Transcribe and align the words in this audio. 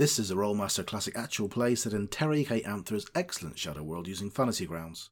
This 0.00 0.18
is 0.18 0.30
a 0.30 0.34
Rolemaster 0.34 0.86
Classic 0.86 1.14
actual 1.14 1.50
play 1.50 1.74
set 1.74 1.92
in 1.92 2.08
Terry 2.08 2.42
K. 2.42 2.62
Amthor's 2.62 3.04
excellent 3.14 3.58
Shadow 3.58 3.82
World 3.82 4.08
using 4.08 4.30
Fantasy 4.30 4.64
Grounds. 4.64 5.10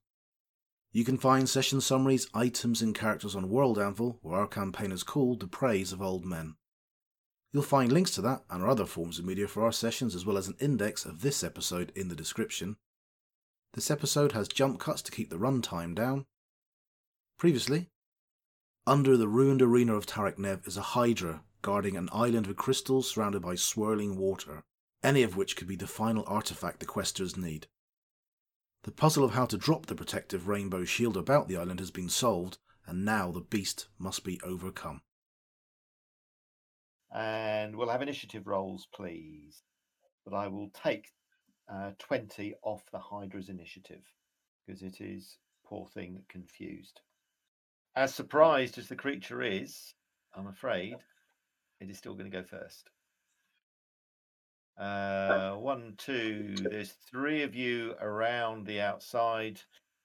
You 0.93 1.05
can 1.05 1.19
find 1.19 1.47
session 1.47 1.83
summaries, 1.83 2.27
items, 2.33 2.81
and 2.81 2.95
characters 2.95 3.37
on 3.37 3.51
World 3.51 3.79
Anvil, 3.79 4.19
where 4.23 4.41
our 4.41 4.47
campaign 4.47 4.91
is 4.91 5.03
called 5.03 5.41
The 5.41 5.47
Praise 5.47 5.93
of 5.93 6.01
Old 6.01 6.25
Men. 6.25 6.55
You'll 7.53 7.65
find 7.65 7.93
links 7.93 8.13
to 8.13 8.23
that 8.23 8.45
and 8.49 8.63
our 8.63 8.71
other 8.71 8.87
forms 8.87 9.19
of 9.19 9.27
media 9.27 9.47
for 9.47 9.63
our 9.63 9.73
sessions, 9.73 10.15
as 10.15 10.25
well 10.25 10.39
as 10.39 10.49
an 10.49 10.57
index 10.59 11.05
of 11.05 11.21
this 11.21 11.45
episode 11.45 11.93
in 11.95 12.09
the 12.09 12.17
description. 12.17 12.77
This 13.75 13.91
episode 13.91 14.33
has 14.33 14.49
jump 14.49 14.81
cuts 14.81 15.03
to 15.03 15.13
keep 15.13 15.29
the 15.29 15.37
runtime 15.37 15.95
down. 15.95 16.25
Previously, 17.39 17.91
under 18.87 19.19
the 19.19 19.29
ruined 19.29 19.61
arena 19.61 19.95
of 19.97 20.07
Tarek 20.07 20.39
Nev 20.39 20.67
is 20.67 20.79
a 20.79 20.97
Hydra 20.97 21.43
guarding 21.61 21.99
an 21.99 22.09
island 22.11 22.47
of 22.47 22.57
crystals 22.57 23.11
surrounded 23.11 23.43
by 23.43 23.55
swirling 23.55 24.17
water, 24.17 24.65
any 25.03 25.23
of 25.23 25.37
which 25.37 25.57
could 25.57 25.69
be 25.69 25.77
the 25.77 25.87
final 25.87 26.25
artifact 26.27 26.81
the 26.81 26.87
questers 26.87 27.37
need. 27.37 27.67
The 28.83 28.93
puzzle 28.93 29.25
of 29.25 29.33
how 29.33 29.47
to 29.47 29.59
drop 29.59 29.87
the 29.87 29.95
protective 29.95 30.49
rainbow 30.49 30.85
shield 30.85 31.17
about 31.17 31.49
the 31.49 31.57
island 31.57 31.81
has 31.81 31.91
been 31.91 32.09
solved, 32.09 32.59
and 32.87 33.05
now 33.05 33.31
the 33.31 33.41
beast 33.41 33.89
must 33.99 34.25
be 34.25 34.41
overcome. 34.43 35.03
And 37.13 37.77
we'll 37.77 37.89
have 37.89 38.03
initiative 38.03 38.47
rolls, 38.47 38.87
please. 38.93 39.63
But 40.25 40.35
I 40.35 40.49
will 40.49 40.71
take 40.71 41.09
uh, 41.69 41.93
20 41.99 42.55
off 42.63 42.83
the 42.93 42.99
Hydra's 42.99 43.49
initiative 43.49 44.03
because 44.67 44.83
it 44.83 45.01
is, 45.01 45.39
poor 45.65 45.87
thing, 45.87 46.23
confused. 46.29 47.01
As 47.97 48.15
surprised 48.15 48.79
as 48.79 48.89
the 48.89 48.97
creature 48.97 49.43
is, 49.43 49.95
I'm 50.35 50.47
afraid 50.47 50.97
it 51.81 51.91
is 51.91 51.99
still 51.99 52.15
going 52.15 52.31
to 52.31 52.37
go 52.37 52.45
first. 52.45 52.91
Uh, 54.79 55.55
one, 55.55 55.95
two. 55.99 56.55
There's 56.71 56.95
three 57.11 57.43
of 57.43 57.55
you 57.55 57.95
around 58.01 58.67
the 58.67 58.81
outside, 58.81 59.61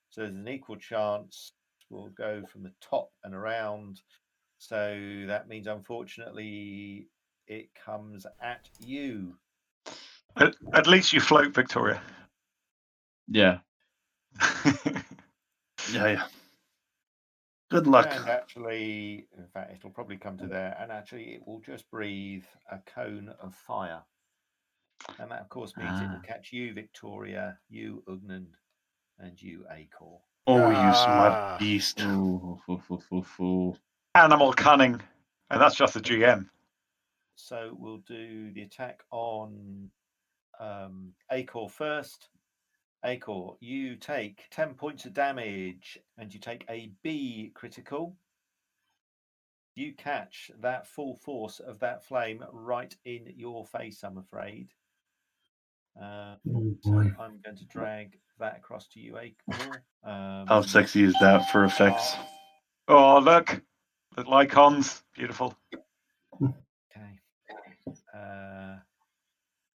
so 0.10 0.22
there's 0.22 0.36
an 0.36 0.48
equal 0.48 0.78
chance. 0.78 1.52
We'll 1.90 2.10
go 2.10 2.44
from 2.52 2.64
the 2.64 2.74
top 2.82 3.12
and 3.24 3.36
around. 3.36 4.02
So 4.58 5.26
that 5.28 5.48
means, 5.48 5.68
unfortunately, 5.68 7.08
it 7.48 7.70
comes 7.86 8.26
at 8.42 8.70
you. 8.80 9.36
At, 10.38 10.56
at 10.74 10.88
least 10.88 11.14
you 11.14 11.20
float, 11.20 11.54
Victoria. 11.54 12.02
Yeah. 13.28 13.60
Yeah, 15.92 16.08
yeah. 16.08 16.24
Good 17.70 17.88
luck. 17.88 18.08
And 18.12 18.30
actually, 18.30 19.28
in 19.38 19.48
fact, 19.54 19.74
it'll 19.76 19.90
probably 19.90 20.18
come 20.18 20.38
to 20.38 20.48
there, 20.48 20.78
and 20.80 20.92
actually, 20.92 21.34
it 21.34 21.48
will 21.48 21.60
just 21.60 21.90
breathe 21.90 22.46
a 22.72 22.78
cone 22.96 23.34
of 23.42 23.54
fire. 23.56 24.02
And 25.20 25.32
that, 25.32 25.42
of 25.42 25.50
course, 25.50 25.76
means 25.78 26.00
it 26.02 26.10
will 26.10 26.18
Ah. 26.18 26.28
catch 26.28 26.52
you, 26.54 26.74
Victoria, 26.74 27.60
you, 27.70 28.04
Ugnan, 28.08 28.48
and 29.20 29.42
you, 29.42 29.66
Acor. 29.72 30.22
Oh, 30.48 30.70
you 30.70 30.90
Ah. 30.90 30.92
smart 30.94 31.60
beast. 31.60 32.02
Ooh. 32.02 32.62
Animal 34.16 34.54
cunning. 34.54 35.02
And 35.50 35.62
that's 35.62 35.76
just 35.76 35.94
the 35.94 36.02
GM. 36.02 36.50
So 37.36 37.76
we'll 37.78 37.98
do 38.00 38.52
the 38.52 38.62
attack 38.64 39.04
on 39.12 39.92
um, 40.60 41.14
Acor 41.32 41.70
first. 41.70 42.30
Acor, 43.04 43.58
you 43.60 43.96
take 43.96 44.48
10 44.52 44.76
points 44.76 45.06
of 45.06 45.14
damage 45.14 45.98
and 46.18 46.34
you 46.34 46.40
take 46.40 46.64
a 46.70 46.92
B 47.02 47.52
critical. 47.54 48.16
You 49.76 49.94
catch 49.94 50.52
that 50.60 50.88
full 50.88 51.16
force 51.18 51.60
of 51.60 51.80
that 51.80 52.04
flame 52.06 52.44
right 52.52 52.96
in 53.04 53.34
your 53.36 53.66
face, 53.66 54.04
I'm 54.04 54.18
afraid. 54.20 54.70
Uh, 56.02 56.36
Oh, 56.54 56.76
so. 56.82 56.92
I'm 56.92 57.40
going 57.44 57.56
to 57.58 57.66
drag 57.66 58.18
that 58.40 58.58
across 58.58 58.88
to 58.90 59.00
you, 59.00 59.14
Acor. 59.14 59.76
Um, 60.04 60.48
How 60.48 60.62
sexy 60.62 61.04
is 61.04 61.14
that 61.22 61.50
for 61.52 61.64
effects? 61.66 62.16
Oh, 62.88 63.20
look. 63.20 63.62
Little 64.18 64.34
icons. 64.34 65.04
Beautiful. 65.16 65.56
Okay. 66.44 67.20
Uh, 68.16 68.76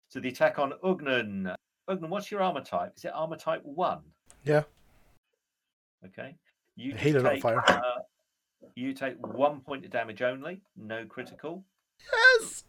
so 0.10 0.20
the 0.20 0.30
attack 0.30 0.60
on 0.60 0.74
Ugnan. 0.84 1.56
Ugnan, 1.90 2.10
what's 2.10 2.30
your 2.32 2.42
armor 2.42 2.62
type? 2.64 2.94
Is 2.98 3.06
it 3.06 3.12
armor 3.14 3.38
type 3.38 3.62
one? 3.64 4.00
Yeah. 4.44 4.64
Okay. 6.06 6.36
You 6.76 6.92
just 6.94 7.04
Healer, 7.04 7.22
not 7.22 7.30
take, 7.34 7.42
fire. 7.42 7.64
uh, 7.68 7.82
you 8.76 8.94
take 8.94 9.16
one 9.26 9.62
point 9.62 9.86
of 9.86 9.92
damage 9.92 10.22
only, 10.22 10.62
no 10.76 11.06
critical. 11.06 11.64
Yes! 12.40 12.64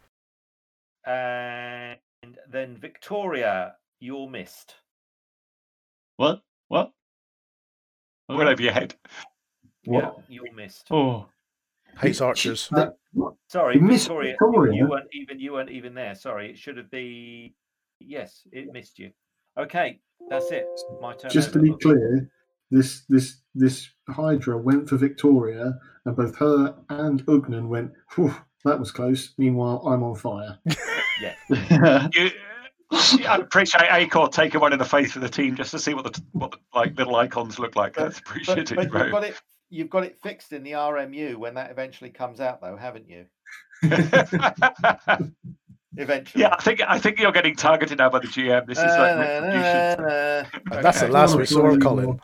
And 1.06 1.98
then 2.50 2.76
Victoria, 2.76 3.74
you're 4.00 4.28
missed. 4.28 4.74
What? 6.16 6.42
What? 6.68 6.92
Right 8.30 8.46
over 8.48 8.60
your 8.60 8.72
head. 8.72 8.94
Yeah, 9.84 10.10
you're 10.28 10.52
missed. 10.52 10.88
Oh, 10.90 11.28
Hates 11.98 12.20
archers. 12.20 12.68
That- 12.72 12.96
what? 13.14 13.34
Sorry, 13.48 13.76
You 13.76 13.80
missed 13.80 14.04
Victoria. 14.08 14.32
Victoria? 14.32 14.74
You 14.76 14.86
weren't 14.88 15.08
even 15.12 15.40
you 15.40 15.52
weren't 15.54 15.70
even 15.70 15.94
there. 15.94 16.14
Sorry, 16.14 16.50
it 16.50 16.58
should 16.58 16.76
have 16.76 16.90
been. 16.90 17.52
Yes, 18.00 18.42
it 18.52 18.70
missed 18.70 18.98
you. 18.98 19.12
Okay, 19.58 19.98
that's 20.28 20.50
it. 20.50 20.66
My 21.00 21.14
turn. 21.14 21.30
Just 21.30 21.54
to 21.54 21.58
be 21.58 21.74
clear, 21.80 22.30
this 22.70 23.04
this 23.08 23.38
this 23.54 23.88
Hydra 24.10 24.58
went 24.58 24.90
for 24.90 24.98
Victoria, 24.98 25.78
and 26.04 26.14
both 26.14 26.36
her 26.36 26.76
and 26.90 27.24
Ugnan 27.24 27.68
went. 27.68 27.92
"Phew, 28.10 28.34
that 28.66 28.78
was 28.78 28.92
close. 28.92 29.32
Meanwhile, 29.38 29.82
I'm 29.86 30.02
on 30.02 30.16
fire. 30.16 30.58
Yeah. 31.20 32.08
You, 32.14 32.30
I 33.28 33.36
appreciate 33.36 33.82
Acor 33.90 34.32
taking 34.32 34.62
one 34.62 34.72
in 34.72 34.78
the 34.78 34.84
face 34.86 35.12
for 35.12 35.18
the 35.18 35.28
team 35.28 35.54
just 35.56 35.70
to 35.72 35.78
see 35.78 35.92
what 35.92 36.04
the 36.10 36.22
what 36.32 36.52
the, 36.52 36.56
like 36.74 36.96
little 36.96 37.16
icons 37.16 37.58
look 37.58 37.76
like. 37.76 37.94
But- 37.94 38.04
That's 38.04 38.20
But, 38.20 38.28
appreciated. 38.30 38.76
but 38.76 38.84
you've 39.04 39.12
got 39.12 39.24
it. 39.24 39.42
You've 39.68 39.90
got 39.90 40.04
it 40.04 40.16
fixed 40.22 40.54
in 40.54 40.62
the 40.62 40.72
RMU 40.72 41.36
when 41.36 41.52
that 41.52 41.70
eventually 41.70 42.08
comes 42.08 42.40
out, 42.40 42.62
though, 42.62 42.76
haven't 42.76 43.06
you? 43.06 43.26
Eventually. 45.96 46.42
yeah, 46.42 46.54
I 46.56 46.62
think 46.62 46.80
I 46.86 46.98
think 46.98 47.18
you're 47.18 47.32
getting 47.32 47.54
targeted 47.56 47.98
now 47.98 48.08
by 48.08 48.20
the 48.20 48.28
GM. 48.28 48.66
This 48.66 48.78
is 48.78 48.84
like 48.84 49.18
retribution. 49.18 50.52
And 50.72 50.84
that's 50.84 51.00
the 51.00 51.08
last 51.08 51.32
we 51.34 51.40
Not 51.40 51.48
saw 51.48 51.66
of. 51.66 51.80
Colin. 51.80 52.20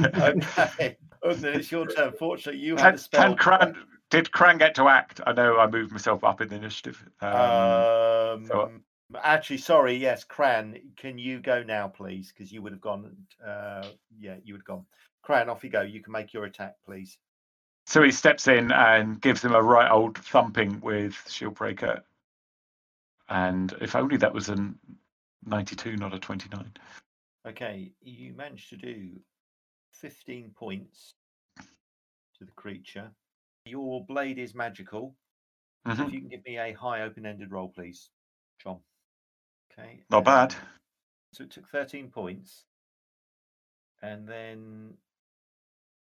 okay. 0.00 0.96
It's 1.22 1.70
your 1.72 1.86
turn. 1.86 2.12
Fortunately, 2.18 2.60
you 2.60 2.76
had 2.76 2.82
Can, 2.82 2.92
the 2.92 2.98
spell. 2.98 3.22
can 3.22 3.36
Cran, 3.36 3.76
did 4.10 4.30
Cran 4.32 4.58
get 4.58 4.74
to 4.76 4.88
act? 4.88 5.20
I 5.26 5.32
know 5.32 5.58
I 5.58 5.66
moved 5.66 5.92
myself 5.92 6.24
up 6.24 6.40
in 6.40 6.48
the 6.48 6.56
initiative. 6.56 7.02
Um, 7.20 7.30
Um, 7.32 8.46
so- 8.46 8.72
actually, 9.22 9.58
sorry. 9.58 9.94
Yes, 9.94 10.24
Cran, 10.24 10.92
can 10.96 11.18
you 11.18 11.40
go 11.40 11.62
now, 11.62 11.88
please? 11.88 12.32
Because 12.32 12.52
you 12.52 12.62
would 12.62 12.72
have 12.72 12.80
gone. 12.80 13.16
Uh, 13.44 13.86
yeah, 14.18 14.36
you 14.42 14.54
would 14.54 14.60
have 14.60 14.66
gone. 14.66 14.86
Cran, 15.22 15.48
off 15.48 15.62
you 15.64 15.70
go. 15.70 15.82
You 15.82 16.00
can 16.02 16.12
make 16.12 16.32
your 16.32 16.44
attack, 16.44 16.76
please. 16.84 17.18
so 17.86 18.02
he 18.02 18.10
steps 18.10 18.48
in 18.48 18.70
and 18.70 19.18
gives 19.20 19.42
him 19.42 19.54
a 19.54 19.62
right 19.62 19.90
old 19.90 20.18
thumping 20.18 20.78
with 20.80 21.14
Shieldbreaker. 21.26 22.02
And 23.30 23.72
if 23.80 23.96
only 23.96 24.18
that 24.18 24.32
was 24.34 24.50
a 24.50 24.56
92, 25.46 25.96
not 25.96 26.12
a 26.12 26.18
29. 26.18 26.70
Okay, 27.46 27.92
you 28.02 28.34
managed 28.34 28.68
to 28.70 28.76
do 28.76 29.18
15 29.92 30.50
points 30.50 31.14
to 31.58 32.44
the 32.44 32.52
creature. 32.52 33.10
Your 33.68 34.04
blade 34.04 34.38
is 34.38 34.54
magical. 34.54 35.16
So 35.86 35.92
Mhm. 35.92 36.06
If 36.08 36.12
you 36.12 36.20
can 36.20 36.28
give 36.28 36.44
me 36.44 36.58
a 36.58 36.72
high 36.72 37.02
open 37.02 37.24
ended 37.26 37.52
roll, 37.52 37.68
please, 37.68 38.10
John. 38.58 38.82
Okay. 39.70 40.04
Not 40.10 40.24
bad. 40.24 40.54
So 41.32 41.44
it 41.44 41.50
took 41.50 41.68
13 41.68 42.10
points. 42.10 42.66
And 44.02 44.28
then 44.28 44.96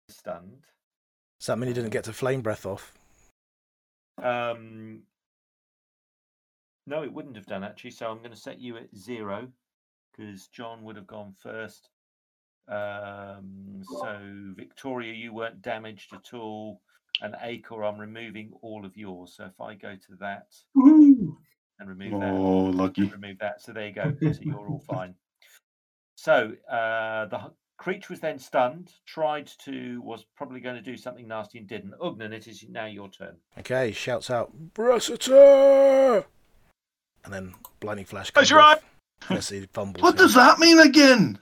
stunned. 0.10 0.66
Does 1.40 1.48
that 1.48 1.58
mean 1.58 1.68
he 1.68 1.74
didn't 1.74 1.92
get 1.92 2.04
to 2.06 2.14
flame 2.14 2.42
breath 2.42 2.66
off? 2.66 2.94
Um, 4.18 5.06
no, 6.86 7.04
it 7.04 7.14
wouldn't 7.14 7.38
have 7.38 7.46
done 7.46 7.64
actually. 7.64 7.92
So 7.92 8.10
I'm 8.10 8.18
going 8.20 8.32
to 8.32 8.36
set 8.36 8.60
you 8.60 8.76
at 8.78 8.94
zero 8.96 9.52
because 10.12 10.48
John 10.50 10.84
would 10.84 10.98
have 10.98 11.08
gone 11.08 11.34
first. 11.34 11.90
Um, 12.68 13.84
so 14.02 14.54
Victoria, 14.56 15.14
you 15.14 15.34
weren't 15.34 15.62
damaged 15.62 16.14
at 16.14 16.34
all, 16.34 16.82
and 17.22 17.34
Acor, 17.36 17.88
I'm 17.88 18.00
removing 18.00 18.52
all 18.62 18.86
of 18.86 18.96
yours. 18.98 19.34
So 19.36 19.46
if 19.46 19.60
I 19.60 19.76
go 19.76 19.96
to 19.96 20.16
that 20.20 20.48
Woo! 20.76 21.38
and 21.80 21.90
remove 21.90 22.20
that, 22.20 22.34
Oh, 22.34 22.68
and 22.68 22.76
lucky. 22.76 23.04
remove 23.06 23.40
that, 23.40 23.62
so 23.62 23.74
there 23.74 23.88
you 23.88 23.94
go. 23.94 24.16
so 24.22 24.40
you're 24.42 24.68
all 24.68 24.84
fine. 24.88 25.16
So 26.16 26.54
uh, 26.70 27.26
the 27.28 27.52
creature 27.78 28.08
was 28.12 28.20
then 28.20 28.40
stunned. 28.40 28.92
Tried 29.06 29.50
to 29.66 30.02
was 30.02 30.26
probably 30.36 30.60
going 30.60 30.76
to 30.76 30.82
do 30.82 30.98
something 30.98 31.28
nasty 31.28 31.60
and 31.60 31.68
didn't. 31.68 31.94
Ugnan, 32.00 32.34
it 32.34 32.48
is 32.48 32.64
now 32.70 32.86
your 32.86 33.10
turn. 33.10 33.38
Okay, 33.58 33.88
he 33.88 33.94
shouts 33.94 34.30
out, 34.30 34.52
Bressiter! 34.74 36.26
And 37.26 37.34
then 37.34 37.54
Blinding 37.80 38.06
Flash 38.06 38.32
comes 38.32 38.50
That's 38.50 38.58
right. 38.58 38.78
off. 38.78 38.84
Yes, 39.30 39.50
he 39.50 39.66
fumbles. 39.74 40.02
What 40.02 40.16
yeah. 40.16 40.22
does 40.22 40.34
that 40.36 40.60
mean 40.60 40.80
again? 40.80 41.40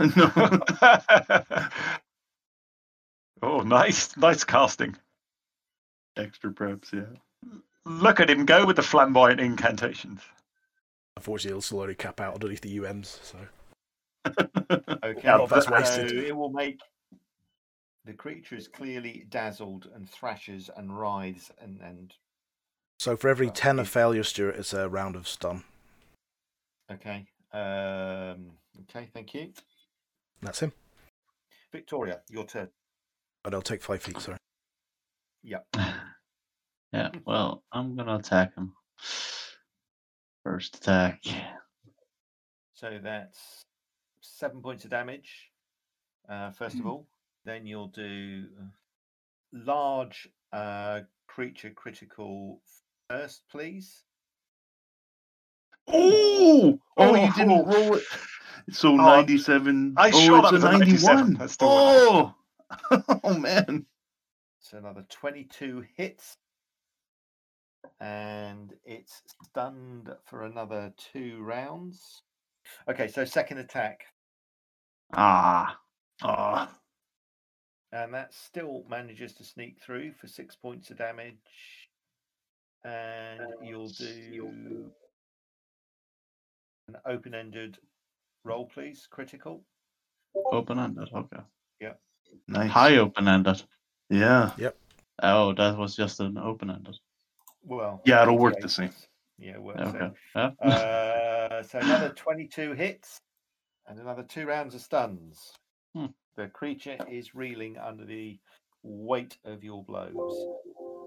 No. 0.00 0.60
oh, 3.42 3.60
nice, 3.60 4.16
nice 4.16 4.44
casting. 4.44 4.96
Extra 6.16 6.50
preps, 6.52 6.92
yeah. 6.92 7.50
Look 7.84 8.20
at 8.20 8.30
him 8.30 8.44
go 8.44 8.64
with 8.66 8.76
the 8.76 8.82
flamboyant 8.82 9.40
incantations. 9.40 10.20
Unfortunately, 11.16 11.54
he'll 11.54 11.60
slowly 11.62 11.94
cap 11.94 12.20
out 12.20 12.34
underneath 12.34 12.60
the 12.60 12.76
UMs. 12.78 13.18
So 13.22 13.38
Okay, 15.04 15.20
Yeah, 15.24 15.44
that's 15.48 15.66
so 15.66 15.72
wasted. 15.72 16.12
it 16.12 16.36
will 16.36 16.50
make 16.52 16.80
the 18.04 18.12
creature 18.12 18.56
is 18.56 18.66
clearly 18.68 19.26
dazzled 19.28 19.88
and 19.94 20.08
thrashes 20.08 20.70
and 20.76 20.96
writhes 20.98 21.50
and 21.60 21.80
and 21.80 22.12
so 22.98 23.16
for 23.16 23.28
every 23.28 23.46
Well, 23.46 23.54
ten 23.54 23.78
of 23.80 23.86
it- 23.86 23.90
failure, 23.90 24.22
Stuart, 24.22 24.56
it's 24.56 24.72
a 24.72 24.88
round 24.88 25.16
of 25.16 25.26
stun. 25.26 25.64
okay. 26.90 27.26
Um, 27.52 28.52
okay, 28.82 29.08
thank 29.12 29.34
you, 29.34 29.52
That's 30.40 30.60
him. 30.60 30.72
Victoria. 31.72 32.20
Your 32.30 32.46
turn. 32.46 32.68
And 33.44 33.54
I'll 33.54 33.60
take 33.62 33.82
five 33.82 34.02
feet. 34.02 34.18
Sorry. 34.20 34.38
yeah, 35.44 37.10
well, 37.24 37.62
I'm 37.72 37.96
gonna 37.96 38.16
attack 38.16 38.54
him. 38.54 38.72
First 40.44 40.76
attack. 40.76 41.22
So 42.74 42.98
that's 43.02 43.64
seven 44.20 44.60
points 44.60 44.84
of 44.84 44.90
damage. 44.90 45.50
Uh, 46.28 46.50
first 46.50 46.78
of 46.78 46.86
all, 46.86 47.06
then 47.44 47.66
you'll 47.66 47.88
do 47.88 48.44
large 49.52 50.28
uh, 50.52 51.00
creature 51.28 51.70
critical 51.70 52.60
first, 53.08 53.42
please. 53.50 54.04
Oh, 55.88 56.78
oh, 56.96 57.14
you 57.14 57.28
Oh. 57.28 57.32
didn't 57.36 57.66
roll 57.66 57.94
it. 57.96 58.04
So 58.70 58.92
Oh, 58.92 58.96
97. 58.96 59.94
I 59.96 60.10
oh, 60.14 60.20
sure 60.20 60.38
it's 60.38 60.50
that 60.52 60.62
a 60.62 60.68
a 60.68 60.78
97. 60.78 61.16
91. 61.16 61.34
That's 61.34 61.52
still 61.54 61.68
Oh, 61.68 62.34
oh 63.24 63.34
man. 63.36 63.84
So 64.72 64.78
another 64.78 65.04
22 65.10 65.84
hits. 65.96 66.38
And 68.00 68.72
it's 68.84 69.20
stunned 69.44 70.08
for 70.24 70.44
another 70.46 70.94
two 70.96 71.42
rounds. 71.42 72.22
Okay, 72.88 73.08
so 73.08 73.24
second 73.24 73.58
attack. 73.58 74.00
Ah, 75.14 75.78
Ah, 76.22 76.72
And 77.92 78.14
that 78.14 78.32
still 78.32 78.84
manages 78.88 79.34
to 79.34 79.44
sneak 79.44 79.78
through 79.82 80.12
for 80.12 80.26
six 80.26 80.56
points 80.56 80.90
of 80.90 80.96
damage. 80.96 81.36
And 82.84 83.42
you'll 83.62 83.88
do 83.88 84.90
an 86.88 86.96
open 87.04 87.34
ended 87.34 87.78
roll, 88.44 88.66
please. 88.66 89.06
Critical. 89.10 89.64
open 90.34 90.78
ended. 90.78 91.08
Okay. 91.12 91.42
Yeah. 91.80 91.94
Nice. 92.48 92.70
High 92.70 92.96
open 92.96 93.28
ended. 93.28 93.62
Yeah, 94.12 94.50
Yep. 94.58 94.76
Oh, 95.22 95.54
that 95.54 95.78
was 95.78 95.96
just 95.96 96.20
an 96.20 96.36
open 96.36 96.70
ended. 96.70 96.98
Well, 97.64 98.02
Yeah, 98.04 98.22
it'll 98.22 98.38
work 98.38 98.60
the 98.60 98.68
same. 98.68 98.90
Yeah, 99.38 99.52
it 99.52 99.62
works. 99.62 99.80
Okay. 99.80 100.10
Yeah. 100.36 100.50
Uh, 100.62 101.62
so 101.62 101.78
another 101.78 102.10
22 102.10 102.72
hits 102.74 103.18
and 103.86 103.98
another 103.98 104.22
two 104.22 104.46
rounds 104.46 104.74
of 104.74 104.82
stuns. 104.82 105.52
Hmm. 105.94 106.06
The 106.36 106.48
creature 106.48 106.98
is 107.10 107.34
reeling 107.34 107.78
under 107.78 108.04
the 108.04 108.38
weight 108.82 109.38
of 109.44 109.64
your 109.64 109.82
blows. 109.84 110.46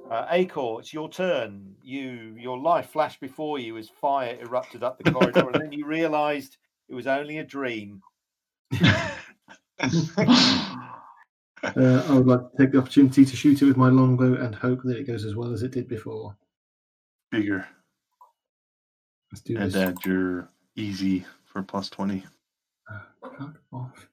Uh, 0.09 0.27
Acor, 0.27 0.79
it's 0.79 0.93
your 0.93 1.09
turn. 1.09 1.75
You, 1.83 2.35
your 2.39 2.57
life 2.57 2.89
flashed 2.89 3.19
before 3.19 3.59
you 3.59 3.77
as 3.77 3.89
fire 3.89 4.37
erupted 4.41 4.83
up 4.83 4.97
the 4.97 5.03
corridor, 5.11 5.49
and 5.51 5.61
then 5.61 5.71
you 5.71 5.85
realised 5.85 6.57
it 6.89 6.95
was 6.95 7.07
only 7.07 7.37
a 7.37 7.43
dream. 7.43 8.01
Uh, 11.77 12.05
I 12.09 12.13
would 12.13 12.27
like 12.27 12.51
to 12.51 12.57
take 12.57 12.71
the 12.71 12.77
opportunity 12.79 13.25
to 13.25 13.35
shoot 13.35 13.61
it 13.61 13.65
with 13.65 13.77
my 13.77 13.89
longbow 13.89 14.35
and 14.35 14.53
hope 14.53 14.81
that 14.83 14.97
it 14.97 15.07
goes 15.07 15.25
as 15.25 15.35
well 15.35 15.51
as 15.51 15.63
it 15.63 15.71
did 15.71 15.87
before. 15.87 16.35
Bigger. 17.31 17.67
Let's 19.31 19.41
do 19.41 19.57
And 19.57 19.71
this. 19.71 19.75
add 19.75 19.97
your 20.05 20.47
easy 20.75 21.25
for 21.45 21.63
plus 21.63 21.89
20. 21.89 22.23
Uh, 22.91 23.47
off. 23.71 24.07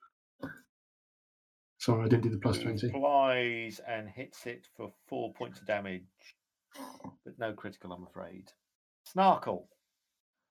Sorry, 1.78 2.04
I 2.04 2.08
didn't 2.08 2.22
do 2.22 2.30
the 2.30 2.38
plus 2.38 2.56
He 2.58 2.62
20. 2.64 2.90
Flies 2.90 3.80
and 3.86 4.08
hits 4.08 4.46
it 4.46 4.66
for 4.76 4.92
four 5.08 5.32
points 5.34 5.60
of 5.60 5.66
damage, 5.66 6.02
but 7.24 7.38
no 7.38 7.52
critical, 7.52 7.92
I'm 7.92 8.04
afraid. 8.06 8.50
Snarkle. 9.14 9.64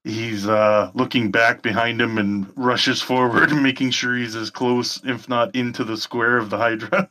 He's 0.03 0.47
uh, 0.47 0.91
looking 0.95 1.29
back 1.29 1.61
behind 1.61 2.01
him 2.01 2.17
and 2.17 2.51
rushes 2.55 3.01
forward, 3.01 3.51
making 3.61 3.91
sure 3.91 4.15
he's 4.15 4.35
as 4.35 4.49
close, 4.49 4.99
if 5.05 5.29
not 5.29 5.55
into 5.55 5.83
the 5.83 5.97
square 5.97 6.37
of 6.37 6.49
the 6.49 6.57
Hydra, 6.57 7.09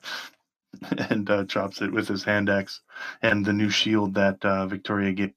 and 1.11 1.31
uh, 1.31 1.45
chops 1.45 1.81
it 1.83 1.93
with 1.93 2.09
his 2.09 2.25
hand 2.25 2.49
axe 2.51 2.81
and 3.23 3.45
the 3.45 3.53
new 3.53 3.71
shield 3.71 4.15
that 4.15 4.45
uh, 4.45 4.67
Victoria 4.67 5.13
gave. 5.13 5.33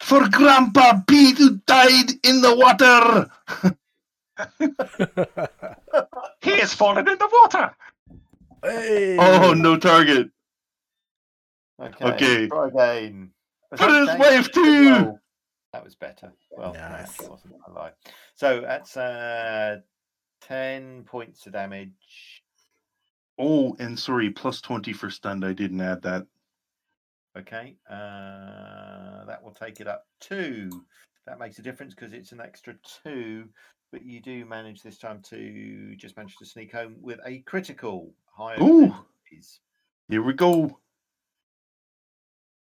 For 0.00 0.28
Grandpa 0.28 1.00
Pete, 1.08 1.38
who 1.38 1.60
died 1.66 2.10
in 2.22 2.42
the 2.42 2.54
water! 2.54 3.30
He 6.44 6.50
has 6.58 6.74
fallen 6.74 7.08
in 7.08 7.16
the 7.16 7.28
water. 7.32 7.74
hey! 8.62 9.16
Oh, 9.18 9.54
no 9.54 9.78
target. 9.78 10.28
Okay. 11.80 12.04
Okay. 12.04 12.48
Try 12.48 12.68
again. 12.68 13.30
Was 13.70 13.80
For 13.80 13.88
his 13.88 14.08
wife 14.18 14.52
Good 14.52 14.64
too. 14.64 15.18
Roll. 15.74 15.80
That 15.80 15.84
was 15.84 15.94
better. 15.94 16.32
Well, 16.50 16.72
no, 16.74 16.80
Nice. 16.80 17.20
it 17.20 17.30
wasn't. 17.30 17.54
I 17.66 17.70
lied. 17.72 17.92
So 18.34 18.60
that's 18.60 18.96
uh, 18.96 19.80
ten 20.40 21.04
points 21.04 21.46
of 21.46 21.52
damage. 21.52 22.42
Oh, 23.38 23.74
and 23.80 23.98
sorry, 23.98 24.30
plus 24.30 24.60
20 24.60 24.92
for 24.92 25.10
stunned. 25.10 25.44
I 25.44 25.52
didn't 25.52 25.80
add 25.80 26.02
that. 26.02 26.24
Okay. 27.36 27.76
Uh, 27.90 29.24
that 29.26 29.40
will 29.42 29.52
take 29.52 29.80
it 29.80 29.88
up 29.88 30.06
two. 30.20 30.70
That 31.26 31.40
makes 31.40 31.58
a 31.58 31.62
difference 31.62 31.94
because 31.94 32.12
it's 32.12 32.30
an 32.30 32.40
extra 32.40 32.74
two. 33.02 33.48
But 33.90 34.04
you 34.04 34.20
do 34.20 34.44
manage 34.44 34.82
this 34.82 34.98
time 34.98 35.20
to 35.30 35.94
just 35.96 36.16
manage 36.16 36.36
to 36.36 36.44
sneak 36.46 36.72
home 36.72 36.96
with 37.00 37.18
a 37.26 37.38
critical 37.40 38.12
higher. 38.36 38.56
than 38.58 38.68
Ooh. 38.68 38.94
Here 40.08 40.22
we 40.22 40.32
go. 40.32 40.78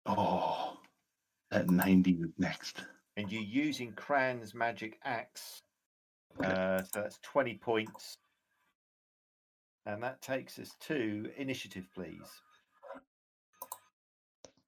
Oh, 0.06 0.60
that 1.51 1.69
90 1.69 2.12
is 2.12 2.30
next. 2.38 2.83
and 3.18 3.31
you're 3.31 3.42
using 3.42 3.92
Cran's 3.94 4.53
magic 4.53 4.98
axe. 5.03 5.59
Uh, 6.44 6.81
so 6.81 7.01
that's 7.01 7.19
20 7.24 7.56
points. 7.56 8.15
And 9.86 10.01
that 10.03 10.21
takes 10.21 10.57
us 10.59 10.71
to 10.81 11.30
initiative, 11.38 11.86
please. 11.94 12.30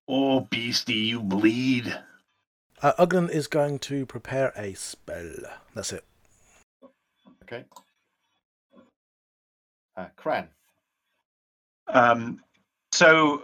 Oh, 0.08 0.42
beastie, 0.42 0.94
you 0.94 1.22
bleed. 1.22 1.98
Uh, 2.82 2.92
Ugnan 3.00 3.30
is 3.30 3.48
going 3.48 3.80
to 3.80 4.06
prepare 4.06 4.52
a 4.58 4.74
spell. 4.74 5.32
That's 5.74 5.94
it. 5.94 6.04
Okay. 7.44 7.64
Uh, 9.96 10.08
Cran. 10.18 10.50
Um, 11.88 12.42
so 12.92 13.44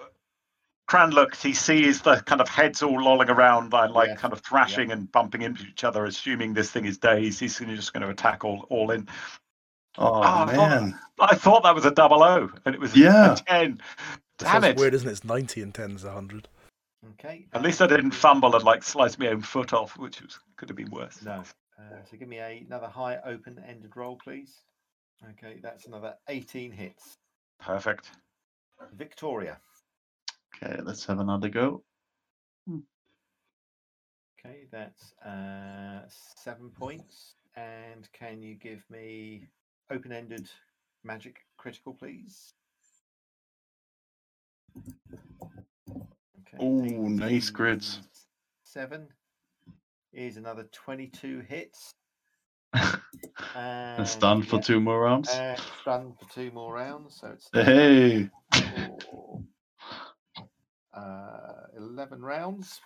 Cran 0.89 1.12
looked, 1.12 1.43
he 1.43 1.53
sees 1.53 2.01
the 2.01 2.15
kind 2.22 2.41
of 2.41 2.50
heads 2.50 2.81
all 2.81 3.00
lolling 3.00 3.29
around 3.29 3.72
and 3.75 3.93
like 3.93 4.08
Yes, 4.10 4.19
kind 4.19 4.34
of 4.34 4.41
thrashing 4.41 4.91
and 4.91 5.12
bumping 5.12 5.43
into 5.43 5.63
each 5.67 5.84
other, 5.84 6.03
assuming 6.05 6.55
this 6.55 6.72
thing 6.72 6.86
is 6.86 6.98
dazed. 6.98 7.39
He's 7.39 7.60
just 7.60 7.93
going 7.93 8.01
to 8.01 8.10
attack 8.10 8.43
all, 8.43 8.65
all 8.72 8.89
in. 8.89 9.08
Oh, 10.00 10.19
I 10.24 10.48
thought- 10.48 10.55
man. 10.55 11.00
I 11.19 11.36
thought 11.36 11.62
that 11.62 11.75
was 11.75 11.86
a 11.86 11.91
double 11.91 12.24
O, 12.24 12.50
and 12.65 12.74
it 12.74 12.81
was 12.81 12.96
Yeah. 12.96 13.34
a 13.34 13.36
10. 13.48 13.79
Damn 14.39 14.63
it. 14.63 14.77
weird, 14.77 14.96
isn't 14.96 15.08
it? 15.08 15.12
It's 15.12 15.24
90 15.24 15.62
and 15.62 15.75
10 15.75 15.91
is 15.91 16.05
100. 16.05 16.48
Okay. 17.12 17.46
At 17.53 17.62
least 17.62 17.84
I 17.84 17.88
didn't 17.88 18.12
fumble 18.12 18.55
and 18.55 18.63
like 18.65 18.81
slice 18.81 19.19
my 19.19 19.27
own 19.27 19.41
foot 19.41 19.74
off, 19.74 19.96
which 19.96 20.22
was, 20.24 20.39
could 20.58 20.69
have 20.69 20.75
been 20.75 20.89
worse. 20.89 21.22
No. 21.22 21.43
Uh, 21.77 21.84
so 22.10 22.17
give 22.17 22.27
me 22.27 22.39
a, 22.39 22.63
another 22.65 22.88
high 22.88 23.19
open 23.25 23.63
ended 23.67 23.91
roll, 23.96 24.17
please. 24.22 24.55
Okay, 25.31 25.60
that's 25.62 25.86
another 25.86 26.15
18 26.29 26.72
hits. 26.72 27.13
Perfect. 27.60 28.10
Victoria. 28.98 29.60
Okay, 30.61 30.81
let's 30.83 31.05
have 31.05 31.19
another 31.19 31.49
go. 31.49 31.83
Okay, 32.69 34.65
that's 34.71 35.13
uh, 35.25 36.01
seven 36.07 36.69
points. 36.69 37.35
And 37.55 38.07
can 38.13 38.41
you 38.41 38.55
give 38.55 38.83
me 38.89 39.47
open 39.91 40.11
ended 40.11 40.49
magic 41.03 41.45
critical, 41.57 41.93
please? 41.93 42.53
Okay, 46.41 46.63
Ooh, 46.63 47.09
nice 47.09 47.49
grids. 47.49 48.01
Seven 48.63 49.07
is 50.13 50.37
another 50.37 50.67
22 50.71 51.41
hits. 51.47 51.91
And 53.55 54.07
stunned 54.07 54.47
for 54.47 54.61
two 54.61 54.79
more 54.79 55.01
rounds. 55.01 55.29
Uh, 55.29 55.55
stunned 55.81 56.13
for 56.19 56.33
two 56.33 56.51
more 56.51 56.75
rounds. 56.75 57.17
So 57.19 57.29
it's 57.29 57.49
Hey. 57.51 58.29
for, 58.53 59.41
uh, 61.00 61.68
11 61.77 62.22
rounds. 62.22 62.79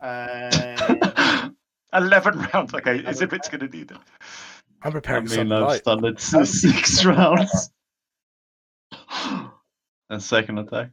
And 0.00 1.54
11 1.92 2.38
rounds. 2.52 2.74
Okay, 2.74 3.04
as 3.04 3.22
if 3.22 3.32
it's 3.32 3.48
going 3.48 3.60
to 3.68 3.76
need 3.76 3.90
it. 3.90 3.96
I'm 4.82 4.88
I 4.88 4.90
preparing 4.90 5.24
mean, 5.24 5.30
something 5.34 5.52
I've 5.52 5.62
light. 5.62 5.80
stunned 5.80 6.20
six 6.48 7.04
rounds. 7.04 7.70
and 10.10 10.22
second 10.22 10.58
attack. 10.58 10.90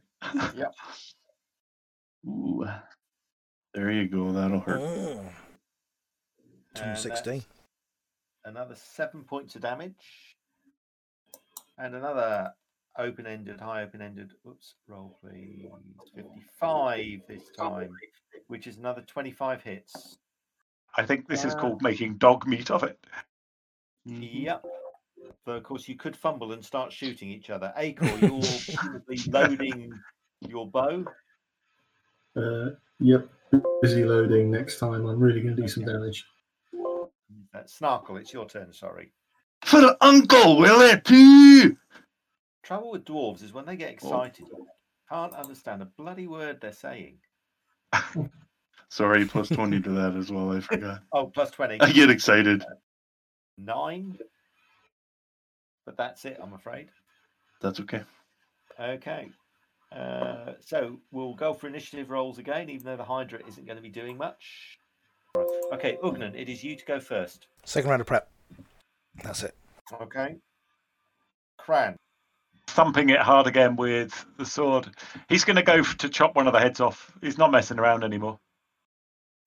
Yep. 0.56 0.74
Ooh. 2.26 2.66
There 3.74 3.90
you 3.90 4.08
go. 4.08 4.32
That'll 4.32 4.60
hurt. 4.60 4.80
And 6.80 6.98
16. 6.98 7.42
Another 8.44 8.74
seven 8.74 9.22
points 9.22 9.54
of 9.54 9.62
damage. 9.62 10.36
And 11.78 11.94
another 11.94 12.52
open 13.00 13.26
ended, 13.26 13.60
high 13.60 13.82
open 13.82 14.02
ended. 14.02 14.32
Oops, 14.46 14.74
roll 14.88 15.18
please. 15.22 15.68
55 16.14 17.20
this 17.28 17.42
time, 17.56 17.90
which 18.48 18.66
is 18.66 18.76
another 18.76 19.02
25 19.02 19.62
hits. 19.62 20.18
I 20.96 21.04
think 21.06 21.28
this 21.28 21.44
is 21.44 21.54
called 21.54 21.82
making 21.82 22.16
dog 22.18 22.46
meat 22.46 22.70
of 22.70 22.82
it. 22.82 22.98
Yep. 24.04 24.64
Though, 25.46 25.52
of 25.52 25.62
course, 25.62 25.88
you 25.88 25.96
could 25.96 26.16
fumble 26.16 26.52
and 26.52 26.64
start 26.64 26.92
shooting 26.92 27.30
each 27.30 27.50
other. 27.50 27.72
Acor, 27.78 28.20
you're 28.20 28.76
probably 28.76 29.16
loading 29.28 29.92
your 30.48 30.68
bow. 30.68 31.04
Uh, 32.36 32.70
yep, 32.98 33.28
busy 33.80 34.04
loading 34.04 34.50
next 34.50 34.78
time. 34.78 35.06
I'm 35.06 35.18
really 35.18 35.40
going 35.40 35.56
to 35.56 35.62
do 35.62 35.68
some 35.68 35.84
damage. 35.84 36.24
Uh, 37.54 37.62
Snarkle, 37.64 38.20
it's 38.20 38.32
your 38.32 38.46
turn, 38.46 38.72
sorry. 38.72 39.12
For 39.64 39.80
the 39.80 39.96
uncle, 40.00 40.58
will 40.58 40.80
it? 40.82 41.04
Phew! 42.70 42.76
Trouble 42.76 42.92
with 42.92 43.04
dwarves 43.04 43.42
is 43.42 43.52
when 43.52 43.66
they 43.66 43.76
get 43.76 43.90
excited, 43.90 44.46
you 44.46 44.66
can't 45.10 45.34
understand 45.34 45.82
a 45.82 45.86
bloody 45.86 46.28
word 46.28 46.60
they're 46.60 46.72
saying. 46.72 47.18
Sorry, 48.88 49.24
plus 49.24 49.48
20 49.48 49.80
to 49.82 49.90
that 49.90 50.14
as 50.16 50.30
well. 50.30 50.52
I 50.52 50.60
forgot. 50.60 51.00
Oh, 51.12 51.26
plus 51.26 51.50
20. 51.50 51.80
I 51.80 51.90
get 51.90 52.10
excited. 52.10 52.64
Nine. 53.58 54.16
But 55.84 55.96
that's 55.96 56.24
it, 56.24 56.38
I'm 56.40 56.52
afraid. 56.52 56.90
That's 57.60 57.80
okay. 57.80 58.02
Okay. 58.78 59.30
Uh, 59.90 60.52
so 60.60 61.00
we'll 61.10 61.34
go 61.34 61.52
for 61.52 61.66
initiative 61.66 62.10
rolls 62.10 62.38
again, 62.38 62.70
even 62.70 62.86
though 62.86 62.96
the 62.96 63.04
Hydra 63.04 63.40
isn't 63.48 63.66
going 63.66 63.76
to 63.76 63.82
be 63.82 63.88
doing 63.88 64.16
much. 64.16 64.78
Okay, 65.72 65.98
Ugnan, 66.02 66.36
it 66.36 66.48
is 66.48 66.62
you 66.62 66.76
to 66.76 66.84
go 66.84 67.00
first. 67.00 67.48
Second 67.64 67.90
round 67.90 68.00
of 68.00 68.06
prep. 68.06 68.28
That's 69.24 69.42
it. 69.42 69.56
Okay. 70.00 70.36
Cran. 71.58 71.96
Thumping 72.70 73.10
it 73.10 73.18
hard 73.18 73.46
again 73.48 73.74
with 73.76 74.24
the 74.38 74.44
sword. 74.46 74.88
He's 75.28 75.44
going 75.44 75.56
to 75.56 75.62
go 75.62 75.82
to 75.82 76.08
chop 76.08 76.36
one 76.36 76.46
of 76.46 76.52
the 76.52 76.60
heads 76.60 76.80
off. 76.80 77.12
He's 77.20 77.36
not 77.36 77.50
messing 77.50 77.78
around 77.80 78.04
anymore. 78.04 78.38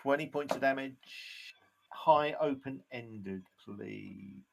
20 0.01 0.27
points 0.27 0.53
of 0.55 0.61
damage. 0.61 0.97
High 1.89 2.35
open 2.41 2.81
ended, 2.91 3.43
please. 3.65 4.43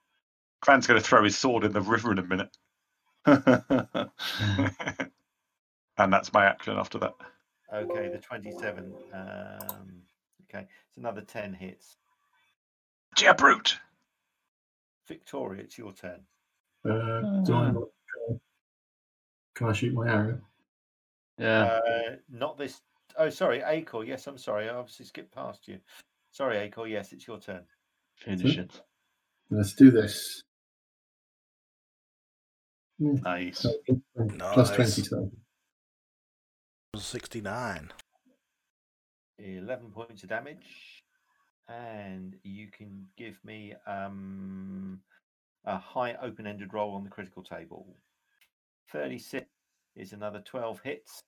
Cran's 0.61 0.87
going 0.87 1.01
to 1.01 1.07
throw 1.07 1.25
his 1.25 1.37
sword 1.37 1.65
in 1.65 1.73
the 1.73 1.81
river 1.81 2.13
in 2.13 2.19
a 2.19 2.23
minute. 2.23 2.57
and 5.99 6.13
that's 6.13 6.33
my 6.33 6.45
action 6.45 6.77
after 6.77 6.99
that. 7.01 7.13
Okay, 7.75 8.09
the 8.09 8.19
27. 8.19 8.95
Um, 9.13 10.03
okay, 10.49 10.67
it's 10.89 10.97
another 10.97 11.23
10 11.23 11.55
hits. 11.55 11.97
Dear 13.17 13.35
brute! 13.35 13.79
Victoria, 15.09 15.63
it's 15.65 15.77
your 15.77 15.93
turn. 15.93 16.21
Uh, 16.89 17.43
do 17.45 17.55
I 17.55 17.67
Ah. 17.67 17.71
not, 17.73 17.89
can 19.61 19.69
I 19.69 19.73
shoot 19.75 19.93
my 19.93 20.09
arrow? 20.09 20.41
Yeah. 21.37 21.65
Uh, 21.65 22.17
not 22.31 22.57
this. 22.57 22.81
Oh, 23.19 23.29
sorry, 23.29 23.61
Acor. 23.61 24.07
Yes, 24.07 24.27
I'm 24.27 24.39
sorry. 24.39 24.71
I 24.71 24.75
obviously 24.75 25.05
skipped 25.05 25.35
past 25.35 25.69
you. 25.69 25.79
Sorry, 26.31 26.57
Acor. 26.57 26.89
Yes, 26.89 27.13
it's 27.13 27.27
your 27.27 27.39
turn. 27.39 27.61
Finish 28.17 28.57
it. 28.57 28.81
Let's 29.51 29.75
do 29.75 29.91
this. 29.91 30.45
nice. 32.99 33.67
Plus 34.07 34.79
Nice. 34.79 34.95
20 35.09 35.31
to 36.95 37.01
69. 37.01 37.93
11 39.39 39.91
points 39.91 40.23
of 40.23 40.31
damage. 40.31 41.05
And 41.69 42.35
you 42.45 42.69
can 42.69 43.07
give 43.19 43.37
me 43.45 43.75
um, 43.87 45.01
a 45.67 45.77
high 45.77 46.15
open 46.23 46.47
ended 46.47 46.73
roll 46.73 46.95
on 46.95 47.05
the 47.05 47.11
critical 47.11 47.43
table. 47.43 47.87
36 48.93 49.47
is 49.97 50.13
another 50.13 50.41
12 50.41 50.81
hits, 50.81 51.23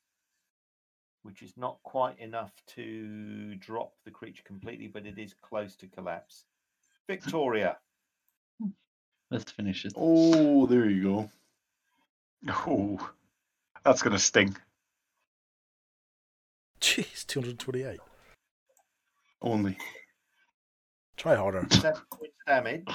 which 1.23 1.43
is 1.43 1.53
not 1.57 1.79
quite 1.83 2.19
enough 2.19 2.53
to 2.75 3.55
drop 3.57 3.93
the 4.05 4.11
creature 4.11 4.43
completely, 4.45 4.89
but 4.89 5.07
it 5.07 5.19
is 5.19 5.35
close 5.43 5.77
to 5.77 5.87
collapse. 5.87 6.45
Victoria. 7.07 7.77
Let's 9.31 9.51
finish 9.51 9.85
it. 9.85 9.93
Oh, 9.97 10.67
there 10.67 10.89
you 10.89 11.03
go. 11.03 11.31
Oh, 12.67 13.13
that's 13.85 14.03
going 14.03 14.13
to 14.13 14.19
sting. 14.19 14.57
Jeez, 16.81 17.27
228. 17.27 18.01
Only. 19.41 19.77
Try 21.17 21.37
harder. 21.37 21.67
seven 21.71 22.03
points 22.11 22.35
damage, 22.47 22.89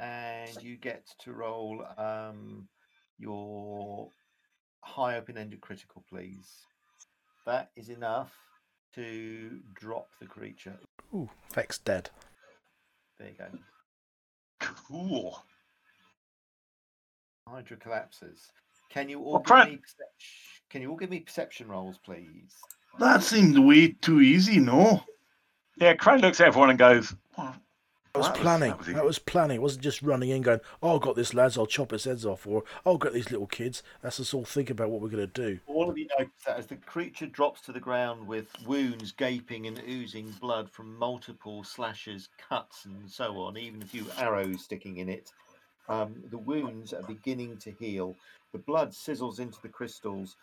and 0.00 0.62
you 0.62 0.76
get 0.76 1.06
to 1.20 1.32
roll 1.32 1.84
um, 1.96 2.68
your 3.20 4.08
high 4.82 5.16
open-ended 5.16 5.60
critical, 5.60 6.02
please. 6.08 6.48
That 7.46 7.70
is 7.76 7.88
enough 7.90 8.32
to 8.94 9.60
drop 9.74 10.08
the 10.20 10.26
creature. 10.26 10.78
Ooh, 11.14 11.28
Vex 11.54 11.78
dead. 11.78 12.10
There 13.18 13.28
you 13.28 13.34
go. 13.38 13.58
Cool. 14.60 15.42
Hydra 17.46 17.76
collapses. 17.76 18.52
Can 18.90 19.08
you 19.08 19.20
all 19.20 19.32
Well, 19.32 19.40
give 19.40 19.46
Fran- 19.48 19.68
me 19.70 19.76
perception? 19.76 20.36
Can 20.70 20.82
you 20.82 20.90
all 20.90 20.96
give 20.96 21.10
me 21.10 21.20
perception 21.20 21.68
rolls, 21.68 21.98
please? 22.04 22.54
That 22.98 23.22
seemed 23.22 23.58
way 23.58 23.88
too 23.92 24.20
easy, 24.20 24.58
no? 24.60 25.04
Yeah, 25.76 25.94
Cran 25.94 26.20
looks 26.20 26.40
at 26.40 26.48
everyone 26.48 26.70
and 26.70 26.78
goes, 26.78 27.14
"Well, 27.36 27.56
That 28.12 28.18
was 28.18 28.26
That 28.26 28.32
was- 28.32 28.40
planning. 28.42 28.70
that 28.70 28.78
was 28.78 28.86
That 28.88 29.04
was 29.04 29.18
planning. 29.20 29.56
It 29.56 29.62
wasn't 29.62 29.84
just 29.84 30.02
running 30.02 30.30
in 30.30 30.42
going, 30.42 30.60
oh, 30.82 30.96
I've 30.96 31.00
got 31.00 31.14
this, 31.14 31.32
lads, 31.32 31.56
I'll 31.56 31.66
chop 31.66 31.92
his 31.92 32.04
heads 32.04 32.26
off, 32.26 32.44
or 32.44 32.64
oh, 32.84 32.94
I've 32.94 33.00
got 33.00 33.12
these 33.12 33.30
little 33.30 33.46
kids. 33.46 33.84
That's 34.02 34.18
us 34.18 34.34
all 34.34 34.44
thinking 34.44 34.72
about 34.72 34.90
what 34.90 35.00
we're 35.00 35.10
going 35.10 35.28
to 35.30 35.32
do. 35.48 35.60
All 35.68 35.88
of 35.88 35.96
you 35.96 36.08
notice 36.18 36.32
that 36.44 36.58
as 36.58 36.66
the 36.66 36.76
creature 36.76 37.26
drops 37.26 37.60
to 37.62 37.72
the 37.72 37.78
ground 37.78 38.26
with 38.26 38.48
wounds 38.66 39.12
gaping 39.12 39.68
and 39.68 39.80
oozing 39.88 40.30
blood 40.40 40.68
from 40.68 40.96
multiple 40.98 41.62
slashes, 41.62 42.28
cuts, 42.48 42.84
and 42.84 43.08
so 43.08 43.38
on, 43.42 43.56
even 43.56 43.80
a 43.80 43.86
few 43.86 44.04
arrows 44.18 44.64
sticking 44.64 44.96
in 44.96 45.08
it, 45.08 45.30
um, 45.88 46.14
the 46.30 46.38
wounds 46.38 46.92
are 46.92 47.02
beginning 47.04 47.58
to 47.58 47.70
heal. 47.70 48.16
The 48.52 48.58
blood 48.58 48.90
sizzles 48.90 49.38
into 49.38 49.60
the 49.62 49.68
crystals, 49.68 50.36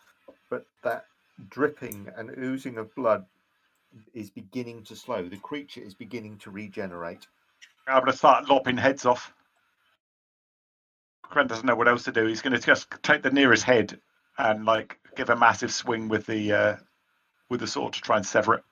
but 0.48 0.64
that 0.82 1.04
dripping 1.50 2.08
and 2.16 2.30
oozing 2.38 2.78
of 2.78 2.94
blood 2.94 3.26
is 4.14 4.30
beginning 4.30 4.84
to 4.84 4.96
slow. 4.96 5.28
The 5.28 5.36
creature 5.36 5.82
is 5.82 5.92
beginning 5.92 6.38
to 6.38 6.50
regenerate. 6.50 7.26
I'm 7.88 8.00
going 8.00 8.12
to 8.12 8.18
start 8.18 8.48
lopping 8.48 8.76
heads 8.76 9.06
off. 9.06 9.32
Cran 11.22 11.46
doesn't 11.46 11.66
know 11.66 11.74
what 11.74 11.88
else 11.88 12.04
to 12.04 12.12
do. 12.12 12.26
He's 12.26 12.42
going 12.42 12.58
to 12.58 12.64
just 12.64 12.90
take 13.02 13.22
the 13.22 13.30
nearest 13.30 13.64
head 13.64 13.98
and 14.38 14.64
like 14.64 14.98
give 15.16 15.30
a 15.30 15.36
massive 15.36 15.72
swing 15.72 16.08
with 16.08 16.26
the 16.26 16.52
uh, 16.52 16.76
with 17.48 17.60
the 17.60 17.66
sword 17.66 17.94
to 17.94 18.00
try 18.00 18.16
and 18.16 18.26
sever 18.26 18.54
it 18.54 18.64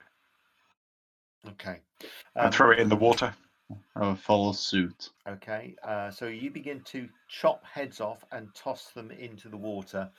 Okay. 1.47 1.81
and 2.35 2.45
Um, 2.45 2.51
throw 2.51 2.71
it 2.71 2.79
in 2.79 2.89
the 2.89 2.95
water. 2.95 3.33
I 3.95 4.01
will 4.01 4.15
follow 4.15 4.53
suit. 4.53 5.09
Okay, 5.27 5.75
uh, 5.83 6.09
so 6.09 6.27
you 6.27 6.49
begin 6.51 6.81
to 6.85 7.09
chop 7.27 7.65
heads 7.65 7.99
off 7.99 8.23
and 8.31 8.53
toss 8.55 8.91
them 8.91 9.11
into 9.11 9.49
the 9.49 9.57
water. 9.57 10.09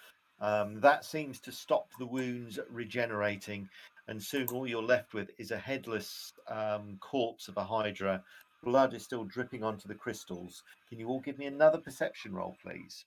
Um, 0.41 0.81
that 0.81 1.05
seems 1.05 1.41
to 1.41 1.53
stop 1.53 1.89
the 1.99 2.07
wounds 2.07 2.59
regenerating, 2.71 3.69
and 4.07 4.23
soon 4.23 4.49
all 4.49 4.67
you're 4.67 4.83
left 4.83 5.15
with 5.15 5.31
is 5.39 5.51
a 5.51 5.59
headless 5.59 6.33
um, 6.47 6.99
corpse 7.01 7.49
of 7.49 7.57
a 7.57 7.65
hydra. 7.65 8.23
Blood 8.63 8.95
is 8.95 9.05
still 9.05 9.25
dripping 9.25 9.63
onto 9.63 9.89
the 9.89 9.95
crystals. 9.95 10.63
Can 10.89 10.99
you 10.99 11.09
all 11.09 11.21
give 11.21 11.39
me 11.39 11.47
another 11.47 11.79
perception 11.79 12.33
roll, 12.33 12.57
please? 12.63 13.05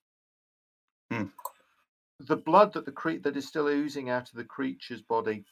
Hmm. 1.12 1.25
The 2.20 2.38
blood 2.38 2.74
that 2.74 2.86
the 2.86 2.91
cre- 2.91 3.20
that 3.24 3.36
is 3.36 3.48
still 3.48 3.67
oozing 3.67 4.10
out 4.10 4.29
of 4.29 4.36
the 4.36 4.46
creature's 4.46 5.01
body 5.01 5.43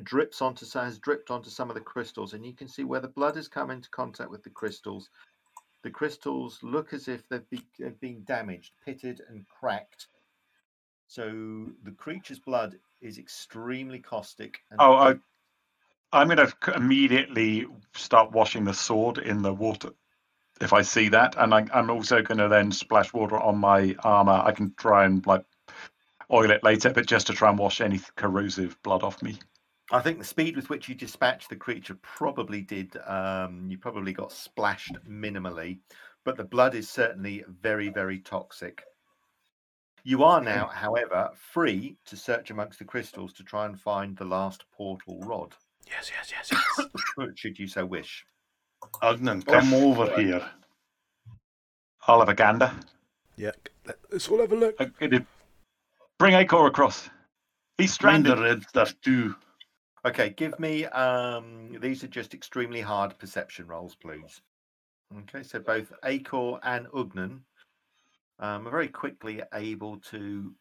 drips 0.00 0.40
onto 0.40 0.66
has 0.78 0.98
dripped 0.98 1.30
onto 1.30 1.50
some 1.50 1.68
of 1.68 1.74
the 1.74 1.80
crystals, 1.80 2.32
and 2.32 2.46
you 2.46 2.54
can 2.54 2.68
see 2.68 2.84
where 2.84 3.00
the 3.00 3.08
blood 3.08 3.36
has 3.36 3.48
come 3.48 3.70
into 3.70 3.90
contact 3.90 4.30
with 4.30 4.42
the 4.42 4.50
crystals. 4.50 5.10
The 5.82 5.90
crystals 5.90 6.58
look 6.62 6.92
as 6.92 7.08
if 7.08 7.28
they've 7.28 7.48
be, 7.50 7.66
they've 7.78 8.00
been 8.00 8.24
damaged, 8.24 8.72
pitted, 8.84 9.20
and 9.28 9.44
cracked. 9.48 10.06
So 11.08 11.66
the 11.82 11.90
creature's 11.90 12.38
blood 12.38 12.78
is 13.00 13.18
extremely 13.18 13.98
caustic. 13.98 14.60
And 14.70 14.80
Oh, 14.80 14.94
I, 14.94 15.14
I'm 16.12 16.28
going 16.28 16.46
to 16.46 16.74
immediately 16.74 17.66
start 17.94 18.32
washing 18.32 18.64
the 18.64 18.74
sword 18.74 19.18
in 19.18 19.42
the 19.42 19.52
water 19.52 19.90
if 20.62 20.72
I 20.72 20.82
see 20.82 21.08
that, 21.08 21.34
and 21.38 21.52
I, 21.52 21.66
I'm 21.74 21.90
also 21.90 22.22
going 22.22 22.38
to 22.38 22.48
then 22.48 22.70
splash 22.70 23.12
water 23.12 23.38
on 23.38 23.58
my 23.58 23.96
armor. 24.04 24.40
I 24.44 24.52
can 24.52 24.72
try 24.76 25.04
and 25.04 25.26
like 25.26 25.44
oil 26.30 26.50
it 26.50 26.62
later, 26.62 26.90
but 26.90 27.06
just 27.06 27.26
to 27.26 27.32
try 27.32 27.50
and 27.50 27.58
wash 27.58 27.80
any 27.80 28.00
corrosive 28.16 28.80
blood 28.82 29.02
off 29.02 29.22
me. 29.22 29.38
I 29.90 30.00
think 30.00 30.18
the 30.18 30.24
speed 30.24 30.56
with 30.56 30.70
which 30.70 30.88
you 30.88 30.94
dispatched 30.94 31.50
the 31.50 31.56
creature 31.56 31.98
probably 32.00 32.62
did. 32.62 32.96
Um, 33.06 33.66
you 33.68 33.76
probably 33.76 34.12
got 34.12 34.32
splashed 34.32 34.96
minimally, 35.08 35.80
but 36.24 36.36
the 36.36 36.44
blood 36.44 36.74
is 36.74 36.88
certainly 36.88 37.44
very, 37.48 37.88
very 37.88 38.20
toxic. 38.20 38.84
You 40.04 40.24
are 40.24 40.40
now, 40.40 40.66
however, 40.66 41.30
free 41.34 41.96
to 42.06 42.16
search 42.16 42.50
amongst 42.50 42.78
the 42.78 42.84
crystals 42.84 43.32
to 43.34 43.44
try 43.44 43.66
and 43.66 43.78
find 43.78 44.16
the 44.16 44.24
last 44.24 44.64
portal 44.72 45.20
rod, 45.20 45.54
Yes, 45.92 46.10
yes, 46.14 46.32
yes, 46.32 46.50
yes. 46.78 47.28
should 47.36 47.58
you 47.58 47.66
so 47.68 47.84
wish. 47.86 48.24
Ugnan, 49.02 49.46
come 49.46 49.74
over 49.74 50.20
here. 50.20 50.44
I'll 52.06 52.18
have 52.18 52.28
a 52.28 52.34
gander. 52.34 52.72
Yeah, 53.36 53.52
let's 54.10 54.28
all 54.28 54.40
have 54.40 54.52
a 54.52 54.56
look. 54.56 54.74
I'm 54.80 54.92
gonna 54.98 55.24
Bring 56.18 56.34
Acor 56.34 56.68
across. 56.68 57.10
He's 57.78 57.90
Mind 58.02 58.24
stranded. 58.24 58.38
the 58.38 58.42
red 58.42 58.62
stuff 58.68 58.94
too. 59.02 59.34
Okay, 60.04 60.30
give 60.30 60.58
me. 60.58 60.84
Um, 60.86 61.76
these 61.80 62.04
are 62.04 62.08
just 62.08 62.34
extremely 62.34 62.80
hard 62.80 63.18
perception 63.18 63.66
rolls, 63.66 63.94
please. 63.94 64.40
Okay, 65.20 65.42
so 65.42 65.58
both 65.58 65.92
Acor 66.04 66.58
and 66.62 66.86
Ugnan 66.88 67.40
um, 68.38 68.66
are 68.66 68.70
very 68.70 68.88
quickly 68.88 69.42
able 69.54 69.98
to 70.10 70.54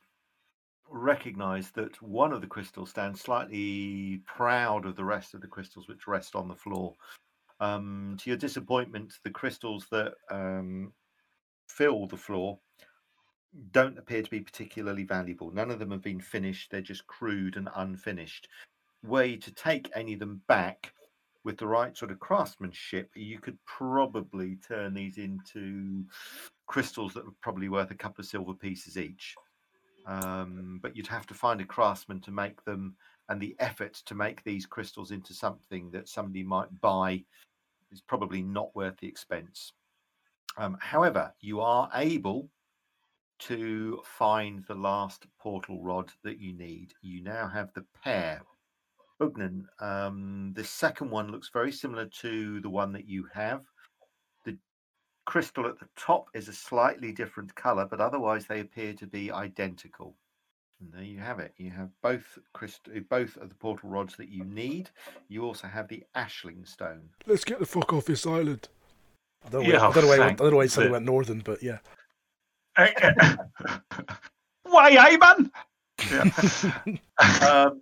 recognize 0.92 1.72
that 1.72 2.02
one 2.02 2.34
of 2.34 2.42
the 2.42 2.48
crystals 2.48 2.90
stands 2.90 3.22
slightly 3.22 4.22
proud 4.26 4.86
of 4.86 4.96
the 4.96 5.06
rest 5.06 5.34
of 5.34 5.42
the 5.42 5.48
crystals 5.48 5.88
which 5.88 6.08
rest 6.08 6.36
on 6.36 6.48
the 6.48 6.56
floor. 6.56 6.96
Um, 7.60 8.18
to 8.20 8.30
your 8.30 8.38
disappointment, 8.38 9.14
the 9.24 9.30
crystals 9.30 9.86
that 9.92 10.14
um, 10.30 10.94
fill 11.68 12.08
the 12.08 12.18
floor 12.18 12.60
don't 13.72 13.98
appear 13.98 14.22
to 14.22 14.30
be 14.30 14.40
particularly 14.40 15.04
valuable. 15.04 15.52
None 15.52 15.72
of 15.72 15.80
them 15.80 15.92
have 15.92 16.02
been 16.02 16.22
finished, 16.22 16.72
they're 16.72 16.82
just 16.82 17.08
crude 17.08 17.58
and 17.58 17.70
unfinished. 17.76 18.48
Way 19.04 19.36
to 19.38 19.54
take 19.54 19.92
any 19.96 20.14
of 20.14 20.20
them 20.20 20.42
back 20.48 20.94
with 21.44 21.58
the 21.58 21.68
right 21.68 21.98
sort 21.98 22.12
of 22.12 22.20
craftsmanship, 22.20 23.10
you 23.16 23.40
could 23.40 23.58
probably 23.66 24.58
turn 24.68 24.94
these 24.94 25.18
into 25.18 26.06
crystals 26.68 27.14
that 27.14 27.26
are 27.26 27.34
probably 27.42 27.68
worth 27.68 27.92
a 27.92 27.96
couple 27.96 28.22
of 28.22 28.28
silver 28.28 28.54
pieces 28.54 28.98
each. 28.98 29.36
Um, 30.06 30.80
but 30.82 30.96
you'd 30.96 31.08
have 31.08 31.28
to 31.28 31.34
find 31.34 31.62
a 31.62 31.66
craftsman 31.66 32.22
to 32.22 32.32
make 32.32 32.64
them, 32.66 32.96
and 33.30 33.40
the 33.40 33.56
effort 33.60 33.94
to 34.06 34.16
make 34.16 34.44
these 34.44 34.66
crystals 34.66 35.12
into 35.12 35.34
something 35.34 35.92
that 35.92 36.10
somebody 36.10 36.44
might 36.44 36.82
buy 36.82 37.24
is 37.92 38.02
probably 38.02 38.42
not 38.42 38.76
worth 38.76 38.98
the 38.98 39.08
expense. 39.08 39.74
Um, 40.58 40.78
however, 40.82 41.34
you 41.40 41.62
are 41.62 41.90
able 41.94 42.50
to 43.40 44.02
find 44.04 44.64
the 44.68 44.76
last 44.76 45.26
portal 45.40 45.82
rod 45.82 46.12
that 46.24 46.40
you 46.40 46.54
need. 46.54 46.94
You 47.02 47.24
now 47.24 47.48
have 47.48 47.74
the 47.74 47.86
pair. 48.04 48.42
Ugnan, 49.22 49.66
um, 49.80 50.52
the 50.56 50.64
second 50.64 51.10
one 51.10 51.32
looks 51.32 51.50
very 51.54 51.72
similar 51.72 52.06
to 52.22 52.60
the 52.62 52.70
one 52.70 52.92
that 52.94 53.08
you 53.08 53.28
have. 53.34 53.62
The 55.32 55.40
crystal 55.40 55.66
at 55.66 55.80
the 55.80 55.88
top 55.96 56.28
is 56.34 56.50
a 56.50 56.54
slightly 56.54 57.14
different 57.14 57.56
color, 57.56 57.88
but 57.90 58.02
otherwise 58.02 58.48
they 58.48 58.60
appear 58.60 58.92
to 58.96 59.08
be 59.08 59.32
identical. 59.32 60.14
And 60.82 60.92
there 60.92 61.04
you 61.04 61.20
have 61.20 61.40
it. 61.40 61.54
You 61.56 61.72
have 61.72 61.88
both 62.04 62.38
crystal, 62.52 62.92
both 63.10 63.38
of 63.38 63.48
the 63.48 63.56
portal 63.56 63.90
rods 63.90 64.18
that 64.18 64.28
you 64.28 64.44
need. 64.44 64.90
You 65.30 65.46
also 65.46 65.68
have 65.68 65.88
the 65.88 66.04
ashling 66.18 66.68
stone. 66.68 67.08
Let's 67.28 67.46
get 67.46 67.60
the 67.60 67.66
fuck 67.66 67.94
off 67.94 68.04
this 68.04 68.28
island. 68.28 68.68
I 69.46 69.50
don't 69.52 69.64
know, 69.64 69.70
Yeah, 69.70 69.80
why, 69.80 69.88
I 69.88 69.94
don't 69.94 70.04
know 70.04 70.10
why, 70.10 70.16
I 70.16 70.18
thank 70.18 70.38
don't 70.38 70.52
know 70.52 70.58
why 70.58 70.64
he 70.64 70.68
suddenly 70.68 70.90
the- 70.90 70.92
went 70.92 71.06
northern, 71.06 71.40
but 71.40 71.64
yeah. 71.64 71.78
Why, 74.64 75.18
man? 75.18 75.50
Yeah. 76.12 76.30
um, 77.50 77.82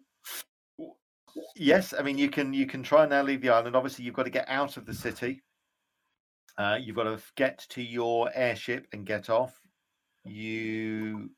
yes, 1.55 1.95
I 1.97 2.03
mean 2.03 2.19
you 2.19 2.29
can 2.29 2.53
you 2.53 2.67
can 2.67 2.83
try 2.83 3.01
and 3.03 3.09
now 3.09 3.23
leave 3.23 3.41
the 3.41 3.49
island. 3.49 3.75
Obviously, 3.75 4.05
you've 4.05 4.13
got 4.13 4.25
to 4.25 4.29
get 4.29 4.47
out 4.47 4.77
of 4.77 4.85
the 4.85 4.93
city. 4.93 5.41
Uh, 6.59 6.77
you've 6.79 6.97
got 6.97 7.05
to 7.05 7.17
get 7.37 7.65
to 7.69 7.81
your 7.81 8.29
airship 8.35 8.85
and 8.91 9.05
get 9.05 9.29
off. 9.29 9.61
You 10.25 11.31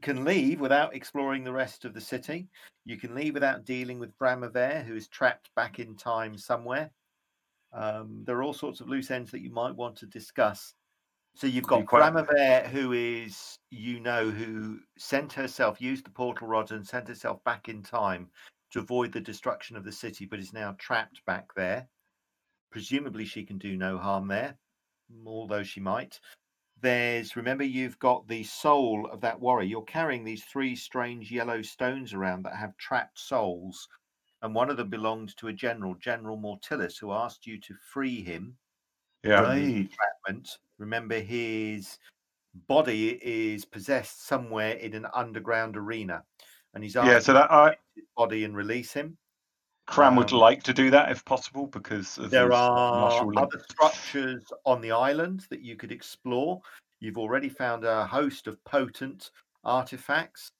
can 0.00 0.24
leave 0.24 0.60
without 0.60 0.94
exploring 0.94 1.42
the 1.42 1.52
rest 1.52 1.84
of 1.84 1.92
the 1.92 2.00
city. 2.00 2.48
You 2.84 2.96
can 2.96 3.12
leave 3.16 3.34
without 3.34 3.64
dealing 3.64 3.98
with 3.98 4.16
Bramaver, 4.16 4.84
who 4.84 4.94
is 4.94 5.08
trapped 5.08 5.50
back 5.56 5.80
in 5.80 5.96
time 5.96 6.38
somewhere. 6.38 6.92
Um, 7.72 8.22
there 8.24 8.36
are 8.36 8.44
all 8.44 8.52
sorts 8.52 8.80
of 8.80 8.88
loose 8.88 9.10
ends 9.10 9.32
that 9.32 9.42
you 9.42 9.50
might 9.50 9.74
want 9.74 9.96
to 9.96 10.06
discuss. 10.06 10.72
So 11.34 11.48
you've 11.48 11.66
got 11.66 11.84
Bramaver, 11.86 12.68
who 12.68 12.92
is, 12.92 13.58
you 13.72 13.98
know, 13.98 14.30
who 14.30 14.78
sent 14.96 15.32
herself, 15.32 15.80
used 15.80 16.06
the 16.06 16.10
portal 16.10 16.46
rod 16.46 16.70
and 16.70 16.86
sent 16.86 17.08
herself 17.08 17.42
back 17.42 17.68
in 17.68 17.82
time 17.82 18.28
to 18.70 18.78
avoid 18.78 19.10
the 19.10 19.20
destruction 19.20 19.76
of 19.76 19.82
the 19.82 19.90
city, 19.90 20.26
but 20.26 20.38
is 20.38 20.52
now 20.52 20.76
trapped 20.78 21.24
back 21.26 21.52
there. 21.56 21.88
Presumably, 22.70 23.24
she 23.24 23.44
can 23.44 23.58
do 23.58 23.76
no 23.76 23.98
harm 23.98 24.28
there, 24.28 24.56
although 25.26 25.62
she 25.62 25.80
might. 25.80 26.20
There's, 26.80 27.36
remember, 27.36 27.64
you've 27.64 27.98
got 27.98 28.26
the 28.26 28.42
soul 28.44 29.08
of 29.12 29.20
that 29.20 29.38
warrior. 29.38 29.66
You're 29.66 29.82
carrying 29.82 30.24
these 30.24 30.44
three 30.44 30.74
strange 30.74 31.30
yellow 31.30 31.62
stones 31.62 32.14
around 32.14 32.44
that 32.44 32.56
have 32.56 32.76
trapped 32.78 33.18
souls. 33.18 33.88
And 34.42 34.54
one 34.54 34.70
of 34.70 34.78
them 34.78 34.88
belonged 34.88 35.36
to 35.36 35.48
a 35.48 35.52
general, 35.52 35.94
General 35.96 36.38
Mortilis, 36.38 36.98
who 36.98 37.12
asked 37.12 37.46
you 37.46 37.60
to 37.60 37.74
free 37.92 38.22
him 38.22 38.56
yeah. 39.22 39.40
Right. 39.40 39.62
entrapment. 39.62 40.58
Remember, 40.78 41.18
his 41.18 41.98
body 42.68 43.18
is 43.22 43.64
possessed 43.64 44.26
somewhere 44.26 44.72
in 44.72 44.94
an 44.94 45.06
underground 45.14 45.76
arena, 45.76 46.24
and 46.74 46.82
he's 46.82 46.96
asked 46.96 47.08
Yeah, 47.08 47.18
so 47.18 47.34
that 47.34 47.50
I 47.50 47.76
his 47.94 48.04
body 48.16 48.44
and 48.44 48.56
release 48.56 48.92
him. 48.92 49.16
Cran 49.90 50.16
would 50.16 50.32
Um, 50.32 50.38
like 50.38 50.62
to 50.64 50.72
do 50.72 50.90
that 50.90 51.10
if 51.10 51.24
possible 51.24 51.66
because 51.66 52.16
of 52.18 52.30
There 52.30 52.52
are 52.52 53.36
other 53.36 53.58
structures 53.68 54.44
on 54.64 54.80
the 54.80 54.92
island 54.92 55.46
that 55.50 55.60
you 55.62 55.76
could 55.76 55.92
explore. 55.92 56.62
You've 57.00 57.18
already 57.18 57.48
found 57.48 57.84
a 57.84 58.06
host 58.06 58.46
of 58.46 58.62
potent 58.64 59.30
artifacts. 59.64 60.52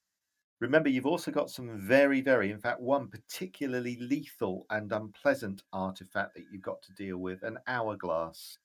Remember, 0.61 0.88
you've 0.90 1.07
also 1.07 1.31
got 1.31 1.49
some 1.49 1.79
very, 1.79 2.21
very, 2.21 2.51
in 2.51 2.59
fact, 2.59 2.81
one 2.81 3.09
particularly 3.09 3.97
lethal 3.97 4.66
and 4.71 4.93
unpleasant 4.93 5.62
artifact 5.73 6.35
that 6.35 6.45
you've 6.53 6.62
got 6.62 6.83
to 6.83 6.93
deal 6.93 7.19
with 7.19 7.43
an 7.43 7.59
hourglass. 7.66 8.59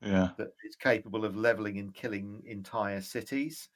Yeah. 0.00 0.30
that 0.36 0.48
is 0.64 0.74
capable 0.74 1.24
of 1.24 1.36
leveling 1.36 1.78
and 1.78 1.94
killing 1.94 2.42
entire 2.44 3.00
cities. 3.00 3.68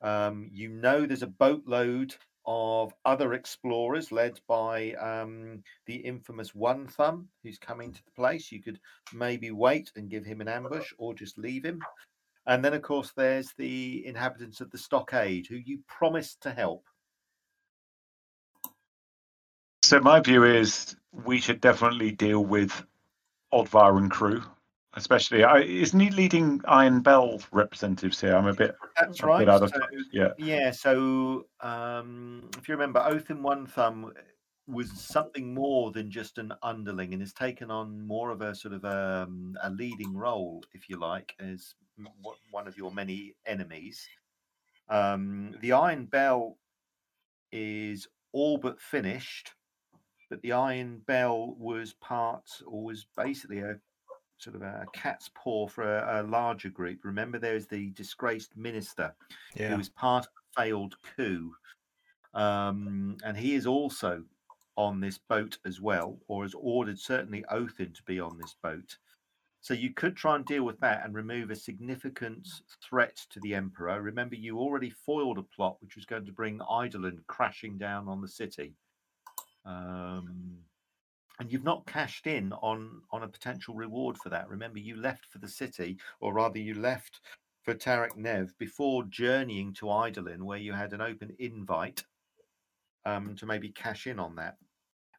Um, 0.00 0.48
you 0.50 0.70
know, 0.70 1.04
there's 1.04 1.22
a 1.22 1.26
boatload 1.26 2.16
of 2.50 2.94
other 3.04 3.34
explorers 3.34 4.10
led 4.10 4.40
by 4.48 4.94
um, 4.94 5.62
the 5.84 5.96
infamous 5.96 6.54
One 6.54 6.86
Thumb, 6.86 7.28
who's 7.42 7.58
coming 7.58 7.92
to 7.92 8.02
the 8.02 8.10
place. 8.12 8.50
You 8.50 8.62
could 8.62 8.80
maybe 9.12 9.50
wait 9.50 9.92
and 9.96 10.08
give 10.08 10.24
him 10.24 10.40
an 10.40 10.48
ambush 10.48 10.90
or 10.96 11.12
just 11.12 11.36
leave 11.36 11.62
him. 11.62 11.78
And 12.46 12.64
then, 12.64 12.72
of 12.72 12.80
course, 12.80 13.12
there's 13.14 13.52
the 13.58 14.06
inhabitants 14.06 14.62
of 14.62 14.70
the 14.70 14.78
stockade 14.78 15.46
who 15.46 15.56
you 15.56 15.80
promised 15.86 16.40
to 16.40 16.50
help. 16.50 16.86
So 19.82 20.00
my 20.00 20.20
view 20.20 20.44
is 20.44 20.96
we 21.12 21.40
should 21.40 21.60
definitely 21.60 22.12
deal 22.12 22.42
with 22.42 22.72
Oddvar 23.52 23.98
and 23.98 24.10
crew, 24.10 24.42
especially. 24.98 25.44
I, 25.44 25.60
isn't 25.60 25.98
he 25.98 26.10
leading 26.10 26.60
Iron 26.66 27.00
Bell 27.00 27.40
representatives 27.52 28.20
here? 28.20 28.36
I'm 28.36 28.46
a 28.46 28.54
bit, 28.54 28.76
That's 28.96 29.22
a 29.22 29.26
right. 29.26 29.46
bit 29.46 29.70
so-. 29.70 29.80
Yeah. 30.12 30.28
Yeah, 30.36 30.70
so 30.70 31.46
um, 31.60 32.50
if 32.58 32.68
you 32.68 32.74
remember, 32.74 33.00
Oath 33.00 33.30
in 33.30 33.42
One 33.42 33.66
Thumb 33.66 34.12
was 34.66 34.90
something 34.92 35.54
more 35.54 35.90
than 35.92 36.10
just 36.10 36.36
an 36.36 36.52
underling 36.62 37.14
and 37.14 37.22
has 37.22 37.32
taken 37.32 37.70
on 37.70 38.06
more 38.06 38.30
of 38.30 38.42
a 38.42 38.54
sort 38.54 38.74
of 38.74 38.84
um, 38.84 39.56
a 39.62 39.70
leading 39.70 40.14
role, 40.14 40.62
if 40.74 40.90
you 40.90 40.98
like, 40.98 41.34
as 41.40 41.74
one 42.50 42.68
of 42.68 42.76
your 42.76 42.92
many 42.92 43.34
enemies. 43.46 44.06
Um, 44.90 45.54
the 45.62 45.72
Iron 45.72 46.04
Bell 46.04 46.58
is 47.50 48.06
all 48.32 48.58
but 48.58 48.80
finished, 48.80 49.52
but 50.28 50.42
the 50.42 50.52
Iron 50.52 51.00
Bell 51.06 51.54
was 51.58 51.94
part, 51.94 52.44
or 52.66 52.84
was 52.84 53.06
basically 53.16 53.60
a 53.60 53.76
sort 54.38 54.56
of 54.56 54.62
a 54.62 54.86
cat's 54.92 55.30
paw 55.34 55.66
for 55.66 55.82
a, 55.82 56.20
a 56.20 56.22
larger 56.22 56.70
group. 56.70 57.04
Remember, 57.04 57.38
there's 57.38 57.66
the 57.66 57.90
disgraced 57.90 58.56
minister 58.56 59.14
Yeah. 59.54 59.70
who 59.70 59.76
was 59.76 59.88
part 59.88 60.24
of 60.26 60.30
a 60.32 60.62
failed 60.62 60.94
coup. 61.16 61.54
Um, 62.34 63.16
and 63.24 63.36
he 63.36 63.54
is 63.54 63.66
also 63.66 64.24
on 64.76 65.00
this 65.00 65.18
boat 65.18 65.58
as 65.66 65.80
well, 65.80 66.18
or 66.28 66.44
has 66.44 66.54
ordered 66.56 66.98
certainly 66.98 67.44
Othin 67.50 67.92
to 67.94 68.02
be 68.04 68.20
on 68.20 68.38
this 68.38 68.54
boat. 68.62 68.96
So 69.60 69.74
you 69.74 69.92
could 69.92 70.14
try 70.14 70.36
and 70.36 70.44
deal 70.46 70.62
with 70.62 70.78
that 70.80 71.04
and 71.04 71.14
remove 71.14 71.50
a 71.50 71.56
significant 71.56 72.46
threat 72.80 73.16
to 73.30 73.40
the 73.40 73.56
Emperor. 73.56 74.00
Remember, 74.00 74.36
you 74.36 74.58
already 74.58 74.90
foiled 74.90 75.38
a 75.38 75.42
plot 75.42 75.78
which 75.80 75.96
was 75.96 76.04
going 76.04 76.24
to 76.26 76.32
bring 76.32 76.60
Eidolon 76.70 77.24
crashing 77.26 77.76
down 77.76 78.06
on 78.06 78.20
the 78.20 78.28
city. 78.28 78.74
Um, 79.64 80.58
and 81.38 81.52
you've 81.52 81.64
not 81.64 81.86
cashed 81.86 82.26
in 82.26 82.52
on 82.54 83.02
on 83.10 83.22
a 83.22 83.28
potential 83.28 83.74
reward 83.74 84.16
for 84.18 84.28
that. 84.28 84.48
Remember, 84.48 84.78
you 84.78 84.96
left 84.96 85.26
for 85.26 85.38
the 85.38 85.48
city, 85.48 85.98
or 86.20 86.32
rather, 86.32 86.58
you 86.58 86.74
left 86.74 87.20
for 87.62 87.74
Tarek 87.74 88.16
Nev 88.16 88.52
before 88.58 89.04
journeying 89.04 89.74
to 89.74 89.90
Eidolon, 89.90 90.44
where 90.44 90.58
you 90.58 90.72
had 90.72 90.92
an 90.92 91.00
open 91.00 91.34
invite 91.38 92.04
um, 93.04 93.34
to 93.36 93.46
maybe 93.46 93.70
cash 93.70 94.06
in 94.06 94.18
on 94.18 94.34
that. 94.36 94.56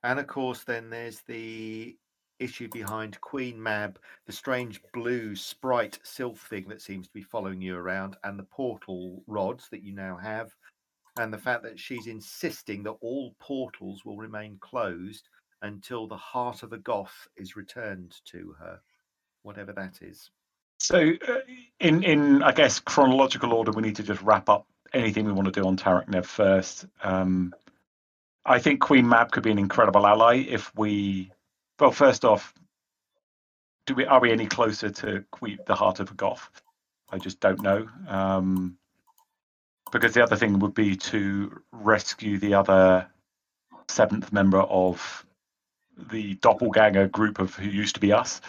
And 0.04 0.20
of 0.20 0.28
course, 0.28 0.64
then 0.64 0.90
there's 0.90 1.22
the 1.28 1.98
issue 2.40 2.70
behind 2.70 3.20
Queen 3.20 3.62
Mab, 3.62 4.00
the 4.26 4.32
strange 4.32 4.82
blue 4.94 5.36
sprite 5.36 6.00
sylph 6.04 6.48
thing 6.50 6.68
that 6.70 6.82
seems 6.82 7.08
to 7.08 7.14
be 7.14 7.22
following 7.22 7.62
you 7.62 7.76
around, 7.76 8.16
and 8.24 8.40
the 8.40 8.44
portal 8.44 9.24
rods 9.28 9.68
that 9.70 9.84
you 9.84 9.94
now 9.94 10.18
have, 10.18 10.50
and 11.20 11.34
the 11.34 11.38
fact 11.38 11.64
that 11.64 11.80
she's 11.80 12.08
insisting 12.08 12.82
that 12.84 12.96
all 13.02 13.36
portals 13.40 14.06
will 14.06 14.18
remain 14.18 14.58
closed 14.62 15.28
until 15.62 16.08
the 16.08 16.18
heart 16.18 16.64
of 16.64 16.74
a 16.74 16.78
goth 16.78 17.28
is 17.38 17.56
returned 17.56 18.16
to 18.26 18.56
her. 18.60 18.80
whatever 19.44 19.72
that 19.74 20.02
is. 20.02 20.30
So, 20.80 21.14
uh, 21.28 21.40
in 21.80 22.04
in 22.04 22.44
I 22.44 22.52
guess 22.52 22.80
chronological 22.80 23.54
order, 23.54 23.72
we 23.72 23.82
need 23.82 23.98
to 23.98 24.04
just 24.04 24.22
wrap 24.22 24.50
up 24.50 24.66
anything 24.94 25.26
we 25.26 25.34
want 25.34 25.54
to 25.54 25.62
do 25.62 25.68
on 25.68 25.78
Tarek 25.78 26.08
Nev 26.08 26.26
first. 26.26 26.86
Um, 27.04 27.54
I 28.46 28.60
think 28.60 28.82
Queen 28.82 29.08
Mab 29.08 29.32
could 29.32 29.44
be 29.44 29.52
an 29.52 29.60
incredible 29.60 30.06
ally 30.08 30.38
if 30.48 30.74
we. 30.76 31.32
Well, 31.80 31.92
first 31.92 32.26
off, 32.26 32.54
do 33.86 33.94
we 33.94 34.06
are 34.06 34.20
we 34.20 34.32
any 34.32 34.46
closer 34.46 34.90
to 34.90 35.24
Queen, 35.32 35.60
the 35.68 35.76
Heart 35.76 36.00
of 36.00 36.12
a 36.12 36.14
Goth? 36.14 36.50
I 37.12 37.18
just 37.18 37.40
don't 37.40 37.62
know. 37.62 37.88
Um, 38.08 38.78
because 39.92 40.14
the 40.14 40.24
other 40.24 40.36
thing 40.36 40.60
would 40.60 40.74
be 40.74 40.96
to 40.96 41.62
rescue 41.72 42.38
the 42.38 42.54
other 42.54 43.08
seventh 43.88 44.32
member 44.32 44.60
of 44.60 45.26
the 46.12 46.36
doppelganger 46.36 47.08
group 47.08 47.40
of 47.40 47.56
who 47.56 47.70
used 47.70 47.96
to 47.96 48.02
be 48.02 48.12
us. 48.14 48.42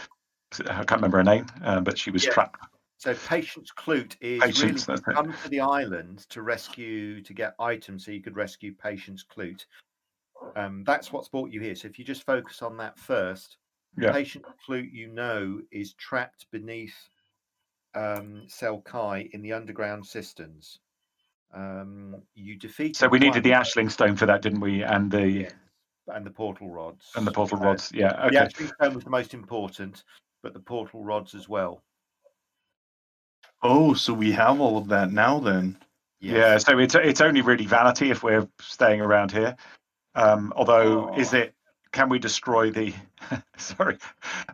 I 0.66 0.84
can't 0.84 0.92
remember 0.92 1.18
her 1.18 1.24
name, 1.24 1.46
uh, 1.62 1.80
but 1.80 1.98
she 1.98 2.10
was 2.10 2.24
Yeah. 2.24 2.30
trapped. 2.30 2.60
So 2.98 3.14
Patience 3.14 3.70
Clute 3.76 4.16
is 4.20 4.40
Patience, 4.42 4.86
really 4.88 4.94
it. 4.94 5.14
come 5.14 5.32
to 5.32 5.48
the 5.48 5.60
island 5.60 6.26
to 6.30 6.42
rescue 6.42 7.22
to 7.22 7.32
get 7.32 7.54
items 7.58 8.04
so 8.04 8.10
you 8.10 8.22
could 8.22 8.36
rescue 8.36 8.74
Patience 8.74 9.24
Clute. 9.24 9.64
Um, 10.56 10.84
that's 10.84 11.12
what's 11.12 11.28
brought 11.28 11.50
you 11.50 11.60
here. 11.60 11.74
So 11.74 11.88
if 11.88 11.98
you 11.98 12.04
just 12.04 12.26
focus 12.26 12.60
on 12.62 12.76
that 12.78 12.98
first, 12.98 13.56
Yeah. 13.96 14.12
Patient 14.12 14.44
Clute, 14.66 14.92
you 14.92 15.08
know, 15.08 15.60
is 15.70 15.94
trapped 15.94 16.46
beneath 16.50 16.96
um, 17.94 18.42
Selkai 18.48 19.30
in 19.30 19.42
the 19.42 19.52
underground 19.52 20.04
cisterns. 20.04 20.80
Um, 21.54 22.16
you 22.34 22.56
defeated. 22.56 22.96
So 22.96 23.08
we 23.08 23.18
needed 23.18 23.42
the 23.42 23.52
ashling 23.52 23.90
stone 23.90 24.16
for 24.16 24.26
that, 24.26 24.42
didn't 24.42 24.60
we? 24.60 24.82
And 24.82 25.10
the 25.10 25.28
Yes. 25.30 25.52
And 26.14 26.24
the 26.26 26.30
portal 26.30 26.68
rods. 26.70 27.10
and 27.16 27.26
the 27.26 27.32
portal 27.32 27.58
Uh, 27.58 27.66
rods. 27.66 27.90
Yeah. 27.94 28.12
The 28.12 28.26
Okay. 28.26 28.36
ashling 28.36 28.74
stone 28.74 28.94
was 28.94 29.04
the 29.04 29.10
most 29.10 29.34
important, 29.34 30.04
but 30.42 30.52
the 30.52 30.60
portal 30.60 31.04
rods 31.04 31.34
as 31.34 31.48
well. 31.48 31.82
Oh, 33.62 33.94
so 33.94 34.12
we 34.14 34.32
have 34.32 34.60
all 34.60 34.78
of 34.78 34.88
that 34.88 35.12
now 35.12 35.38
then. 35.38 35.76
Yeah. 36.20 36.58
So 36.58 36.78
it's 36.78 36.94
it's 36.94 37.20
only 37.20 37.42
really 37.42 37.66
vanity 37.66 38.10
if 38.10 38.22
we're 38.22 38.48
staying 38.60 39.00
around 39.00 39.32
here. 39.32 39.56
Um, 40.14 40.52
although, 40.56 41.14
is 41.16 41.34
Oh. 41.34 41.38
it? 41.38 41.54
Can 41.92 42.08
we 42.08 42.20
destroy 42.20 42.70
the? 42.70 42.94
sorry, 43.56 43.98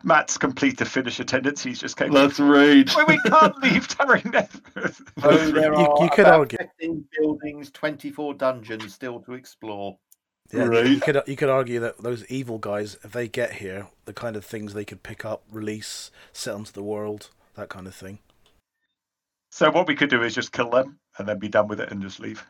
Matt's 0.03 0.37
complete 0.39 0.77
the 0.77 0.85
finish 0.85 1.19
attendance. 1.19 1.61
He's 1.63 1.79
just 1.79 1.95
came. 1.95 2.11
That's 2.11 2.39
right. 2.39 2.89
Well, 2.95 3.05
we 3.07 3.19
can't 3.19 3.55
leave 3.63 3.87
Tarek 3.87 4.25
Nev. 4.33 4.99
Oh, 5.23 5.37
there 5.51 5.71
You- 5.73 5.85
are 5.85 6.03
you 6.03 6.09
could 6.09 6.25
argue- 6.25 6.57
15 6.57 7.05
buildings, 7.17 7.69
24 7.71 8.33
dungeons 8.33 8.93
still 8.93 9.19
to 9.21 9.33
explore. 9.33 9.99
Yeah, 10.51 10.65
you- 10.65 10.93
You 10.93 10.99
could 11.01 11.21
you 11.27 11.35
could 11.35 11.49
argue 11.49 11.79
that 11.81 11.97
those 11.97 12.25
evil 12.27 12.57
guys, 12.57 12.95
if 13.03 13.11
they 13.11 13.27
get 13.27 13.53
here, 13.53 13.87
the 14.05 14.13
kind 14.13 14.35
of 14.35 14.45
things 14.45 14.73
they 14.73 14.85
could 14.85 15.03
pick 15.03 15.25
up, 15.25 15.43
release, 15.51 16.09
set 16.31 16.53
onto 16.55 16.71
the 16.71 16.83
world, 16.83 17.29
that 17.55 17.69
kind 17.69 17.87
of 17.87 17.93
thing. 17.95 18.19
So 19.51 19.69
what 19.71 19.87
we 19.87 19.95
could 19.95 20.09
do 20.09 20.23
is 20.23 20.35
just 20.35 20.51
kill 20.51 20.69
them 20.69 20.99
and 21.17 21.27
then 21.27 21.39
be 21.39 21.49
done 21.49 21.67
with 21.67 21.79
it 21.81 21.91
and 21.91 22.01
just 22.01 22.19
leave. 22.19 22.45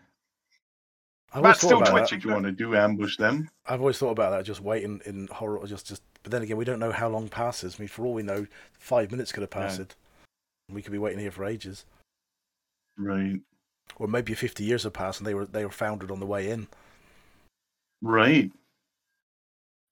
I've 1.32 1.38
always 1.44 1.50
Matt's 1.50 1.60
thought 1.62 1.68
still 1.68 1.82
twitching. 1.82 2.20
that. 2.20 2.26
You 2.26 2.32
want 2.32 2.46
to 2.46 2.52
do? 2.52 2.76
Ambush 2.76 3.18
them? 3.18 3.50
I've 3.66 3.82
always 3.82 3.98
thought 3.98 4.12
about 4.12 4.32
that, 4.32 4.44
just 4.46 4.62
waiting 4.62 5.02
in 5.06 5.28
horror, 5.28 5.66
just 5.68 5.88
just. 5.88 6.02
But 6.24 6.32
then 6.32 6.42
again, 6.42 6.58
we 6.58 6.66
don't 6.66 6.80
know 6.80 6.92
how 6.92 7.10
long 7.10 7.30
passes. 7.30 7.76
I 7.76 7.80
mean, 7.82 7.88
for 7.90 8.06
all 8.06 8.14
we 8.14 8.24
know, 8.24 8.48
five 8.80 9.12
minutes 9.12 9.32
could 9.32 9.42
have 9.42 9.50
passed. 9.50 9.96
We 10.70 10.82
could 10.82 10.92
be 10.92 10.98
waiting 10.98 11.20
here 11.20 11.32
for 11.32 11.46
ages, 11.46 11.86
Right. 12.98 13.40
or 13.96 14.08
maybe 14.08 14.34
fifty 14.34 14.64
years 14.66 14.84
have 14.84 14.94
passed 14.94 15.20
and 15.20 15.28
they 15.28 15.34
were 15.34 15.46
they 15.46 15.64
were 15.66 15.72
founded 15.72 16.12
on 16.12 16.20
the 16.20 16.26
way 16.26 16.50
in. 16.50 16.68
Right. 18.02 18.52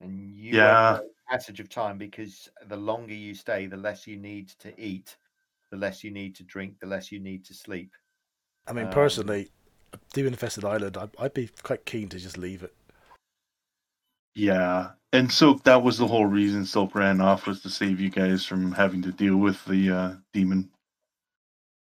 And 0.02 0.20
you 0.20 0.56
Yeah. 0.56 0.92
won't 0.92 1.04
know 1.04 1.08
the 1.10 1.32
passage 1.38 1.60
of 1.60 1.70
time 1.70 1.98
because 1.98 2.50
the 2.68 2.78
longer 2.78 3.14
you 3.14 3.34
stay, 3.34 3.66
the 3.66 3.78
less 3.78 4.06
you 4.06 4.18
need 4.18 4.50
to 4.60 4.80
eat, 4.80 5.18
the 5.72 5.78
less 5.78 6.04
you 6.04 6.12
need 6.12 6.36
to 6.36 6.44
drink, 6.44 6.80
the 6.80 6.88
less 6.88 7.12
you 7.12 7.20
need 7.20 7.46
to 7.46 7.54
sleep. 7.54 7.94
I 8.68 8.74
mean, 8.74 8.86
Um, 8.86 8.92
personally, 8.92 9.50
Demon 10.14 10.34
Infested 10.34 10.66
Island, 10.66 10.98
I'd, 10.98 11.16
I'd 11.20 11.34
be 11.34 11.50
quite 11.64 11.86
keen 11.86 12.10
to 12.10 12.20
just 12.20 12.38
leave 12.38 12.64
it. 12.64 12.76
Yeah. 14.36 14.92
And 15.14 15.32
so 15.32 15.54
that 15.64 15.82
was 15.82 15.98
the 15.98 16.08
whole 16.08 16.26
reason 16.26 16.66
Silk 16.66 16.94
ran 16.94 17.22
off 17.22 17.48
was 17.48 17.62
to 17.62 17.70
save 17.70 18.02
you 18.02 18.10
guys 18.10 18.46
from 18.46 18.74
having 18.74 19.02
to 19.04 19.12
deal 19.12 19.38
with 19.38 19.64
the 19.66 19.90
uh, 19.90 20.16
demon. 20.34 20.70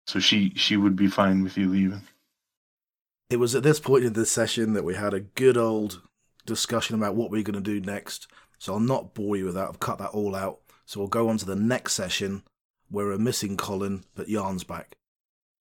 So 0.06 0.18
she 0.18 0.50
she 0.56 0.76
would 0.76 0.96
be 0.96 1.06
fine 1.06 1.42
with 1.42 1.58
you 1.58 1.68
leaving. 1.68 2.02
It 3.30 3.38
was 3.38 3.54
at 3.54 3.62
this 3.62 3.78
point 3.78 4.04
in 4.04 4.14
the 4.14 4.26
session 4.26 4.72
that 4.72 4.82
we 4.82 4.96
had 4.96 5.14
a 5.14 5.20
good 5.20 5.56
old 5.56 6.02
discussion 6.46 6.96
about 6.96 7.14
what 7.14 7.30
we 7.30 7.38
are 7.38 7.44
going 7.44 7.62
to 7.62 7.80
do 7.80 7.80
next. 7.80 8.26
So 8.58 8.72
I'll 8.74 8.80
not 8.80 9.14
bore 9.14 9.36
you 9.36 9.44
with 9.44 9.54
that. 9.54 9.68
I've 9.68 9.78
cut 9.78 9.98
that 9.98 10.10
all 10.10 10.34
out. 10.34 10.58
So 10.84 10.98
we'll 10.98 11.08
go 11.08 11.28
on 11.28 11.38
to 11.38 11.46
the 11.46 11.54
next 11.54 11.92
session 11.92 12.42
where 12.90 13.06
we're 13.06 13.18
missing 13.18 13.56
Colin, 13.56 14.02
but 14.16 14.28
Yarn's 14.28 14.64
back. 14.64 14.96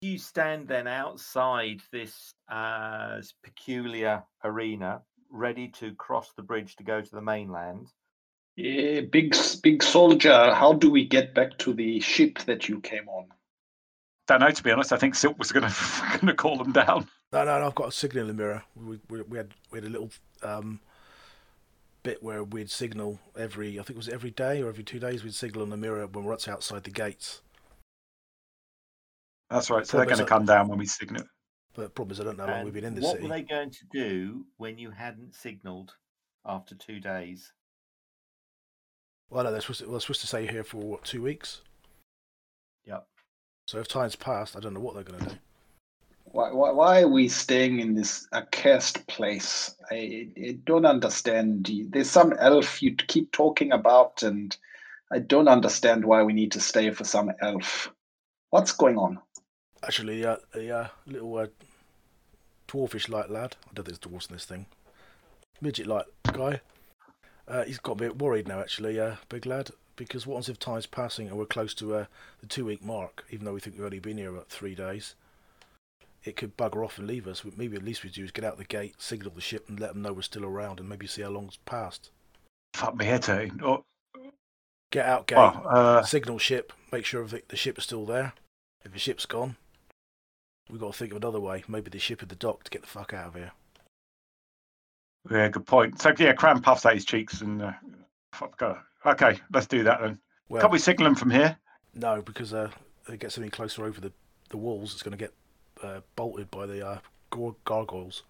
You 0.01 0.17
stand 0.17 0.67
then 0.67 0.87
outside 0.87 1.81
this 1.91 2.33
uh, 2.51 3.21
peculiar 3.43 4.23
arena, 4.43 5.03
ready 5.29 5.67
to 5.79 5.93
cross 5.93 6.33
the 6.35 6.41
bridge 6.41 6.75
to 6.77 6.83
go 6.83 7.01
to 7.01 7.11
the 7.11 7.21
mainland. 7.21 7.87
Yeah, 8.55 9.01
big 9.01 9.35
big 9.61 9.83
soldier, 9.83 10.55
how 10.55 10.73
do 10.73 10.89
we 10.89 11.05
get 11.05 11.35
back 11.35 11.59
to 11.59 11.73
the 11.73 11.99
ship 11.99 12.39
that 12.39 12.67
you 12.67 12.79
came 12.79 13.07
on? 13.07 13.27
Don't 14.29 14.41
know. 14.41 14.51
To 14.51 14.63
be 14.63 14.71
honest, 14.71 14.93
I 14.93 14.97
think 14.97 15.15
Silk 15.15 15.39
was 15.39 15.51
going 15.51 15.67
to 15.69 16.01
going 16.11 16.27
to 16.27 16.35
call 16.35 16.55
them 16.55 16.71
down. 16.71 17.07
No, 17.33 17.43
no, 17.43 17.59
no 17.59 17.65
I've 17.65 17.73
got 17.73 17.87
a 17.87 17.91
signal 17.91 18.21
in 18.21 18.27
the 18.27 18.33
mirror. 18.35 18.63
We, 18.75 18.99
we, 19.09 19.21
we 19.23 19.37
had 19.37 19.55
we 19.71 19.79
had 19.79 19.85
a 19.85 19.89
little 19.89 20.11
um, 20.43 20.79
bit 22.03 22.21
where 22.21 22.43
we'd 22.43 22.69
signal 22.69 23.19
every, 23.35 23.79
I 23.79 23.83
think 23.83 23.91
it 23.91 23.97
was 23.97 24.07
every 24.07 24.29
day 24.29 24.61
or 24.61 24.69
every 24.69 24.83
two 24.83 24.99
days, 24.99 25.23
we'd 25.23 25.33
signal 25.33 25.63
in 25.63 25.71
the 25.71 25.77
mirror 25.77 26.05
when 26.05 26.25
we're 26.25 26.33
outside 26.33 26.83
the 26.83 26.91
gates. 26.91 27.41
That's 29.49 29.71
right. 29.71 29.87
So 29.87 29.97
they're 29.97 30.05
going 30.05 30.19
to 30.19 30.25
come 30.25 30.45
down 30.45 30.67
when 30.67 30.77
we 30.77 30.85
signal. 30.85 31.23
But 31.73 31.81
the 31.81 31.89
problem 31.89 32.13
is, 32.13 32.19
I 32.19 32.23
don't 32.25 32.37
know 32.37 32.45
how 32.45 32.53
long 32.53 32.65
we've 32.65 32.73
been 32.73 32.83
in 32.83 32.93
the 32.93 33.01
what 33.01 33.13
city. 33.13 33.23
were 33.23 33.33
they 33.33 33.41
going 33.41 33.71
to 33.71 33.85
do 33.91 34.45
when 34.57 34.77
you 34.77 34.91
hadn't 34.91 35.33
signalled 35.33 35.95
after 36.45 36.75
two 36.75 36.99
days? 36.99 37.51
Well, 39.31 39.43
no, 39.43 39.51
they're 39.51 39.61
supposed, 39.61 39.79
to, 39.79 39.85
well, 39.85 39.93
they're 39.93 40.01
supposed 40.01 40.21
to 40.21 40.27
stay 40.27 40.45
here 40.45 40.63
for 40.63 40.77
what, 40.77 41.03
two 41.03 41.23
weeks. 41.23 41.61
So 43.69 43.77
if 43.77 43.87
time's 43.87 44.15
passed, 44.15 44.57
I 44.57 44.61
don't 44.61 44.73
know 44.73 44.79
what 44.79 44.95
they're 44.95 45.03
going 45.03 45.19
to 45.19 45.25
do. 45.27 45.35
Why, 46.23 46.51
why, 46.51 46.71
why 46.71 47.01
are 47.01 47.07
we 47.07 47.27
staying 47.27 47.79
in 47.79 47.93
this 47.93 48.27
accursed 48.33 49.05
place? 49.05 49.75
I, 49.91 50.27
I 50.43 50.57
don't 50.65 50.87
understand. 50.87 51.69
There's 51.91 52.09
some 52.09 52.33
elf 52.39 52.81
you 52.81 52.95
keep 52.95 53.31
talking 53.31 53.71
about, 53.71 54.23
and 54.23 54.57
I 55.11 55.19
don't 55.19 55.47
understand 55.47 56.03
why 56.03 56.23
we 56.23 56.33
need 56.33 56.51
to 56.53 56.59
stay 56.59 56.89
for 56.89 57.03
some 57.03 57.31
elf. 57.43 57.91
What's 58.49 58.71
going 58.71 58.97
on? 58.97 59.19
Actually, 59.83 60.25
uh, 60.25 60.37
a 60.55 60.71
uh, 60.71 60.87
little 61.05 61.37
uh, 61.37 61.47
dwarfish 62.67 63.07
like 63.07 63.29
lad. 63.29 63.55
I 63.65 63.73
don't 63.75 63.85
think 63.85 63.85
there's 63.85 63.99
dwarfs 63.99 64.25
in 64.25 64.35
this 64.35 64.45
thing. 64.45 64.65
Midget 65.61 65.85
like 65.85 66.07
guy. 66.33 66.61
Uh, 67.47 67.65
he's 67.65 67.77
got 67.77 67.91
a 67.91 67.97
bit 67.97 68.17
worried 68.17 68.47
now, 68.47 68.61
actually, 68.61 68.99
uh, 68.99 69.17
big 69.29 69.45
lad, 69.45 69.69
because 69.99 70.25
what 70.25 70.35
happens 70.35 70.49
if 70.49 70.59
time's 70.59 70.85
passing 70.85 71.27
and 71.27 71.37
we're 71.37 71.45
close 71.45 71.73
to 71.75 71.93
uh, 71.93 72.05
the 72.39 72.47
two 72.47 72.65
week 72.65 72.83
mark, 72.83 73.25
even 73.29 73.45
though 73.45 73.53
we 73.53 73.59
think 73.59 73.75
we've 73.75 73.85
only 73.85 73.99
been 73.99 74.17
here 74.17 74.29
about 74.29 74.47
three 74.47 74.73
days? 74.73 75.13
It 76.23 76.35
could 76.35 76.57
bugger 76.57 76.83
off 76.83 76.97
and 76.97 77.07
leave 77.07 77.27
us. 77.27 77.43
Maybe 77.57 77.75
at 77.77 77.83
least 77.83 78.03
we 78.03 78.09
do 78.09 78.23
is 78.23 78.31
get 78.31 78.45
out 78.45 78.57
the 78.57 78.63
gate, 78.63 78.95
signal 78.97 79.31
the 79.35 79.41
ship, 79.41 79.69
and 79.69 79.79
let 79.79 79.93
them 79.93 80.01
know 80.01 80.13
we're 80.13 80.21
still 80.21 80.45
around, 80.45 80.79
and 80.79 80.89
maybe 80.89 81.05
see 81.05 81.21
how 81.21 81.29
long's 81.29 81.57
passed. 81.65 82.11
Fuck 82.73 82.95
me 82.95 83.05
head, 83.05 83.27
eh? 83.29 83.49
Oh, 83.61 83.83
Get 84.91 85.05
out 85.05 85.27
gate, 85.27 85.37
well, 85.37 85.63
uh, 85.69 86.01
signal 86.03 86.39
ship, 86.39 86.73
make 86.91 87.05
sure 87.05 87.25
the, 87.27 87.43
the 87.47 87.55
ship 87.55 87.77
is 87.77 87.83
still 87.83 88.05
there. 88.05 88.33
If 88.83 88.91
the 88.93 88.99
ship's 88.99 89.25
gone, 89.25 89.55
we've 90.69 90.79
got 90.79 90.93
to 90.93 90.97
think 90.97 91.11
of 91.11 91.17
another 91.17 91.39
way. 91.39 91.63
Maybe 91.67 91.89
the 91.89 91.99
ship 91.99 92.23
at 92.23 92.29
the 92.29 92.35
dock 92.35 92.63
to 92.63 92.71
get 92.71 92.81
the 92.81 92.87
fuck 92.87 93.13
out 93.13 93.27
of 93.27 93.35
here. 93.35 93.51
yeah, 95.29 95.47
good 95.49 95.67
point. 95.67 96.01
So 96.01 96.11
yeah, 96.17 96.33
Cran 96.33 96.61
puffs 96.61 96.85
out 96.85 96.95
his 96.95 97.05
cheeks 97.05 97.41
and 97.41 97.61
uh, 97.61 97.73
fuck, 98.33 98.57
go. 98.57 98.77
Okay, 99.05 99.39
let's 99.53 99.67
do 99.67 99.83
that 99.83 100.01
then. 100.01 100.19
Well, 100.49 100.61
Can't 100.61 100.73
we 100.73 100.79
signal 100.79 101.05
them 101.05 101.15
from 101.15 101.31
here? 101.31 101.57
no, 101.95 102.21
because 102.21 102.53
uh, 102.53 102.69
if 103.07 103.13
it 103.13 103.19
gets 103.19 103.37
any 103.37 103.49
closer 103.49 103.85
over 103.85 103.99
the, 104.01 104.11
the 104.49 104.57
walls, 104.57 104.93
it's 104.93 105.03
going 105.03 105.17
to 105.17 105.17
get 105.17 105.33
uh, 105.83 106.01
bolted 106.15 106.49
by 106.51 106.65
the 106.65 106.85
uh, 106.85 106.99
gar- 107.29 107.55
gargoyles. 107.65 108.23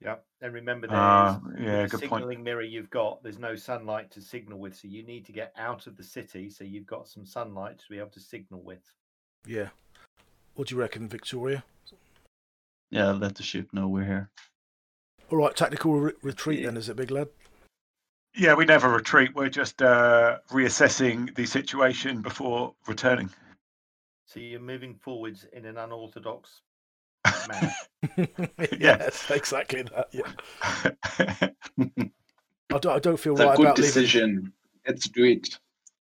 Yep. 0.00 0.24
And 0.42 0.52
remember, 0.52 0.86
there's 0.86 0.98
Uh, 0.98 1.38
with 1.46 1.60
yeah, 1.60 1.82
the 1.82 1.88
good 1.88 2.00
signaling 2.00 2.36
point. 2.38 2.42
mirror 2.44 2.62
you've 2.62 2.90
got. 2.90 3.22
There's 3.22 3.38
no 3.38 3.56
sunlight 3.56 4.10
to 4.12 4.20
signal 4.20 4.58
with, 4.58 4.76
so 4.76 4.88
you 4.88 5.02
need 5.02 5.24
to 5.26 5.32
get 5.32 5.52
out 5.56 5.86
of 5.86 5.96
the 5.96 6.02
city. 6.02 6.50
So 6.50 6.64
you've 6.64 6.86
got 6.86 7.08
some 7.08 7.24
sunlight 7.24 7.78
to 7.78 7.84
be 7.88 7.98
able 7.98 8.10
to 8.10 8.20
signal 8.20 8.60
with. 8.62 8.82
Yeah. 9.46 9.68
What 10.54 10.68
do 10.68 10.74
you 10.74 10.80
reckon, 10.80 11.08
Victoria? 11.08 11.64
Yeah, 12.90 13.12
let 13.12 13.34
the 13.36 13.42
ship 13.42 13.72
know 13.72 13.88
we're 13.88 14.04
here. 14.04 14.30
All 15.30 15.38
right, 15.38 15.56
tactical 15.56 15.94
re- 15.98 16.12
retreat 16.22 16.64
then, 16.64 16.76
is 16.76 16.88
it, 16.88 16.96
big 16.96 17.10
lad? 17.10 17.28
Yeah, 18.36 18.54
we 18.54 18.64
never 18.64 18.88
retreat. 18.88 19.34
We're 19.34 19.48
just 19.48 19.80
uh, 19.80 20.38
reassessing 20.50 21.34
the 21.36 21.46
situation 21.46 22.20
before 22.20 22.74
returning. 22.86 23.30
So 24.26 24.40
you're 24.40 24.60
moving 24.60 24.94
forwards 24.94 25.46
in 25.52 25.64
an 25.66 25.76
unorthodox 25.78 26.62
manner. 27.48 27.72
yes, 28.78 29.30
exactly 29.30 29.82
that. 29.82 30.08
Yeah. 30.12 31.48
I 32.72 32.78
don't, 32.78 32.96
I 32.96 32.98
don't 32.98 33.18
feel 33.20 33.34
It's 33.34 33.42
a 33.42 33.46
right 33.46 33.56
good 33.56 33.66
about 33.66 33.78
leaving. 33.78 33.92
decision. 33.92 34.52
Let's 34.86 35.08
do 35.08 35.24
it. 35.24 35.46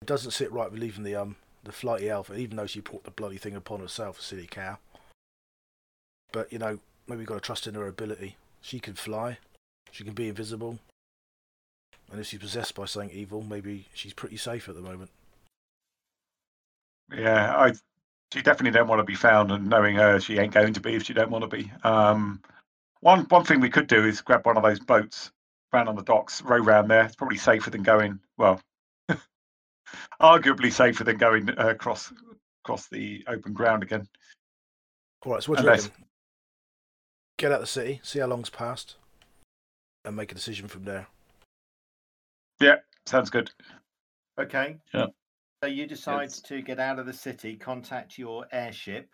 It 0.00 0.06
doesn't 0.06 0.30
sit 0.30 0.50
right 0.52 0.70
with 0.70 0.80
leaving 0.80 1.04
the 1.04 1.16
um 1.16 1.36
the 1.64 1.72
flighty 1.72 2.08
elf, 2.08 2.30
even 2.34 2.56
though 2.56 2.66
she 2.66 2.80
brought 2.80 3.04
the 3.04 3.10
bloody 3.10 3.36
thing 3.38 3.54
upon 3.56 3.80
herself, 3.80 4.20
a 4.20 4.22
silly 4.22 4.46
cow. 4.50 4.78
But 6.32 6.52
you 6.52 6.58
know, 6.58 6.78
maybe 7.06 7.18
we've 7.18 7.26
got 7.26 7.34
to 7.34 7.40
trust 7.40 7.66
in 7.66 7.74
her 7.74 7.86
ability. 7.86 8.36
She 8.62 8.78
can 8.78 8.94
fly. 8.94 9.38
She 9.90 10.04
can 10.04 10.14
be 10.14 10.28
invisible. 10.28 10.78
And 12.10 12.20
if 12.20 12.26
she's 12.28 12.40
possessed 12.40 12.74
by 12.74 12.84
something 12.84 13.10
evil, 13.10 13.42
maybe 13.42 13.86
she's 13.92 14.12
pretty 14.12 14.36
safe 14.36 14.68
at 14.68 14.74
the 14.74 14.80
moment. 14.80 15.10
Yeah, 17.14 17.56
I. 17.56 17.72
She 18.32 18.42
definitely 18.42 18.76
don't 18.76 18.88
want 18.88 18.98
to 18.98 19.04
be 19.04 19.14
found, 19.14 19.52
and 19.52 19.68
knowing 19.68 19.94
her, 19.94 20.18
she 20.18 20.38
ain't 20.38 20.52
going 20.52 20.74
to 20.74 20.80
be 20.80 20.94
if 20.94 21.04
she 21.04 21.14
don't 21.14 21.30
want 21.30 21.48
to 21.48 21.56
be. 21.56 21.70
Um, 21.84 22.42
one 23.00 23.20
one 23.26 23.44
thing 23.44 23.60
we 23.60 23.70
could 23.70 23.86
do 23.86 24.04
is 24.04 24.20
grab 24.20 24.44
one 24.44 24.56
of 24.56 24.64
those 24.64 24.80
boats, 24.80 25.30
round 25.72 25.88
on 25.88 25.94
the 25.94 26.02
docks, 26.02 26.42
row 26.42 26.58
round 26.58 26.90
there. 26.90 27.04
It's 27.04 27.14
probably 27.14 27.36
safer 27.38 27.70
than 27.70 27.84
going. 27.84 28.18
Well, 28.36 28.60
arguably 30.20 30.72
safer 30.72 31.04
than 31.04 31.18
going 31.18 31.50
uh, 31.50 31.68
across 31.68 32.12
across 32.64 32.88
the 32.88 33.24
open 33.28 33.52
ground 33.52 33.84
again. 33.84 34.08
All 35.24 35.32
right, 35.32 35.42
so 35.42 35.52
what 35.52 35.58
do 35.58 35.64
you 35.64 35.68
Unless- 35.70 35.88
reckon? 35.88 36.04
Get 37.38 37.52
out 37.52 37.56
of 37.56 37.60
the 37.60 37.66
city, 37.66 38.00
see 38.02 38.18
how 38.18 38.26
long's 38.26 38.48
passed, 38.50 38.96
and 40.04 40.16
make 40.16 40.32
a 40.32 40.34
decision 40.34 40.68
from 40.68 40.84
there. 40.84 41.06
Yeah, 42.60 42.76
sounds 43.06 43.30
good. 43.30 43.50
Okay. 44.40 44.76
Yep. 44.94 45.10
So 45.62 45.68
you 45.70 45.86
decide 45.86 46.24
Yes. 46.30 46.40
to 46.42 46.62
get 46.62 46.78
out 46.78 46.98
of 46.98 47.06
the 47.06 47.12
city, 47.12 47.56
contact 47.56 48.18
your 48.18 48.46
airship, 48.52 49.10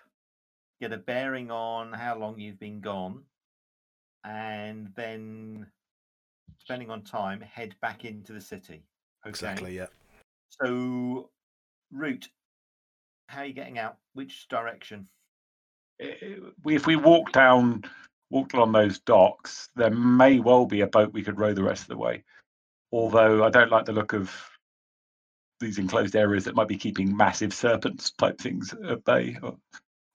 get 0.80 0.92
a 0.92 0.98
bearing 0.98 1.50
on 1.50 1.92
how 1.92 2.18
long 2.18 2.38
you've 2.38 2.58
been 2.58 2.80
gone, 2.80 3.24
and 4.24 4.92
then, 4.94 5.70
depending 6.60 6.90
on 6.90 7.02
time, 7.02 7.40
head 7.40 7.76
back 7.80 8.04
into 8.04 8.32
the 8.32 8.40
city. 8.40 8.84
Okay. 9.24 9.30
Exactly, 9.30 9.76
yeah. 9.76 9.86
So, 10.48 11.30
route. 11.92 12.28
How 13.28 13.40
are 13.40 13.46
you 13.46 13.54
getting 13.54 13.78
out? 13.78 13.98
Which 14.12 14.46
direction? 14.48 15.08
Eh, 16.00 16.38
If 16.66 16.86
we 16.86 16.96
walk 16.96 17.32
down, 17.32 17.84
walked 18.30 18.52
along 18.52 18.72
those 18.72 18.98
docks, 18.98 19.70
there 19.76 19.90
may 19.90 20.40
well 20.40 20.66
be 20.66 20.80
a 20.82 20.86
boat 20.86 21.12
we 21.12 21.22
could 21.22 21.38
row 21.38 21.54
the 21.54 21.62
rest 21.62 21.82
of 21.82 21.88
the 21.88 21.96
way. 21.96 22.24
Although 22.92 23.44
I 23.44 23.50
don't 23.50 23.70
like 23.70 23.86
the 23.86 23.92
look 23.92 24.12
of 24.12 24.32
these 25.60 25.78
enclosed 25.78 26.16
areas 26.16 26.44
that 26.44 26.54
might 26.54 26.68
be 26.68 26.76
keeping 26.76 27.16
massive 27.16 27.54
serpents 27.54 28.10
type 28.12 28.38
things 28.38 28.74
at 28.86 29.04
bay. 29.04 29.36
Or, 29.42 29.56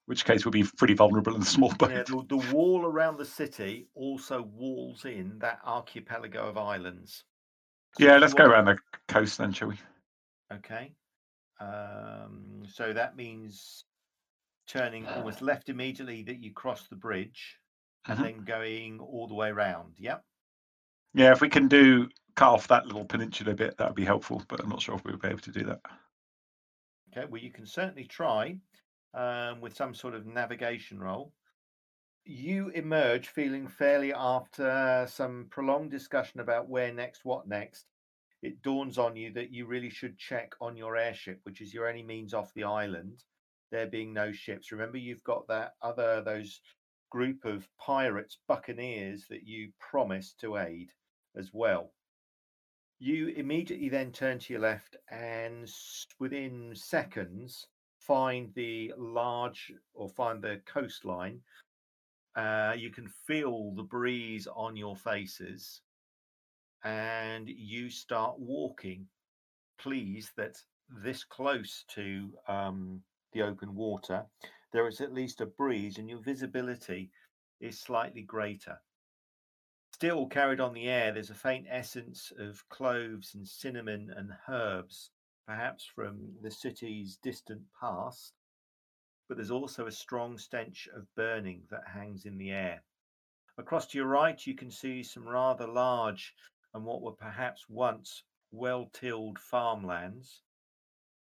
which 0.06 0.24
case 0.24 0.44
we'll 0.44 0.52
be 0.52 0.64
pretty 0.78 0.94
vulnerable 0.94 1.34
in 1.34 1.40
the 1.40 1.46
small 1.46 1.72
boat. 1.78 1.90
Yeah, 1.90 2.02
the, 2.04 2.24
the 2.28 2.52
wall 2.54 2.86
around 2.86 3.18
the 3.18 3.26
city 3.26 3.88
also 3.94 4.42
walls 4.42 5.04
in 5.04 5.38
that 5.40 5.58
archipelago 5.66 6.48
of 6.48 6.56
islands. 6.56 7.24
So 7.98 8.04
Yeah, 8.06 8.16
let's 8.16 8.32
go 8.32 8.44
around 8.44 8.66
the 8.66 8.78
coast 9.08 9.36
then, 9.36 9.52
shall 9.52 9.68
we? 9.68 9.78
Okay. 10.52 10.92
Um, 11.60 12.62
so 12.72 12.92
that 12.92 13.16
means 13.16 13.84
turning 14.66 15.06
almost 15.06 15.42
left 15.42 15.68
immediately 15.68 16.22
that 16.22 16.42
you 16.42 16.52
cross 16.52 16.86
the 16.88 16.96
bridge 16.96 17.58
and 18.06 18.18
Mhm. 18.18 18.22
then 18.22 18.44
going 18.44 19.00
all 19.00 19.26
the 19.26 19.34
way 19.34 19.50
round. 19.50 19.98
Yep. 19.98 20.24
Yeah, 21.14 21.32
if 21.32 21.40
we 21.40 21.48
can 21.48 21.68
do 21.68 22.08
cut 22.38 22.50
off 22.50 22.68
that 22.68 22.86
little 22.86 23.04
peninsula 23.04 23.52
bit, 23.52 23.76
that 23.76 23.88
would 23.88 23.96
be 23.96 24.04
helpful. 24.04 24.42
But 24.46 24.60
I'm 24.60 24.68
not 24.68 24.80
sure 24.80 24.94
if 24.94 25.04
we'll 25.04 25.16
be 25.16 25.26
able 25.26 25.40
to 25.40 25.50
do 25.50 25.64
that. 25.64 25.80
Okay. 27.10 27.26
Well, 27.28 27.42
you 27.42 27.50
can 27.50 27.66
certainly 27.66 28.04
try 28.04 28.56
um, 29.12 29.60
with 29.60 29.74
some 29.74 29.92
sort 29.92 30.14
of 30.14 30.24
navigation 30.24 31.00
roll. 31.00 31.32
You 32.24 32.68
emerge 32.68 33.28
feeling 33.28 33.66
fairly 33.66 34.12
after 34.12 35.06
some 35.10 35.46
prolonged 35.50 35.90
discussion 35.90 36.38
about 36.38 36.68
where 36.68 36.92
next, 36.92 37.24
what 37.24 37.48
next. 37.48 37.86
It 38.40 38.62
dawns 38.62 38.98
on 38.98 39.16
you 39.16 39.32
that 39.32 39.50
you 39.50 39.66
really 39.66 39.90
should 39.90 40.16
check 40.16 40.54
on 40.60 40.76
your 40.76 40.96
airship, 40.96 41.40
which 41.42 41.60
is 41.60 41.74
your 41.74 41.88
only 41.88 42.04
means 42.04 42.34
off 42.34 42.54
the 42.54 42.64
island. 42.64 43.24
There 43.72 43.88
being 43.88 44.12
no 44.12 44.30
ships. 44.30 44.70
Remember, 44.70 44.96
you've 44.96 45.24
got 45.24 45.48
that 45.48 45.72
other 45.82 46.22
those 46.22 46.60
group 47.10 47.44
of 47.44 47.68
pirates, 47.78 48.38
buccaneers 48.46 49.26
that 49.28 49.44
you 49.44 49.72
promised 49.80 50.38
to 50.40 50.56
aid 50.58 50.92
as 51.36 51.50
well. 51.52 51.90
You 53.00 53.28
immediately 53.28 53.88
then 53.88 54.10
turn 54.10 54.40
to 54.40 54.52
your 54.52 54.62
left 54.62 54.96
and 55.10 55.70
within 56.18 56.74
seconds 56.74 57.68
find 58.00 58.52
the 58.54 58.92
large 58.96 59.72
or 59.94 60.08
find 60.08 60.42
the 60.42 60.60
coastline. 60.66 61.40
Uh, 62.34 62.74
you 62.76 62.90
can 62.90 63.08
feel 63.08 63.72
the 63.74 63.84
breeze 63.84 64.48
on 64.52 64.76
your 64.76 64.96
faces 64.96 65.80
and 66.82 67.48
you 67.48 67.90
start 67.90 68.38
walking, 68.38 69.06
Please, 69.78 70.32
that 70.36 70.60
this 71.04 71.22
close 71.22 71.84
to 71.88 72.32
um, 72.48 73.00
the 73.32 73.42
open 73.42 73.76
water, 73.76 74.24
there 74.72 74.88
is 74.88 75.00
at 75.00 75.14
least 75.14 75.40
a 75.40 75.46
breeze 75.46 75.98
and 75.98 76.10
your 76.10 76.20
visibility 76.20 77.10
is 77.60 77.78
slightly 77.78 78.22
greater. 78.22 78.80
Still 80.00 80.28
carried 80.28 80.60
on 80.60 80.74
the 80.74 80.88
air, 80.88 81.10
there's 81.10 81.30
a 81.30 81.34
faint 81.34 81.66
essence 81.68 82.32
of 82.38 82.68
cloves 82.68 83.34
and 83.34 83.48
cinnamon 83.48 84.14
and 84.16 84.32
herbs, 84.48 85.10
perhaps 85.44 85.86
from 85.86 86.38
the 86.40 86.52
city's 86.52 87.16
distant 87.16 87.62
past, 87.80 88.32
but 89.26 89.36
there's 89.36 89.50
also 89.50 89.88
a 89.88 89.90
strong 89.90 90.38
stench 90.38 90.86
of 90.94 91.12
burning 91.16 91.66
that 91.70 91.88
hangs 91.88 92.26
in 92.26 92.38
the 92.38 92.52
air. 92.52 92.84
Across 93.56 93.88
to 93.88 93.98
your 93.98 94.06
right, 94.06 94.46
you 94.46 94.54
can 94.54 94.70
see 94.70 95.02
some 95.02 95.28
rather 95.28 95.66
large 95.66 96.32
and 96.72 96.84
what 96.84 97.02
were 97.02 97.16
perhaps 97.16 97.68
once 97.68 98.22
well 98.52 98.88
tilled 98.92 99.40
farmlands. 99.40 100.42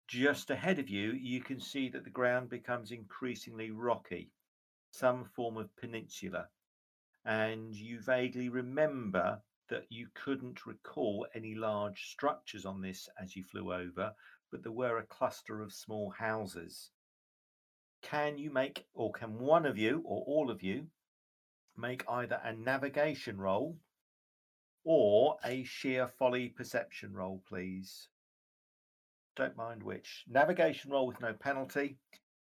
Just 0.08 0.50
ahead 0.50 0.80
of 0.80 0.88
you, 0.88 1.12
you 1.12 1.40
can 1.42 1.60
see 1.60 1.88
that 1.90 2.02
the 2.02 2.10
ground 2.10 2.48
becomes 2.48 2.90
increasingly 2.90 3.70
rocky, 3.70 4.32
some 4.90 5.24
form 5.26 5.56
of 5.56 5.76
peninsula 5.76 6.48
and 7.28 7.76
you 7.76 8.00
vaguely 8.00 8.48
remember 8.48 9.38
that 9.68 9.84
you 9.90 10.08
couldn't 10.14 10.64
recall 10.64 11.26
any 11.34 11.54
large 11.54 12.10
structures 12.10 12.64
on 12.64 12.80
this 12.80 13.06
as 13.20 13.36
you 13.36 13.44
flew 13.44 13.70
over, 13.70 14.14
but 14.50 14.62
there 14.62 14.72
were 14.72 14.96
a 14.96 15.06
cluster 15.06 15.60
of 15.60 15.70
small 15.70 16.08
houses. 16.08 16.90
Can 18.00 18.38
you 18.38 18.50
make, 18.50 18.86
or 18.94 19.12
can 19.12 19.38
one 19.38 19.66
of 19.66 19.76
you, 19.76 20.02
or 20.06 20.24
all 20.26 20.50
of 20.50 20.62
you, 20.62 20.86
make 21.76 22.02
either 22.08 22.40
a 22.42 22.54
navigation 22.54 23.36
roll 23.36 23.76
or 24.84 25.36
a 25.44 25.64
sheer 25.64 26.08
folly 26.08 26.48
perception 26.48 27.12
roll, 27.12 27.42
please? 27.46 28.08
Don't 29.36 29.56
mind 29.56 29.82
which. 29.82 30.24
Navigation 30.26 30.90
roll 30.90 31.06
with 31.06 31.20
no 31.20 31.34
penalty. 31.34 31.98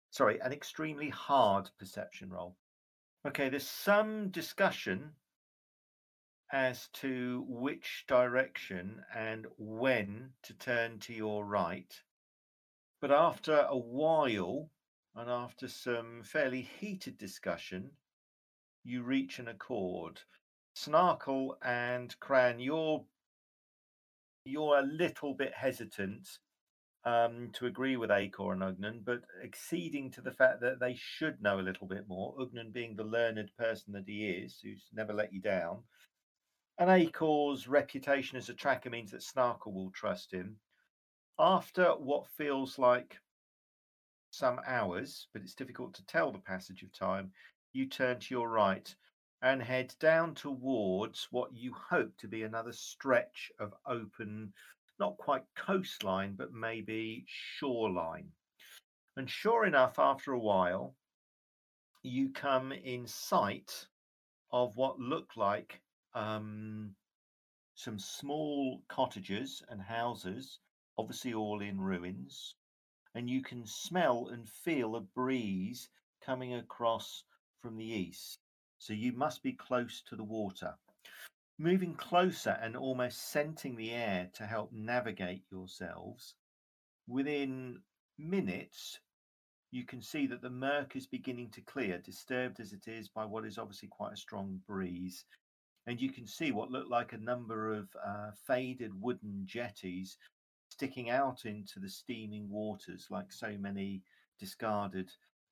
Sorry, 0.09 0.39
an 0.41 0.51
extremely 0.51 1.09
hard 1.09 1.69
perception 1.77 2.31
roll. 2.31 2.55
Okay, 3.23 3.49
there's 3.49 3.67
some 3.67 4.29
discussion 4.29 5.11
as 6.51 6.87
to 6.93 7.45
which 7.47 8.05
direction 8.07 9.03
and 9.15 9.45
when 9.57 10.33
to 10.41 10.53
turn 10.55 10.97
to 10.99 11.13
your 11.13 11.45
right. 11.45 12.01
But 12.99 13.11
after 13.11 13.67
a 13.69 13.77
while, 13.77 14.71
and 15.15 15.29
after 15.29 15.67
some 15.67 16.23
fairly 16.23 16.61
heated 16.61 17.17
discussion, 17.19 17.91
you 18.83 19.03
reach 19.03 19.37
an 19.37 19.47
accord. 19.47 20.21
Snarkle 20.75 21.57
and 21.61 22.19
Cran, 22.19 22.59
you're 22.59 23.05
you're 24.45 24.79
a 24.79 24.83
little 24.83 25.35
bit 25.35 25.53
hesitant 25.53 26.39
um, 27.03 27.49
to 27.53 27.65
agree 27.65 27.97
with 27.97 28.09
Acor 28.09 28.53
and 28.53 28.61
Ugnan, 28.61 29.03
but 29.03 29.21
acceding 29.43 30.11
to 30.11 30.21
the 30.21 30.31
fact 30.31 30.61
that 30.61 30.79
they 30.79 30.95
should 30.95 31.41
know 31.41 31.59
a 31.59 31.61
little 31.61 31.87
bit 31.87 32.07
more. 32.07 32.35
Ugnan 32.37 32.71
being 32.71 32.95
the 32.95 33.03
learned 33.03 33.51
person 33.57 33.93
that 33.93 34.07
he 34.07 34.27
is, 34.27 34.59
who's 34.61 34.89
never 34.93 35.13
let 35.13 35.33
you 35.33 35.41
down. 35.41 35.79
And 36.77 36.89
Acor's 36.89 37.67
reputation 37.67 38.37
as 38.37 38.49
a 38.49 38.53
tracker 38.53 38.89
means 38.89 39.11
that 39.11 39.21
Snarkle 39.21 39.73
will 39.73 39.91
trust 39.91 40.31
him. 40.31 40.57
After 41.39 41.89
what 41.95 42.27
feels 42.37 42.77
like 42.77 43.17
some 44.29 44.59
hours, 44.65 45.27
but 45.33 45.41
it's 45.41 45.55
difficult 45.55 45.93
to 45.95 46.05
tell 46.05 46.31
the 46.31 46.39
passage 46.39 46.83
of 46.83 46.91
time, 46.93 47.31
you 47.73 47.87
turn 47.87 48.19
to 48.19 48.33
your 48.33 48.49
right 48.49 48.93
and 49.41 49.61
head 49.61 49.93
down 49.99 50.35
towards 50.35 51.27
what 51.31 51.53
you 51.53 51.73
hope 51.73 52.15
to 52.17 52.27
be 52.27 52.43
another 52.43 52.73
stretch 52.73 53.51
of 53.59 53.73
open 53.87 54.53
not 55.01 55.17
quite 55.17 55.43
coastline, 55.55 56.35
but 56.37 56.53
maybe 56.53 57.25
shoreline. 57.27 58.29
And 59.17 59.27
sure 59.27 59.65
enough, 59.65 59.97
after 59.97 60.31
a 60.31 60.39
while, 60.39 60.95
you 62.03 62.29
come 62.29 62.71
in 62.71 63.07
sight 63.07 63.87
of 64.51 64.77
what 64.77 64.99
look 64.99 65.31
like 65.35 65.81
um, 66.13 66.91
some 67.73 67.97
small 67.97 68.83
cottages 68.89 69.63
and 69.69 69.81
houses, 69.81 70.59
obviously 70.99 71.33
all 71.33 71.61
in 71.61 71.81
ruins. 71.81 72.53
And 73.15 73.27
you 73.27 73.41
can 73.41 73.65
smell 73.65 74.29
and 74.31 74.47
feel 74.47 74.95
a 74.95 75.01
breeze 75.01 75.89
coming 76.23 76.53
across 76.53 77.23
from 77.59 77.75
the 77.75 77.85
east. 77.85 78.37
So 78.77 78.93
you 78.93 79.13
must 79.13 79.41
be 79.41 79.53
close 79.53 80.03
to 80.09 80.15
the 80.15 80.23
water 80.23 80.75
moving 81.57 81.95
closer 81.95 82.57
and 82.61 82.75
almost 82.75 83.31
scenting 83.31 83.75
the 83.75 83.91
air 83.91 84.29
to 84.33 84.45
help 84.45 84.71
navigate 84.71 85.43
yourselves, 85.51 86.35
within 87.07 87.79
minutes, 88.17 88.99
you 89.71 89.85
can 89.85 90.01
see 90.01 90.27
that 90.27 90.41
the 90.41 90.49
murk 90.49 90.95
is 90.95 91.07
beginning 91.07 91.49
to 91.51 91.61
clear, 91.61 91.97
disturbed 91.99 92.59
as 92.59 92.73
it 92.73 92.87
is 92.87 93.07
by 93.07 93.25
what 93.25 93.45
is 93.45 93.57
obviously 93.57 93.87
quite 93.89 94.13
a 94.13 94.17
strong 94.17 94.59
breeze. 94.67 95.25
And 95.87 95.99
you 95.99 96.11
can 96.11 96.27
see 96.27 96.51
what 96.51 96.71
look 96.71 96.89
like 96.89 97.13
a 97.13 97.17
number 97.17 97.73
of 97.73 97.87
uh, 98.05 98.31
faded 98.45 98.91
wooden 99.01 99.43
jetties 99.45 100.17
sticking 100.69 101.09
out 101.09 101.45
into 101.45 101.79
the 101.79 101.89
steaming 101.89 102.49
waters 102.49 103.07
like 103.09 103.31
so 103.31 103.55
many 103.59 104.01
discarded 104.39 105.09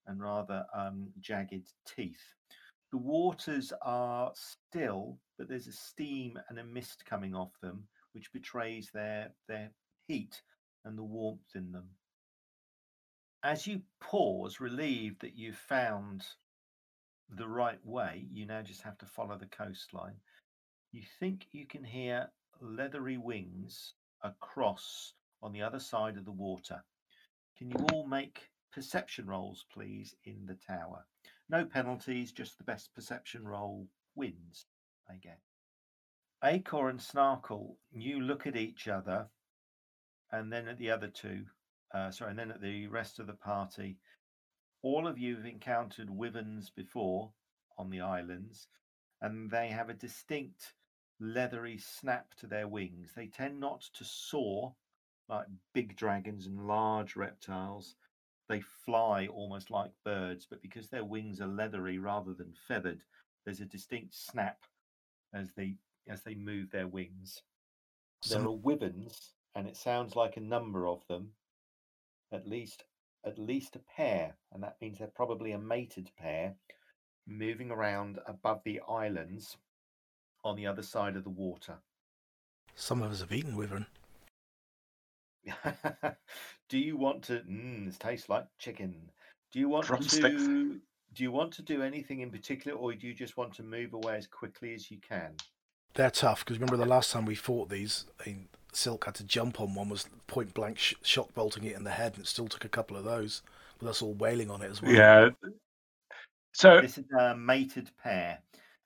and 0.08 0.22
rather 0.22 0.66
um, 0.76 1.10
jagged 1.20 1.70
teeth. 1.86 2.36
The 2.92 2.98
waters 2.98 3.72
are 3.82 4.32
still, 4.36 5.20
but 5.38 5.48
there's 5.48 5.68
a 5.68 5.72
steam 5.72 6.40
and 6.50 6.58
a 6.58 6.64
mist 6.64 7.06
coming 7.06 7.36
off 7.36 7.52
them, 7.62 7.88
which 8.14 8.34
betrays 8.34 8.90
their, 8.92 9.32
their 9.48 9.72
heat 10.08 10.42
and 10.86 10.98
the 10.98 11.04
warmth 11.04 11.56
in 11.56 11.72
them. 11.72 11.90
As 13.44 13.68
you 13.68 13.84
pause, 14.00 14.60
relieved 14.60 15.22
that 15.22 15.38
you've 15.38 15.56
found 15.56 16.26
the 17.30 17.48
right 17.48 17.80
way, 17.86 18.28
you 18.32 18.46
now 18.46 18.62
just 18.64 18.82
have 18.82 18.98
to 18.98 19.06
follow 19.06 19.38
the 19.38 19.46
coastline. 19.46 20.20
You 20.92 21.04
think 21.20 21.46
you 21.52 21.68
can 21.68 21.84
hear 21.84 22.32
leathery 22.60 23.18
wings 23.18 23.94
across 24.24 25.14
on 25.42 25.54
the 25.54 25.62
other 25.62 25.80
side 25.80 26.18
of 26.18 26.26
the 26.26 26.32
water. 26.32 26.84
Can 27.58 27.70
you 27.70 27.78
all 27.94 28.08
make 28.08 28.50
perception 28.74 29.28
rolls, 29.28 29.66
please, 29.72 30.16
in 30.26 30.46
the 30.46 30.58
tower? 30.68 31.06
No 31.50 31.66
penalties, 31.66 32.32
just 32.32 32.58
the 32.58 32.64
best 32.64 32.94
perception 32.94 33.48
roll 33.48 33.88
wins, 34.16 34.68
I 35.10 35.16
get. 35.16 35.40
Acor 36.44 36.90
and 36.90 37.00
Snarkle, 37.00 37.76
you 37.92 38.22
look 38.22 38.46
at 38.46 38.56
each 38.56 38.88
other 38.88 39.30
and 40.32 40.54
then 40.54 40.68
at 40.68 40.78
the 40.78 40.92
other 40.92 41.08
two, 41.08 41.46
uh, 41.94 42.12
sorry, 42.12 42.32
and 42.32 42.40
then 42.40 42.52
at 42.52 42.62
the 42.62 42.88
rest 42.88 43.20
of 43.20 43.28
the 43.28 43.34
party. 43.34 43.98
All 44.82 45.08
of 45.08 45.18
you 45.18 45.36
have 45.36 45.46
encountered 45.46 46.10
wyverns 46.10 46.70
before 46.70 47.34
on 47.78 47.90
the 47.90 48.02
islands, 48.02 48.68
and 49.22 49.50
they 49.50 49.70
have 49.70 49.90
a 49.90 49.94
distinct 49.94 50.76
leathery 51.20 51.78
snap 51.78 52.34
to 52.36 52.48
their 52.48 52.68
wings. 52.68 53.12
They 53.16 53.28
tend 53.28 53.60
not 53.60 53.82
to 53.96 54.06
soar 54.06 54.76
like 55.28 55.48
big 55.74 55.96
dragons 55.96 56.48
and 56.48 56.68
large 56.68 57.16
reptiles. 57.16 57.96
They 58.50 58.62
fly 58.62 59.28
almost 59.28 59.70
like 59.70 59.92
birds, 60.04 60.48
but 60.50 60.62
because 60.62 60.90
their 60.90 61.06
wings 61.06 61.40
are 61.40 61.48
leathery 61.48 62.00
rather 62.00 62.34
than 62.34 62.54
feathered, 62.68 63.02
there's 63.46 63.62
a 63.62 63.66
distinct 63.66 64.16
snap 64.16 64.58
as 65.34 65.54
they 65.54 65.76
as 66.08 66.24
they 66.24 66.34
move 66.34 66.72
their 66.72 66.88
wings. 66.88 67.44
There 68.28 68.42
are 68.42 68.52
wyverns, 68.52 69.34
and 69.56 69.68
it 69.68 69.78
sounds 69.78 70.16
like 70.16 70.36
a 70.36 70.42
number 70.42 70.88
of 70.88 71.06
them, 71.08 71.34
at 72.34 72.48
least 72.48 72.84
at 73.24 73.38
least 73.38 73.76
a 73.76 73.80
pair, 73.80 74.36
and 74.52 74.64
that 74.64 74.78
means 74.82 74.98
they're 74.98 75.08
probably 75.08 75.52
a 75.52 75.60
mated 75.60 76.10
pair, 76.18 76.56
moving 77.28 77.70
around 77.70 78.20
above 78.28 78.62
the 78.66 78.82
islands 78.90 79.58
on 80.44 80.56
the 80.56 80.66
other 80.66 80.84
side 80.84 81.16
of 81.16 81.24
the 81.24 81.30
water. 81.30 81.76
Some 82.76 83.04
of 83.04 83.12
us 83.12 83.20
have 83.20 83.32
eaten 83.32 83.56
wyvern. 83.56 83.86
do 86.70 86.78
you 86.78 86.98
want 86.98 87.24
to? 87.24 87.40
Mm, 87.50 87.86
this 87.86 87.98
tastes 87.98 88.30
like 88.30 88.46
chicken. 88.58 88.96
Do 89.52 89.60
you 89.60 89.70
want 89.70 89.86
Drumsticks. 89.88 90.44
to? 90.44 90.80
Do 91.16 91.24
you 91.24 91.32
want 91.32 91.52
to 91.54 91.62
do 91.64 91.82
anything 91.82 92.20
in 92.22 92.30
particular, 92.30 92.78
or 92.78 92.94
do 92.94 93.08
you 93.08 93.14
just 93.14 93.36
want 93.36 93.54
to 93.56 93.64
move 93.64 93.94
away 93.94 94.16
as 94.18 94.28
quickly 94.28 94.74
as 94.76 94.92
you 94.92 94.98
can? 95.00 95.32
They're 95.96 96.12
tough 96.12 96.46
because 96.46 96.60
remember 96.60 96.78
the 96.78 96.86
last 96.90 97.12
time 97.12 97.26
we 97.26 97.34
fought 97.34 97.68
these, 97.70 98.06
I 98.24 98.30
mean, 98.30 98.48
Silk 98.74 99.06
had 99.06 99.16
to 99.16 99.24
jump 99.24 99.60
on 99.60 99.74
one, 99.74 99.90
was 99.90 100.08
point 100.28 100.54
blank 100.54 100.78
sh- 100.78 100.94
shock 101.02 101.34
bolting 101.34 101.64
it 101.64 101.76
in 101.76 101.84
the 101.84 101.90
head, 101.90 102.14
and 102.14 102.24
it 102.24 102.28
still 102.28 102.48
took 102.48 102.64
a 102.64 102.70
couple 102.70 102.96
of 102.96 103.04
those. 103.04 103.42
With 103.80 103.90
us 103.90 104.02
all 104.02 104.14
wailing 104.14 104.52
on 104.52 104.62
it 104.62 104.70
as 104.70 104.82
well. 104.82 104.92
Yeah. 104.92 105.30
So, 106.54 106.82
This 106.82 106.98
is 106.98 107.06
a 107.18 107.36
mated 107.36 107.90
pair. 108.04 108.40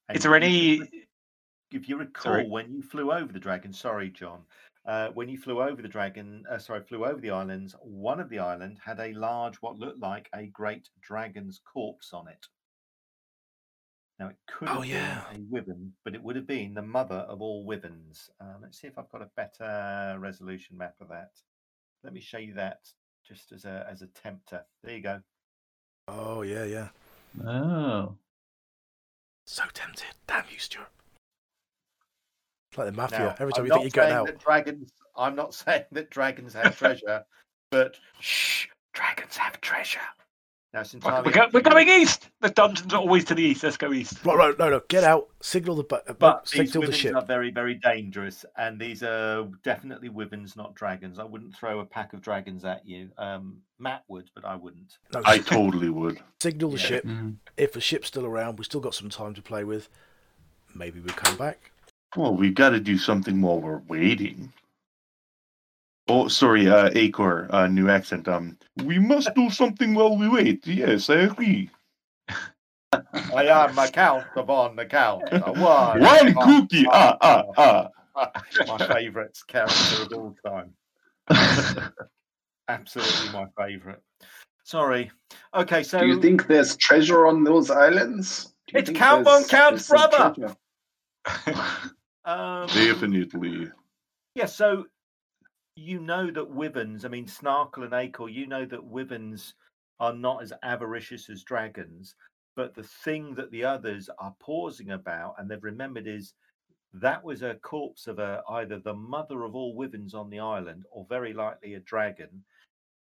and 0.08 0.16
is 0.16 0.24
there 0.24 0.36
any? 0.36 0.82
If 1.72 1.90
you 1.90 1.98
recall, 1.98 2.34
Sorry. 2.34 2.48
when 2.48 2.72
you 2.72 2.84
flew 2.84 3.12
over 3.12 3.34
the 3.34 3.40
dragon, 3.40 3.74
sorry, 3.74 4.12
John, 4.12 4.42
uh, 4.86 5.10
when 5.10 5.30
you 5.30 5.38
flew 5.38 5.62
over 5.62 5.82
the 5.82 5.88
dragon, 5.88 6.44
uh, 6.50 6.58
sorry, 6.58 6.82
flew 6.84 7.06
over 7.06 7.22
the 7.22 7.30
islands, 7.32 7.76
one 7.82 8.20
of 8.20 8.30
the 8.30 8.40
island 8.40 8.78
had 8.84 9.00
a 9.00 9.14
large, 9.14 9.56
what 9.58 9.78
looked 9.80 10.00
like 10.02 10.30
a 10.36 10.46
great 10.48 10.90
dragon's 11.02 11.62
corpse 11.72 12.12
on 12.14 12.28
it. 12.28 12.46
Now 14.20 14.28
it 14.28 14.36
could 14.48 14.68
have 14.68 14.78
Oh, 14.80 14.82
yeah. 14.84 15.24
been 15.32 15.42
a 15.42 15.46
wyvern, 15.50 15.94
but 16.04 16.14
it 16.16 16.22
would 16.24 16.36
have 16.36 16.48
been 16.48 16.74
the 16.74 16.82
mother 16.82 17.16
of 17.16 17.42
all 17.42 17.66
wyverns. 17.66 18.30
Um, 18.40 18.58
let's 18.62 18.80
see 18.80 18.88
if 18.88 18.98
I've 18.98 19.10
got 19.10 19.22
a 19.22 19.30
better 19.36 20.18
resolution 20.20 20.78
map 20.78 20.96
of 21.02 21.10
that. 21.10 21.32
Let 22.04 22.14
me 22.14 22.20
show 22.22 22.38
you 22.38 22.54
that 22.56 22.80
just 23.26 23.52
as 23.54 23.66
a 23.66 23.88
as 23.90 24.02
a 24.02 24.08
tempter. 24.08 24.66
There 24.84 24.96
you 24.96 25.02
go. 25.02 25.22
Oh 26.08 26.42
yeah, 26.42 26.66
yeah. 26.66 26.90
Oh. 27.46 28.18
So 29.46 29.64
tempted. 29.74 30.14
Damn 30.28 30.46
you, 30.52 30.60
Stuart. 30.60 30.90
It's 32.74 32.78
like 32.80 32.88
the 32.88 32.94
mafia. 32.94 33.20
Now, 33.20 33.36
Every 33.40 33.54
time 33.54 33.62
I'm 33.62 33.66
you 33.68 33.72
think 33.74 33.84
you're 33.84 33.90
getting 33.92 34.10
saying 34.10 34.14
out. 34.16 34.26
that 34.26 34.40
dragons. 34.40 34.92
I'm 35.16 35.36
not 35.36 35.54
saying 35.54 35.84
that 35.92 36.10
dragons 36.10 36.54
have 36.54 36.76
treasure, 36.76 37.24
but 37.70 37.98
shh, 38.20 38.66
dragons 38.94 39.38
have 39.38 39.62
treasure. 39.62 40.00
Now 40.74 40.82
it's 40.82 40.92
We're, 40.96 40.98
entirely. 40.98 41.32
go- 41.32 41.50
we're 41.54 41.62
going 41.62 41.88
east. 41.88 42.30
The 42.42 42.50
dungeons 42.50 42.92
are 42.96 42.98
always 43.00 43.26
to 43.26 43.36
the 43.36 43.44
east. 43.44 43.62
Let's 43.64 43.78
go 43.78 43.94
east. 43.94 44.26
Right, 44.26 44.36
right, 44.36 44.58
no, 44.58 44.70
no, 44.72 44.82
get 44.90 45.04
out. 45.04 45.28
Signal 45.40 45.76
the 45.76 45.84
but, 45.84 46.18
But 46.18 46.48
stick 46.48 46.62
these 46.62 46.72
the 46.74 46.80
wyverns 46.80 46.98
ship. 46.98 47.16
are 47.16 47.24
very, 47.24 47.52
very 47.52 47.76
dangerous, 47.76 48.44
and 48.58 48.82
these 48.82 49.04
are 49.04 49.44
definitely 49.64 50.10
wyverns, 50.10 50.56
not 50.56 50.74
dragons. 50.74 51.20
I 51.20 51.26
wouldn't 51.26 51.56
throw 51.56 51.80
a 51.82 51.86
pack 51.86 52.14
of 52.14 52.22
dragons 52.22 52.66
at 52.66 52.88
you. 52.88 53.12
Um, 53.20 53.58
Matt 53.78 54.04
would, 54.08 54.32
but 54.34 54.46
I 54.46 54.56
wouldn't. 54.56 54.98
No, 55.14 55.22
I 55.26 55.36
s- 55.36 55.46
totally 55.46 55.90
would. 55.90 56.20
signal 56.42 56.72
the 56.72 56.80
Yeah. 56.80 56.84
ship. 56.88 57.06
Mm. 57.06 57.36
If 57.56 57.74
the 57.74 57.82
ship's 57.82 58.08
still 58.08 58.26
around, 58.26 58.58
we've 58.58 58.66
still 58.66 58.82
got 58.82 58.96
some 58.96 59.12
time 59.12 59.36
to 59.36 59.44
play 59.44 59.64
with. 59.64 59.90
Maybe 60.74 61.00
we'll 61.00 61.14
come 61.14 61.38
back. 61.38 61.70
Well, 62.16 62.36
we've 62.36 62.54
got 62.56 62.70
to 62.70 62.80
do 62.80 62.98
something 62.98 63.42
while 63.42 63.60
we're 63.60 63.82
waiting. 63.88 64.54
Oh, 66.08 66.28
sorry, 66.28 66.68
uh, 66.70 66.90
Acor, 66.90 67.48
uh, 67.52 67.68
new 67.68 67.90
accent. 67.90 68.28
Um, 68.28 68.58
we 68.84 69.00
must 69.00 69.34
do 69.36 69.50
something 69.50 69.94
while 69.96 70.18
we 70.18 70.28
wait. 70.28 70.68
Yes, 70.68 71.10
I 71.10 71.16
agree. 71.22 71.70
I 72.92 73.48
am 73.48 73.78
a 73.80 73.88
count 73.90 74.26
upon 74.36 74.76
the 74.76 74.86
count. 74.86 75.24
A 75.32 75.40
one, 75.54 76.02
One 76.02 76.34
cookie. 76.36 76.86
Ah, 76.92 77.18
ah, 77.22 77.44
ah. 77.58 77.90
My 78.68 78.78
favourite 78.78 79.36
character 79.48 80.04
of 80.04 80.14
all 80.14 80.36
time. 80.46 80.74
Absolutely 82.68 83.30
my 83.34 83.46
favourite. 83.58 84.00
Sorry. 84.64 85.12
Okay, 85.54 85.84
so 85.84 86.00
Do 86.00 86.08
you 86.08 86.22
think 86.22 86.48
there's 86.48 86.78
treasure 86.78 87.26
on 87.28 87.44
those 87.44 87.72
islands? 87.72 88.54
It's 88.68 88.92
Count 88.92 89.26
there's- 89.26 89.50
Von 89.50 89.50
Count's 89.50 89.88
brother! 89.90 90.56
Um, 92.26 92.68
Definitely. 92.68 93.70
Yeah, 94.36 94.46
so 94.46 94.86
you 95.76 96.00
know 96.00 96.32
that 96.32 96.50
wyverns, 96.50 97.06
I 97.06 97.08
mean, 97.10 97.26
Snarkle 97.26 97.84
and 97.84 97.92
Acor, 97.92 98.32
you 98.32 98.48
know 98.48 98.66
that 98.66 98.84
wyverns 98.84 99.54
are 100.00 100.14
not 100.14 100.42
as 100.42 100.54
avaricious 100.64 101.30
as 101.30 101.44
dragons. 101.44 102.16
But 102.56 102.76
the 102.76 102.84
thing 102.84 103.34
that 103.36 103.52
the 103.52 103.64
others 103.64 104.10
are 104.20 104.36
pausing 104.40 104.92
about 104.92 105.36
and 105.38 105.50
they've 105.50 105.64
remembered 105.64 106.08
is 106.08 106.34
that 106.94 107.24
was 107.24 107.42
a 107.42 107.56
corpse 107.56 108.06
of 108.06 108.20
a, 108.20 108.44
either 108.50 108.80
the 108.80 108.94
mother 108.94 109.44
of 109.44 109.56
all 109.56 109.76
wyverns 109.76 110.14
on 110.14 110.30
the 110.30 110.40
island 110.40 110.86
or 110.92 111.06
very 111.10 111.34
likely 111.34 111.74
a 111.74 111.80
dragon. 111.80 112.44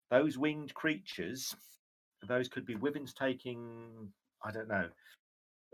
Those 0.09 0.37
winged 0.37 0.73
creatures, 0.73 1.53
those 2.25 2.47
could 2.47 2.65
be 2.65 2.75
wyverns 2.75 3.13
taking, 3.13 4.13
I 4.43 4.51
don't 4.51 4.69
know, 4.69 4.87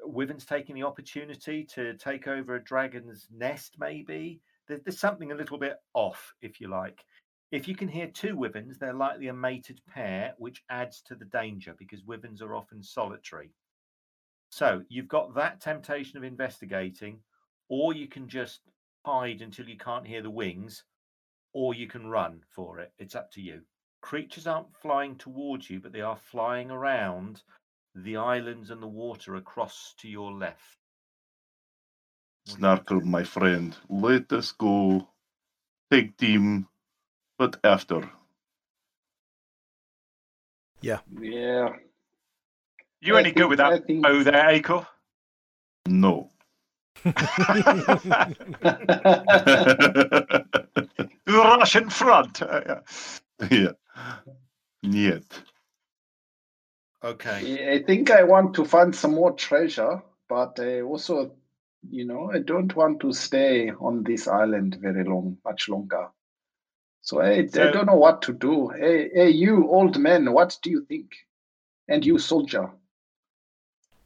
wyverns 0.04 0.46
taking 0.46 0.76
the 0.76 0.84
opportunity 0.84 1.66
to 1.66 1.96
take 1.98 2.28
over 2.28 2.56
a 2.56 2.64
dragon's 2.64 3.28
nest, 3.32 3.76
maybe 3.80 4.42
there- 4.68 4.80
there's 4.80 5.00
something 5.00 5.32
a 5.32 5.36
little 5.36 5.58
bit 5.58 5.78
off, 5.94 6.34
if 6.42 6.62
you 6.62 6.68
like. 6.68 7.06
If 7.52 7.68
you 7.68 7.76
can 7.76 7.88
hear 7.88 8.12
two 8.12 8.38
wyverns, 8.38 8.78
they're 8.78 8.94
likely 8.94 9.28
a 9.28 9.34
mated 9.34 9.82
pair, 9.88 10.36
which 10.38 10.64
adds 10.70 11.02
to 11.04 11.16
the 11.16 11.26
danger 11.26 11.74
because 11.74 12.04
wyverns 12.04 12.42
are 12.42 12.56
often 12.56 12.84
solitary. 12.84 13.52
So 14.52 14.86
you've 14.90 15.08
got 15.08 15.34
that 15.36 15.62
temptation 15.62 16.18
of 16.18 16.24
investigating, 16.24 17.24
or 17.68 17.94
you 17.94 18.08
can 18.08 18.28
just 18.28 18.62
hide 19.06 19.42
until 19.42 19.68
you 19.68 19.78
can't 19.78 20.08
hear 20.08 20.22
the 20.22 20.30
wings, 20.30 20.84
or 21.54 21.74
you 21.74 21.88
can 21.88 22.08
run 22.08 22.44
for 22.50 22.80
it. 22.80 22.94
It's 22.98 23.16
up 23.16 23.32
to 23.32 23.42
you. 23.42 23.66
Creatures 24.02 24.48
aren't 24.48 24.76
flying 24.76 25.18
towards 25.18 25.70
you, 25.70 25.80
but 25.80 25.92
they 25.92 26.02
are 26.02 26.18
flying 26.18 26.72
around 26.72 27.44
the 27.96 28.18
islands 28.18 28.70
and 28.70 28.82
the 28.82 28.88
water 28.88 29.36
across 29.36 29.94
to 30.00 30.08
your 30.08 30.32
left. 30.32 30.78
What 32.46 32.60
do 32.60 32.62
you 32.62 32.68
Snarkle, 32.68 33.04
my 33.04 33.24
friend. 33.24 33.76
Let 33.90 34.32
us 34.34 34.52
go. 34.52 35.08
Take 35.92 36.18
team, 36.18 36.68
but 37.38 37.58
after. 37.64 38.10
Yeah. 40.82 41.00
Yeah. 41.20 41.70
You 43.02 43.16
I 43.16 43.20
only 43.20 43.32
go 43.32 43.48
with 43.48 43.58
that 43.58 43.86
think- 43.86 44.04
bow 44.04 44.24
there, 44.24 44.48
Acor. 44.50 44.86
No. 45.88 46.30
Russian 51.28 51.90
front. 51.90 52.42
Uh, 52.42 52.82
yeah. 53.50 53.50
yeah. 53.52 53.72
Yet. 54.82 55.24
Okay. 57.04 57.70
I 57.70 57.74
I 57.76 57.84
think 57.84 58.12
I 58.12 58.24
want 58.24 58.54
to 58.56 58.66
find 58.66 58.94
some 58.94 59.16
more 59.16 59.32
treasure, 59.34 60.02
but 60.28 60.60
I 60.60 60.82
also, 60.82 61.32
you 61.90 62.06
know, 62.06 62.32
I 62.32 62.40
don't 62.40 62.76
want 62.76 63.00
to 63.02 63.14
stay 63.14 63.72
on 63.72 64.04
this 64.04 64.28
island 64.28 64.78
very 64.82 65.04
long, 65.04 65.38
much 65.46 65.70
longer. 65.70 66.10
So 67.02 67.22
I, 67.22 67.40
I 67.40 67.42
don't 67.72 67.86
know 67.86 67.96
what 67.96 68.22
to 68.24 68.34
do. 68.34 68.68
Hey, 68.70 69.10
hey, 69.14 69.30
you 69.30 69.68
old 69.70 69.98
man, 69.98 70.32
what 70.34 70.58
do 70.62 70.70
you 70.70 70.86
think? 70.86 71.12
And 71.88 72.06
you 72.06 72.20
soldier. 72.20 72.70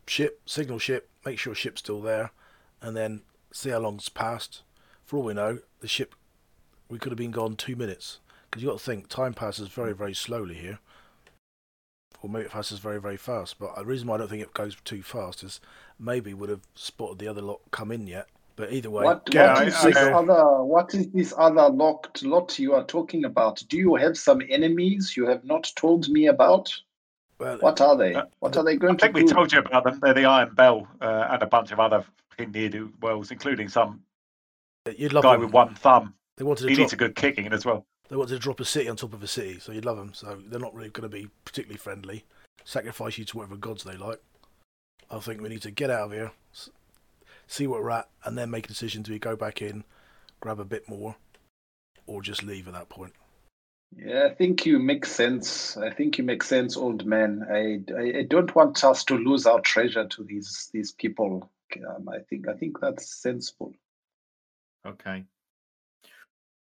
Ship, 0.07 0.39
signal 0.45 0.79
ship, 0.79 1.09
make 1.25 1.39
sure 1.39 1.55
ship's 1.55 1.79
still 1.79 2.01
there, 2.01 2.31
and 2.81 2.95
then 2.95 3.23
see 3.51 3.71
how 3.71 3.79
long's 3.79 4.09
passed. 4.09 4.61
For 5.03 5.17
all 5.17 5.23
we 5.23 5.33
know, 5.33 5.59
the 5.79 5.87
ship, 5.87 6.15
we 6.89 6.99
could 6.99 7.11
have 7.11 7.17
been 7.17 7.31
gone 7.31 7.55
two 7.55 7.75
minutes. 7.75 8.19
Because 8.49 8.61
you 8.61 8.69
got 8.69 8.77
to 8.77 8.83
think, 8.85 9.07
time 9.07 9.33
passes 9.33 9.67
very, 9.69 9.93
very 9.93 10.13
slowly 10.13 10.55
here. 10.55 10.79
Or 12.23 12.29
maybe 12.29 12.45
it 12.45 12.51
passes 12.51 12.79
very, 12.79 12.99
very 13.01 13.17
fast. 13.17 13.59
But 13.59 13.75
the 13.75 13.85
reason 13.85 14.07
why 14.07 14.15
I 14.15 14.17
don't 14.19 14.29
think 14.29 14.41
it 14.41 14.53
goes 14.53 14.77
too 14.85 15.03
fast 15.03 15.43
is 15.43 15.59
maybe 15.99 16.33
would 16.33 16.49
have 16.49 16.61
spotted 16.73 17.19
the 17.19 17.27
other 17.27 17.41
lot 17.41 17.59
come 17.71 17.91
in 17.91 18.07
yet. 18.07 18.27
But 18.55 18.71
either 18.71 18.89
way, 18.89 19.03
What, 19.03 19.27
what 19.27 19.35
out, 19.35 19.67
is 19.67 19.75
I- 19.75 19.87
this 19.89 19.97
signal. 19.97 20.31
other? 20.31 20.63
What 20.63 20.93
is 20.93 21.07
this 21.11 21.33
other 21.37 21.67
locked 21.69 22.23
lot 22.23 22.57
you 22.57 22.73
are 22.75 22.85
talking 22.85 23.25
about? 23.25 23.61
Do 23.67 23.77
you 23.77 23.95
have 23.95 24.17
some 24.17 24.41
enemies 24.47 25.17
you 25.17 25.27
have 25.27 25.43
not 25.43 25.69
told 25.75 26.07
me 26.07 26.27
about? 26.27 26.73
Well, 27.39 27.57
What 27.57 27.81
are 27.81 27.97
they? 27.97 28.13
Uh, 28.13 28.25
What 28.39 28.55
are 28.55 28.63
they 28.63 28.77
going 28.77 28.95
I 28.95 28.97
think 28.99 29.15
to 29.17 29.23
we 29.23 29.27
told 29.27 29.51
you 29.51 29.59
about 29.59 29.83
them. 29.83 29.99
They're 30.01 30.13
the 30.13 30.25
Iron 30.25 30.53
Bell 30.55 30.87
uh, 31.01 31.27
and 31.31 31.43
a 31.43 31.47
bunch 31.47 31.71
of 31.71 31.79
other 31.81 32.05
near 32.39 32.69
do 32.69 32.93
wells, 33.01 33.31
including 33.31 33.67
some 33.67 34.01
you'd 34.97 35.11
love 35.13 35.23
guy 35.23 35.33
them. 35.33 35.41
with 35.41 35.51
one 35.51 35.75
thumb. 35.75 36.13
They 36.37 36.45
wanted 36.45 36.63
to 36.63 36.69
He 36.69 36.75
drop. 36.75 36.83
needs 36.85 36.93
a 36.93 36.97
good 36.97 37.15
kicking 37.15 37.51
as 37.51 37.65
well. 37.65 37.85
They 38.13 38.17
want 38.17 38.29
to 38.29 38.37
drop 38.37 38.59
a 38.59 38.65
city 38.65 38.87
on 38.87 38.95
top 38.95 39.15
of 39.15 39.23
a 39.23 39.27
city, 39.27 39.57
so 39.57 39.71
you'd 39.71 39.85
love 39.85 39.97
them. 39.97 40.13
So 40.13 40.37
they're 40.45 40.59
not 40.59 40.75
really 40.75 40.91
going 40.91 41.09
to 41.09 41.17
be 41.17 41.29
particularly 41.45 41.79
friendly. 41.79 42.25
Sacrifice 42.63 43.17
you 43.17 43.25
to 43.25 43.37
whatever 43.37 43.55
gods 43.55 43.83
they 43.83 43.97
like. 43.97 44.21
I 45.09 45.17
think 45.17 45.41
we 45.41 45.49
need 45.49 45.63
to 45.63 45.71
get 45.71 45.89
out 45.89 46.05
of 46.05 46.11
here, 46.11 46.31
see 47.47 47.65
where 47.65 47.81
we're 47.81 47.89
at, 47.89 48.09
and 48.23 48.37
then 48.37 48.51
make 48.51 48.65
a 48.65 48.67
decision: 48.67 49.01
do 49.01 49.13
we 49.13 49.17
go 49.17 49.35
back 49.35 49.63
in, 49.63 49.83
grab 50.41 50.59
a 50.59 50.63
bit 50.63 50.87
more, 50.87 51.15
or 52.05 52.21
just 52.21 52.43
leave 52.43 52.67
at 52.67 52.75
that 52.75 52.87
point? 52.87 53.13
Yeah, 53.97 54.27
I 54.29 54.35
think 54.35 54.63
you 54.63 54.77
make 54.77 55.07
sense. 55.07 55.75
I 55.75 55.89
think 55.89 56.19
you 56.19 56.23
make 56.23 56.43
sense, 56.43 56.77
old 56.77 57.07
man. 57.07 57.43
I, 57.49 57.81
I, 57.97 58.19
I 58.19 58.23
don't 58.29 58.53
want 58.53 58.83
us 58.83 59.03
to 59.05 59.17
lose 59.17 59.47
our 59.47 59.59
treasure 59.61 60.07
to 60.07 60.23
these 60.23 60.69
these 60.71 60.91
people. 60.91 61.49
Um, 61.89 62.07
I 62.09 62.19
think 62.19 62.47
I 62.47 62.53
think 62.53 62.79
that's 62.79 63.11
sensible. 63.11 63.73
Okay. 64.85 65.23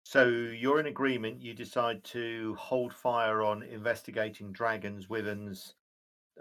So 0.09 0.29
you're 0.29 0.79
in 0.79 0.87
agreement. 0.87 1.43
You 1.43 1.53
decide 1.53 2.05
to 2.05 2.55
hold 2.61 2.95
fire 2.95 3.43
on 3.43 3.65
investigating 3.65 4.53
dragons, 4.53 5.09
wyverns, 5.09 5.75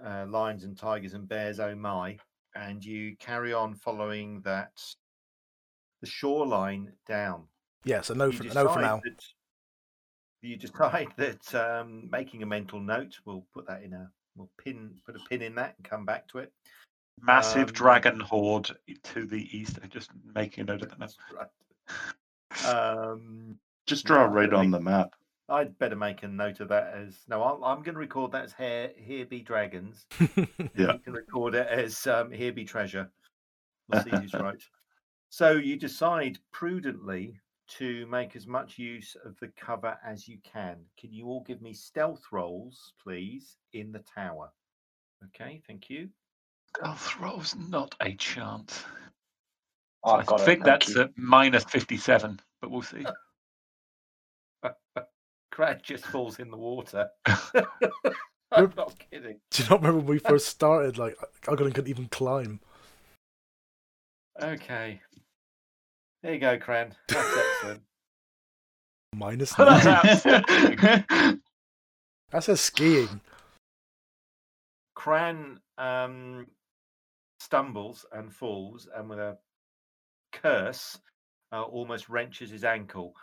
uh, 0.06 0.28
lions, 0.30 0.66
and 0.66 0.78
tigers, 0.78 1.16
and 1.16 1.28
bears. 1.28 1.60
Oh 1.60 1.74
my! 1.74 2.20
And 2.54 2.86
you 2.86 3.16
carry 3.18 3.54
on 3.54 3.74
following 3.74 4.42
that 4.42 4.84
the 6.02 6.06
shoreline 6.06 6.94
down. 7.08 7.46
Yeah, 7.86 8.02
so 8.02 8.14
no 8.14 8.28
You 8.28 8.34
for, 8.34 8.44
no 8.54 8.72
for 8.72 8.82
now. 8.82 9.02
that- 9.04 9.26
you 10.44 10.58
decide 10.58 11.08
that 11.18 11.56
um, 11.56 12.08
making 12.12 12.44
a 12.44 12.46
mental 12.46 12.80
note. 12.80 13.18
We'll 13.26 13.48
put 13.52 13.66
that 13.66 13.82
in 13.82 13.94
a. 13.94 14.12
We'll 14.36 14.52
pin 14.64 14.92
put 15.08 15.16
a 15.16 15.20
pin 15.28 15.42
in 15.42 15.56
that 15.56 15.74
and 15.78 15.90
come 15.90 16.06
back 16.06 16.28
to 16.28 16.38
it. 16.38 16.54
Massive 17.20 17.70
Um, 17.70 17.74
dragon 17.74 18.20
horde 18.20 18.70
to 19.06 19.26
the 19.26 19.58
east. 19.58 19.80
I'm 19.82 19.90
just 19.90 20.12
making 20.36 20.62
a 20.62 20.66
note 20.66 20.84
of 20.84 20.90
that. 20.90 21.00
That's 21.00 21.18
right. 21.36 21.48
Um, 22.66 23.58
Just 23.86 24.06
draw 24.06 24.28
No, 24.28 24.34
right 24.34 24.54
on 24.54 24.72
the 24.72 24.80
map. 24.80 25.16
I'd 25.48 25.78
better 25.78 25.96
make 25.96 26.24
a 26.24 26.28
note 26.28 26.60
of 26.60 26.70
that 26.70 26.94
as 26.96 27.20
no. 27.28 27.44
I'm, 27.44 27.64
I'm 27.64 27.84
going 27.84 27.94
to 27.94 28.00
record 28.00 28.32
that 28.32 28.46
as 28.46 28.54
here. 28.54 28.92
Here 28.98 29.26
be 29.26 29.42
dragons. 29.42 30.06
Yeah. 30.78 30.94
You 30.94 31.00
can 31.00 31.14
record 31.14 31.56
it 31.56 31.68
as 31.68 32.06
um, 32.08 32.32
here 32.32 32.52
be 32.52 32.66
treasure. 32.66 33.10
We'll 33.88 34.04
see 34.04 34.10
who's 34.10 34.34
right. 34.34 34.62
So 35.30 35.52
you 35.52 35.78
decide 35.78 36.38
prudently 36.52 37.40
to 37.78 38.06
make 38.08 38.36
as 38.36 38.46
much 38.48 38.78
use 38.78 39.16
of 39.24 39.40
the 39.40 39.48
cover 39.58 39.98
as 40.06 40.28
you 40.28 40.38
can. 40.44 40.78
Can 41.00 41.14
you 41.14 41.28
all 41.28 41.44
give 41.48 41.62
me 41.62 41.74
stealth 41.74 42.24
rolls, 42.32 42.94
please, 43.02 43.58
in 43.74 43.92
the 43.92 44.04
tower? 44.14 44.52
Okay, 45.26 45.62
thank 45.68 45.90
you. 45.90 46.10
Stealth 46.76 47.20
rolls, 47.20 47.56
not 47.70 47.96
a 48.02 48.14
chance. 48.16 48.84
Oh, 50.06 50.18
I 50.18 50.24
got 50.24 50.40
it, 50.40 50.46
think 50.46 50.64
thank 50.64 50.86
that's 50.86 50.96
at 50.98 51.12
minus 51.18 51.64
57, 51.64 52.40
but 52.62 52.70
we'll 52.70 52.84
see. 52.84 53.04
Cran 55.52 55.80
just 55.82 56.06
falls 56.06 56.38
in 56.38 56.52
the 56.52 56.58
water. 56.58 57.10
I'm 58.52 58.72
not 58.78 58.94
kidding. 59.10 59.40
Do 59.50 59.64
you 59.64 59.70
not 59.70 59.82
remember 59.82 59.98
when 60.00 60.06
we 60.06 60.20
first 60.20 60.48
started? 60.48 61.00
Like, 61.00 61.18
I 61.48 61.56
couldn't 61.56 61.88
even 61.88 62.08
climb. 62.08 62.60
Okay. 64.40 65.02
There 66.22 66.34
you 66.34 66.40
go, 66.40 66.58
Cran. 66.60 66.94
That's 67.08 67.38
excellent. 67.38 67.82
Minus 69.16 69.54
That's 69.56 69.86
nine. 69.86 69.96
outstanding. 69.96 71.42
That 72.32 72.44
says 72.44 72.62
skiing. 72.62 73.22
Cran 74.94 75.60
um, 75.78 76.48
stumbles 77.40 78.06
and 78.12 78.34
falls, 78.34 78.88
and 78.96 79.10
with 79.10 79.20
a 79.20 79.38
curse, 80.42 80.98
uh, 81.52 81.64
almost 81.64 82.10
wrenches 82.10 82.50
his 82.50 82.64
ankle. 82.64 83.14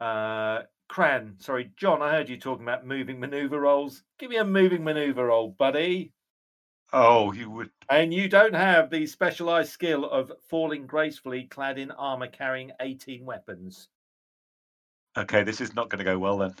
Uh, 0.00 0.62
Cran, 0.88 1.36
sorry, 1.38 1.70
John, 1.76 2.02
I 2.02 2.10
heard 2.10 2.28
you 2.28 2.36
talking 2.36 2.64
about 2.64 2.86
moving 2.86 3.18
maneuver 3.20 3.60
rolls. 3.60 4.02
Give 4.18 4.30
me 4.30 4.36
a 4.36 4.44
moving 4.44 4.84
maneuver 4.84 5.26
roll, 5.26 5.54
buddy. 5.58 6.12
oh, 6.92 7.32
you 7.32 7.50
would. 7.50 7.70
And 7.90 8.12
you 8.12 8.28
don't 8.28 8.54
have 8.54 8.90
the 8.90 9.06
specialized 9.06 9.70
skill 9.72 10.04
of 10.04 10.32
falling 10.50 10.86
gracefully, 10.86 11.44
clad 11.44 11.78
in 11.78 11.90
armor, 11.90 12.28
carrying 12.28 12.72
18 12.80 13.24
weapons. 13.24 13.88
Okay, 15.16 15.42
this 15.44 15.60
is 15.60 15.74
not 15.74 15.88
going 15.88 15.98
to 15.98 16.04
go 16.04 16.18
well 16.18 16.38
then. 16.38 16.54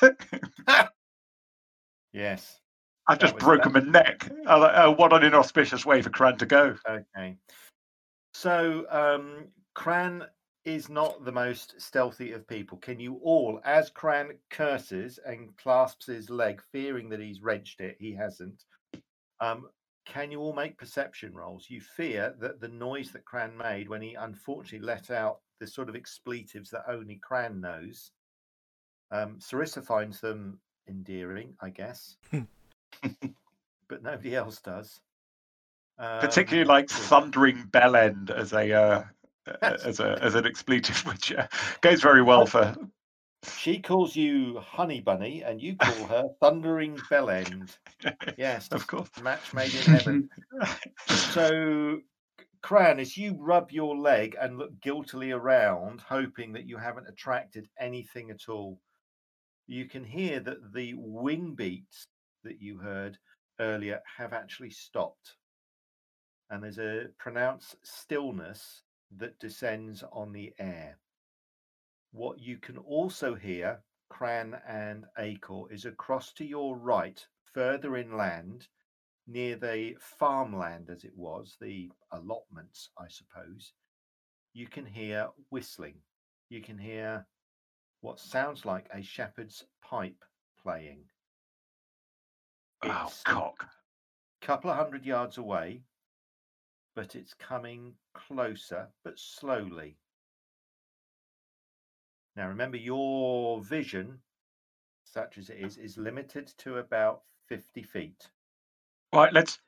Yes. 2.12 2.60
I've 3.06 3.18
just 3.18 3.38
broken 3.38 3.72
my 3.72 3.80
neck. 3.80 4.30
Oh, 4.46 4.62
uh, 4.62 4.94
what 4.94 5.12
an 5.12 5.24
inauspicious 5.24 5.86
way 5.86 6.02
for 6.02 6.10
Cran 6.10 6.36
to 6.38 6.46
go. 6.46 6.76
Okay. 6.88 7.36
So, 8.40 8.86
um, 8.88 9.48
Cran 9.74 10.24
is 10.64 10.88
not 10.88 11.24
the 11.24 11.32
most 11.32 11.74
stealthy 11.80 12.30
of 12.30 12.46
people. 12.46 12.78
Can 12.78 13.00
you 13.00 13.16
all, 13.16 13.60
as 13.64 13.90
Cran 13.90 14.38
curses 14.48 15.18
and 15.26 15.56
clasps 15.56 16.06
his 16.06 16.30
leg, 16.30 16.62
fearing 16.70 17.08
that 17.08 17.18
he's 17.18 17.42
wrenched 17.42 17.80
it, 17.80 17.96
he 17.98 18.14
hasn't. 18.14 18.62
Um, 19.40 19.70
can 20.06 20.30
you 20.30 20.38
all 20.38 20.52
make 20.52 20.78
perception 20.78 21.34
rolls? 21.34 21.66
You 21.68 21.80
fear 21.80 22.36
that 22.38 22.60
the 22.60 22.68
noise 22.68 23.10
that 23.10 23.24
Cran 23.24 23.56
made 23.56 23.88
when 23.88 24.02
he 24.02 24.14
unfortunately 24.14 24.86
let 24.86 25.10
out 25.10 25.40
the 25.58 25.66
sort 25.66 25.88
of 25.88 25.96
expletives 25.96 26.70
that 26.70 26.84
only 26.88 27.18
Cran 27.20 27.60
knows. 27.60 28.12
Um, 29.10 29.40
Sarissa 29.40 29.84
finds 29.84 30.20
them 30.20 30.60
endearing, 30.88 31.56
I 31.60 31.70
guess, 31.70 32.16
but 33.02 34.04
nobody 34.04 34.36
else 34.36 34.60
does. 34.60 35.00
Particularly 35.98 36.62
Um, 36.62 36.68
like 36.68 36.90
let's 36.90 37.08
thundering 37.08 37.64
bell 37.72 37.96
end 37.96 38.30
as 38.30 38.52
a 38.52 38.72
uh, 38.72 39.04
as 39.62 39.98
a 39.98 40.18
as 40.22 40.34
an 40.34 40.46
expletive, 40.46 40.96
which 41.06 41.32
uh, 41.32 41.48
goes 41.80 42.00
very 42.02 42.22
well 42.22 42.46
for. 42.46 42.76
She 43.56 43.78
calls 43.80 44.16
you 44.16 44.58
Honey 44.58 45.00
Bunny, 45.00 45.42
and 45.42 45.62
you 45.62 45.76
call 45.76 46.06
her 46.06 46.24
Thundering 46.40 46.96
Bellend. 47.10 47.76
Yes, 48.36 48.68
Of 48.72 48.86
course. 48.88 49.08
match 49.22 49.54
made 49.54 49.72
in 49.74 49.82
heaven. 49.82 50.28
so, 51.06 52.00
Cran, 52.62 52.98
as 52.98 53.16
you 53.16 53.36
rub 53.38 53.70
your 53.70 53.96
leg 53.96 54.36
and 54.40 54.58
look 54.58 54.80
guiltily 54.80 55.30
around, 55.30 56.00
hoping 56.00 56.52
that 56.54 56.66
you 56.66 56.78
haven't 56.78 57.08
attracted 57.08 57.68
anything 57.78 58.30
at 58.30 58.48
all, 58.48 58.80
you 59.68 59.84
can 59.86 60.04
hear 60.04 60.40
that 60.40 60.72
the 60.72 60.94
wing 60.96 61.54
beats 61.54 62.08
that 62.42 62.60
you 62.60 62.78
heard 62.78 63.18
earlier 63.60 64.00
have 64.16 64.32
actually 64.32 64.70
stopped. 64.70 65.36
And 66.50 66.62
there's 66.62 66.78
a 66.78 67.08
pronounced 67.18 67.76
stillness 67.82 68.82
that 69.16 69.38
descends 69.38 70.02
on 70.12 70.32
the 70.32 70.54
air. 70.58 70.98
What 72.12 72.38
you 72.38 72.56
can 72.56 72.78
also 72.78 73.34
hear, 73.34 73.82
Cran 74.08 74.60
and 74.66 75.04
Acor, 75.18 75.70
is 75.70 75.84
across 75.84 76.32
to 76.34 76.44
your 76.44 76.76
right, 76.76 77.26
further 77.52 77.96
inland, 77.96 78.68
near 79.26 79.56
the 79.56 79.94
farmland 80.00 80.88
as 80.88 81.04
it 81.04 81.14
was, 81.14 81.56
the 81.60 81.90
allotments, 82.12 82.90
I 82.98 83.08
suppose, 83.08 83.74
you 84.54 84.66
can 84.66 84.86
hear 84.86 85.28
whistling. 85.50 85.96
You 86.48 86.62
can 86.62 86.78
hear 86.78 87.26
what 88.00 88.18
sounds 88.20 88.64
like 88.64 88.88
a 88.92 89.02
shepherd's 89.02 89.64
pipe 89.82 90.24
playing. 90.62 91.04
Oh, 92.82 93.04
It's 93.06 93.22
cock. 93.22 93.68
a 94.42 94.46
couple 94.46 94.70
of 94.70 94.76
hundred 94.76 95.04
yards 95.04 95.36
away, 95.36 95.82
but 96.98 97.14
it's 97.14 97.32
coming 97.34 97.92
closer, 98.12 98.88
but 99.04 99.16
slowly. 99.16 99.96
Now, 102.34 102.48
remember, 102.48 102.76
your 102.76 103.60
vision, 103.60 104.18
such 105.04 105.38
as 105.38 105.48
it 105.48 105.58
is, 105.60 105.76
is 105.76 105.96
limited 105.96 106.48
to 106.58 106.78
about 106.78 107.22
50 107.46 107.84
feet. 107.84 108.26
Right, 109.14 109.32
let's 109.32 109.60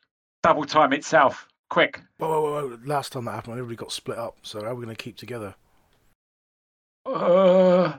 double 0.42 0.64
time 0.64 0.92
it 0.92 1.04
south. 1.04 1.46
Quick. 1.68 2.00
Whoa, 2.18 2.28
whoa, 2.28 2.40
whoa, 2.42 2.68
whoa. 2.70 2.78
Last 2.84 3.12
time 3.12 3.26
that 3.26 3.30
happened, 3.36 3.52
everybody 3.52 3.76
got 3.76 3.92
split 3.92 4.18
up. 4.18 4.38
So 4.42 4.60
how 4.64 4.70
are 4.70 4.74
we 4.74 4.84
going 4.84 4.96
to 4.96 5.00
keep 5.00 5.16
together? 5.16 5.54
Uh, 7.06 7.96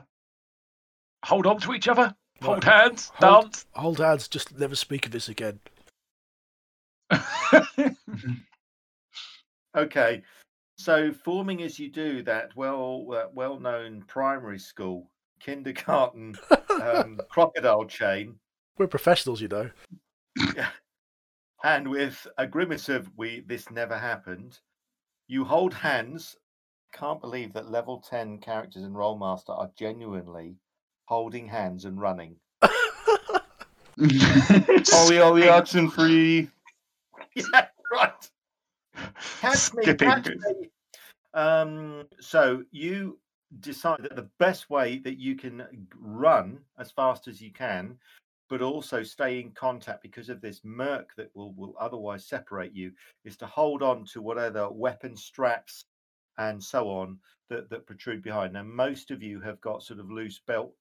hold 1.24 1.46
on 1.46 1.58
to 1.60 1.72
each 1.72 1.88
other. 1.88 2.14
Hold 2.42 2.66
Right. 2.66 2.82
hands. 2.82 3.10
Hold- 3.14 3.44
Dance. 3.44 3.64
Hold 3.72 3.98
hands. 3.98 4.28
Just 4.28 4.58
never 4.58 4.76
speak 4.76 5.06
of 5.06 5.12
this 5.12 5.30
again. 5.30 5.58
Okay, 9.76 10.22
so 10.76 11.12
forming 11.12 11.62
as 11.62 11.78
you 11.78 11.90
do 11.90 12.22
that 12.22 12.54
well, 12.56 13.06
that 13.10 13.32
well-known 13.34 14.04
primary 14.06 14.58
school 14.58 15.10
kindergarten 15.40 16.34
um, 16.82 17.18
crocodile 17.30 17.84
chain, 17.84 18.38
We're 18.78 18.86
professionals, 18.86 19.40
you 19.40 19.48
know. 19.48 19.70
and 21.64 21.88
with 21.88 22.26
a 22.38 22.46
grimace 22.46 22.88
of 22.88 23.10
"we 23.16 23.40
this 23.40 23.70
never 23.70 23.96
happened," 23.96 24.58
you 25.28 25.44
hold 25.44 25.72
hands. 25.74 26.36
Can't 26.92 27.20
believe 27.20 27.54
that 27.54 27.70
level 27.70 28.00
ten 28.00 28.38
characters 28.38 28.82
in 28.82 28.92
Rolemaster 28.92 29.58
are 29.58 29.70
genuinely 29.78 30.56
holding 31.06 31.48
hands 31.48 31.86
and 31.86 32.00
running. 32.00 32.36
Ollie, 34.94 35.20
Ollie, 35.20 35.48
oxen 35.48 35.90
free. 35.90 36.50
yeah, 37.34 37.68
right. 37.92 38.30
Catch 39.40 39.74
me, 39.74 39.82
Skipping. 39.82 40.08
catch 40.08 40.28
me. 40.28 40.70
Um, 41.34 42.04
so 42.20 42.62
you 42.70 43.18
decide 43.60 44.02
that 44.02 44.16
the 44.16 44.28
best 44.38 44.70
way 44.70 44.98
that 44.98 45.18
you 45.18 45.36
can 45.36 45.66
run 45.98 46.58
as 46.78 46.90
fast 46.90 47.28
as 47.28 47.40
you 47.40 47.52
can, 47.52 47.98
but 48.48 48.62
also 48.62 49.02
stay 49.02 49.40
in 49.40 49.50
contact 49.52 50.02
because 50.02 50.28
of 50.28 50.40
this 50.40 50.60
murk 50.64 51.10
that 51.16 51.30
will, 51.34 51.52
will 51.54 51.74
otherwise 51.80 52.26
separate 52.26 52.74
you, 52.74 52.92
is 53.24 53.36
to 53.38 53.46
hold 53.46 53.82
on 53.82 54.04
to 54.04 54.22
whatever 54.22 54.70
weapon 54.70 55.16
straps 55.16 55.84
and 56.38 56.62
so 56.62 56.88
on 56.88 57.18
that, 57.50 57.68
that 57.70 57.86
protrude 57.86 58.22
behind. 58.22 58.52
Now, 58.52 58.62
most 58.62 59.10
of 59.10 59.22
you 59.22 59.40
have 59.40 59.60
got 59.60 59.82
sort 59.82 60.00
of 60.00 60.10
loose 60.10 60.40
belt, 60.46 60.74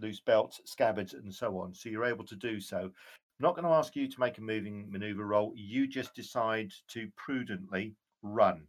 loose 0.00 0.20
belts, 0.20 0.60
scabbards, 0.64 1.14
and 1.14 1.32
so 1.32 1.58
on, 1.58 1.74
so 1.74 1.88
you're 1.88 2.04
able 2.04 2.24
to 2.26 2.36
do 2.36 2.60
so. 2.60 2.90
I'm 3.38 3.44
not 3.44 3.56
going 3.56 3.64
to 3.64 3.70
ask 3.70 3.96
you 3.96 4.08
to 4.08 4.20
make 4.20 4.38
a 4.38 4.42
moving 4.42 4.90
maneuver 4.90 5.26
roll. 5.26 5.52
You 5.56 5.86
just 5.86 6.14
decide 6.14 6.72
to 6.88 7.08
prudently 7.16 7.94
run. 8.22 8.62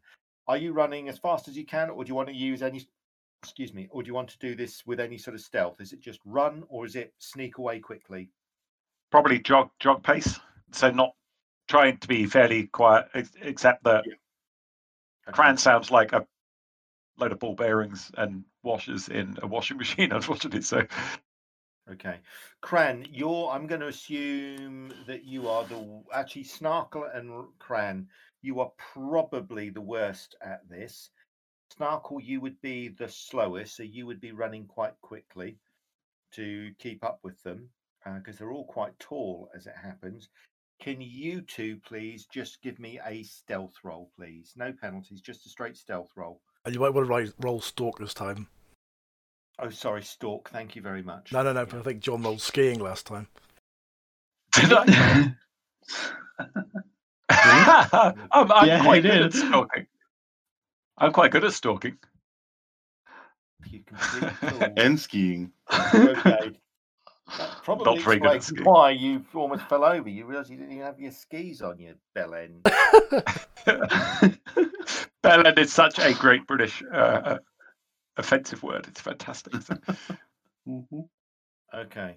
Are 0.47 0.57
you 0.57 0.73
running 0.73 1.09
as 1.09 1.17
fast 1.17 1.47
as 1.47 1.57
you 1.57 1.65
can, 1.65 1.89
or 1.89 2.03
do 2.03 2.09
you 2.09 2.15
want 2.15 2.29
to 2.29 2.35
use 2.35 2.61
any? 2.61 2.87
Excuse 3.43 3.73
me, 3.73 3.87
or 3.91 4.01
do 4.01 4.07
you 4.07 4.13
want 4.15 4.29
to 4.29 4.39
do 4.39 4.55
this 4.55 4.83
with 4.87 4.99
any 4.99 5.17
sort 5.19 5.35
of 5.35 5.41
stealth? 5.41 5.79
Is 5.79 5.93
it 5.93 5.99
just 5.99 6.19
run, 6.25 6.63
or 6.67 6.85
is 6.85 6.95
it 6.95 7.13
sneak 7.19 7.57
away 7.59 7.79
quickly? 7.79 8.29
Probably 9.11 9.39
jog 9.39 9.69
jog 9.79 10.03
pace. 10.03 10.39
So 10.71 10.89
not 10.89 11.13
trying 11.67 11.97
to 11.97 12.07
be 12.07 12.25
fairly 12.25 12.67
quiet, 12.67 13.07
except 13.41 13.83
that 13.83 14.03
Okay. 15.27 15.35
Cran 15.35 15.57
sounds 15.57 15.89
like 15.89 16.13
a 16.13 16.25
load 17.17 17.31
of 17.31 17.39
ball 17.39 17.55
bearings 17.55 18.11
and 18.17 18.43
washers 18.63 19.09
in 19.09 19.37
a 19.41 19.47
washing 19.47 19.77
machine, 19.77 20.11
unfortunately. 20.11 20.61
So 20.61 20.83
Okay, 21.91 22.17
Cran, 22.61 23.05
you're. 23.11 23.51
I'm 23.51 23.67
going 23.67 23.81
to 23.81 23.87
assume 23.87 24.91
that 25.05 25.23
you 25.23 25.47
are 25.47 25.65
the 25.65 26.01
actually 26.11 26.43
Snarkle 26.43 27.15
and 27.15 27.45
Cran. 27.59 28.07
You 28.41 28.59
are 28.59 28.71
probably 28.93 29.69
the 29.69 29.81
worst 29.81 30.35
at 30.41 30.67
this. 30.67 31.11
Snarkle, 31.77 32.23
you 32.23 32.41
would 32.41 32.59
be 32.61 32.87
the 32.87 33.07
slowest, 33.07 33.75
so 33.75 33.83
you 33.83 34.07
would 34.07 34.19
be 34.19 34.31
running 34.31 34.65
quite 34.65 34.99
quickly 35.01 35.59
to 36.31 36.71
keep 36.79 37.03
up 37.03 37.19
with 37.23 37.41
them 37.43 37.69
uh, 38.05 38.17
because 38.17 38.37
they're 38.37 38.51
all 38.51 38.65
quite 38.65 38.97
tall, 38.99 39.49
as 39.55 39.67
it 39.67 39.75
happens. 39.79 40.29
Can 40.81 41.01
you 41.01 41.41
two 41.41 41.77
please 41.77 42.25
just 42.25 42.61
give 42.61 42.79
me 42.79 42.99
a 43.05 43.23
stealth 43.23 43.75
roll, 43.83 44.11
please? 44.15 44.53
No 44.55 44.73
penalties, 44.73 45.21
just 45.21 45.45
a 45.45 45.49
straight 45.49 45.77
stealth 45.77 46.09
roll. 46.15 46.41
And 46.65 46.73
you 46.73 46.81
might 46.81 46.93
want 46.93 47.07
to 47.07 47.33
roll 47.39 47.61
stalk 47.61 47.99
this 47.99 48.13
time. 48.13 48.47
Oh, 49.59 49.69
sorry, 49.69 50.03
Stalk. 50.03 50.49
Thank 50.49 50.75
you 50.75 50.81
very 50.81 51.01
much. 51.01 51.31
No, 51.31 51.41
no, 51.43 51.53
no. 51.53 51.61
Yeah. 51.61 51.65
But 51.65 51.79
I 51.79 51.81
think 51.83 52.01
John 52.01 52.23
rolled 52.23 52.41
skiing 52.41 52.79
last 52.79 53.07
time. 53.07 53.27
did 54.53 54.73
I? 54.73 55.33
I'm, 58.31 58.51
I'm 58.51 58.67
Yeah, 58.67 58.81
quite 58.83 59.03
he 59.03 59.09
good 59.09 59.21
at 59.23 59.33
stalking. 59.33 59.87
I'm 60.97 61.11
quite 61.11 61.31
good 61.31 61.43
at 61.43 61.53
stalking. 61.53 61.97
You 63.69 63.81
complete 63.85 64.31
fool. 64.37 64.73
and 64.77 64.99
skiing. 64.99 65.51
okay. 65.71 66.51
That 67.39 67.49
probably 67.63 67.97
very 67.99 68.19
good 68.19 68.27
at 68.27 68.35
explains 68.35 68.45
skiing. 68.45 68.63
why 68.65 68.91
you 68.91 69.25
almost 69.33 69.63
fell 69.63 69.83
over. 69.83 70.07
You 70.07 70.25
realised 70.25 70.51
you 70.51 70.57
didn't 70.57 70.73
even 70.73 70.85
have 70.85 70.99
your 70.99 71.11
skis 71.11 71.61
on 71.63 71.79
your 71.79 71.95
bell 72.13 72.35
end. 72.35 72.61
Bellend 75.23 75.57
is 75.57 75.73
such 75.73 75.97
a 75.97 76.13
great 76.13 76.45
British 76.45 76.83
uh, 76.93 76.95
uh, 76.97 77.37
offensive 78.17 78.63
word. 78.63 78.85
It's 78.87 79.01
fantastic. 79.01 79.53
Mhm. 80.67 81.07
Okay. 81.73 82.15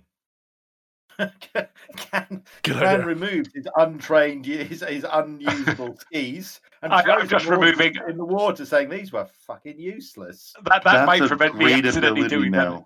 Can 1.19 2.43
Good 2.63 2.77
Can 2.77 2.77
idea. 2.85 3.05
removes 3.07 3.51
his 3.53 3.67
untrained, 3.77 4.47
his, 4.47 4.85
his 4.87 5.05
unusable 5.11 5.97
skis 6.01 6.61
and 6.83 6.93
I- 6.93 7.03
I'm 7.03 7.27
just 7.29 7.47
removing- 7.47 7.95
in 8.09 8.17
the 8.17 8.25
water, 8.25 8.65
saying 8.65 8.89
these 8.89 9.13
were 9.13 9.27
fucking 9.47 9.81
useless. 9.81 10.55
That 10.65 10.85
that 10.85 10.85
That's 10.85 11.07
might 11.07 11.27
prevent 11.27 11.57
me 11.57 11.65
great 11.65 11.85
accidentally 11.87 12.21
ability 12.27 12.37
doing 12.37 12.53
that, 12.53 12.85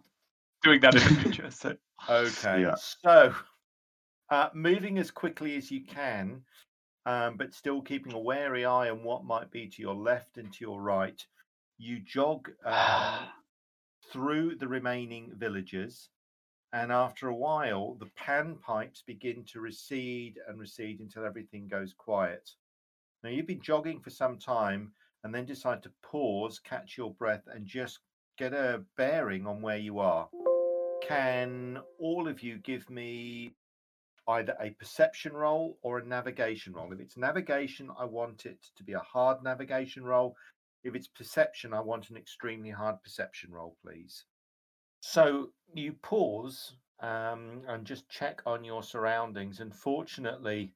doing 0.62 0.80
that 0.80 0.94
in 0.94 1.02
the 1.02 1.20
future. 1.22 1.50
So 1.50 1.76
Okay, 2.08 2.62
Yeah. 2.62 2.74
so 2.76 3.34
uh, 4.30 4.48
moving 4.54 4.98
as 4.98 5.10
quickly 5.10 5.56
as 5.56 5.70
you 5.70 5.84
can, 5.84 6.42
um, 7.04 7.36
but 7.36 7.52
still 7.52 7.82
keeping 7.82 8.14
a 8.14 8.18
wary 8.18 8.64
eye 8.64 8.88
on 8.88 9.02
what 9.04 9.24
might 9.26 9.50
be 9.50 9.68
to 9.68 9.82
your 9.82 9.94
left 9.94 10.38
and 10.38 10.50
to 10.54 10.58
your 10.64 10.80
right, 10.80 11.22
you 11.83 11.99
jog 11.99 12.49
um, 12.64 13.26
through 14.12 14.55
the 14.55 14.68
remaining 14.68 15.33
villages. 15.37 16.11
And 16.72 16.93
after 16.93 17.28
a 17.28 17.35
while, 17.35 17.97
the 17.99 18.11
pan 18.16 18.57
pipes 18.57 19.03
begin 19.05 19.45
to 19.53 19.61
recede 19.61 20.39
and 20.49 20.59
recede 20.59 21.01
until 21.01 21.26
everything 21.26 21.66
goes 21.66 21.93
quiet. 21.93 22.51
Now, 23.22 23.30
you've 23.30 23.49
been 23.49 23.61
jogging 23.61 24.01
for 24.01 24.11
some 24.11 24.39
time 24.39 24.93
and 25.24 25.35
then 25.35 25.45
decide 25.45 25.83
to 25.83 25.93
pause, 26.03 26.61
catch 26.61 26.97
your 26.97 27.12
breath, 27.12 27.43
and 27.53 27.66
just 27.66 27.99
get 28.39 28.55
a 28.55 28.83
bearing 28.97 29.47
on 29.47 29.61
where 29.61 29.76
you 29.76 29.99
are. 29.99 30.28
Can 31.01 31.80
all 31.99 32.28
of 32.28 32.43
you 32.43 32.59
give 32.59 32.89
me 32.91 33.55
either 34.28 34.57
a 34.61 34.70
perception 34.70 35.33
roll 35.33 35.78
or 35.83 35.99
a 35.99 36.07
navigation 36.07 36.72
roll? 36.72 36.93
If 36.93 37.01
it's 37.01 37.16
navigation, 37.16 37.91
I 37.99 38.05
want 38.05 38.47
it 38.47 38.59
to 38.76 38.85
be 38.85 38.93
a 38.93 39.01
hard 39.01 39.43
navigation 39.43 40.05
roll. 40.05 40.37
If 40.85 40.95
it's 40.95 41.09
perception, 41.09 41.72
I 41.72 41.80
want 41.80 42.11
an 42.11 42.16
extremely 42.16 42.70
hard 42.70 43.03
perception 43.03 43.53
roll, 43.53 43.76
please. 43.85 44.24
So 45.01 45.51
you 45.74 45.95
pause 46.03 46.76
um, 47.01 47.62
and 47.68 47.85
just 47.85 48.09
check 48.09 48.43
on 48.47 48.64
your 48.64 48.83
surroundings. 48.83 49.61
And 49.61 49.74
fortunately, 49.74 50.72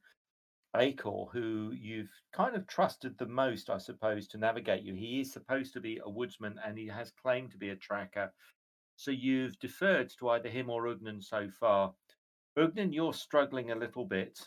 Acor, 0.74 1.30
who 1.32 1.72
you've 1.72 2.10
kind 2.32 2.54
of 2.54 2.66
trusted 2.66 3.16
the 3.16 3.26
most, 3.26 3.70
I 3.70 3.78
suppose, 3.78 4.28
to 4.28 4.38
navigate 4.38 4.82
you, 4.82 4.94
he 4.94 5.20
is 5.20 5.32
supposed 5.32 5.72
to 5.72 5.80
be 5.80 6.00
a 6.04 6.10
woodsman 6.10 6.58
and 6.64 6.76
he 6.76 6.86
has 6.88 7.12
claimed 7.22 7.50
to 7.52 7.58
be 7.58 7.70
a 7.70 7.76
tracker. 7.76 8.32
So 8.96 9.10
you've 9.10 9.58
deferred 9.58 10.10
to 10.18 10.30
either 10.30 10.48
him 10.48 10.70
or 10.70 10.84
Ugnan 10.84 11.22
so 11.22 11.48
far. 11.50 11.94
Ugnan, 12.58 12.92
you're 12.92 13.14
struggling 13.14 13.70
a 13.70 13.76
little 13.76 14.04
bit. 14.04 14.40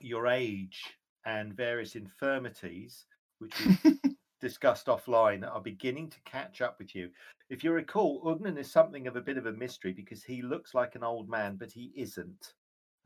Your 0.00 0.26
age 0.26 0.82
and 1.24 1.54
various 1.54 1.94
infirmities, 1.94 3.06
which 3.38 3.54
we've 3.84 4.01
discussed 4.42 4.86
offline, 4.88 5.48
are 5.50 5.60
beginning 5.60 6.10
to 6.10 6.20
catch 6.26 6.60
up 6.60 6.78
with 6.78 6.94
you. 6.94 7.08
If 7.48 7.64
you 7.64 7.72
recall, 7.72 8.22
Ugnan 8.24 8.58
is 8.58 8.70
something 8.70 9.06
of 9.06 9.16
a 9.16 9.20
bit 9.22 9.38
of 9.38 9.46
a 9.46 9.52
mystery 9.52 9.92
because 9.92 10.22
he 10.22 10.42
looks 10.42 10.74
like 10.74 10.94
an 10.96 11.04
old 11.04 11.30
man, 11.30 11.56
but 11.56 11.70
he 11.70 11.92
isn't. 11.96 12.52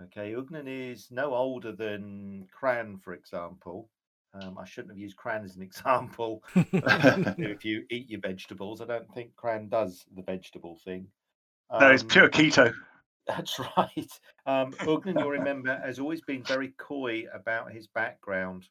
Okay, 0.03 0.33
Ugnan 0.33 0.65
is 0.67 1.09
no 1.11 1.35
older 1.35 1.73
than 1.73 2.49
Cran, 2.53 2.99
for 2.99 3.15
example. 3.15 3.89
Um, 4.35 4.59
I 4.59 4.65
shouldn't 4.65 4.93
have 4.93 4.99
used 4.99 5.17
Cran 5.17 5.45
as 5.45 5.57
an 5.57 5.63
example. 5.71 6.43
if 6.55 7.65
you 7.65 7.85
eat 7.91 8.11
your 8.11 8.21
vegetables, 8.21 8.81
I 8.81 8.87
don't 8.87 9.13
think 9.15 9.37
Cran 9.37 9.69
does 9.69 10.05
the 10.15 10.23
vegetable 10.23 10.79
thing. 10.85 11.07
no, 11.71 11.91
it's 11.91 12.03
Um, 12.03 12.09
pure 12.09 12.29
keto. 12.29 12.75
that's 13.27 13.59
right. 13.77 14.21
Um, 14.47 14.73
Ugnan, 14.73 15.19
you'll 15.21 15.31
remember, 15.31 15.79
has 15.85 15.99
always 15.99 16.23
been 16.23 16.43
very 16.45 16.75
coy 16.79 17.25
about 17.33 17.73
his 17.73 17.87
background, 17.89 18.69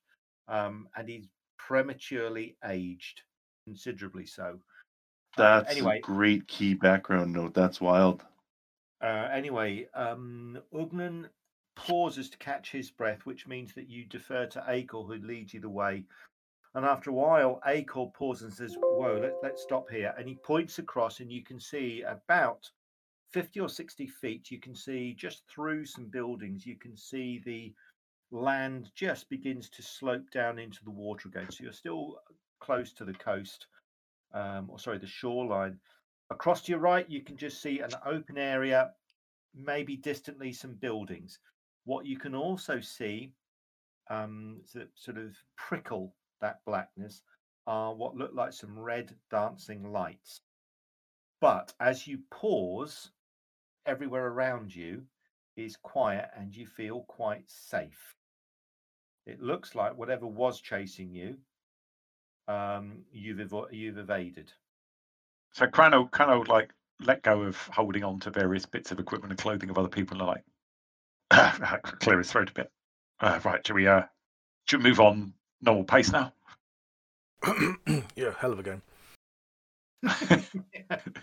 um, 0.47 0.87
and 0.95 1.09
he's 1.09 1.27
prematurely 1.67 2.55
aged, 2.65 3.21
considerably 3.65 4.25
so. 4.25 4.45
Um, 4.45 4.59
That's 5.37 5.71
anyway, 5.71 5.97
a 5.97 6.01
great 6.01 6.47
key 6.47 6.73
background 6.73 7.33
note. 7.33 7.53
That's 7.53 7.81
wild. 7.81 8.23
uh, 9.01 9.29
anyway, 9.31 9.87
um, 9.93 10.59
Ugnan 10.73 11.29
pauses 11.75 12.29
to 12.29 12.37
catch 12.37 12.71
his 12.71 12.91
breath, 12.91 13.25
which 13.25 13.47
means 13.47 13.73
that 13.73 13.89
you 13.89 14.05
defer 14.05 14.45
to 14.47 14.61
Acor, 14.61 15.05
who 15.05 15.25
leads 15.27 15.53
you 15.53 15.59
the 15.59 15.69
way. 15.69 16.03
And 16.75 16.85
after 16.85 17.09
a 17.09 17.13
while, 17.13 17.61
Acor 17.67 18.13
pauses 18.13 18.43
and 18.43 18.53
says, 18.53 18.77
Whoa, 18.79 19.19
let, 19.21 19.33
let's 19.43 19.63
stop 19.63 19.89
here. 19.89 20.13
And 20.17 20.27
he 20.27 20.35
points 20.35 20.79
across, 20.79 21.19
and 21.19 21.31
you 21.31 21.43
can 21.43 21.59
see 21.59 22.03
about 22.03 22.69
50 23.31 23.59
or 23.59 23.69
60 23.69 24.07
feet, 24.07 24.51
you 24.51 24.59
can 24.59 24.75
see 24.75 25.13
just 25.13 25.43
through 25.49 25.85
some 25.85 26.05
buildings, 26.05 26.65
you 26.65 26.75
can 26.75 26.95
see 26.95 27.41
the 27.43 27.73
land 28.35 28.91
just 28.95 29.29
begins 29.29 29.69
to 29.69 29.81
slope 29.81 30.29
down 30.31 30.59
into 30.59 30.83
the 30.83 30.91
water 30.91 31.29
again. 31.29 31.49
So 31.49 31.63
you're 31.63 31.73
still 31.73 32.19
close 32.59 32.91
to 32.93 33.05
the 33.05 33.13
coast, 33.13 33.67
um, 34.33 34.69
or 34.69 34.79
sorry, 34.79 34.97
the 34.97 35.07
shoreline. 35.07 35.79
Across 36.29 36.63
to 36.63 36.71
your 36.71 36.79
right, 36.79 37.09
you 37.09 37.21
can 37.21 37.37
just 37.37 37.61
see 37.61 37.79
an 37.79 37.91
open 38.05 38.37
area, 38.37 38.91
maybe 39.55 39.95
distantly 39.95 40.51
some 40.51 40.73
buildings. 40.73 41.39
What 41.85 42.05
you 42.05 42.17
can 42.17 42.35
also 42.35 42.79
see, 42.79 43.31
um, 44.09 44.61
sort 44.95 45.17
of 45.17 45.35
prickle 45.55 46.13
that 46.41 46.59
blackness, 46.65 47.21
are 47.67 47.93
what 47.93 48.15
look 48.15 48.31
like 48.33 48.53
some 48.53 48.77
red 48.77 49.15
dancing 49.31 49.91
lights. 49.91 50.41
But 51.41 51.73
as 51.79 52.07
you 52.07 52.19
pause, 52.31 53.11
everywhere 53.85 54.27
around 54.27 54.75
you 54.75 55.03
is 55.55 55.77
quiet 55.77 56.29
and 56.35 56.55
you 56.55 56.65
feel 56.65 57.01
quite 57.07 57.43
safe. 57.47 58.15
It 59.25 59.41
looks 59.41 59.75
like 59.75 59.97
whatever 59.97 60.27
was 60.27 60.61
chasing 60.61 61.11
you, 61.11 61.37
um, 62.47 63.03
you've 63.11 63.37
evo- 63.39 63.71
you've 63.71 63.97
evaded. 63.97 64.51
So 65.53 65.65
Crano, 65.65 66.09
Crano, 66.09 66.47
like 66.47 66.71
let 66.99 67.23
go 67.23 67.41
of 67.41 67.57
holding 67.67 68.03
on 68.03 68.19
to 68.21 68.29
various 68.29 68.65
bits 68.65 68.91
of 68.91 68.99
equipment 68.99 69.31
and 69.31 69.39
clothing 69.39 69.69
of 69.69 69.77
other 69.77 69.87
people, 69.89 70.21
and 70.21 70.27
like 71.31 71.81
clear 71.99 72.17
his 72.19 72.31
throat 72.31 72.49
a 72.49 72.53
bit. 72.53 72.71
Uh, 73.19 73.39
right, 73.43 73.65
should 73.65 73.75
we 73.75 73.87
uh, 73.87 74.03
should 74.67 74.83
we 74.83 74.89
move 74.89 74.99
on 74.99 75.33
normal 75.61 75.83
pace 75.85 76.11
now? 76.11 76.31
yeah, 78.15 78.33
hell 78.37 78.53
of 78.53 78.59
a 78.59 78.63
game. 78.63 78.81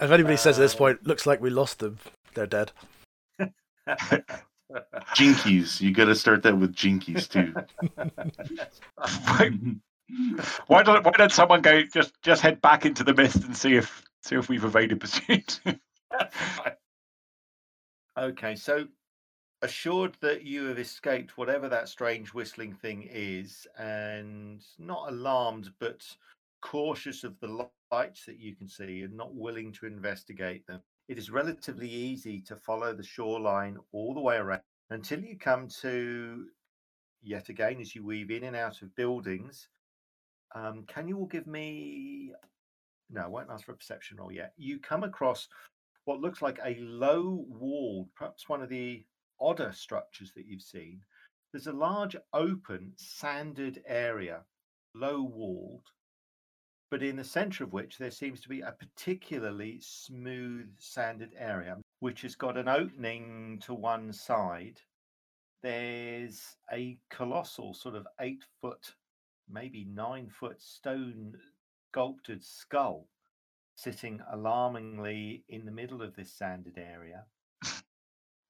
If 0.00 0.10
anybody 0.10 0.36
says 0.36 0.58
at 0.58 0.62
this 0.62 0.74
Uh, 0.74 0.78
point, 0.78 1.06
looks 1.06 1.24
like 1.26 1.40
we 1.40 1.48
lost 1.50 1.78
them, 1.78 1.98
they're 2.34 2.46
dead. 2.46 2.72
Jinkies. 5.14 5.80
You 5.80 5.92
got 5.92 6.06
to 6.06 6.14
start 6.14 6.42
that 6.42 6.56
with 6.56 6.74
jinkies 6.74 7.28
too. 7.28 7.54
why 10.66 10.82
don't 10.82 11.04
why 11.04 11.12
don't 11.12 11.32
someone 11.32 11.62
go 11.62 11.82
just 11.82 12.12
just 12.22 12.42
head 12.42 12.60
back 12.60 12.86
into 12.86 13.04
the 13.04 13.14
mist 13.14 13.44
and 13.44 13.56
see 13.56 13.76
if 13.76 14.02
see 14.22 14.36
if 14.36 14.48
we've 14.48 14.64
evaded 14.64 15.00
pursuit? 15.00 15.60
okay, 18.18 18.54
so 18.54 18.86
assured 19.62 20.16
that 20.20 20.42
you 20.42 20.66
have 20.66 20.78
escaped 20.78 21.38
whatever 21.38 21.68
that 21.68 21.88
strange 21.88 22.34
whistling 22.34 22.74
thing 22.74 23.08
is, 23.10 23.66
and 23.78 24.62
not 24.78 25.10
alarmed 25.10 25.70
but 25.78 26.04
cautious 26.60 27.24
of 27.24 27.38
the 27.40 27.68
lights 27.92 28.24
that 28.24 28.38
you 28.38 28.54
can 28.54 28.68
see 28.68 29.02
and 29.02 29.16
not 29.16 29.34
willing 29.34 29.72
to 29.72 29.86
investigate 29.86 30.66
them, 30.66 30.80
it 31.08 31.18
is 31.18 31.30
relatively 31.30 31.88
easy 31.88 32.40
to 32.42 32.56
follow 32.56 32.94
the 32.94 33.02
shoreline 33.02 33.76
all 33.92 34.14
the 34.14 34.20
way 34.20 34.36
around 34.36 34.62
until 34.90 35.20
you 35.20 35.36
come 35.36 35.68
to, 35.80 36.46
yet 37.22 37.48
again, 37.48 37.80
as 37.80 37.94
you 37.94 38.04
weave 38.04 38.30
in 38.30 38.44
and 38.44 38.56
out 38.56 38.82
of 38.82 38.94
buildings. 38.94 39.68
Um, 40.54 40.84
can 40.86 41.08
you 41.08 41.18
all 41.18 41.26
give 41.26 41.46
me? 41.46 42.32
No, 43.10 43.22
I 43.22 43.26
won't 43.26 43.50
ask 43.50 43.64
for 43.64 43.72
a 43.72 43.76
perception 43.76 44.18
roll 44.18 44.32
yet. 44.32 44.52
You 44.56 44.78
come 44.78 45.04
across 45.04 45.48
what 46.04 46.20
looks 46.20 46.42
like 46.42 46.58
a 46.64 46.78
low 46.80 47.44
walled, 47.48 48.08
perhaps 48.16 48.48
one 48.48 48.62
of 48.62 48.68
the 48.68 49.04
odder 49.40 49.72
structures 49.72 50.32
that 50.34 50.46
you've 50.46 50.62
seen. 50.62 51.00
There's 51.52 51.66
a 51.66 51.72
large 51.72 52.16
open 52.32 52.92
sanded 52.96 53.82
area, 53.86 54.42
low 54.94 55.22
walled, 55.22 55.84
but 56.92 57.02
in 57.02 57.16
the 57.16 57.24
center 57.24 57.64
of 57.64 57.72
which 57.72 57.96
there 57.96 58.10
seems 58.10 58.42
to 58.42 58.50
be 58.50 58.60
a 58.60 58.76
particularly 58.78 59.78
smooth 59.80 60.68
sanded 60.78 61.30
area, 61.38 61.78
which 62.00 62.20
has 62.20 62.34
got 62.34 62.58
an 62.58 62.68
opening 62.68 63.58
to 63.64 63.72
one 63.72 64.12
side. 64.12 64.78
There's 65.62 66.54
a 66.70 66.98
colossal, 67.08 67.72
sort 67.72 67.94
of 67.94 68.06
eight 68.20 68.44
foot, 68.60 68.92
maybe 69.50 69.86
nine 69.86 70.28
foot 70.28 70.60
stone 70.60 71.32
sculpted 71.88 72.44
skull 72.44 73.08
sitting 73.74 74.20
alarmingly 74.30 75.44
in 75.48 75.64
the 75.64 75.72
middle 75.72 76.02
of 76.02 76.14
this 76.14 76.30
sanded 76.30 76.76
area. 76.76 77.24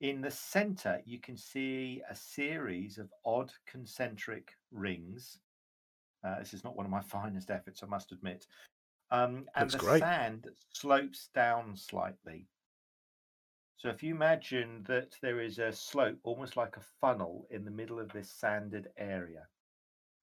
In 0.01 0.21
the 0.21 0.33
center, 0.33 1.01
you 1.05 1.21
can 1.21 1.37
see 1.37 2.03
a 2.11 2.17
series 2.17 2.99
of 2.99 3.09
odd 3.25 3.53
concentric 3.69 4.57
rings. 4.73 5.39
Uh, 6.25 6.39
this 6.39 6.55
is 6.55 6.65
not 6.65 6.77
one 6.77 6.87
of 6.87 6.93
my 6.93 7.01
finest 7.03 7.51
efforts, 7.51 7.83
I 7.83 7.87
must 7.87 8.13
admit. 8.13 8.47
Um, 9.11 9.49
and 9.57 9.71
Looks 9.71 9.75
the 9.75 9.79
great. 9.79 10.01
sand 10.01 10.49
slopes 10.73 11.29
down 11.35 11.77
slightly. 11.77 12.49
So 13.77 13.89
if 13.89 14.03
you 14.03 14.15
imagine 14.15 14.85
that 14.85 15.17
there 15.23 15.41
is 15.41 15.59
a 15.59 15.73
slope, 15.73 16.19
almost 16.23 16.57
like 16.57 16.77
a 16.77 16.81
funnel, 17.01 17.47
in 17.51 17.65
the 17.65 17.71
middle 17.71 17.99
of 17.99 18.13
this 18.13 18.31
sanded 18.31 18.89
area, 18.97 19.49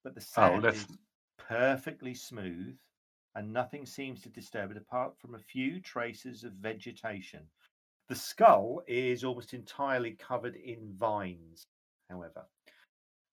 but 0.03 0.15
the 0.15 0.21
sand 0.21 0.63
let's- 0.63 0.79
is 0.89 0.97
perfectly 1.37 2.13
smooth 2.13 2.77
and 3.35 3.53
nothing 3.53 3.85
seems 3.85 4.21
to 4.21 4.29
disturb 4.29 4.71
it 4.71 4.77
apart 4.77 5.17
from 5.17 5.35
a 5.35 5.39
few 5.39 5.79
traces 5.81 6.43
of 6.43 6.53
vegetation. 6.53 7.47
The 8.07 8.15
skull 8.15 8.81
is 8.87 9.23
almost 9.23 9.53
entirely 9.53 10.13
covered 10.13 10.55
in 10.55 10.93
vines, 10.93 11.67
however. 12.09 12.47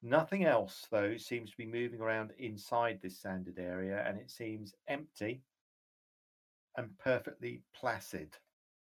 Nothing 0.06 0.44
else, 0.44 0.86
though, 0.92 1.16
seems 1.16 1.50
to 1.50 1.56
be 1.56 1.66
moving 1.66 2.00
around 2.00 2.30
inside 2.38 3.00
this 3.02 3.18
sanded 3.18 3.58
area, 3.58 4.04
and 4.06 4.16
it 4.18 4.30
seems 4.30 4.72
empty 4.86 5.42
and 6.76 6.96
perfectly 6.98 7.62
placid. 7.74 8.36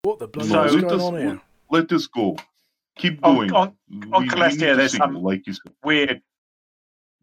What 0.03 0.19
the 0.19 0.27
bloody 0.27 0.49
So- 0.49 0.61
hell's 0.61 0.75
let, 0.75 0.81
going 0.81 0.97
this, 0.97 1.03
on 1.03 1.17
here? 1.17 1.41
let 1.71 1.89
this 1.89 2.05
go. 2.05 2.35
Keep 2.97 3.21
going. 3.21 3.51
on- 3.51 3.69
on 3.69 3.77
We- 3.89 3.97
we 4.25 4.29
Celestia, 4.29 4.75
there's 4.75 4.91
see, 4.91 4.97
some- 4.99 5.15
like 5.15 5.47
you 5.47 5.53
said. 5.53 5.73
weird 5.83 6.21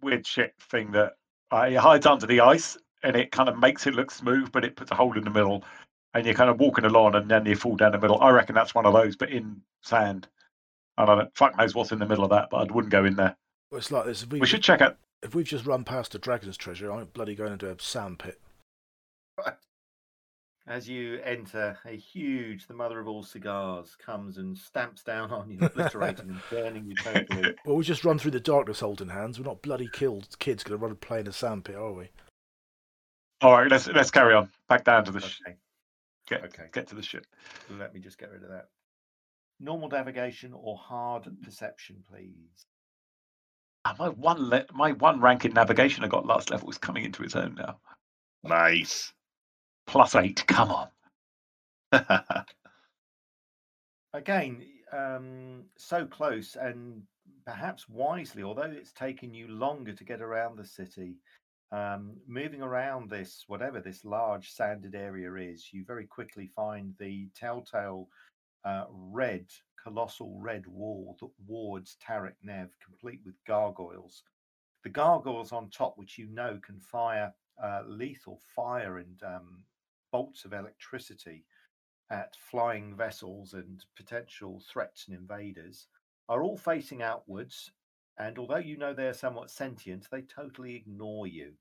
weird 0.03 0.26
shit 0.26 0.55
thing 0.61 0.90
that 0.92 1.16
uh, 1.51 1.66
it 1.70 1.76
hides 1.76 2.05
under 2.05 2.26
the 2.26 2.38
ice 2.40 2.76
and 3.05 3.16
it 3.16 3.30
kind 3.30 3.49
of 3.49 3.59
makes 3.59 3.86
it 3.86 3.95
look 3.95 4.11
smooth, 4.11 4.53
but 4.53 4.64
it 4.64 4.76
puts 4.76 4.90
a 4.90 4.95
hole 4.95 5.16
in 5.16 5.24
the 5.24 5.30
middle, 5.30 5.64
and 6.12 6.26
you're 6.26 6.34
kind 6.34 6.51
of 6.51 6.59
walking 6.61 6.84
along 6.84 7.14
and 7.14 7.30
then 7.30 7.47
you 7.47 7.55
fall 7.57 7.74
down 7.76 7.92
the 7.92 7.99
middle. 7.99 8.20
I 8.20 8.30
reckon 8.30 8.55
that's 8.55 8.74
one 8.74 8.84
of 8.86 8.92
those, 8.92 9.16
but 9.16 9.30
in 9.30 9.62
sand. 9.82 10.28
I 10.99 11.07
don't 11.07 11.18
know. 11.18 11.30
Fuck 11.34 11.57
knows 11.57 11.74
what's 11.74 11.90
in 11.92 11.99
the 12.01 12.07
middle 12.07 12.24
of 12.24 12.30
that, 12.30 12.51
but 12.51 12.68
I 12.68 12.72
wouldn't 12.72 12.90
go 12.92 13.05
in 13.05 13.14
there. 13.16 13.36
Well, 13.71 13.79
It's 13.79 13.91
like 13.91 14.07
this. 14.07 14.27
We, 14.27 14.41
We 14.41 14.47
should 14.47 14.62
check 14.62 14.81
out. 14.81 14.97
if 15.23 15.35
we've 15.35 15.47
just 15.47 15.67
run 15.67 15.85
past 15.85 16.15
a 16.15 16.19
dragon's 16.19 16.57
treasure, 16.57 16.91
I'm 16.93 17.07
bloody 17.07 17.35
going 17.35 17.53
into 17.53 17.71
a 17.71 17.77
sand 17.81 18.19
pit. 18.19 18.41
Right. 19.39 19.55
As 20.67 20.89
you 20.89 21.21
enter, 21.23 21.77
a 21.85 21.91
huge, 21.95 22.67
the 22.69 22.75
mother 22.75 22.99
of 22.99 23.07
all 23.07 23.23
cigars 23.23 23.97
comes 23.97 24.39
and 24.39 24.57
stamps 24.57 25.03
down 25.03 25.31
on 25.31 25.51
you, 25.51 25.59
obliterating 25.61 26.31
and 26.31 26.41
burning 26.51 26.87
you 26.87 26.95
totally. 26.95 27.55
Well, 27.67 27.77
we 27.77 27.85
just 27.85 28.05
run 28.05 28.19
through 28.19 28.31
the 28.31 28.41
darkness 28.41 28.81
holding 28.81 29.09
hands. 29.11 29.39
We're 29.39 29.45
not 29.45 29.61
bloody 29.61 29.89
killed 29.93 30.39
kids 30.39 30.62
going 30.65 30.79
to 30.79 30.83
run 30.83 30.93
and 30.93 31.01
play 31.01 31.21
in 31.21 31.27
a 31.27 31.33
sand 31.33 31.67
pit, 31.67 31.77
are 31.77 31.93
we? 31.93 32.09
All 33.43 33.53
right, 33.53 33.71
let's 33.71 33.87
let's 33.89 34.11
carry 34.11 34.33
on. 34.35 34.49
Back 34.69 34.85
down 34.85 35.05
to 35.05 35.12
the 35.12 35.21
sh- 35.21 35.41
Okay, 35.47 35.57
get 36.29 36.45
okay. 36.45 36.69
get 36.73 36.87
to 36.89 36.95
the 36.95 37.03
ship. 37.03 37.27
Let 37.79 37.93
me 37.93 38.01
just 38.01 38.17
get 38.17 38.31
rid 38.31 38.43
of 38.43 38.49
that. 38.49 38.69
Normal 39.61 39.89
navigation 39.91 40.55
or 40.55 40.79
hard 40.79 41.29
perception, 41.43 42.03
please. 42.09 42.65
Ah, 43.85 43.95
my 43.99 44.09
one 44.09 44.49
le- 44.49 44.66
my 44.72 44.93
one 44.93 45.20
rank 45.20 45.45
in 45.45 45.53
navigation 45.53 46.05
I 46.05 46.09
got 46.09 46.26
last 46.26 46.51
level 46.51 46.70
is 46.70 46.78
coming 46.78 47.05
into 47.05 47.22
its 47.22 47.37
own 47.37 47.55
now. 47.55 47.78
Nice. 48.43 49.12
Plus 49.87 50.14
eight. 50.14 50.45
Come 50.47 50.70
on. 50.70 50.89
Again, 54.14 54.64
um, 54.93 55.64
so 55.76 56.07
close 56.07 56.57
and 56.57 57.03
perhaps 57.45 57.89
wisely, 57.89 58.43
although 58.43 58.62
it's 58.62 58.93
taken 58.93 59.35
you 59.35 59.49
longer 59.49 59.93
to 59.93 60.05
get 60.05 60.22
around 60.22 60.57
the 60.57 60.64
city. 60.64 61.16
Um, 61.72 62.16
moving 62.28 62.62
around 62.62 63.11
this, 63.11 63.45
whatever 63.49 63.80
this 63.80 64.05
large 64.05 64.51
sanded 64.51 64.95
area 64.95 65.35
is, 65.35 65.72
you 65.72 65.85
very 65.85 66.07
quickly 66.07 66.47
find 66.55 66.95
the 66.99 67.28
telltale 67.35 68.09
uh, 68.64 68.85
red, 68.91 69.47
colossal 69.85 70.39
red 70.41 70.66
wall 70.66 71.16
that 71.20 71.30
wards 71.47 71.97
Tarik 72.01 72.37
Nev, 72.43 72.70
complete 72.85 73.20
with 73.24 73.35
gargoyles. 73.47 74.22
The 74.82 74.89
gargoyles 74.89 75.53
on 75.53 75.70
top, 75.70 75.99
which 75.99 76.18
you 76.18 76.26
know 76.26 76.59
can 76.64 76.80
fire 76.80 77.32
uh, 77.62 77.82
lethal 77.87 78.41
fire 78.57 78.99
and 78.99 79.22
um, 79.22 79.62
bolts 80.11 80.45
of 80.45 80.53
electricity 80.53 81.45
at 82.11 82.35
flying 82.51 82.97
vessels 82.97 83.53
and 83.53 83.85
potential 83.97 84.62
threats 84.72 85.07
and 85.07 85.16
invaders, 85.16 85.87
are 86.28 86.43
all 86.43 86.57
facing 86.57 87.03
outwards. 87.03 87.70
And 88.18 88.39
although 88.39 88.57
you 88.57 88.76
know 88.76 88.95
they're 88.95 89.14
somewhat 89.14 89.51
sentient, 89.51 90.07
they 90.11 90.22
totally 90.22 90.74
ignore 90.74 91.26
you. 91.26 91.53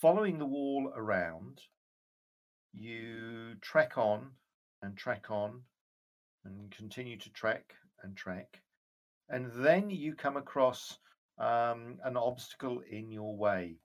Following 0.00 0.38
the 0.38 0.46
wall 0.46 0.92
around, 0.96 1.60
you 2.72 3.54
trek 3.60 3.98
on 3.98 4.30
and 4.82 4.96
trek 4.96 5.30
on 5.30 5.62
and 6.44 6.70
continue 6.70 7.16
to 7.18 7.30
trek 7.30 7.74
and 8.02 8.16
trek. 8.16 8.60
And 9.28 9.50
then 9.52 9.90
you 9.90 10.14
come 10.14 10.36
across 10.36 10.98
um, 11.38 11.98
an 12.04 12.16
obstacle 12.16 12.82
in 12.90 13.10
your 13.10 13.36
way. 13.36 13.76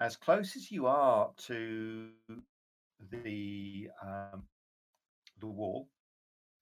As 0.00 0.16
close 0.16 0.56
as 0.56 0.70
you 0.70 0.86
are 0.86 1.30
to 1.46 2.08
the 3.10 3.88
um, 4.02 4.42
the 5.40 5.46
wall, 5.46 5.88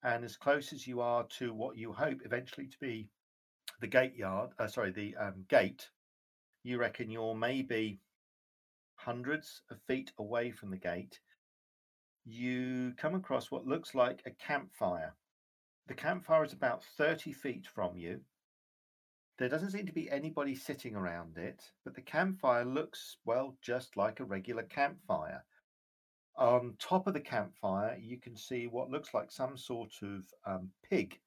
and 0.02 0.24
as 0.24 0.36
close 0.36 0.72
as 0.72 0.86
you 0.86 1.00
are 1.00 1.24
to 1.38 1.52
what 1.52 1.76
you 1.76 1.92
hope 1.92 2.20
eventually 2.24 2.66
to 2.66 2.76
be 2.80 3.08
the 3.80 3.86
gate 3.86 4.14
yard, 4.14 4.50
uh, 4.58 4.66
sorry, 4.66 4.92
the 4.92 5.16
um, 5.16 5.44
gate, 5.48 5.88
you 6.62 6.78
reckon 6.78 7.10
you're 7.10 7.34
maybe 7.34 8.00
hundreds 8.96 9.62
of 9.70 9.78
feet 9.86 10.12
away 10.18 10.50
from 10.50 10.70
the 10.70 10.76
gate. 10.76 11.18
You 12.24 12.94
come 12.96 13.14
across 13.14 13.50
what 13.50 13.66
looks 13.66 13.94
like 13.94 14.22
a 14.26 14.30
campfire. 14.30 15.14
The 15.86 15.94
campfire 15.94 16.44
is 16.44 16.52
about 16.52 16.82
30 16.82 17.32
feet 17.32 17.66
from 17.66 17.96
you. 17.96 18.22
There 19.36 19.48
doesn't 19.48 19.72
seem 19.72 19.86
to 19.86 19.92
be 19.92 20.10
anybody 20.10 20.54
sitting 20.54 20.94
around 20.94 21.36
it, 21.36 21.72
but 21.84 21.94
the 21.94 22.00
campfire 22.00 22.64
looks, 22.64 23.18
well, 23.24 23.58
just 23.60 23.96
like 23.96 24.20
a 24.20 24.24
regular 24.24 24.62
campfire. 24.62 25.44
On 26.36 26.76
top 26.78 27.06
of 27.06 27.14
the 27.14 27.20
campfire, 27.20 27.98
you 28.00 28.18
can 28.18 28.36
see 28.36 28.66
what 28.66 28.90
looks 28.90 29.12
like 29.12 29.30
some 29.30 29.56
sort 29.56 29.92
of 30.02 30.24
um, 30.46 30.72
pig 30.82 31.20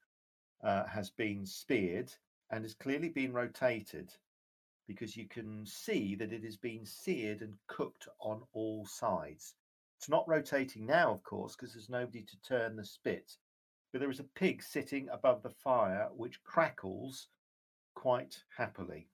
uh, 0.64 0.86
has 0.86 1.10
been 1.12 1.46
speared 1.46 2.12
and 2.50 2.64
has 2.64 2.74
clearly 2.74 3.10
been 3.10 3.34
rotated 3.34 4.14
because 4.88 5.16
you 5.16 5.28
can 5.28 5.66
see 5.66 6.16
that 6.16 6.32
it 6.32 6.44
has 6.44 6.58
been 6.58 6.86
seared 6.86 7.42
and 7.42 7.58
cooked 7.68 8.08
on 8.20 8.42
all 8.54 8.86
sides. 8.86 9.54
It's 9.98 10.10
not 10.10 10.28
rotating 10.28 10.86
now, 10.86 11.12
of 11.12 11.24
course, 11.24 11.56
because 11.56 11.74
there's 11.74 11.90
nobody 11.90 12.24
to 12.24 12.42
turn 12.42 12.76
the 12.76 12.86
spit, 12.86 13.38
but 13.92 14.02
there 14.02 14.12
is 14.12 14.20
a 14.20 14.24
pig 14.36 14.62
sitting 14.62 15.08
above 15.12 15.42
the 15.44 15.50
fire 15.50 16.10
which 16.16 16.44
crackles 16.44 17.28
quite 17.96 18.44
happily. 18.56 19.08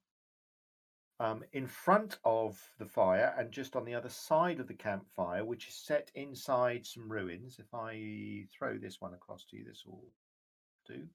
Um, 1.19 1.43
in 1.53 1.67
front 1.67 2.17
of 2.25 2.59
the 2.79 2.85
fire 2.85 3.33
and 3.37 3.51
just 3.51 3.75
on 3.75 3.85
the 3.85 3.93
other 3.93 4.09
side 4.09 4.59
of 4.59 4.67
the 4.67 4.73
campfire, 4.73 5.45
which 5.45 5.67
is 5.67 5.75
set 5.75 6.11
inside 6.15 6.85
some 6.85 7.09
ruins, 7.09 7.59
if 7.59 7.73
I 7.73 8.45
throw 8.51 8.77
this 8.77 8.99
one 8.99 9.13
across 9.13 9.45
to 9.45 9.57
you, 9.57 9.63
this 9.63 9.83
will 9.85 10.03
do. 10.87 11.07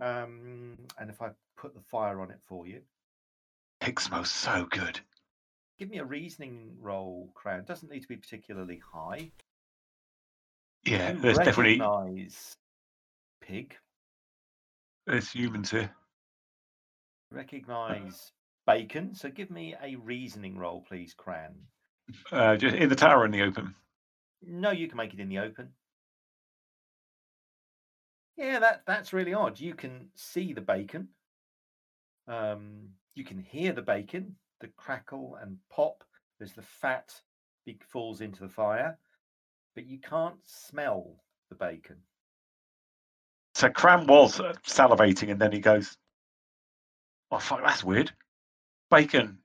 Um, 0.00 0.76
and 0.98 1.08
if 1.08 1.22
I 1.22 1.30
put 1.56 1.72
the 1.72 1.80
fire 1.80 2.20
on 2.20 2.30
it 2.30 2.40
for 2.42 2.66
you, 2.66 2.82
Pig 3.80 4.00
smells 4.00 4.30
so 4.30 4.66
good. 4.70 5.00
give 5.78 5.88
me 5.88 5.98
a 5.98 6.04
reasoning 6.04 6.76
roll, 6.80 7.30
Crown. 7.34 7.64
Doesn't 7.64 7.90
need 7.90 8.02
to 8.02 8.08
be 8.08 8.16
particularly 8.16 8.82
high. 8.92 9.30
Yeah, 10.86 11.12
You 11.12 11.18
there's 11.20 11.38
definitely 11.38 11.80
pig. 13.40 13.76
there's 15.06 15.30
humans 15.30 15.70
here. 15.70 15.90
Recognise 17.30 18.32
bacon. 18.66 19.14
So 19.14 19.28
give 19.30 19.50
me 19.50 19.74
a 19.82 19.96
reasoning 19.96 20.56
roll, 20.58 20.82
please, 20.86 21.14
Cran. 21.14 21.54
Uh, 22.30 22.56
just 22.56 22.76
in 22.76 22.88
the 22.88 22.96
tower 22.96 23.20
or 23.20 23.24
in 23.26 23.30
the 23.32 23.42
open. 23.42 23.74
No, 24.46 24.70
you 24.70 24.88
can 24.88 24.96
make 24.98 25.14
it 25.14 25.20
in 25.20 25.28
the 25.28 25.38
open. 25.38 25.70
Yeah, 28.36 28.58
that 28.58 28.82
that's 28.86 29.12
really 29.12 29.32
odd. 29.32 29.58
You 29.60 29.74
can 29.74 30.08
see 30.14 30.52
the 30.52 30.60
bacon. 30.60 31.08
Um, 32.28 32.88
you 33.14 33.24
can 33.24 33.38
hear 33.38 33.72
the 33.72 33.82
bacon, 33.82 34.36
the 34.60 34.68
crackle 34.76 35.38
and 35.40 35.56
pop 35.70 36.04
as 36.40 36.52
the 36.52 36.62
fat 36.62 37.14
falls 37.88 38.20
into 38.20 38.40
the 38.40 38.48
fire, 38.48 38.98
but 39.74 39.86
you 39.86 39.98
can't 39.98 40.36
smell 40.44 41.16
the 41.48 41.54
bacon. 41.54 41.96
So 43.54 43.68
Cran 43.70 44.06
was 44.06 44.40
uh, 44.40 44.54
salivating, 44.66 45.30
and 45.30 45.40
then 45.40 45.52
he 45.52 45.60
goes, 45.60 45.96
"Oh 47.30 47.38
fuck, 47.38 47.62
that's 47.62 47.84
weird." 47.84 48.12
Bacon, 48.90 49.38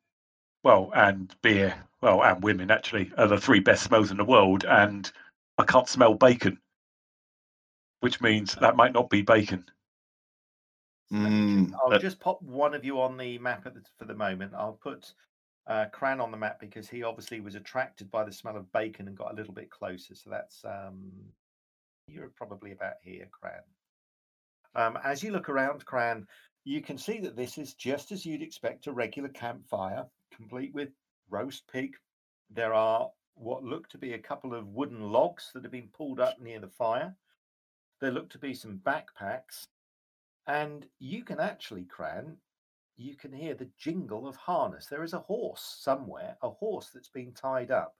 well, 0.64 0.92
and 0.96 1.34
beer, 1.42 1.76
well, 2.02 2.24
and 2.24 2.44
women 2.44 2.72
actually 2.72 3.12
are 3.18 3.28
the 3.28 3.40
three 3.40 3.60
best 3.60 3.84
smells 3.84 4.12
in 4.12 4.18
the 4.18 4.26
world, 4.26 4.66
and 4.66 5.12
I 5.58 5.64
can't 5.64 5.88
smell 5.88 6.14
bacon, 6.14 6.60
which 8.00 8.22
means 8.22 8.56
that 8.56 8.76
might 8.76 8.94
not 8.94 9.10
be 9.10 9.22
bacon. 9.22 9.66
Let 11.12 11.22
me 11.22 11.30
just- 11.30 11.74
Mm, 11.74 11.80
I'll 11.82 11.90
that- 11.90 12.02
just 12.02 12.20
pop 12.20 12.42
one 12.42 12.74
of 12.76 12.86
you 12.86 13.02
on 13.02 13.18
the 13.18 13.38
map 13.40 13.66
at 13.66 13.74
the, 13.74 13.84
for 13.98 14.06
the 14.06 14.14
moment. 14.14 14.54
I'll 14.54 14.74
put 14.74 15.14
uh, 15.70 15.86
Cran 15.92 16.20
on 16.20 16.32
the 16.32 16.38
map 16.38 16.60
because 16.60 16.90
he 16.90 17.04
obviously 17.04 17.40
was 17.40 17.56
attracted 17.56 18.10
by 18.10 18.24
the 18.24 18.34
smell 18.34 18.58
of 18.58 18.72
bacon 18.74 19.08
and 19.08 19.16
got 19.16 19.32
a 19.32 19.36
little 19.36 19.54
bit 19.54 19.70
closer. 19.70 20.16
So 20.16 20.30
that's 20.30 20.66
um, 20.66 21.12
you're 22.08 22.32
probably 22.36 22.72
about 22.72 22.96
here, 23.02 23.30
Cran. 23.32 23.62
Um, 24.76 24.98
as 25.04 25.24
you 25.24 25.32
look 25.32 25.48
around, 25.48 25.86
Cran, 25.86 26.28
you 26.66 26.82
can 26.82 26.98
see 26.98 27.20
that 27.20 27.36
this 27.36 27.58
is 27.58 27.76
just 27.76 28.12
as 28.12 28.26
you'd 28.26 28.42
expect 28.42 28.88
a 28.88 28.92
regular 28.92 29.30
campfire, 29.30 30.06
complete 30.36 30.74
with 30.74 30.90
roast 31.30 31.64
pig. 31.72 31.96
There 32.50 32.74
are 32.74 33.10
what 33.36 33.64
look 33.64 33.88
to 33.90 33.98
be 33.98 34.14
a 34.14 34.20
couple 34.20 34.54
of 34.54 34.68
wooden 34.68 35.12
logs 35.12 35.52
that 35.54 35.64
have 35.64 35.72
been 35.72 35.90
pulled 35.94 36.20
up 36.20 36.42
near 36.42 36.60
the 36.60 36.68
fire. 36.68 37.16
There 38.02 38.12
look 38.12 38.30
to 38.32 38.40
be 38.40 38.54
some 38.54 38.82
backpacks 38.84 39.66
and 40.48 40.88
you 40.98 41.24
can 41.24 41.40
actually, 41.40 41.84
Cran, 41.84 42.36
you 43.00 43.16
can 43.16 43.32
hear 43.32 43.54
the 43.54 43.70
jingle 43.78 44.28
of 44.28 44.36
harness. 44.36 44.88
There 44.88 45.04
is 45.04 45.14
a 45.14 45.20
horse 45.20 45.78
somewhere, 45.80 46.36
a 46.42 46.50
horse 46.50 46.90
that's 46.94 47.10
been 47.10 47.32
tied 47.32 47.72
up. 47.72 47.96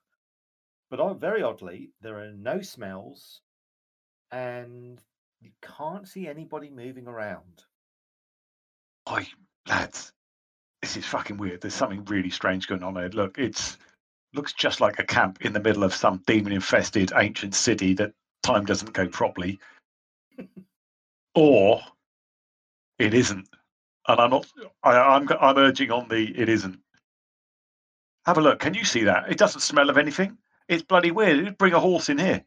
But 0.90 1.14
very 1.14 1.42
oddly, 1.42 1.90
there 2.02 2.18
are 2.18 2.32
no 2.32 2.60
smells 2.60 3.40
and 4.30 5.00
you 5.40 5.50
can't 5.62 6.06
see 6.06 6.28
anybody 6.28 6.70
moving 6.70 7.06
around. 7.06 7.64
Oi, 9.10 9.26
lads, 9.66 10.12
this 10.82 10.96
is 10.96 11.06
fucking 11.06 11.38
weird. 11.38 11.60
There's 11.60 11.74
something 11.74 12.04
really 12.04 12.30
strange 12.30 12.68
going 12.68 12.82
on 12.82 12.96
here. 12.96 13.08
Look, 13.08 13.38
it's 13.38 13.78
looks 14.34 14.52
just 14.52 14.80
like 14.80 14.98
a 14.98 15.04
camp 15.04 15.38
in 15.40 15.52
the 15.52 15.60
middle 15.60 15.82
of 15.82 15.94
some 15.94 16.22
demon-infested 16.26 17.12
ancient 17.16 17.54
city 17.54 17.94
that 17.94 18.12
time 18.42 18.64
doesn't 18.64 18.92
go 18.92 19.08
properly, 19.08 19.58
or 21.34 21.80
it 22.98 23.14
isn't. 23.14 23.48
And 24.12 24.20
I'm 24.20 24.30
not. 24.30 24.46
I, 24.84 24.98
I'm 24.98 25.28
I'm 25.40 25.58
urging 25.58 25.92
on 25.92 26.08
the 26.08 26.32
it 26.38 26.48
isn't. 26.48 26.80
Have 28.26 28.38
a 28.38 28.42
look. 28.42 28.60
Can 28.60 28.74
you 28.74 28.84
see 28.84 29.04
that? 29.04 29.30
It 29.30 29.38
doesn't 29.38 29.60
smell 29.62 29.90
of 29.90 29.98
anything. 29.98 30.38
It's 30.68 30.82
bloody 30.84 31.10
weird. 31.12 31.58
Bring 31.58 31.74
a 31.74 31.80
horse 31.80 32.08
in 32.10 32.18
here. 32.18 32.44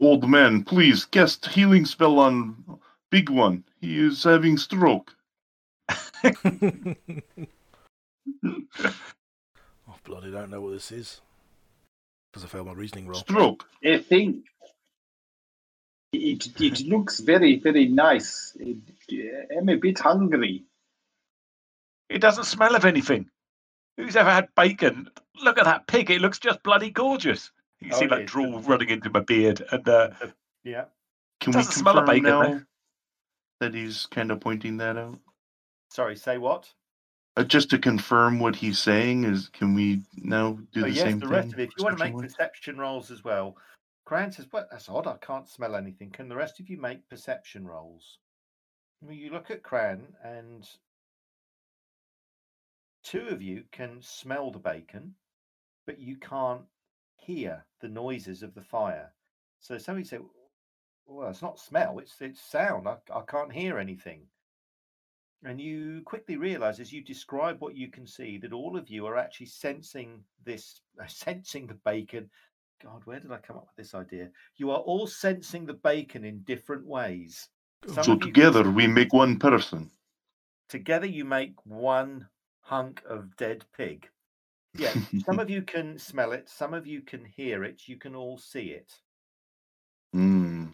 old 0.00 0.28
man, 0.28 0.64
please 0.64 1.04
cast 1.06 1.46
healing 1.46 1.86
spell 1.86 2.18
on 2.20 2.80
big 3.10 3.30
one. 3.30 3.64
He 3.80 3.98
is 3.98 4.24
having 4.24 4.58
stroke. 4.58 5.14
oh, 6.24 6.34
bloody 10.04 10.30
don't 10.30 10.50
know 10.50 10.60
what 10.62 10.72
this 10.72 10.92
is. 10.92 11.20
Because 12.32 12.44
I 12.44 12.48
failed 12.48 12.66
my 12.68 12.74
reasoning 12.74 13.08
roll. 13.08 13.20
Stroke. 13.20 13.66
I 13.84 13.98
think 13.98 14.46
it, 16.12 16.60
it 16.60 16.80
looks 16.88 17.20
very, 17.20 17.58
very 17.60 17.88
nice. 17.88 18.56
It, 18.60 18.78
I'm 19.58 19.68
a 19.68 19.76
bit 19.76 19.98
hungry. 20.00 20.64
It 22.14 22.20
doesn't 22.20 22.44
smell 22.44 22.76
of 22.76 22.84
anything. 22.84 23.28
Who's 23.96 24.14
ever 24.14 24.30
had 24.30 24.48
bacon? 24.54 25.10
Look 25.42 25.58
at 25.58 25.64
that 25.64 25.88
pig. 25.88 26.12
It 26.12 26.20
looks 26.20 26.38
just 26.38 26.62
bloody 26.62 26.88
gorgeous. 26.88 27.50
You 27.80 27.88
can 27.88 27.96
Oh, 27.96 27.98
see 27.98 28.04
it 28.04 28.10
like 28.12 28.26
drool 28.26 28.52
doesn't 28.52 28.70
running 28.70 28.90
into 28.90 29.10
my 29.10 29.18
beard, 29.18 29.64
and 29.72 29.88
uh, 29.88 30.10
Yeah. 30.62 30.84
Can 31.40 31.50
we 31.50 31.58
Doesn't 31.58 31.72
smell 31.72 31.98
of 31.98 32.06
bacon, 32.06 32.22
now 32.22 32.60
that 33.58 33.74
he's 33.74 34.06
kind 34.06 34.30
of 34.30 34.38
pointing 34.38 34.76
that 34.76 34.96
out? 34.96 35.18
Sorry, 35.90 36.14
say 36.14 36.38
what? 36.38 36.72
Uh, 37.36 37.42
just 37.42 37.68
to 37.70 37.78
confirm 37.78 38.38
what 38.38 38.54
he's 38.54 38.78
saying 38.78 39.24
is, 39.24 39.48
can 39.48 39.74
we 39.74 40.02
now 40.16 40.52
do 40.72 40.82
oh, 40.82 40.82
the 40.82 40.90
yes, 40.92 41.02
same 41.02 41.18
the 41.18 41.26
thing? 41.26 41.34
rest 41.34 41.52
of 41.52 41.58
it. 41.58 41.62
If 41.64 41.70
you 41.78 41.84
want 41.84 41.98
to 41.98 42.04
make 42.04 42.16
perception-wise? 42.16 42.80
rolls 42.80 43.10
as 43.10 43.24
well, 43.24 43.56
Cran 44.04 44.30
says, 44.30 44.46
Well, 44.52 44.68
that's 44.70 44.88
odd. 44.88 45.08
I 45.08 45.16
can't 45.16 45.48
smell 45.48 45.74
anything. 45.74 46.10
Can 46.10 46.28
the 46.28 46.36
rest 46.36 46.60
of 46.60 46.70
you 46.70 46.76
make 46.76 47.08
perception 47.08 47.66
rolls? 47.66 48.18
Well, 49.02 49.14
you 49.14 49.30
look 49.30 49.50
at 49.50 49.64
Cran, 49.64 50.06
and 50.22 50.68
two 53.04 53.28
of 53.28 53.42
you 53.42 53.64
can 53.70 53.98
smell 54.00 54.50
the 54.50 54.58
bacon, 54.58 55.14
but 55.86 55.98
you 56.00 56.16
can't 56.16 56.62
hear 57.16 57.64
the 57.80 57.88
noises 57.88 58.42
of 58.42 58.54
the 58.54 58.62
fire. 58.62 59.12
So 59.60 59.78
somebody 59.78 60.06
said, 60.06 60.20
Well, 61.06 61.28
it's 61.30 61.42
not 61.42 61.58
smell, 61.60 61.98
it's 61.98 62.14
it's 62.20 62.40
sound. 62.40 62.88
I, 62.88 62.96
I 63.14 63.22
can't 63.28 63.52
hear 63.52 63.78
anything. 63.78 64.22
And 65.44 65.60
you 65.60 66.00
quickly 66.06 66.36
realize 66.36 66.80
as 66.80 66.90
you 66.92 67.04
describe 67.04 67.60
what 67.60 67.76
you 67.76 67.90
can 67.90 68.06
see 68.06 68.38
that 68.38 68.54
all 68.54 68.78
of 68.78 68.88
you 68.88 69.06
are 69.06 69.18
actually 69.18 69.46
sensing 69.46 70.24
this, 70.44 70.80
uh, 71.00 71.06
sensing 71.06 71.66
the 71.66 71.74
bacon. 71.84 72.30
God, 72.82 73.02
where 73.04 73.20
did 73.20 73.30
I 73.32 73.38
come 73.38 73.56
up 73.56 73.66
with 73.66 73.76
this 73.76 73.94
idea? 73.94 74.30
You 74.56 74.70
are 74.70 74.78
all 74.80 75.06
sensing 75.06 75.64
the 75.66 75.74
bacon 75.74 76.24
in 76.24 76.40
different 76.42 76.86
ways. 76.86 77.48
Some 77.86 78.04
So 78.04 78.12
you 78.12 78.18
can- 78.18 78.26
together 78.28 78.70
we 78.70 78.86
make 78.86 79.12
one 79.12 79.38
person. 79.38 79.90
together 80.68 81.06
you 81.06 81.24
make 81.24 81.54
one 81.66 82.26
hunk 82.64 83.02
of 83.08 83.36
dead 83.36 83.64
pig. 83.76 84.08
Yeah, 84.74 84.94
some 85.24 85.38
of 85.38 85.48
you 85.56 85.62
can 85.62 85.98
smell 85.98 86.32
it, 86.32 86.48
some 86.48 86.74
of 86.74 86.86
you 86.86 87.02
can 87.02 87.24
hear 87.24 87.62
it, 87.62 87.82
you 87.86 87.96
can 87.96 88.16
all 88.16 88.38
see 88.38 88.70
it. 88.70 88.92
Hmm. 90.12 90.66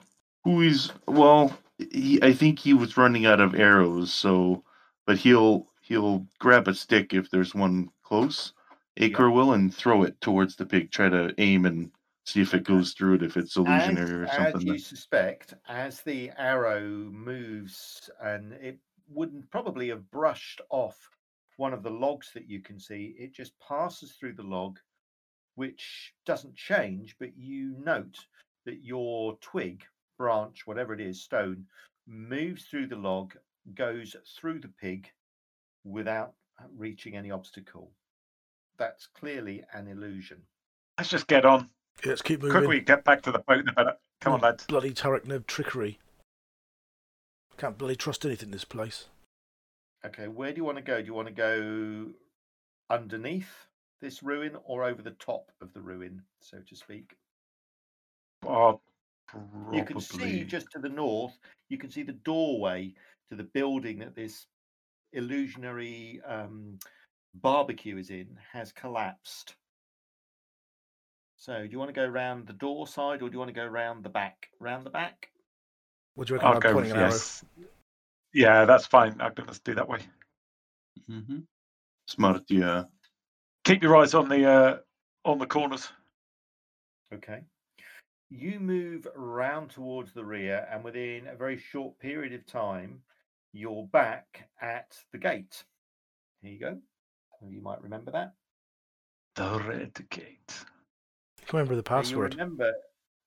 Who 0.44 0.62
is 0.62 0.90
well? 1.06 1.58
He, 1.78 2.18
I 2.22 2.32
think 2.32 2.58
he 2.58 2.72
was 2.72 2.96
running 2.96 3.26
out 3.26 3.40
of 3.40 3.54
arrows, 3.54 4.12
so 4.12 4.64
but 5.06 5.18
he'll 5.18 5.66
he'll 5.82 6.26
grab 6.38 6.68
a 6.68 6.74
stick 6.74 7.12
if 7.12 7.30
there's 7.30 7.54
one 7.54 7.90
close. 8.02 8.52
Acor 8.98 9.32
will 9.32 9.52
and 9.52 9.74
throw 9.74 10.02
it 10.02 10.20
towards 10.20 10.56
the 10.56 10.66
pig. 10.66 10.90
Try 10.90 11.08
to 11.08 11.34
aim 11.38 11.66
and 11.66 11.90
see 12.24 12.40
if 12.40 12.54
it 12.54 12.64
goes 12.64 12.92
through 12.92 13.14
it. 13.14 13.22
If 13.22 13.36
it's 13.36 13.56
illusionary 13.56 14.04
as, 14.04 14.10
or 14.10 14.24
as 14.24 14.52
something. 14.52 14.66
you 14.66 14.78
suspect, 14.78 15.54
as 15.68 16.00
the 16.02 16.30
arrow 16.38 16.80
moves, 16.80 18.08
and 18.22 18.52
it 18.54 18.78
wouldn't 19.08 19.50
probably 19.50 19.88
have 19.88 20.10
brushed 20.10 20.60
off 20.70 21.10
one 21.60 21.74
of 21.74 21.82
the 21.82 21.90
logs 21.90 22.30
that 22.32 22.48
you 22.48 22.58
can 22.58 22.80
see, 22.80 23.14
it 23.18 23.34
just 23.34 23.52
passes 23.60 24.12
through 24.12 24.32
the 24.32 24.42
log, 24.42 24.78
which 25.56 26.14
doesn't 26.24 26.56
change, 26.56 27.14
but 27.20 27.36
you 27.36 27.74
note 27.84 28.16
that 28.64 28.82
your 28.82 29.36
twig, 29.42 29.84
branch, 30.16 30.66
whatever 30.66 30.94
it 30.94 31.02
is, 31.02 31.22
stone, 31.22 31.66
moves 32.06 32.64
through 32.64 32.86
the 32.86 32.96
log, 32.96 33.34
goes 33.74 34.16
through 34.40 34.58
the 34.58 34.72
pig 34.80 35.06
without 35.84 36.32
reaching 36.78 37.14
any 37.14 37.30
obstacle. 37.30 37.90
That's 38.78 39.06
clearly 39.08 39.62
an 39.74 39.86
illusion. 39.86 40.38
Let's 40.96 41.10
just 41.10 41.26
get 41.26 41.44
on. 41.44 41.68
Yeah, 42.02 42.12
let's 42.12 42.22
keep 42.22 42.40
The 42.40 42.46
moving. 42.46 42.60
quicker 42.62 42.68
we 42.70 42.80
get 42.80 43.04
back 43.04 43.20
to 43.24 43.32
the 43.32 43.40
boat, 43.40 43.66
the 43.66 43.72
better. 43.72 43.96
Come 44.22 44.32
on, 44.32 44.40
Oh, 44.40 44.44
lads. 44.46 44.64
Bloody 44.64 44.94
Tarek 44.94 45.26
Neb 45.26 45.46
trickery. 45.46 45.98
Can't 47.58 47.76
bloody 47.76 47.96
trust 47.96 48.24
anything 48.24 48.46
in 48.48 48.52
this 48.52 48.64
place. 48.64 49.08
Okay, 50.04 50.28
where 50.28 50.50
do 50.52 50.56
you 50.56 50.64
want 50.64 50.78
to 50.78 50.82
go? 50.82 51.00
Do 51.00 51.06
you 51.06 51.14
want 51.14 51.28
to 51.28 51.34
go 51.34 52.06
underneath 52.88 53.50
this 54.00 54.22
ruin 54.22 54.56
or 54.64 54.84
over 54.84 55.02
the 55.02 55.10
top 55.12 55.50
of 55.60 55.72
the 55.74 55.80
ruin, 55.80 56.22
so 56.40 56.58
to 56.66 56.76
speak? 56.76 57.16
Oh, 58.46 58.80
You 59.72 59.84
can 59.84 60.00
see 60.00 60.44
just 60.44 60.70
to 60.72 60.78
the 60.78 60.88
north, 60.88 61.38
you 61.68 61.76
can 61.76 61.90
see 61.90 62.02
the 62.02 62.12
doorway 62.12 62.94
to 63.28 63.36
the 63.36 63.44
building 63.44 63.98
that 63.98 64.14
this 64.14 64.46
illusionary 65.12 66.20
um, 66.26 66.78
barbecue 67.34 67.98
is 67.98 68.10
in 68.10 68.38
has 68.52 68.72
collapsed. 68.72 69.54
So, 71.36 71.62
do 71.62 71.68
you 71.70 71.78
want 71.78 71.90
to 71.90 71.94
go 71.94 72.06
round 72.06 72.46
the 72.46 72.52
door 72.54 72.86
side 72.86 73.22
or 73.22 73.28
do 73.28 73.34
you 73.34 73.38
want 73.38 73.48
to 73.48 73.54
go 73.54 73.66
round 73.66 74.02
the 74.02 74.10
back? 74.10 74.48
Round 74.58 74.84
the 74.84 74.90
back? 74.90 75.30
What 76.14 76.26
do 76.26 76.34
you 76.34 76.38
reckon? 76.38 76.54
I'll 76.54 76.60
go 76.60 76.74
with 76.74 76.84
pointing 76.84 76.92
an 76.92 76.98
arrow. 76.98 77.18
Yes. 78.32 78.42
Yeah, 78.42 78.64
that's 78.64 78.86
fine. 78.86 79.20
I'm 79.20 79.34
going 79.34 79.48
to 79.48 79.60
do 79.64 79.74
that 79.74 79.88
way. 79.88 80.00
hmm 81.08 81.40
Smart, 82.06 82.42
yeah. 82.48 82.84
Keep 83.64 83.82
your 83.82 83.96
eyes 83.96 84.14
on 84.14 84.28
the 84.28 84.44
uh, 84.50 84.76
on 85.24 85.38
the 85.38 85.46
corners. 85.46 85.92
Okay. 87.14 87.42
You 88.30 88.60
move 88.60 89.06
round 89.14 89.70
towards 89.70 90.12
the 90.12 90.24
rear, 90.24 90.66
and 90.70 90.84
within 90.84 91.26
a 91.26 91.36
very 91.36 91.58
short 91.58 91.98
period 91.98 92.32
of 92.32 92.46
time, 92.46 93.02
you're 93.52 93.86
back 93.88 94.48
at 94.60 94.96
the 95.12 95.18
gate. 95.18 95.64
Here 96.42 96.52
you 96.52 96.60
go. 96.60 96.78
You 97.42 97.60
might 97.60 97.82
remember 97.82 98.10
that. 98.12 98.34
The 99.34 99.60
red 99.66 100.08
gate. 100.10 100.64
Can 101.46 101.58
remember 101.58 101.80
the 101.80 101.94
And 101.94 102.08
You'll 102.08 102.20
remember, 102.20 102.72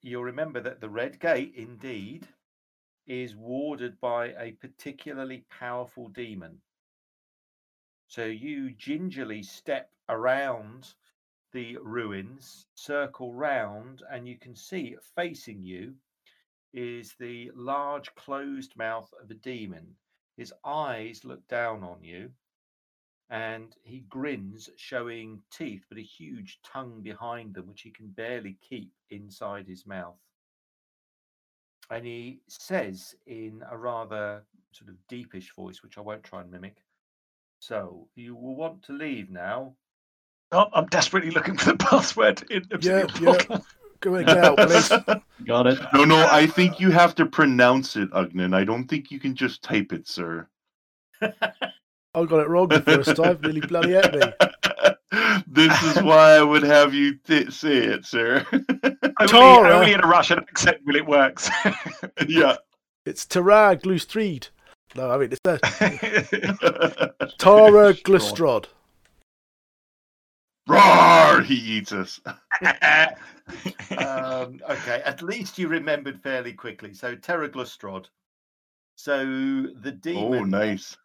you'll 0.01 0.24
remember 0.24 0.62
that 0.62 0.80
the 0.80 0.89
red 0.89 1.20
gate 1.20 1.54
indeed 1.56 2.28
is 3.08 3.36
warded 3.36 3.99
by 3.99 4.28
a 4.39 4.51
particularly 4.60 5.45
powerful 5.49 6.08
demon. 6.10 6.62
So 8.08 8.26
you 8.26 8.72
gingerly 8.72 9.43
step 9.43 9.89
around 10.10 10.93
the 11.51 11.78
ruins, 11.78 12.68
circle 12.76 13.34
round, 13.34 14.04
and 14.12 14.28
you 14.28 14.38
can 14.38 14.56
see 14.56 14.95
facing 15.16 15.64
you 15.64 15.95
is 16.74 17.14
the 17.20 17.51
large 17.56 18.14
closed 18.16 18.76
mouth 18.76 19.12
of 19.22 19.30
a 19.30 19.36
demon. 19.36 19.95
His 20.36 20.54
eyes 20.66 21.24
look 21.24 21.47
down 21.47 21.84
on 21.84 22.04
you, 22.04 22.32
and 23.30 23.76
he 23.84 23.99
grins, 24.01 24.70
showing 24.76 25.41
teeth, 25.51 25.86
but 25.89 25.97
a 25.97 26.01
huge 26.01 26.60
tongue 26.64 27.01
behind 27.01 27.54
them, 27.54 27.68
which 27.68 27.82
he 27.82 27.91
can 27.91 28.08
barely 28.08 28.58
keep 28.68 28.91
inside 29.10 29.68
his 29.68 29.86
mouth. 29.86 30.18
And 31.94 32.08
he 32.08 32.39
says 32.48 33.14
in 33.28 33.64
a 33.70 33.78
rather 33.78 34.41
sort 34.72 34.89
of 34.89 34.96
deepish 35.08 35.54
voice, 35.56 35.84
which 35.84 36.00
I 36.00 36.02
won't 36.02 36.24
try 36.24 36.41
and 36.41 36.50
mimic. 36.50 36.78
So 37.60 38.08
you 38.16 38.36
will 38.36 38.56
want 38.56 38.82
to 38.84 38.94
leave 38.94 39.30
now. 39.30 39.76
Oh, 40.52 40.66
I'm 40.74 40.88
desperately 40.88 41.30
looking 41.30 41.56
for 41.56 41.72
the 41.72 41.78
password 41.78 42.44
in 42.50 42.64
Yeah, 42.82 43.02
Obsidian 43.02 43.08
yeah. 43.22 43.26
Portal. 43.26 43.66
Go 44.00 44.16
and 44.16 44.26
get 44.26 44.38
out, 44.39 44.58
please. 44.58 44.89
Got 45.46 45.68
it. 45.68 45.80
No, 45.94 46.04
no, 46.04 46.28
I 46.32 46.48
think 46.48 46.80
you 46.80 46.89
have 46.89 47.14
to 47.16 47.28
pronounce 47.28 47.96
it, 47.96 48.10
Ugnan. 48.12 48.56
I 48.56 48.64
don't 48.64 48.88
think 48.88 49.12
you 49.12 49.20
can 49.20 49.36
just 49.36 49.62
type 49.62 49.94
it, 49.94 50.08
sir. 50.08 50.48
I 51.22 51.30
got 52.26 52.39
it 52.39 52.50
wrong 52.50 52.70
the 52.70 52.82
first 52.82 53.16
time. 53.16 53.39
Nearly 53.41 53.62
bloody 53.62 53.96
at 53.96 54.14
me. 54.14 54.22
this 55.47 55.84
is 55.84 56.01
why 56.03 56.32
I 56.38 56.43
would 56.43 56.64
have 56.64 56.93
you 56.93 57.16
th- 57.26 57.51
say 57.51 57.78
it, 57.78 58.05
sir. 58.05 58.45
Only, 59.20 59.72
only 59.72 59.93
in 59.93 60.03
a 60.03 60.07
Russian 60.07 60.39
accent 60.39 60.78
will 60.86 60.95
it 60.95 61.05
works. 61.05 61.49
yeah. 62.28 62.57
It's 63.05 63.26
Tara 63.26 63.78
Glustrid. 63.82 64.47
No, 64.95 65.11
I 65.11 65.18
mean 65.18 65.32
it's 65.32 65.39
uh, 65.45 65.57
Tara 67.38 67.93
Glustrod. 67.93 68.66
Roar! 70.68 71.41
He 71.41 71.55
eats 71.55 71.91
us. 71.91 72.22
um, 73.97 74.61
okay, 74.70 75.01
at 75.05 75.22
least 75.22 75.57
you 75.57 75.68
remembered 75.68 76.22
fairly 76.22 76.53
quickly. 76.53 76.93
So 76.93 77.16
Terraglustrod. 77.16 78.05
So 78.95 79.26
the 79.26 79.91
demon. 79.91 80.34
Oh, 80.34 80.43
nice. 80.43 80.95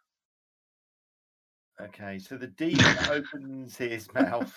Okay, 1.81 2.19
so 2.19 2.37
the 2.37 2.47
demon 2.47 2.97
opens 3.09 3.77
his 3.77 4.13
mouth, 4.13 4.53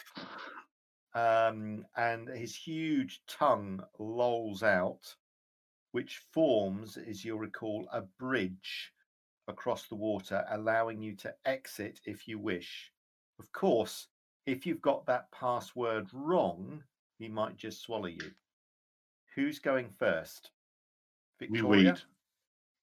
um, 1.14 1.87
and 1.97 2.29
his 2.29 2.55
huge 2.55 3.20
tongue 3.29 3.83
lolls 3.99 4.62
out, 4.62 5.14
which 5.93 6.18
forms, 6.33 6.97
as 6.97 7.25
you'll 7.25 7.39
recall, 7.39 7.87
a 7.93 8.03
bridge 8.18 8.93
across 9.47 9.87
the 9.89 9.95
water, 9.95 10.45
allowing 10.51 11.01
you 11.01 11.14
to 11.16 11.35
exit 11.45 12.01
if 12.07 12.27
you 12.27 12.39
wish. 12.39 12.91
Of 13.39 13.53
course, 13.53 14.09
if 14.47 14.66
you've 14.66 14.83
got 14.83 15.07
that 15.07 15.31
password 15.31 16.09
wrong, 16.12 16.83
he 17.18 17.29
might 17.29 17.57
just 17.57 17.83
swallow 17.83 18.07
you. 18.07 18.33
Who's 19.37 19.59
going 19.61 19.91
first? 19.91 20.51
We 21.41 21.61
Victoria? 21.61 21.93
wait. 21.93 22.05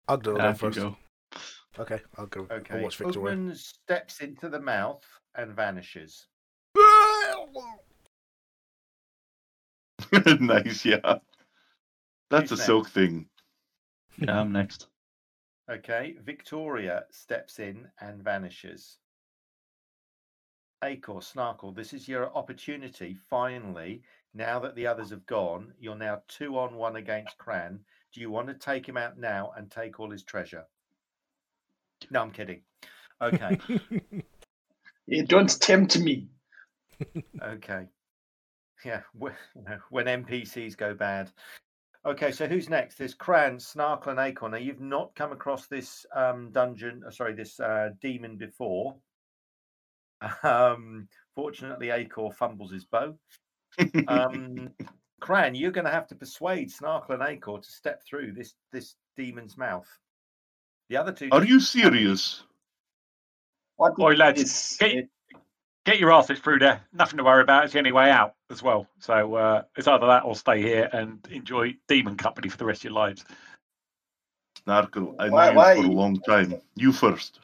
I'll 0.07 0.17
go 0.17 0.39
I 0.39 0.49
on 0.49 0.55
can 0.55 0.55
first. 0.55 0.79
go. 0.79 0.97
Okay, 1.79 2.01
I'll 2.17 2.25
go. 2.27 2.47
I'll 2.49 2.57
Okay. 2.57 2.83
watch 2.83 2.97
Victoria. 2.97 3.35
Ugnan 3.35 3.55
steps 3.55 4.19
into 4.19 4.49
the 4.49 4.59
mouth 4.59 5.03
and 5.35 5.55
vanishes. 5.55 6.27
nice, 10.39 10.85
yeah. 10.85 11.19
That's 12.29 12.49
Who's 12.51 12.59
a 12.59 12.63
silk 12.63 12.89
thing. 12.89 13.27
Yeah, 14.17 14.39
I'm 14.41 14.51
next. 14.51 14.87
Okay. 15.69 16.17
Victoria 16.21 17.05
steps 17.11 17.59
in 17.59 17.87
and 18.01 18.23
vanishes. 18.23 18.99
Acor, 20.83 21.21
Snarkle, 21.21 21.75
this 21.75 21.93
is 21.93 22.07
your 22.07 22.35
opportunity. 22.35 23.13
Finally, 23.29 24.01
now 24.33 24.59
that 24.59 24.75
the 24.75 24.87
others 24.87 25.09
have 25.09 25.25
gone, 25.25 25.73
you're 25.79 25.95
now 25.95 26.21
two 26.27 26.57
on 26.57 26.75
one 26.75 26.95
against 26.95 27.37
Cran. 27.37 27.79
Do 28.13 28.21
you 28.21 28.31
want 28.31 28.47
to 28.47 28.53
take 28.53 28.87
him 28.87 28.95
out 28.97 29.17
now 29.17 29.51
and 29.57 29.69
take 29.69 29.99
all 29.99 30.09
his 30.09 30.23
treasure? 30.23 30.65
No, 32.09 32.21
I'm 32.21 32.31
kidding. 32.31 32.61
Okay. 33.21 33.59
You 35.11 35.25
don't 35.25 35.59
tempt 35.59 35.97
me. 35.97 36.27
Okay. 37.41 37.87
Yeah, 38.85 39.01
wh- 39.19 39.33
when 39.89 40.05
NPCs 40.05 40.77
go 40.77 40.93
bad. 40.93 41.31
Okay, 42.05 42.31
so 42.31 42.45
who's 42.47 42.69
next? 42.69 42.99
There's 42.99 43.15
Cran, 43.15 43.57
Snarkle, 43.57 44.09
and 44.09 44.19
Acorn. 44.19 44.51
Now, 44.51 44.59
you've 44.59 44.79
not 44.79 45.15
come 45.15 45.31
across 45.31 45.65
this 45.65 46.05
um, 46.15 46.51
dungeon, 46.51 47.01
uh, 47.07 47.09
sorry, 47.09 47.33
this 47.33 47.59
uh, 47.59 47.89
demon 48.01 48.37
before. 48.37 48.97
Um, 50.43 51.07
fortunately, 51.35 51.87
Acor 51.87 52.33
fumbles 52.35 52.71
his 52.71 52.85
bow. 52.85 53.15
Um, 54.07 54.69
Cran, 55.21 55.55
you're 55.55 55.71
going 55.71 55.85
to 55.85 55.91
have 55.91 56.07
to 56.07 56.15
persuade 56.15 56.69
Snarkle 56.69 57.19
and 57.19 57.23
Acor 57.23 57.63
to 57.63 57.71
step 57.71 58.03
through 58.07 58.33
this 58.33 58.53
this 58.71 58.95
demon's 59.17 59.57
mouth. 59.57 59.87
The 60.89 60.97
other 60.97 61.11
two. 61.11 61.29
Are 61.31 61.43
you 61.43 61.59
serious? 61.59 62.43
What 63.77 63.97
Oi, 63.99 64.15
lads, 64.15 64.41
is 64.41 64.77
get- 64.79 64.91
it? 64.95 65.09
Get 65.85 65.97
your 65.99 66.11
asses 66.11 66.39
through 66.39 66.59
there. 66.59 66.81
Nothing 66.93 67.17
to 67.17 67.23
worry 67.23 67.41
about. 67.41 67.63
It's 67.63 67.73
the 67.73 67.79
only 67.79 67.93
way 67.93 68.11
out 68.11 68.35
as 68.51 68.61
well. 68.61 68.85
So 68.99 69.33
uh, 69.35 69.63
it's 69.77 69.87
either 69.87 70.05
that 70.05 70.23
or 70.25 70.35
stay 70.35 70.61
here 70.61 70.89
and 70.91 71.25
enjoy 71.31 71.75
demon 71.87 72.15
company 72.17 72.49
for 72.49 72.57
the 72.57 72.65
rest 72.65 72.81
of 72.81 72.83
your 72.85 72.93
lives. 72.93 73.23
Snarkle, 74.67 75.15
I 75.17 75.27
know 75.27 75.33
Why- 75.33 75.49
you 75.51 75.55
why- 75.57 75.75
for 75.75 75.83
a 75.85 75.91
long 75.91 76.19
time. 76.21 76.53
You 76.75 76.91
first. 76.91 77.39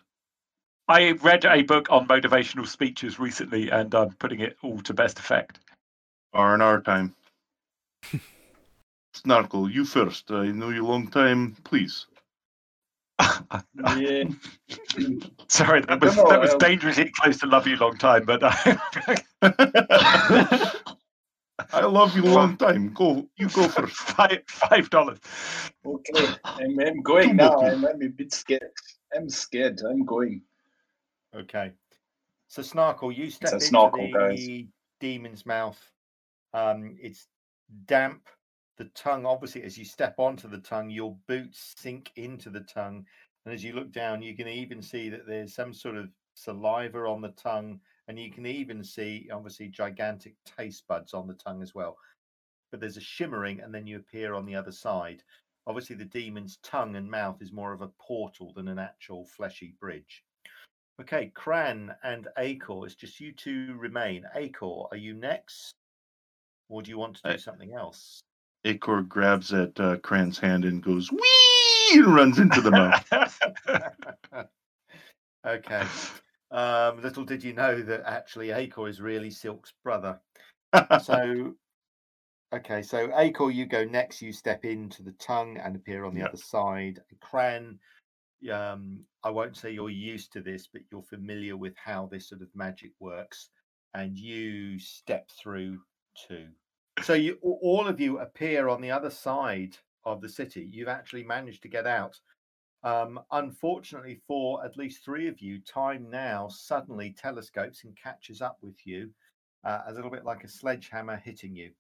I 0.88 1.12
read 1.14 1.46
a 1.46 1.64
book 1.64 1.88
on 1.90 2.08
motivational 2.08 2.68
speeches 2.68 3.18
recently, 3.18 3.72
and 3.72 3.96
I'm 3.96 4.12
putting 4.16 4.42
it 4.42 4.58
all 4.62 4.80
to 4.82 4.94
best 4.94 5.18
effect. 5.18 5.58
R 6.34 6.54
and 6.54 6.62
R 6.62 6.82
time. 6.82 7.16
Snarkle, 9.16 9.72
you 9.74 9.86
first. 9.86 10.30
I 10.30 10.48
know 10.52 10.70
you 10.70 10.86
a 10.86 10.88
long 10.88 11.08
time. 11.08 11.56
Please. 11.64 12.06
Yeah. 13.20 14.24
Sorry, 15.48 15.82
that 15.82 16.02
was 16.02 16.16
know, 16.16 16.30
that 16.30 16.42
was 16.42 16.52
um, 16.52 16.58
dangerously 16.58 17.12
close 17.16 17.38
to 17.40 17.48
love 17.48 17.68
you 17.68 17.78
long 17.78 17.98
time, 17.98 18.26
but 18.26 18.42
uh, 18.44 18.52
I 21.72 21.86
love 21.86 22.16
you 22.16 22.24
long 22.24 22.58
time. 22.58 22.94
Go, 22.94 23.28
you 23.38 23.48
go 23.50 23.68
for 23.68 23.88
five 24.18 24.40
five 24.48 24.90
dollars. 24.90 25.20
Okay, 25.86 26.28
I'm, 26.46 26.80
I'm 26.80 27.02
going 27.02 27.30
Two 27.30 27.36
now. 27.36 27.56
I'm, 27.58 27.86
I'm 27.86 28.02
a 28.02 28.08
bit 28.08 28.34
scared. 28.34 28.72
I'm 29.16 29.30
scared. 29.30 29.80
I'm 29.88 30.04
going. 30.06 30.42
Okay. 31.36 31.72
So 32.48 32.62
Snarkle, 32.62 33.16
you 33.16 33.30
step 33.30 33.52
a 33.52 33.56
into 33.56 33.66
snorkel, 33.66 34.08
the 34.08 34.14
guys. 34.14 34.50
demon's 35.00 35.46
mouth. 35.46 35.80
Um, 36.54 36.96
it's 37.00 37.28
damp. 37.86 38.28
The 38.78 38.86
tongue, 38.96 39.26
obviously, 39.26 39.64
as 39.64 39.78
you 39.78 39.86
step 39.86 40.16
onto 40.20 40.50
the 40.50 40.58
tongue, 40.58 40.90
your 40.90 41.16
boots 41.28 41.74
sink 41.78 42.12
into 42.18 42.50
the 42.50 42.62
tongue, 42.62 43.06
and 43.46 43.54
as 43.54 43.64
you 43.64 43.74
look 43.74 43.92
down, 43.92 44.22
you 44.22 44.36
can 44.36 44.48
even 44.48 44.82
see 44.82 45.10
that 45.10 45.26
there's 45.26 45.56
some 45.56 45.74
sort 45.74 45.96
of 45.96 46.10
saliva 46.34 47.00
on 47.00 47.22
the 47.22 47.32
tongue, 47.32 47.80
and 48.08 48.20
you 48.20 48.32
can 48.32 48.46
even 48.46 48.84
see, 48.84 49.30
obviously, 49.32 49.70
gigantic 49.70 50.36
taste 50.46 50.86
buds 50.88 51.14
on 51.14 51.28
the 51.28 51.36
tongue 51.36 51.62
as 51.62 51.74
well. 51.74 51.98
But 52.72 52.82
there's 52.82 52.98
a 52.98 53.02
shimmering, 53.02 53.62
and 53.62 53.74
then 53.74 53.88
you 53.88 53.98
appear 53.98 54.34
on 54.34 54.46
the 54.46 54.56
other 54.56 54.74
side. 54.74 55.24
Obviously, 55.68 55.96
the 55.96 56.06
demon's 56.06 56.58
tongue 56.58 56.96
and 56.98 57.10
mouth 57.10 57.42
is 57.42 57.54
more 57.54 57.72
of 57.72 57.82
a 57.82 57.92
portal 58.00 58.52
than 58.54 58.68
an 58.68 58.78
actual 58.78 59.26
fleshy 59.26 59.76
bridge. 59.80 60.24
Okay, 61.02 61.32
Cran 61.34 61.96
and 62.04 62.28
Acor, 62.38 62.86
it's 62.86 62.96
just 62.96 63.20
you 63.20 63.32
two 63.32 63.74
remain. 63.78 64.26
Acor, 64.36 64.88
are 64.92 64.98
you 64.98 65.14
next? 65.14 65.74
Or 66.70 66.82
do 66.82 66.90
you 66.90 66.98
want 66.98 67.16
to 67.18 67.22
do 67.24 67.30
I- 67.30 67.38
something 67.38 67.74
else? 67.74 68.22
Acor 68.66 69.08
grabs 69.08 69.54
at 69.54 69.80
uh, 69.80 69.98
Cran's 69.98 70.40
hand 70.40 70.66
and 70.66 70.82
goes 70.82 71.12
wee 71.12 72.00
and 72.00 72.16
runs 72.16 72.40
into 72.40 72.62
the 72.62 72.72
mouth. 72.72 73.08
okay. 75.48 75.86
Um, 76.52 77.02
little 77.02 77.24
did 77.24 77.44
you 77.44 77.54
know 77.54 77.82
that 77.84 78.02
actually 78.06 78.48
Acor 78.48 78.90
is 78.90 79.02
really 79.02 79.30
Silk's 79.30 79.74
brother. 79.84 80.20
So, 81.04 81.54
okay, 82.54 82.82
so 82.82 83.08
Acor, 83.10 83.54
you 83.54 83.68
go 83.68 83.86
next. 83.86 84.22
You 84.22 84.34
step 84.34 84.66
into 84.66 85.04
the 85.04 85.14
tongue 85.14 85.58
and 85.58 85.76
appear 85.76 86.04
on 86.06 86.16
the 86.16 86.22
Yeah. 86.22 86.28
other 86.28 86.38
side. 86.38 87.02
Cran, 87.22 87.80
um, 88.52 89.06
I 89.24 89.30
won't 89.30 89.56
say 89.56 89.72
you're 89.72 89.90
used 89.90 90.34
to 90.34 90.42
this, 90.42 90.68
but 90.68 90.82
you're 90.92 91.04
familiar 91.04 91.56
with 91.56 91.76
how 91.78 92.08
this 92.08 92.30
sort 92.30 92.42
of 92.42 92.50
magic 92.56 92.92
works, 93.00 93.50
and 93.94 94.18
you 94.18 94.80
step 94.80 95.30
through 95.30 95.80
too. 96.28 96.48
So 97.02 97.14
you, 97.14 97.38
all 97.42 97.88
of 97.88 98.00
you 98.00 98.20
appear 98.20 98.70
on 98.70 98.82
the 98.82 98.92
other 98.92 99.10
side 99.10 99.78
of 100.06 100.22
the 100.22 100.30
city. 100.30 100.68
You've 100.72 100.88
actually 100.88 101.24
managed 101.24 101.62
to 101.64 101.68
get 101.68 101.86
out. 101.86 102.20
Um, 102.84 103.20
unfortunately, 103.32 104.22
for 104.28 104.64
at 104.64 104.78
least 104.78 105.04
three 105.04 105.28
of 105.28 105.42
you, 105.42 105.60
time 105.60 106.10
now 106.10 106.48
suddenly 106.48 107.16
telescopes 107.18 107.84
and 107.84 107.98
catches 107.98 108.42
up 108.42 108.58
with 108.62 108.76
you, 108.86 109.10
uh, 109.64 109.82
a 109.88 109.94
little 109.94 110.12
bit 110.12 110.24
like 110.24 110.44
a 110.44 110.48
sledgehammer 110.48 111.18
hitting 111.18 111.56
you. 111.56 111.72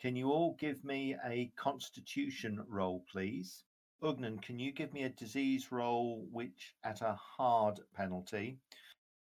Can 0.00 0.16
you 0.16 0.30
all 0.30 0.56
give 0.58 0.82
me 0.84 1.16
a 1.26 1.52
constitution 1.56 2.64
roll, 2.68 3.04
please? 3.10 3.64
Ugnan, 4.02 4.42
can 4.42 4.58
you 4.58 4.72
give 4.72 4.92
me 4.92 5.04
a 5.04 5.10
disease 5.10 5.70
roll 5.70 6.26
which 6.32 6.74
at 6.84 7.02
a 7.02 7.14
hard 7.14 7.80
penalty? 7.94 8.58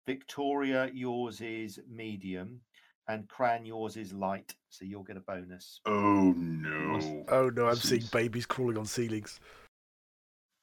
Victoria, 0.07 0.91
yours 0.93 1.41
is 1.41 1.81
medium, 1.89 2.61
and 3.09 3.29
Cran, 3.29 3.65
yours 3.65 3.97
is 3.97 4.13
light, 4.13 4.55
so 4.71 4.85
you'll 4.85 5.03
get 5.03 5.17
a 5.17 5.21
bonus. 5.21 5.81
oh 5.87 6.33
no. 6.37 7.25
Oh 7.29 7.51
no, 7.51 7.67
I'm 7.69 7.77
seeing 7.77 8.05
babies 8.13 8.47
crawling 8.47 8.79
on 8.79 8.87
ceilings. 8.87 9.41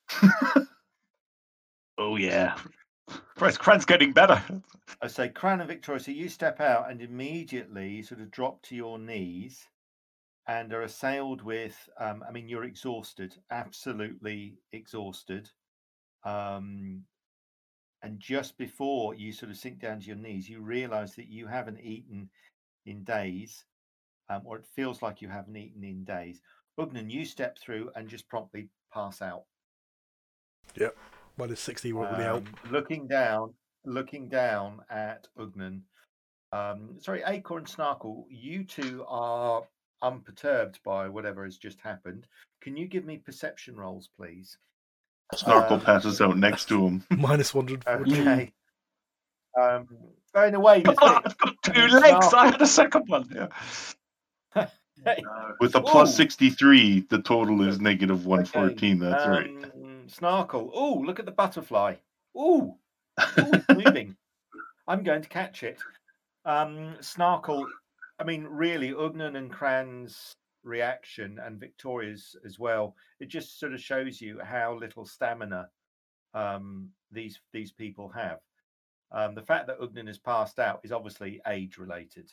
Oh 1.99 2.15
yeah. 2.15 2.55
Christ, 3.35 3.59
Cran's 3.59 3.85
getting 3.85 4.13
better. 4.13 4.41
I 5.01 5.07
say, 5.07 5.27
Cran 5.29 5.59
and 5.59 5.67
Victoria, 5.67 5.99
so 5.99 6.11
you 6.11 6.29
step 6.29 6.61
out 6.61 6.89
and 6.89 7.01
immediately 7.01 8.01
sort 8.01 8.21
of 8.21 8.31
drop 8.31 8.61
to 8.63 8.75
your 8.75 8.97
knees 8.97 9.65
and 10.47 10.71
are 10.73 10.83
assailed 10.83 11.41
with, 11.41 11.77
um, 11.99 12.23
I 12.27 12.31
mean, 12.31 12.47
you're 12.47 12.63
exhausted, 12.63 13.35
absolutely 13.51 14.59
exhausted. 14.71 15.49
Um, 16.23 17.03
and 18.01 18.19
just 18.19 18.57
before 18.57 19.13
you 19.13 19.31
sort 19.31 19.51
of 19.51 19.57
sink 19.57 19.79
down 19.79 19.99
to 19.99 20.07
your 20.07 20.15
knees, 20.15 20.49
you 20.49 20.61
realize 20.61 21.15
that 21.15 21.27
you 21.27 21.47
haven't 21.47 21.81
eaten 21.81 22.29
in 22.85 23.03
days, 23.03 23.65
um, 24.29 24.41
or 24.45 24.57
it 24.57 24.65
feels 24.75 25.01
like 25.01 25.21
you 25.21 25.29
haven't 25.29 25.57
eaten 25.57 25.83
in 25.83 26.03
days. 26.03 26.41
Ugnan, 26.79 27.11
you 27.11 27.25
step 27.25 27.57
through 27.59 27.91
and 27.95 28.07
just 28.07 28.27
promptly 28.29 28.69
pass 28.93 29.21
out. 29.21 29.43
Yep, 30.75 30.95
Minus 31.37 31.59
60 31.61 31.93
won't 31.93 32.11
really 32.11 32.23
help. 32.23 32.45
Looking 32.71 33.07
down, 33.07 33.53
looking 33.85 34.29
down 34.29 34.81
at 34.89 35.27
Ugnan. 35.37 35.81
Um, 36.51 36.95
sorry, 36.99 37.21
Acorn 37.25 37.65
Snarkle, 37.65 38.23
you 38.29 38.63
two 38.63 39.05
are 39.07 39.63
unperturbed 40.01 40.79
by 40.83 41.09
whatever 41.09 41.43
has 41.43 41.57
just 41.57 41.81
happened. 41.81 42.27
Can 42.61 42.77
you 42.77 42.87
give 42.87 43.05
me 43.05 43.17
perception 43.17 43.75
rolls, 43.75 44.09
please? 44.17 44.57
Snarkle 45.33 45.71
Um, 45.73 45.81
passes 45.81 46.21
out 46.21 46.37
next 46.37 46.65
to 46.69 46.85
him. 46.87 47.03
Minus 47.11 47.53
140. 47.53 48.21
Okay. 48.21 48.51
Um, 49.59 49.87
oh, 50.35 50.43
in 50.47 50.55
a 50.55 50.59
way, 50.59 50.81
the 50.81 50.95
Oh, 51.01 51.07
thing- 51.07 51.21
I've 51.25 51.37
got 51.37 51.55
two 51.63 51.87
legs. 51.87 52.31
no. 52.31 52.37
I 52.37 52.45
had 52.47 52.61
a 52.61 52.67
second 52.67 53.03
one. 53.07 53.29
Yeah. 53.33 53.47
With 55.61 55.75
a 55.75 55.81
plus 55.81 56.09
Ooh. 56.09 56.23
63, 56.23 57.01
the 57.09 57.21
total 57.21 57.65
is 57.67 57.79
negative 57.79 58.25
114. 58.25 58.99
That's 58.99 59.27
right. 59.27 59.45
um, 59.47 60.03
Snarkle. 60.07 60.71
Oh, 60.73 61.01
look 61.05 61.19
at 61.19 61.25
the 61.25 61.31
butterfly. 61.31 61.95
Ooh, 62.37 62.75
Ooh, 63.37 63.51
moving. 63.73 64.17
I'm 64.87 65.03
going 65.03 65.21
to 65.21 65.29
catch 65.29 65.63
it. 65.63 65.77
Um, 66.45 66.95
Snarkle. 66.99 67.65
I 68.19 68.23
mean, 68.25 68.43
really, 68.45 68.89
Ugnan 68.91 69.37
and 69.37 69.49
Cran's 69.51 70.35
reaction 70.63 71.39
and 71.43 71.59
Victoria's 71.59 72.35
as 72.45 72.59
well. 72.59 72.95
It 73.19 73.27
just 73.27 73.59
sort 73.59 73.73
of 73.73 73.81
shows 73.81 74.21
you 74.21 74.39
how 74.43 74.77
little 74.77 75.05
stamina 75.05 75.69
um, 76.33 76.89
these 77.11 77.39
these 77.51 77.71
people 77.71 78.09
have. 78.09 78.39
Um, 79.11 79.33
the 79.33 79.41
fact 79.41 79.67
that 79.67 79.79
Ugnan 79.79 80.07
has 80.07 80.19
passed 80.19 80.59
out 80.59 80.81
is 80.83 80.91
obviously 80.91 81.41
age 81.47 81.77
related. 81.77 82.31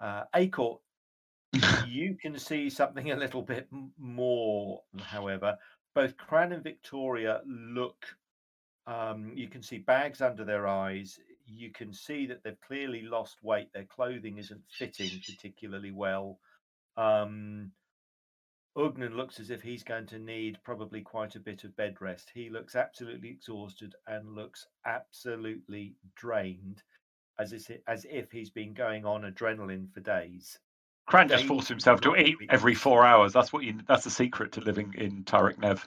Uh, 0.00 0.24
Acor, 0.34 0.78
you 1.88 2.16
can 2.20 2.38
see 2.38 2.70
something 2.70 3.10
a 3.10 3.16
little 3.16 3.42
bit 3.42 3.68
more, 3.98 4.82
however. 5.00 5.58
Both 5.94 6.16
Cran 6.16 6.52
and 6.52 6.62
Victoria 6.62 7.40
look, 7.46 8.06
um, 8.86 9.32
you 9.34 9.48
can 9.48 9.62
see 9.62 9.78
bags 9.78 10.20
under 10.20 10.44
their 10.44 10.66
eyes. 10.66 11.18
You 11.46 11.70
can 11.70 11.92
see 11.92 12.26
that 12.26 12.42
they've 12.42 12.60
clearly 12.66 13.02
lost 13.02 13.36
weight. 13.42 13.72
Their 13.72 13.84
clothing 13.84 14.38
isn't 14.38 14.62
fitting 14.70 15.10
particularly 15.26 15.90
well. 15.90 16.38
Um, 16.96 17.72
Ugnan 18.76 19.14
looks 19.16 19.38
as 19.38 19.50
if 19.50 19.60
he's 19.62 19.82
going 19.82 20.06
to 20.06 20.18
need 20.18 20.58
probably 20.64 21.02
quite 21.02 21.36
a 21.36 21.40
bit 21.40 21.64
of 21.64 21.76
bed 21.76 21.96
rest. 22.00 22.30
He 22.32 22.48
looks 22.48 22.74
absolutely 22.74 23.28
exhausted 23.28 23.94
and 24.06 24.34
looks 24.34 24.66
absolutely 24.86 25.94
drained, 26.16 26.82
as 27.38 27.52
if, 27.52 27.70
as 27.86 28.06
if 28.08 28.30
he's 28.30 28.50
been 28.50 28.72
going 28.72 29.04
on 29.04 29.22
adrenaline 29.22 29.92
for 29.92 30.00
days. 30.00 30.58
Cran 31.06 31.28
just 31.28 31.44
forced 31.44 31.68
himself 31.68 32.00
to 32.02 32.16
eat 32.16 32.36
every 32.48 32.74
four 32.74 33.04
hours. 33.04 33.32
That's 33.32 33.52
what 33.52 33.64
you. 33.64 33.74
That's 33.88 34.04
the 34.04 34.10
secret 34.10 34.52
to 34.52 34.60
living 34.60 34.94
in 34.96 35.24
Tarek 35.24 35.58
Nev. 35.58 35.84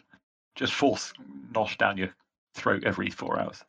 Just 0.56 0.74
force 0.74 1.14
nosh 1.54 1.78
down 1.78 1.98
your 1.98 2.14
throat 2.54 2.84
every 2.84 3.10
four 3.10 3.40
hours. 3.40 3.64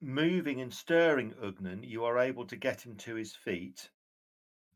moving 0.00 0.60
and 0.60 0.72
stirring 0.72 1.32
Ugnan, 1.42 1.86
you 1.88 2.04
are 2.04 2.18
able 2.18 2.46
to 2.46 2.56
get 2.56 2.80
him 2.84 2.96
to 2.96 3.14
his 3.14 3.34
feet, 3.34 3.90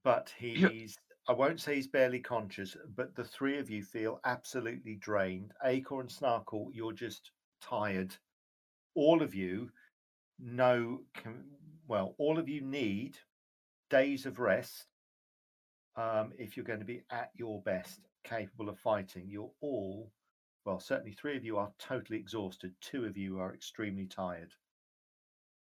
but 0.04 0.32
he's. 0.38 0.96
I 1.28 1.32
won't 1.32 1.60
say 1.60 1.76
he's 1.76 1.86
barely 1.86 2.20
conscious, 2.20 2.76
but 2.96 3.14
the 3.14 3.24
three 3.24 3.58
of 3.58 3.70
you 3.70 3.82
feel 3.82 4.20
absolutely 4.24 4.96
drained. 4.96 5.52
Acor, 5.64 6.00
and 6.00 6.08
Snarkle, 6.08 6.70
you're 6.72 6.92
just 6.92 7.30
tired. 7.60 8.14
All 8.94 9.22
of 9.22 9.34
you 9.34 9.70
know, 10.38 11.00
well, 11.86 12.14
all 12.18 12.38
of 12.38 12.48
you 12.48 12.62
need 12.62 13.16
days 13.90 14.26
of 14.26 14.38
rest 14.38 14.86
um, 15.96 16.32
if 16.38 16.56
you're 16.56 16.64
going 16.64 16.78
to 16.80 16.84
be 16.84 17.02
at 17.10 17.30
your 17.34 17.60
best, 17.62 18.00
capable 18.24 18.68
of 18.68 18.78
fighting. 18.78 19.26
You're 19.28 19.50
all, 19.60 20.10
well, 20.64 20.80
certainly 20.80 21.12
three 21.12 21.36
of 21.36 21.44
you 21.44 21.58
are 21.58 21.70
totally 21.78 22.18
exhausted. 22.18 22.72
Two 22.80 23.04
of 23.04 23.16
you 23.16 23.38
are 23.38 23.54
extremely 23.54 24.06
tired. 24.06 24.52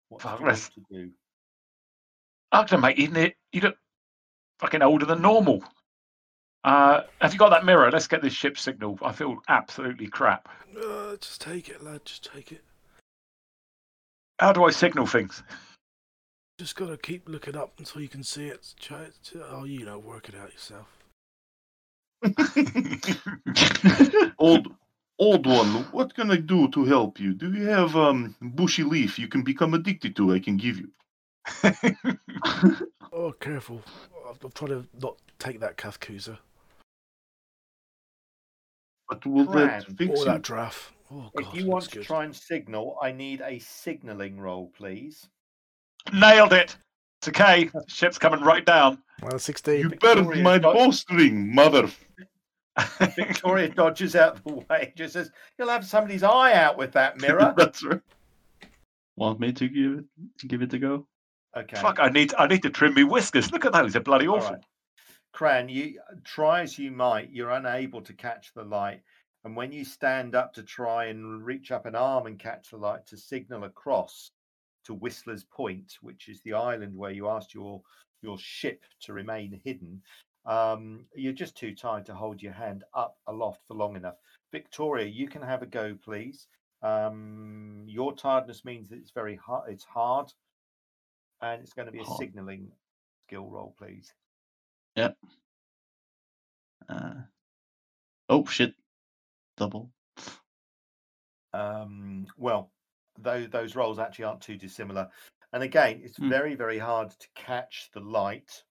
What 0.08 0.22
do 0.22 0.28
you 0.28 0.46
rest. 0.46 0.72
to 0.74 0.82
do? 0.90 1.10
Agda, 2.52 2.78
mate, 2.78 2.98
you, 2.98 3.08
ne- 3.08 3.36
you 3.52 3.60
look 3.60 3.76
fucking 4.60 4.82
older 4.82 5.06
than 5.06 5.22
normal. 5.22 5.64
Uh, 6.62 7.02
have 7.20 7.32
you 7.32 7.38
got 7.38 7.48
that 7.48 7.64
mirror? 7.64 7.90
Let's 7.90 8.06
get 8.06 8.22
this 8.22 8.34
ship 8.34 8.58
signal. 8.58 8.98
I 9.02 9.12
feel 9.12 9.38
absolutely 9.48 10.06
crap. 10.06 10.48
Uh, 10.76 11.16
just 11.16 11.40
take 11.40 11.68
it, 11.68 11.82
lad. 11.82 12.04
Just 12.04 12.30
take 12.32 12.52
it. 12.52 12.62
How 14.38 14.52
do 14.52 14.64
I 14.64 14.70
signal 14.70 15.06
things? 15.06 15.42
Just 16.58 16.76
gotta 16.76 16.98
keep 16.98 17.28
looking 17.28 17.56
up 17.56 17.72
until 17.78 18.02
you 18.02 18.08
can 18.08 18.22
see 18.22 18.48
it. 18.48 18.74
Try 18.78 19.04
it. 19.04 19.14
Oh, 19.50 19.64
you 19.64 19.86
know, 19.86 19.98
work 19.98 20.28
it 20.28 20.34
out 20.34 20.52
yourself. 20.52 20.88
old 24.38 24.68
Old 25.20 25.46
one, 25.46 25.84
what 25.92 26.14
can 26.14 26.30
I 26.30 26.38
do 26.38 26.66
to 26.68 26.86
help 26.86 27.20
you? 27.20 27.34
Do 27.34 27.52
you 27.52 27.66
have 27.66 27.94
um 27.94 28.34
bushy 28.40 28.82
leaf 28.82 29.18
you 29.18 29.28
can 29.28 29.42
become 29.42 29.74
addicted 29.74 30.16
to? 30.16 30.32
I 30.32 30.38
can 30.38 30.56
give 30.56 30.78
you. 30.78 30.88
Oh, 33.12 33.32
careful. 33.32 33.82
I'm 34.28 34.36
I'm 34.42 34.50
trying 34.52 34.70
to 34.70 34.86
not 35.02 35.16
take 35.38 35.58
that 35.60 35.76
Kathkusa 35.76 36.38
But 39.08 39.26
will 39.26 39.44
that 39.46 39.84
Cran. 39.84 39.96
fix 39.96 40.10
or 40.12 40.16
you? 40.18 40.24
that 40.26 40.42
draft. 40.42 40.92
Oh, 41.12 41.28
God, 41.36 41.46
if 41.48 41.54
you 41.60 41.66
want 41.68 41.84
to 41.86 41.98
good. 41.98 42.06
try 42.06 42.24
and 42.24 42.34
signal, 42.34 42.96
I 43.02 43.10
need 43.10 43.42
a 43.44 43.58
signaling 43.58 44.38
roll, 44.38 44.70
please. 44.76 45.28
Nailed 46.12 46.52
it. 46.52 46.76
It's 47.18 47.28
okay. 47.28 47.68
Ship's 47.88 48.16
coming 48.16 48.40
right 48.42 48.64
down. 48.64 49.02
Well, 49.22 49.38
16. 49.38 49.80
You 49.80 49.88
Victoria 49.88 50.22
burned 50.24 50.42
my 50.44 50.58
got- 50.60 50.74
bowstring, 50.76 51.52
mother. 51.54 51.90
Victoria 53.16 53.68
dodges 53.68 54.14
out 54.14 54.42
the 54.44 54.64
way, 54.70 54.92
just 54.96 55.14
says, 55.14 55.30
You'll 55.58 55.68
have 55.68 55.84
somebody's 55.84 56.22
eye 56.22 56.54
out 56.54 56.78
with 56.78 56.92
that 56.92 57.20
mirror. 57.20 57.52
That's 57.56 57.82
right. 57.82 58.00
Want 59.16 59.40
me 59.40 59.52
to 59.52 59.68
give 59.68 59.98
it 59.98 60.04
give 60.48 60.62
it 60.62 60.72
a 60.72 60.78
go? 60.78 61.06
Okay. 61.56 61.76
Fuck! 61.80 61.98
I 61.98 62.08
need 62.08 62.34
I 62.38 62.46
need 62.46 62.62
to 62.62 62.70
trim 62.70 62.94
me 62.94 63.04
whiskers. 63.04 63.50
Look 63.52 63.64
at 63.64 63.72
those. 63.72 63.92
They're 63.92 64.02
bloody 64.02 64.28
awful. 64.28 64.52
right. 64.52 64.64
Cran, 65.32 65.68
you 65.68 66.00
try 66.24 66.62
as 66.62 66.78
you 66.78 66.90
might, 66.90 67.30
you're 67.30 67.50
unable 67.50 68.02
to 68.02 68.12
catch 68.12 68.52
the 68.54 68.64
light. 68.64 69.02
And 69.44 69.56
when 69.56 69.72
you 69.72 69.84
stand 69.84 70.34
up 70.34 70.52
to 70.54 70.62
try 70.62 71.06
and 71.06 71.44
reach 71.44 71.70
up 71.70 71.86
an 71.86 71.94
arm 71.94 72.26
and 72.26 72.38
catch 72.38 72.70
the 72.70 72.76
light 72.76 73.06
to 73.06 73.16
signal 73.16 73.64
across 73.64 74.32
to 74.84 74.94
Whistler's 74.94 75.44
Point, 75.44 75.94
which 76.02 76.28
is 76.28 76.42
the 76.42 76.54
island 76.54 76.96
where 76.96 77.10
you 77.10 77.28
asked 77.28 77.54
your 77.54 77.82
your 78.22 78.38
ship 78.38 78.82
to 79.02 79.12
remain 79.12 79.60
hidden, 79.64 80.02
um, 80.46 81.06
you're 81.14 81.32
just 81.32 81.56
too 81.56 81.74
tired 81.74 82.04
to 82.06 82.14
hold 82.14 82.42
your 82.42 82.52
hand 82.52 82.84
up 82.94 83.16
aloft 83.26 83.60
for 83.66 83.74
long 83.74 83.96
enough. 83.96 84.16
Victoria, 84.52 85.06
you 85.06 85.28
can 85.28 85.42
have 85.42 85.62
a 85.62 85.66
go, 85.66 85.96
please. 86.04 86.48
Um, 86.82 87.84
your 87.86 88.14
tiredness 88.14 88.64
means 88.64 88.88
that 88.88 88.96
it's 88.96 89.12
very 89.12 89.36
hard. 89.36 89.70
It's 89.70 89.84
hard, 89.84 90.32
and 91.42 91.62
it's 91.62 91.72
going 91.74 91.86
to 91.86 91.92
be 91.92 92.02
a 92.02 92.06
Hard. 92.06 92.06
signaling 92.06 92.72
skill 93.26 93.50
roll, 93.50 93.74
please. 93.78 94.14
Yep. 94.96 95.16
Uh, 96.88 97.22
oh 98.30 98.46
shit! 98.46 98.74
Double. 99.56 99.92
um, 101.52 102.26
well, 102.36 102.72
those 103.18 103.48
those 103.50 103.76
roles 103.76 103.98
actually 103.98 104.24
aren't 104.24 104.42
too 104.42 104.56
dissimilar. 104.56 105.08
And 105.52 105.62
again, 105.62 106.00
it's 106.02 106.18
Hmm. 106.18 106.28
very 106.28 106.54
very 106.54 106.78
hard 106.78 107.10
to 107.10 107.28
catch 107.34 107.90
the 107.92 108.00
light. 108.00 108.64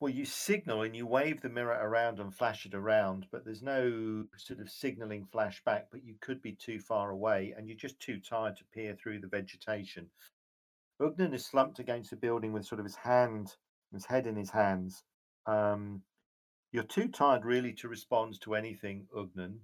Well, 0.00 0.12
you 0.12 0.26
signal 0.26 0.82
and 0.82 0.96
you 0.96 1.06
wave 1.06 1.40
the 1.42 1.48
mirror 1.50 1.78
around 1.80 2.20
and 2.20 2.34
flash 2.34 2.66
it 2.66 2.74
around, 2.74 3.28
but 3.32 3.44
there's 3.44 3.62
no 3.62 4.26
sort 4.36 4.60
of 4.60 4.70
signaling 4.70 5.26
flashback. 5.26 5.86
But 5.90 6.04
you 6.04 6.16
could 6.20 6.42
be 6.42 6.54
too 6.54 6.80
far 6.80 7.10
away, 7.10 7.54
and 7.56 7.68
you're 7.68 7.76
just 7.78 8.00
too 8.00 8.20
tired 8.20 8.56
to 8.58 8.66
peer 8.66 8.94
through 8.96 9.20
the 9.20 9.28
vegetation. 9.28 10.10
Ugnan 11.00 11.32
is 11.32 11.46
slumped 11.46 11.78
against 11.78 12.10
the 12.10 12.16
building 12.16 12.52
with 12.52 12.66
sort 12.66 12.80
of 12.80 12.84
his 12.84 12.96
hand, 12.96 13.54
his 13.92 14.04
head 14.04 14.26
in 14.26 14.36
his 14.36 14.50
hands. 14.50 15.04
Um, 15.46 16.02
you're 16.72 16.82
too 16.82 17.08
tired 17.08 17.44
really 17.44 17.72
to 17.74 17.88
respond 17.88 18.40
to 18.42 18.54
anything, 18.54 19.06
Ugnan. 19.16 19.58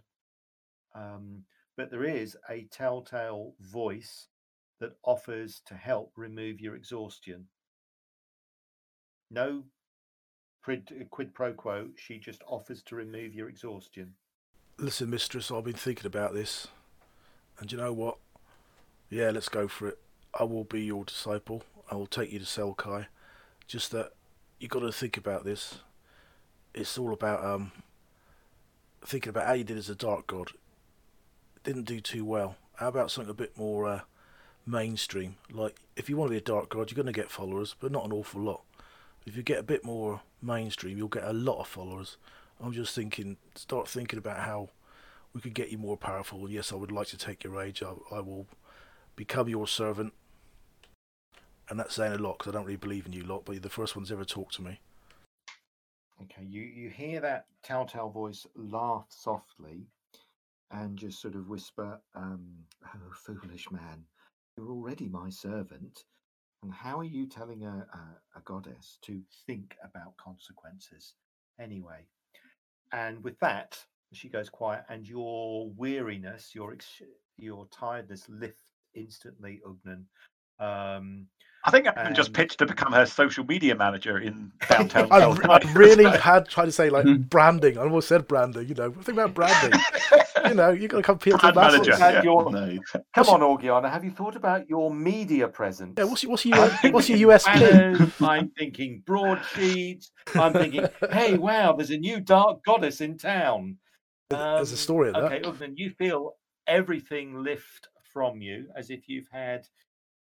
Um, 0.94 1.44
but 1.76 1.90
there 1.90 2.04
is 2.04 2.36
a 2.48 2.68
telltale 2.70 3.54
voice 3.60 4.28
that 4.80 4.96
offers 5.04 5.60
to 5.66 5.74
help 5.74 6.12
remove 6.16 6.60
your 6.60 6.76
exhaustion. 6.76 7.46
No 9.30 9.64
quid, 10.62 11.08
quid 11.10 11.34
pro 11.34 11.52
quo, 11.52 11.88
she 11.96 12.18
just 12.18 12.42
offers 12.46 12.82
to 12.82 12.96
remove 12.96 13.34
your 13.34 13.48
exhaustion. 13.48 14.14
Listen, 14.78 15.10
mistress, 15.10 15.50
I've 15.50 15.64
been 15.64 15.74
thinking 15.74 16.06
about 16.06 16.32
this. 16.32 16.68
And 17.58 17.70
you 17.70 17.78
know 17.78 17.92
what? 17.92 18.18
Yeah, 19.10 19.30
let's 19.30 19.48
go 19.48 19.68
for 19.68 19.88
it. 19.88 19.98
I 20.38 20.44
will 20.44 20.64
be 20.64 20.82
your 20.82 21.04
disciple. 21.04 21.62
I 21.90 21.94
will 21.94 22.06
take 22.06 22.32
you 22.32 22.38
to 22.38 22.44
Selkai. 22.44 23.06
Just 23.66 23.90
that 23.92 24.12
you 24.58 24.68
got 24.68 24.80
to 24.80 24.92
think 24.92 25.16
about 25.16 25.44
this. 25.44 25.78
It's 26.74 26.98
all 26.98 27.12
about 27.12 27.44
um 27.44 27.72
thinking 29.04 29.30
about 29.30 29.46
how 29.46 29.52
you 29.52 29.64
did 29.64 29.78
as 29.78 29.90
a 29.90 29.94
dark 29.94 30.26
god. 30.26 30.52
Didn't 31.62 31.84
do 31.84 32.00
too 32.00 32.24
well. 32.24 32.56
How 32.76 32.88
about 32.88 33.10
something 33.10 33.30
a 33.30 33.34
bit 33.34 33.56
more 33.56 33.86
uh, 33.86 34.00
mainstream? 34.66 35.36
Like 35.50 35.76
if 35.96 36.08
you 36.08 36.16
want 36.16 36.28
to 36.28 36.32
be 36.32 36.38
a 36.38 36.40
dark 36.40 36.70
god, 36.70 36.90
you're 36.90 36.96
going 36.96 37.06
to 37.06 37.12
get 37.12 37.30
followers, 37.30 37.76
but 37.78 37.92
not 37.92 38.04
an 38.04 38.12
awful 38.12 38.40
lot. 38.40 38.62
If 39.26 39.36
you 39.36 39.42
get 39.42 39.58
a 39.58 39.62
bit 39.62 39.84
more 39.84 40.22
mainstream, 40.42 40.98
you'll 40.98 41.08
get 41.08 41.24
a 41.24 41.32
lot 41.32 41.60
of 41.60 41.68
followers. 41.68 42.16
I'm 42.60 42.72
just 42.72 42.94
thinking, 42.94 43.36
start 43.54 43.88
thinking 43.88 44.18
about 44.18 44.40
how 44.40 44.70
we 45.32 45.40
could 45.40 45.54
get 45.54 45.70
you 45.70 45.78
more 45.78 45.96
powerful. 45.96 46.48
Yes, 46.50 46.72
I 46.72 46.76
would 46.76 46.92
like 46.92 47.08
to 47.08 47.16
take 47.18 47.44
your 47.44 47.60
age. 47.60 47.82
I, 47.82 47.92
I 48.14 48.20
will 48.20 48.46
become 49.16 49.48
your 49.48 49.66
servant. 49.66 50.12
And 51.68 51.78
that's 51.78 51.94
saying 51.94 52.12
a 52.12 52.18
lot 52.18 52.38
because 52.38 52.52
I 52.52 52.56
don't 52.56 52.66
really 52.66 52.76
believe 52.76 53.06
in 53.06 53.12
you 53.12 53.24
lot, 53.24 53.44
but 53.44 53.52
you're 53.52 53.60
the 53.60 53.68
first 53.70 53.96
ones 53.96 54.12
ever 54.12 54.24
talked 54.24 54.54
to 54.56 54.62
me. 54.62 54.80
Okay, 56.22 56.44
you, 56.46 56.62
you 56.62 56.90
hear 56.90 57.20
that 57.20 57.46
telltale 57.62 58.10
voice 58.10 58.46
laugh 58.54 59.06
softly 59.08 59.86
and 60.70 60.96
just 60.96 61.20
sort 61.20 61.34
of 61.34 61.48
whisper, 61.48 62.00
um, 62.14 62.46
Oh, 62.86 63.10
foolish 63.12 63.70
man, 63.70 64.04
you're 64.56 64.70
already 64.70 65.08
my 65.08 65.30
servant. 65.30 66.04
And 66.62 66.72
how 66.72 66.98
are 66.98 67.04
you 67.04 67.26
telling 67.26 67.64
a, 67.64 67.86
a, 67.92 68.38
a 68.38 68.42
goddess 68.44 68.98
to 69.02 69.20
think 69.46 69.76
about 69.84 70.16
consequences 70.16 71.14
anyway? 71.60 72.06
And 72.92 73.22
with 73.22 73.38
that, 73.40 73.78
she 74.12 74.28
goes 74.28 74.48
quiet, 74.48 74.84
and 74.88 75.06
your 75.06 75.70
weariness, 75.76 76.54
your 76.54 76.72
ex- 76.72 77.02
your 77.36 77.66
tiredness 77.72 78.26
lifts 78.28 78.62
instantly, 78.94 79.60
Ugnan. 79.66 80.04
Um, 80.60 81.26
I 81.66 81.70
think 81.70 81.86
I'm 81.96 82.14
just 82.14 82.34
pitched 82.34 82.58
to 82.58 82.66
become 82.66 82.92
her 82.92 83.06
social 83.06 83.42
media 83.44 83.74
manager 83.74 84.18
in 84.18 84.52
downtown. 84.68 85.08
I, 85.10 85.20
Selkirk. 85.20 85.50
I 85.66 85.72
really 85.72 86.04
had 86.18 86.46
tried 86.48 86.66
to 86.66 86.72
say 86.72 86.90
like 86.90 87.06
Mhm. 87.06 87.28
branding. 87.30 87.78
I 87.78 87.82
almost 87.82 88.06
said 88.08 88.28
branding. 88.28 88.68
You 88.68 88.74
know, 88.74 88.90
think 88.92 89.16
about 89.18 89.32
branding. 89.34 89.80
you 90.48 90.54
know, 90.54 90.70
you've 90.70 90.90
got 90.90 90.98
to 90.98 91.02
come 91.02 91.16
appeal 91.16 91.38
to 91.38 91.46
the 91.46 91.52
Brand 91.52 91.72
manager. 91.72 91.96
yeah. 91.98 92.22
your- 92.22 92.50
Nice. 92.50 92.78
Come 93.14 93.28
on, 93.28 93.40
Orgiana, 93.40 93.90
have 93.90 94.04
you 94.04 94.10
thought 94.10 94.36
about 94.36 94.68
your 94.68 94.92
media 94.92 95.48
presence? 95.48 95.94
Yeah, 95.96 96.04
what's 96.04 96.22
your 96.22 96.30
what's 96.32 96.44
I'm 96.44 96.52
your 96.52 96.66
thinking 96.68 96.92
what's 96.92 97.08
your 97.08 97.30
USP? 97.30 97.44
banners, 97.60 98.12
I'm 98.20 98.50
thinking 98.50 99.02
broadsheets. 99.06 100.10
I'm 100.34 100.52
thinking, 100.52 100.86
hey, 101.12 101.38
wow, 101.38 101.72
there's 101.72 101.90
a 101.90 101.96
new 101.96 102.20
dark 102.20 102.62
goddess 102.64 103.00
in 103.00 103.16
town. 103.16 103.78
There's 104.28 104.70
a 104.70 104.74
Um, 104.74 104.76
story 104.76 105.08
of 105.08 105.14
that. 105.14 105.24
Okay, 105.32 105.40
Ugnan, 105.40 105.74
you 105.76 105.90
feel 105.90 106.32
everything 106.66 107.42
lift 107.42 107.88
from 108.12 108.40
you 108.42 108.66
as 108.76 108.90
if 108.90 109.08
you've 109.08 109.28
had 109.32 109.66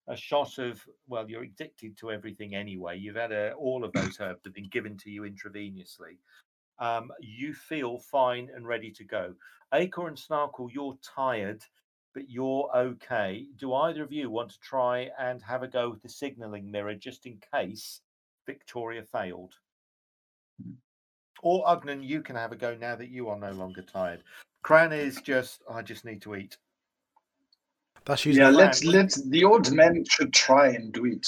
a 0.09 0.17
shot 0.17 0.57
of, 0.57 0.83
well, 1.07 1.29
you're 1.29 1.43
addicted 1.43 1.95
to 1.97 2.11
everything 2.11 2.55
anyway. 2.55 2.97
You've 2.97 3.15
had 3.15 3.31
a, 3.31 3.53
all 3.53 3.83
of 3.83 3.93
those 3.93 4.19
herbs 4.19 4.41
that 4.41 4.49
have 4.49 4.53
been 4.55 4.69
given 4.69 4.97
to 4.97 5.09
you 5.09 5.21
intravenously. 5.21 6.17
Um, 6.79 7.11
you 7.21 7.53
feel 7.53 7.99
fine 7.99 8.49
and 8.55 8.67
ready 8.67 8.91
to 8.91 9.03
go. 9.03 9.35
Acor 9.73 10.07
and 10.07 10.17
Snarkle, 10.17 10.69
you're 10.73 10.97
tired, 11.03 11.61
but 12.15 12.29
you're 12.29 12.69
okay. 12.75 13.45
Do 13.57 13.73
either 13.73 14.01
of 14.01 14.11
you 14.11 14.31
want 14.31 14.49
to 14.49 14.59
try 14.61 15.09
and 15.19 15.41
have 15.43 15.61
a 15.61 15.67
go 15.67 15.91
with 15.91 16.01
the 16.01 16.09
signaling 16.09 16.71
mirror 16.71 16.95
just 16.95 17.27
in 17.27 17.39
case 17.53 18.01
Victoria 18.47 19.03
failed? 19.03 19.53
Or 21.43 21.63
Ugnan, 21.65 22.03
you 22.03 22.21
can 22.21 22.35
have 22.35 22.51
a 22.51 22.55
go 22.55 22.75
now 22.75 22.95
that 22.95 23.09
you 23.09 23.29
are 23.29 23.37
no 23.37 23.51
longer 23.51 23.83
tired. 23.83 24.23
Cran 24.63 24.91
is 24.91 25.21
just, 25.21 25.61
I 25.71 25.83
just 25.83 26.03
need 26.03 26.21
to 26.23 26.35
eat. 26.35 26.57
That's 28.09 28.25
using. 28.25 28.41
Yeah, 28.41 28.49
let's 28.49 28.83
let's 28.83 29.21
the 29.21 29.43
old 29.43 29.71
men 29.71 30.03
should 30.09 30.33
try 30.33 30.69
and 30.69 30.91
do 30.91 31.05
it. 31.05 31.27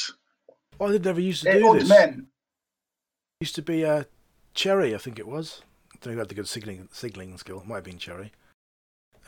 Oh, 0.79 0.91
I 0.91 0.97
never 0.97 1.19
used 1.21 1.43
to 1.43 1.51
Hey, 1.51 1.59
do 1.59 1.67
old 1.67 1.77
this. 1.81 1.87
man, 1.89 2.25
Used 3.39 3.53
to 3.53 3.61
be 3.61 3.83
a 3.83 4.07
Cherry, 4.55 4.95
I 4.95 4.97
think 4.97 5.19
it 5.19 5.27
was. 5.27 5.61
I 5.93 5.97
don't 6.01 6.15
know 6.15 6.19
had 6.21 6.29
the 6.29 6.33
good 6.33 6.47
signaling 6.47 6.89
signaling 6.91 7.37
skill. 7.37 7.59
It 7.61 7.67
might 7.67 7.75
have 7.75 7.83
been 7.83 7.99
Cherry. 7.99 8.31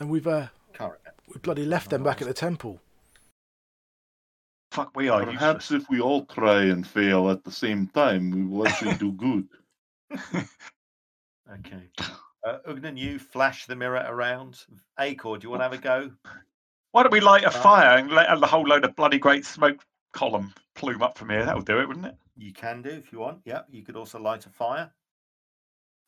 And 0.00 0.10
we've 0.10 0.26
uh, 0.26 0.48
we 0.80 1.38
bloody 1.42 1.64
left 1.64 1.90
them 1.90 2.02
back 2.02 2.20
at 2.20 2.26
the 2.26 2.34
temple. 2.34 2.80
Fuck, 4.72 4.96
we 4.96 5.08
are 5.08 5.24
Perhaps 5.24 5.70
useless. 5.70 5.84
if 5.84 5.88
we 5.90 6.00
all 6.00 6.24
try 6.26 6.62
and 6.64 6.84
fail 6.84 7.30
at 7.30 7.44
the 7.44 7.52
same 7.52 7.86
time, 7.86 8.32
we 8.32 8.42
will 8.44 8.66
actually 8.66 8.94
do 8.96 9.12
good. 9.26 9.46
Okay. 11.60 11.82
Uh, 12.42 12.56
Ugnan, 12.66 12.96
you 12.96 13.18
flash 13.18 13.66
the 13.66 13.76
mirror 13.76 14.02
around. 14.08 14.64
Acor, 14.98 15.38
do 15.38 15.44
you 15.44 15.50
want 15.50 15.60
to 15.60 15.64
have 15.64 15.72
a 15.74 15.78
go? 15.78 16.10
Why 16.94 17.02
don't 17.02 17.10
we 17.10 17.18
light 17.18 17.42
a 17.42 17.48
Uh, 17.48 17.50
fire 17.50 17.98
and 17.98 18.08
let 18.12 18.30
a 18.30 18.46
whole 18.46 18.62
load 18.62 18.84
of 18.84 18.94
bloody 18.94 19.18
great 19.18 19.44
smoke 19.44 19.84
column 20.12 20.54
plume 20.76 21.02
up 21.02 21.18
from 21.18 21.28
here? 21.28 21.44
That'll 21.44 21.60
do 21.60 21.80
it, 21.80 21.88
wouldn't 21.88 22.06
it? 22.06 22.14
You 22.36 22.52
can 22.52 22.82
do 22.82 22.90
if 22.90 23.10
you 23.12 23.18
want. 23.18 23.40
Yep. 23.44 23.66
You 23.68 23.82
could 23.82 23.96
also 23.96 24.20
light 24.20 24.46
a 24.46 24.48
fire. 24.48 24.92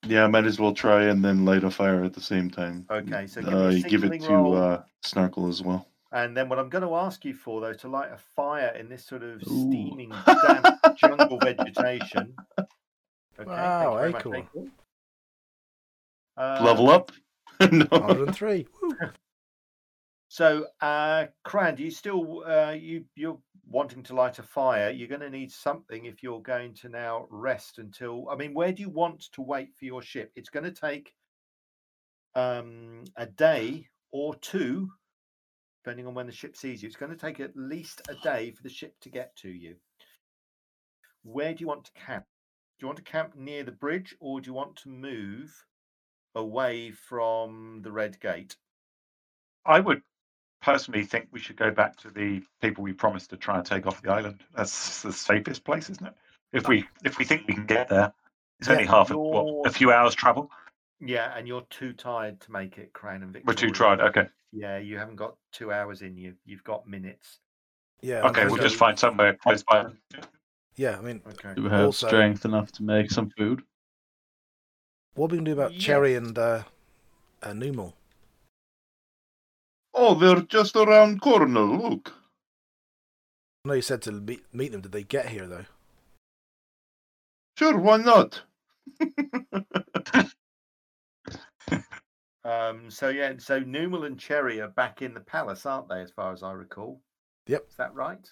Yeah, 0.04 0.28
might 0.28 0.44
as 0.44 0.60
well 0.60 0.72
try 0.72 1.06
and 1.06 1.24
then 1.24 1.44
light 1.44 1.64
a 1.64 1.72
fire 1.72 2.04
at 2.04 2.12
the 2.12 2.20
same 2.20 2.48
time. 2.48 2.86
Okay, 2.88 3.26
so 3.26 3.42
give, 3.42 3.52
Uh, 3.52 3.66
you 3.70 3.82
give 3.82 4.04
it 4.04 4.12
signaling 4.12 4.20
to 4.20 4.28
roll. 4.32 4.56
uh, 4.56 4.82
Snarkle 5.04 5.48
as 5.48 5.60
well. 5.60 5.88
And 6.12 6.36
then 6.36 6.48
what 6.48 6.60
I'm 6.60 6.68
going 6.68 6.84
to 6.84 6.94
ask 6.94 7.24
you 7.24 7.34
for, 7.34 7.60
though, 7.60 7.72
to 7.72 7.88
light 7.88 8.12
a 8.12 8.16
fire 8.16 8.68
in 8.78 8.88
this 8.88 9.04
sort 9.04 9.24
of 9.24 9.42
Ooh. 9.42 9.68
steaming, 9.68 10.10
damp 10.10 10.66
jungle 10.96 11.38
vegetation. 11.40 12.32
Okay, 13.40 13.44
Wow, 13.44 13.98
thank 13.98 14.24
you 14.24 14.30
very 14.30 14.44
Acor. 14.44 14.54
much, 14.54 14.70
Acor. 16.38 16.64
Level 16.64 16.90
up? 16.90 17.10
no. 17.72 17.86
103. 17.90 18.68
So, 20.36 20.66
uh, 20.82 21.28
Cran, 21.44 21.76
do 21.76 21.82
you 21.82 21.90
still 21.90 22.44
uh, 22.46 22.72
you 22.78 23.06
you're 23.14 23.38
wanting 23.66 24.02
to 24.02 24.14
light 24.14 24.38
a 24.38 24.42
fire? 24.42 24.90
You're 24.90 25.08
going 25.08 25.22
to 25.22 25.30
need 25.30 25.50
something 25.50 26.04
if 26.04 26.22
you're 26.22 26.42
going 26.42 26.74
to 26.74 26.90
now 26.90 27.26
rest 27.30 27.78
until. 27.78 28.28
I 28.28 28.36
mean, 28.36 28.52
where 28.52 28.70
do 28.70 28.82
you 28.82 28.90
want 28.90 29.32
to 29.32 29.40
wait 29.40 29.70
for 29.78 29.86
your 29.86 30.02
ship? 30.02 30.30
It's 30.36 30.50
going 30.50 30.64
to 30.64 30.78
take 30.78 31.14
um, 32.34 33.04
a 33.16 33.24
day 33.24 33.88
or 34.12 34.34
two, 34.34 34.90
depending 35.82 36.06
on 36.06 36.12
when 36.12 36.26
the 36.26 36.32
ship 36.32 36.54
sees 36.54 36.82
you. 36.82 36.86
It's 36.86 36.96
going 36.96 37.12
to 37.12 37.16
take 37.16 37.40
at 37.40 37.56
least 37.56 38.02
a 38.10 38.14
day 38.16 38.50
for 38.50 38.62
the 38.62 38.68
ship 38.68 38.92
to 39.00 39.08
get 39.08 39.34
to 39.36 39.48
you. 39.48 39.76
Where 41.22 41.54
do 41.54 41.62
you 41.62 41.66
want 41.66 41.86
to 41.86 41.92
camp? 41.92 42.26
Do 42.78 42.84
you 42.84 42.88
want 42.88 42.98
to 42.98 43.10
camp 43.10 43.36
near 43.36 43.64
the 43.64 43.72
bridge, 43.72 44.14
or 44.20 44.42
do 44.42 44.50
you 44.50 44.54
want 44.54 44.76
to 44.82 44.90
move 44.90 45.50
away 46.34 46.90
from 46.90 47.80
the 47.80 47.90
Red 47.90 48.20
Gate? 48.20 48.54
I 49.64 49.80
would 49.80 50.02
personally 50.66 51.05
think 51.05 51.28
we 51.30 51.38
should 51.38 51.56
go 51.56 51.70
back 51.70 51.94
to 51.94 52.10
the 52.10 52.43
people 52.60 52.82
we 52.82 52.93
promised 52.93 53.30
to 53.30 53.36
try 53.36 53.56
and 53.56 53.64
take 53.64 53.86
off 53.86 54.02
the 54.02 54.10
island. 54.10 54.43
That's 54.56 55.01
the 55.02 55.12
safest 55.12 55.62
place, 55.64 55.88
isn't 55.88 56.05
it? 56.05 56.12
If 56.52 56.66
we 56.66 56.84
if 57.05 57.18
we 57.18 57.24
think 57.24 57.47
we 57.47 57.55
can 57.55 57.66
get 57.66 57.88
there, 57.88 58.12
it's 58.59 58.68
only 58.68 58.84
half 58.84 59.12
a, 59.12 59.16
what, 59.16 59.64
a 59.68 59.70
few 59.70 59.93
hours 59.93 60.14
travel. 60.16 60.51
Yeah, 61.01 61.32
and 61.36 61.47
you're 61.47 61.66
too 61.70 61.93
tired 61.93 62.40
to 62.40 62.51
make 62.51 62.78
it, 62.78 62.93
Cran 62.93 63.22
and 63.22 63.32
Victoria. 63.32 63.44
We're 63.47 63.68
too 63.68 63.70
tried. 63.70 64.01
Okay, 64.01 64.26
Yeah, 64.52 64.78
you 64.78 64.98
haven't 64.98 65.16
got 65.16 65.36
two 65.52 65.72
hours 65.72 66.02
in 66.02 66.16
you. 66.16 66.34
You've 66.44 66.64
got 66.64 66.88
minutes. 66.88 67.38
Yeah. 68.01 68.26
Okay, 68.26 68.47
we'll 68.47 68.56
just 68.56 68.76
find 68.76 68.98
somewhere 68.98 69.34
close 69.34 69.62
by. 69.62 69.86
Yeah, 70.74 70.98
I 70.98 71.01
mean, 71.01 71.22
Okay. 71.28 71.55
Do 71.55 71.62
we 71.62 71.70
have 71.70 71.86
Also- 71.86 72.09
strength 72.09 72.44
enough 72.44 72.72
to 72.72 72.82
make 72.82 73.10
some 73.10 73.30
food? 73.30 73.62
what 75.14 75.26
are 75.26 75.32
we 75.32 75.36
going 75.38 75.44
to 75.47 75.55
do 75.55 75.60
about 75.60 75.72
Yes. 75.72 75.82
Cherry 75.82 76.14
and 76.14 76.36
uh, 76.36 76.62
uh, 77.43 77.52
Numal? 77.55 77.94
Oh, 80.08 80.14
they're 80.14 80.42
just 80.42 80.76
around 80.76 81.20
corner. 81.20 81.62
Look. 81.62 82.12
I 83.64 83.68
know 83.68 83.74
you 83.74 83.82
said 83.82 84.02
to 84.02 84.12
meet, 84.12 84.44
meet 84.52 84.70
them. 84.70 84.80
Did 84.80 84.92
they 84.92 85.02
get 85.02 85.30
here, 85.30 85.48
though? 85.48 85.64
Sure, 87.58 87.76
why 87.76 87.96
not? 87.96 88.42
Um, 92.44 92.92
so 92.92 93.08
yeah, 93.08 93.32
so 93.38 93.58
Numal 93.58 94.04
and 94.04 94.20
Cherry 94.20 94.60
are 94.60 94.68
back 94.68 95.02
in 95.02 95.14
the 95.14 95.20
palace, 95.20 95.66
aren't 95.66 95.88
they? 95.88 96.00
As 96.00 96.12
far 96.12 96.32
as 96.32 96.44
I 96.44 96.52
recall. 96.52 97.00
Yep. 97.48 97.66
Is 97.68 97.74
that 97.74 97.92
right? 97.92 98.24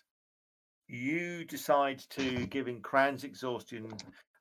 You 0.86 1.44
decide 1.44 1.98
to, 2.10 2.46
given 2.46 2.80
Cran's 2.80 3.24
exhaustion 3.24 3.92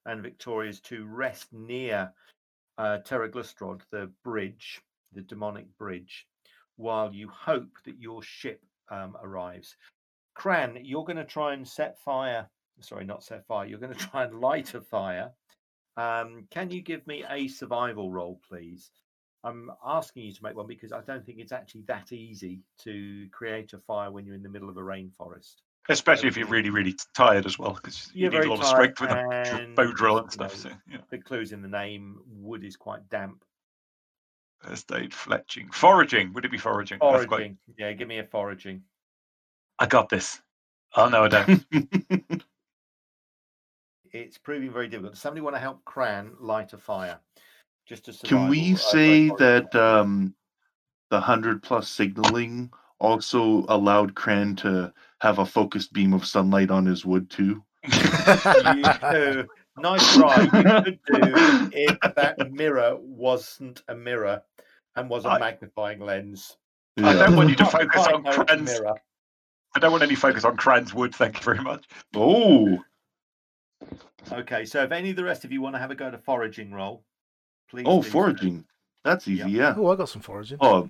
and 0.05 0.21
Victoria's, 0.21 0.79
to 0.81 1.07
rest 1.07 1.51
near 1.51 2.13
uh, 2.77 2.99
Terra 2.99 3.31
Glystrod, 3.31 3.81
the 3.89 4.11
bridge, 4.23 4.79
the 5.11 5.21
demonic 5.21 5.65
bridge, 5.79 6.27
while 6.83 7.13
you 7.13 7.29
hope 7.29 7.71
that 7.85 7.99
your 7.99 8.21
ship 8.21 8.61
um, 8.91 9.15
arrives. 9.23 9.75
Cran, 10.35 10.77
you're 10.83 11.05
going 11.05 11.17
to 11.17 11.25
try 11.25 11.53
and 11.53 11.67
set 11.67 11.97
fire. 11.99 12.47
Sorry, 12.81 13.05
not 13.05 13.23
set 13.23 13.45
fire. 13.47 13.65
You're 13.65 13.79
going 13.79 13.93
to 13.97 13.99
try 14.07 14.25
and 14.25 14.39
light 14.39 14.73
a 14.75 14.81
fire. 14.81 15.31
Um, 15.95 16.47
can 16.51 16.69
you 16.71 16.81
give 16.81 17.05
me 17.07 17.23
a 17.29 17.47
survival 17.47 18.11
roll, 18.11 18.39
please? 18.47 18.91
I'm 19.43 19.71
asking 19.85 20.23
you 20.23 20.33
to 20.33 20.43
make 20.43 20.55
one 20.55 20.67
because 20.67 20.91
I 20.91 21.01
don't 21.01 21.25
think 21.25 21.39
it's 21.39 21.51
actually 21.51 21.83
that 21.87 22.11
easy 22.11 22.61
to 22.83 23.27
create 23.31 23.73
a 23.73 23.77
fire 23.77 24.09
when 24.09 24.25
you're 24.25 24.35
in 24.35 24.43
the 24.43 24.49
middle 24.49 24.69
of 24.69 24.77
a 24.77 24.81
rainforest. 24.81 25.55
Especially 25.89 26.29
if 26.29 26.37
you're 26.37 26.47
really, 26.47 26.69
really 26.69 26.95
tired 27.13 27.45
as 27.45 27.59
well, 27.59 27.73
because 27.73 28.09
you 28.13 28.29
need 28.29 28.39
a 28.45 28.49
lot 28.49 28.59
of 28.59 28.65
strength 28.65 29.01
with 29.01 29.09
a 29.09 29.67
bow 29.75 29.91
drill 29.91 30.17
and 30.17 30.27
you 30.27 30.31
stuff. 30.31 30.53
know, 30.63 30.71
So, 30.71 30.75
yeah. 30.89 30.97
The 31.09 31.17
clues 31.17 31.51
in 31.51 31.61
the 31.61 31.67
name. 31.67 32.19
Wood 32.25 32.63
is 32.63 32.77
quite 32.77 33.07
damp. 33.09 33.43
First 34.63 34.91
aid, 34.93 35.11
fletching, 35.11 35.73
foraging. 35.73 36.31
Would 36.33 36.45
it 36.45 36.51
be 36.51 36.57
foraging? 36.57 36.99
That's 37.01 37.25
quite- 37.25 37.37
Foraging. 37.37 37.57
Yeah, 37.77 37.91
give 37.93 38.07
me 38.07 38.19
a 38.19 38.23
foraging. 38.23 38.83
I 39.79 39.85
got 39.87 40.09
this. 40.09 40.41
Oh 40.95 41.09
no, 41.09 41.23
I 41.23 41.27
don't. 41.27 42.43
It's 44.13 44.37
proving 44.37 44.71
very 44.71 44.87
difficult. 44.87 45.13
Does 45.13 45.21
somebody 45.21 45.41
want 45.41 45.55
to 45.55 45.59
help 45.59 45.83
Cran 45.85 46.33
light 46.39 46.71
a 46.73 46.77
fire? 46.77 47.17
Just 47.87 48.05
to 48.05 48.13
Can 48.27 48.47
we 48.47 48.75
survival, 48.75 48.85
uh, 48.85 48.91
say 48.91 49.29
that 49.39 49.75
um, 49.75 50.35
the 51.09 51.15
100 51.15 51.63
plus 51.63 51.89
signaling 51.89 52.71
also 52.99 53.65
allowed 53.69 54.13
Cran 54.13 54.55
to 54.57 54.93
have 55.21 55.39
a 55.39 55.45
focused 55.47 55.93
beam 55.93 56.13
of 56.13 56.27
sunlight 56.27 56.69
on 56.69 56.85
his 56.85 57.07
wood 57.07 57.27
too? 57.31 57.63
you 57.83 58.83
do. 59.11 59.47
Nice 59.77 60.15
try. 60.15 60.41
You 60.43 60.49
could 60.51 60.99
do 61.07 61.69
if 61.73 61.99
that 62.15 62.51
mirror 62.51 62.95
wasn't 62.99 63.81
a 63.87 63.95
mirror 63.95 64.41
and 64.95 65.09
was 65.09 65.25
a 65.25 65.29
I- 65.29 65.39
magnifying 65.39 65.99
lens. 65.99 66.57
I 66.97 67.13
don't 67.13 67.35
want 67.35 67.49
you 67.49 67.55
to 67.55 67.65
focus 67.65 68.05
on 68.05 68.21
know 68.21 68.43
Cran's. 68.43 68.69
mirror. 68.79 68.93
I 69.75 69.79
don't 69.79 69.91
want 69.91 70.03
any 70.03 70.13
focus 70.13 70.45
on 70.45 70.55
Cran's 70.57 70.93
wood. 70.93 71.15
Thank 71.15 71.37
you 71.39 71.43
very 71.43 71.59
much. 71.59 71.85
Oh, 72.15 72.77
Okay, 74.31 74.63
so 74.63 74.83
if 74.83 74.91
any 74.91 75.09
of 75.09 75.15
the 75.15 75.23
rest 75.23 75.43
of 75.43 75.51
you 75.51 75.59
want 75.61 75.75
to 75.75 75.79
have 75.79 75.91
a 75.91 75.95
go 75.95 76.05
at 76.07 76.13
a 76.13 76.17
foraging 76.19 76.71
roll, 76.71 77.03
please. 77.69 77.83
oh, 77.87 78.01
do 78.01 78.05
so. 78.07 78.11
foraging. 78.11 78.65
That's 79.03 79.27
easy, 79.27 79.49
yeah. 79.51 79.73
Oh, 79.75 79.91
I 79.91 79.95
got 79.95 80.07
some 80.07 80.21
foraging. 80.21 80.59
Oh, 80.61 80.87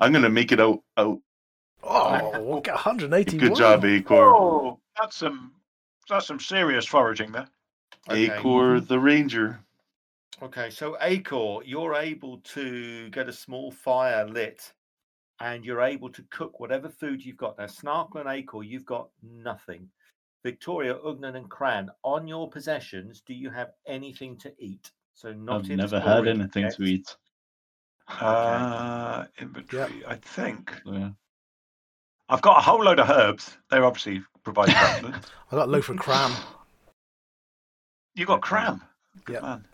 I'm 0.00 0.12
gonna 0.12 0.28
make 0.30 0.50
it 0.50 0.58
out. 0.58 0.80
Out. 0.96 1.20
Oh, 1.84 2.40
we'll 2.42 2.60
get 2.60 2.74
181. 2.74 3.48
Good 3.48 3.56
job, 3.56 3.82
Acor. 3.84 4.10
Oh, 4.34 4.80
that's 4.98 5.16
some 5.16 5.52
that's 6.08 6.26
some 6.26 6.40
serious 6.40 6.86
foraging 6.86 7.30
there. 7.30 7.46
Okay. 8.08 8.28
Acor 8.28 8.86
the 8.86 8.98
ranger. 8.98 9.60
Okay, 10.42 10.70
so 10.70 10.96
Acor, 11.00 11.62
you're 11.64 11.94
able 11.94 12.38
to 12.38 13.08
get 13.10 13.28
a 13.28 13.32
small 13.32 13.70
fire 13.70 14.26
lit 14.26 14.72
and 15.40 15.64
you're 15.64 15.82
able 15.82 16.08
to 16.10 16.22
cook 16.30 16.58
whatever 16.58 16.88
food 16.88 17.24
you've 17.24 17.36
got. 17.36 17.58
Now, 17.58 17.66
Snarkle 17.66 18.16
and 18.16 18.26
Acor, 18.26 18.66
you've 18.66 18.84
got 18.84 19.08
nothing. 19.22 19.88
Victoria, 20.42 20.94
Ugnan, 20.94 21.36
and 21.36 21.48
Cran, 21.48 21.90
on 22.02 22.26
your 22.26 22.50
possessions, 22.50 23.22
do 23.24 23.34
you 23.34 23.50
have 23.50 23.70
anything 23.86 24.36
to 24.38 24.52
eat? 24.58 24.90
So 25.14 25.32
not 25.32 25.64
I've 25.64 25.70
in 25.70 25.76
never 25.76 26.00
had 26.00 26.26
anything 26.26 26.64
yet. 26.64 26.74
to 26.74 26.82
eat. 26.82 27.16
Uh, 28.08 29.26
inventory. 29.40 30.02
I 30.06 30.16
think 30.16 30.72
yeah. 30.84 31.10
I've 32.28 32.42
got 32.42 32.58
a 32.58 32.60
whole 32.60 32.82
load 32.82 32.98
of 32.98 33.08
herbs. 33.08 33.56
They're 33.70 33.84
obviously 33.84 34.22
provided. 34.42 34.74
sustenance. 34.76 35.26
I 35.50 35.56
got 35.56 35.68
loaf 35.68 35.88
of 35.88 35.98
cram. 35.98 36.32
You 38.14 38.26
got 38.26 38.38
Okay. 38.38 38.48
cram. 38.48 38.82
Good 39.24 39.34
Yep. 39.34 39.42
man. 39.42 39.68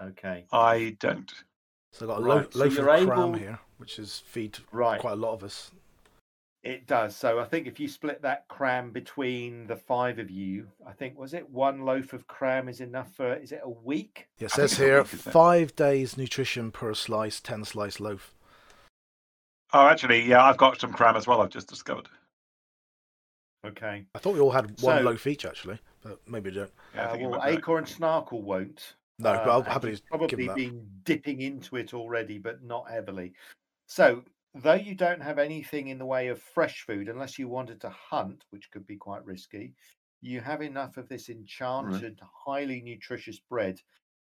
Okay, 0.00 0.46
I 0.52 0.96
don't. 1.00 1.32
So 1.92 2.06
I 2.06 2.08
got 2.08 2.18
a 2.20 2.24
Right, 2.24 2.34
loaf, 2.54 2.74
so 2.76 2.82
of 2.82 3.06
cram 3.06 3.18
able- 3.20 3.32
here, 3.34 3.58
which 3.76 3.98
is 3.98 4.20
feed 4.20 4.58
right. 4.72 5.00
quite 5.00 5.12
a 5.12 5.16
lot 5.16 5.34
of 5.34 5.44
us. 5.44 5.70
It 6.62 6.86
does. 6.86 7.16
So 7.16 7.40
I 7.40 7.44
think 7.44 7.66
if 7.66 7.80
you 7.80 7.88
split 7.88 8.22
that 8.22 8.46
cram 8.48 8.92
between 8.92 9.66
the 9.66 9.76
five 9.76 10.18
of 10.20 10.30
you, 10.30 10.70
I 10.86 10.92
think 10.92 11.18
was 11.18 11.34
it 11.34 11.50
one 11.50 11.84
loaf 11.84 12.12
of 12.12 12.26
cram 12.28 12.68
is 12.68 12.80
enough 12.80 13.12
for 13.14 13.34
is 13.34 13.50
it 13.52 13.60
a 13.64 13.68
week? 13.68 14.28
Yeah, 14.38 14.46
it 14.46 14.52
says 14.52 14.78
here 14.78 14.98
week, 15.02 15.08
five 15.08 15.74
days 15.76 16.16
nutrition 16.16 16.70
per 16.70 16.94
slice, 16.94 17.40
10 17.40 17.64
slice 17.64 17.98
loaf. 18.00 18.32
Oh, 19.72 19.88
actually, 19.88 20.22
yeah, 20.22 20.44
I've 20.44 20.56
got 20.56 20.78
some 20.80 20.92
cram 20.92 21.16
as 21.16 21.26
well. 21.26 21.40
I've 21.42 21.50
just 21.50 21.66
discovered. 21.68 22.08
Okay. 23.64 24.06
I 24.14 24.18
thought 24.18 24.34
we 24.34 24.40
all 24.40 24.50
had 24.52 24.80
one 24.82 24.98
So- 24.98 25.02
loaf 25.02 25.26
each, 25.26 25.44
actually, 25.44 25.78
but 26.02 26.26
maybe 26.28 26.50
we 26.50 26.56
don't. 26.56 26.72
Yeah, 26.94 27.12
Uh, 27.12 27.18
well, 27.18 27.30
went 27.30 27.42
back. 27.44 27.62
Acor 27.62 27.78
and 27.78 27.86
Snarkle 27.86 28.42
won't. 28.42 28.96
No, 29.18 29.32
but 29.38 29.42
Um, 29.42 29.48
I'll 29.50 29.62
happily 29.62 29.98
probably 30.08 30.48
been 30.48 31.00
dipping 31.04 31.40
into 31.40 31.76
it 31.76 31.94
already, 31.94 32.38
but 32.38 32.62
not 32.62 32.90
heavily. 32.90 33.34
So, 33.86 34.24
though 34.54 34.74
you 34.74 34.94
don't 34.94 35.20
have 35.20 35.38
anything 35.38 35.88
in 35.88 35.98
the 35.98 36.06
way 36.06 36.28
of 36.28 36.42
fresh 36.42 36.82
food, 36.82 37.08
unless 37.08 37.38
you 37.38 37.48
wanted 37.48 37.80
to 37.82 37.90
hunt, 37.90 38.44
which 38.50 38.70
could 38.70 38.86
be 38.86 38.96
quite 38.96 39.24
risky, 39.24 39.74
you 40.20 40.40
have 40.40 40.62
enough 40.62 40.96
of 40.96 41.08
this 41.08 41.28
enchanted, 41.28 42.20
highly 42.22 42.80
nutritious 42.80 43.38
bread, 43.40 43.80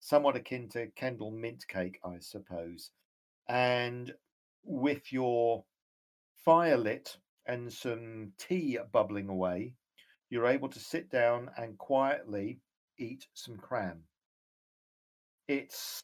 somewhat 0.00 0.36
akin 0.36 0.68
to 0.70 0.88
Kendal 0.92 1.30
mint 1.30 1.66
cake, 1.68 2.00
I 2.04 2.18
suppose. 2.20 2.92
And 3.48 4.14
with 4.64 5.12
your 5.12 5.64
fire 6.44 6.76
lit 6.76 7.18
and 7.46 7.72
some 7.72 8.32
tea 8.38 8.78
bubbling 8.92 9.28
away, 9.28 9.74
you're 10.30 10.46
able 10.46 10.68
to 10.68 10.78
sit 10.78 11.10
down 11.10 11.50
and 11.58 11.76
quietly 11.76 12.60
eat 12.98 13.26
some 13.34 13.56
cram. 13.56 13.98
It's 15.48 16.02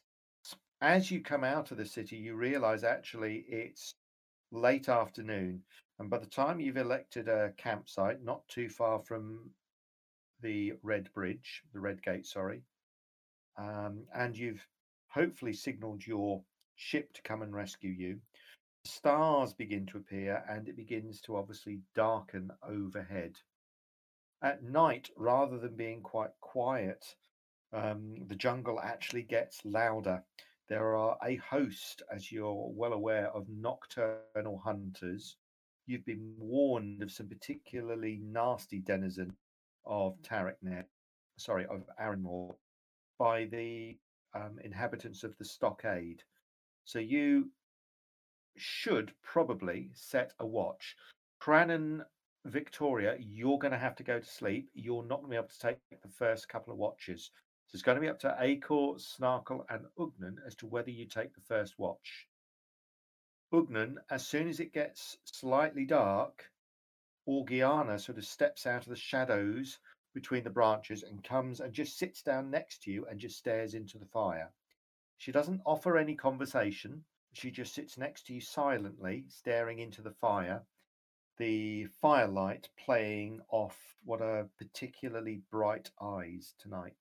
as 0.81 1.09
you 1.09 1.21
come 1.21 1.43
out 1.43 1.71
of 1.71 1.77
the 1.77 1.85
city, 1.85 2.17
you 2.17 2.35
realize 2.35 2.83
actually 2.83 3.45
it's 3.47 3.95
late 4.51 4.89
afternoon, 4.89 5.63
and 5.99 6.09
by 6.09 6.19
the 6.19 6.25
time 6.27 6.59
you've 6.59 6.77
elected 6.77 7.27
a 7.27 7.51
campsite 7.57 8.23
not 8.23 8.47
too 8.47 8.69
far 8.69 8.99
from 8.99 9.49
the 10.41 10.73
Red 10.83 11.11
Bridge, 11.13 11.63
the 11.73 11.79
Red 11.79 12.03
Gate, 12.03 12.27
sorry, 12.27 12.61
um, 13.57 14.03
and 14.13 14.37
you've 14.37 14.65
hopefully 15.07 15.53
signaled 15.53 16.05
your 16.05 16.43
ship 16.75 17.11
to 17.13 17.21
come 17.23 17.41
and 17.41 17.55
rescue 17.55 17.89
you, 17.89 18.19
stars 18.85 19.53
begin 19.53 19.85
to 19.87 19.97
appear 19.97 20.43
and 20.47 20.69
it 20.69 20.77
begins 20.77 21.21
to 21.21 21.35
obviously 21.35 21.79
darken 21.95 22.51
overhead. 22.61 23.33
At 24.41 24.63
night, 24.63 25.09
rather 25.17 25.57
than 25.57 25.75
being 25.75 26.01
quite 26.01 26.39
quiet, 26.41 27.15
um, 27.73 28.27
the 28.27 28.35
jungle 28.35 28.79
actually 28.79 29.23
gets 29.23 29.65
louder. 29.65 30.23
there 30.67 30.95
are 30.95 31.17
a 31.23 31.37
host, 31.37 32.01
as 32.11 32.31
you're 32.31 32.69
well 32.73 32.93
aware, 32.93 33.29
of 33.31 33.47
nocturnal 33.49 34.59
hunters. 34.63 35.37
You've 35.85 36.05
been 36.05 36.35
warned 36.37 37.01
of 37.01 37.11
some 37.11 37.29
particularly 37.29 38.19
nasty 38.21 38.79
denizen 38.79 39.35
of 39.85 40.21
Taraknet, 40.21 40.85
sorry, 41.37 41.65
of 41.65 41.89
Aranmore, 41.99 42.55
by 43.17 43.45
the 43.45 43.97
um, 44.35 44.59
inhabitants 44.63 45.23
of 45.23 45.37
the 45.37 45.45
stockade. 45.45 46.21
So 46.83 46.99
you 46.99 47.49
should 48.57 49.13
probably 49.23 49.89
set 49.93 50.33
a 50.39 50.45
watch. 50.45 50.95
Cranon 51.39 52.03
Victoria, 52.49 53.15
you're 53.19 53.59
going 53.59 53.71
to 53.71 53.77
have 53.77 53.95
to 53.95 54.03
go 54.03 54.19
to 54.19 54.25
sleep. 54.25 54.69
You're 54.73 55.03
not 55.03 55.21
going 55.21 55.27
to 55.27 55.29
be 55.31 55.35
able 55.35 55.47
to 55.47 55.59
take 55.59 55.77
the 56.01 56.09
first 56.09 56.49
couple 56.49 56.71
of 56.73 56.79
watches. 56.79 57.31
So 57.67 57.75
it's 57.75 57.83
going 57.83 57.95
to 57.95 58.01
be 58.01 58.09
up 58.09 58.19
to 58.19 58.37
Acor, 58.41 58.97
Snarkle, 58.97 59.65
and 59.69 59.85
Ugnan 59.99 60.37
as 60.45 60.55
to 60.55 60.67
whether 60.67 60.89
you 60.89 61.05
take 61.05 61.33
the 61.33 61.41
first 61.41 61.77
watch. 61.77 62.27
Ugnan, 63.53 63.95
as 64.09 64.25
soon 64.25 64.47
as 64.47 64.59
it 64.59 64.73
gets 64.73 65.17
slightly 65.25 65.85
dark, 65.85 66.49
Orgiana 67.27 67.99
sort 67.99 68.17
of 68.17 68.25
steps 68.25 68.65
out 68.65 68.83
of 68.83 68.89
the 68.89 68.95
shadows 68.95 69.79
between 70.13 70.43
the 70.43 70.49
branches 70.49 71.03
and 71.03 71.23
comes 71.23 71.59
and 71.59 71.73
just 71.73 71.97
sits 71.97 72.21
down 72.21 72.49
next 72.49 72.83
to 72.83 72.91
you 72.91 73.05
and 73.07 73.19
just 73.19 73.37
stares 73.37 73.73
into 73.73 73.97
the 73.97 74.05
fire. 74.05 74.51
She 75.17 75.31
doesn't 75.31 75.61
offer 75.65 75.97
any 75.97 76.15
conversation. 76.15 77.03
She 77.33 77.51
just 77.51 77.73
sits 77.73 77.97
next 77.97 78.27
to 78.27 78.33
you 78.33 78.41
silently, 78.41 79.25
staring 79.27 79.79
into 79.79 80.01
the 80.01 80.11
fire, 80.11 80.63
the 81.37 81.85
firelight 82.01 82.69
playing 82.83 83.41
off 83.49 83.77
what 84.03 84.21
are 84.21 84.47
particularly 84.57 85.41
bright 85.51 85.91
eyes 86.01 86.53
tonight. 86.59 86.93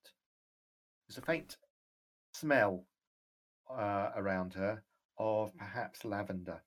There's 1.06 1.18
a 1.18 1.22
faint 1.22 1.56
smell 2.34 2.84
uh, 3.70 4.10
around 4.16 4.54
her 4.54 4.82
of 5.18 5.56
perhaps 5.56 6.04
lavender. 6.04 6.62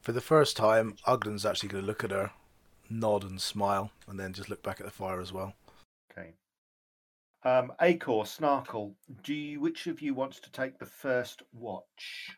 For 0.00 0.12
the 0.12 0.20
first 0.20 0.56
time, 0.56 0.96
Ugnan's 1.06 1.46
actually 1.46 1.70
going 1.70 1.82
to 1.82 1.86
look 1.86 2.04
at 2.04 2.10
her, 2.10 2.30
nod 2.90 3.24
and 3.24 3.40
smile, 3.40 3.90
and 4.06 4.18
then 4.18 4.32
just 4.32 4.48
look 4.48 4.62
back 4.62 4.80
at 4.80 4.86
the 4.86 4.92
fire 4.92 5.20
as 5.20 5.32
well. 5.32 5.54
Okay. 6.12 6.34
Um, 7.44 7.72
Acor, 7.80 8.24
Snarkle, 8.24 8.94
do 9.22 9.34
you, 9.34 9.60
which 9.60 9.86
of 9.86 10.00
you 10.00 10.14
wants 10.14 10.40
to 10.40 10.52
take 10.52 10.78
the 10.78 10.86
first 10.86 11.42
watch? 11.52 12.36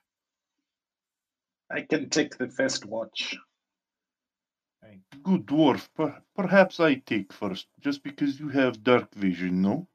I 1.70 1.82
can 1.82 2.10
take 2.10 2.36
the 2.36 2.48
first 2.48 2.84
watch. 2.84 3.36
Good 5.23 5.47
dwarf. 5.47 5.89
Per- 5.94 6.23
perhaps 6.35 6.81
I 6.81 6.94
take 6.94 7.32
first, 7.32 7.66
just 7.81 8.02
because 8.02 8.40
you 8.40 8.48
have 8.48 8.82
dark 8.82 9.15
vision, 9.15 9.62
no? 9.62 9.86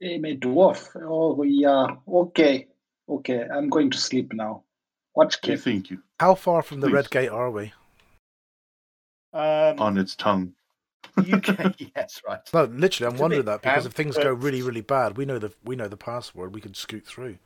Hey, 0.00 0.18
my 0.18 0.36
dwarf. 0.36 0.88
Oh, 0.96 1.42
yeah. 1.42 1.86
Okay. 2.06 2.68
Okay. 3.08 3.46
I'm 3.48 3.68
going 3.68 3.90
to 3.90 3.98
sleep 3.98 4.32
now. 4.32 4.64
Watch 5.14 5.38
Okay, 5.38 5.56
thank 5.56 5.90
you. 5.90 6.02
How 6.20 6.34
far 6.34 6.62
from 6.62 6.80
the 6.80 6.88
Please. 6.88 6.94
Red 6.94 7.10
Gate 7.10 7.28
are 7.30 7.50
we? 7.50 7.72
Um, 9.32 9.78
On 9.80 9.96
its 9.98 10.14
tongue. 10.14 10.52
you 11.24 11.40
can, 11.40 11.74
yes, 11.96 12.20
right. 12.26 12.40
No, 12.52 12.64
literally, 12.64 13.06
I'm 13.06 13.14
It's 13.14 13.20
wondering 13.22 13.44
that 13.46 13.62
because 13.62 13.84
damp, 13.84 13.92
if 13.92 13.96
things 13.96 14.16
go 14.16 14.32
really, 14.32 14.62
really 14.62 14.80
bad, 14.82 15.16
we 15.16 15.24
know 15.24 15.38
the 15.38 15.52
we 15.64 15.76
know 15.76 15.88
the 15.88 15.96
password. 15.96 16.54
We 16.54 16.60
could 16.60 16.76
scoot 16.76 17.06
through. 17.06 17.38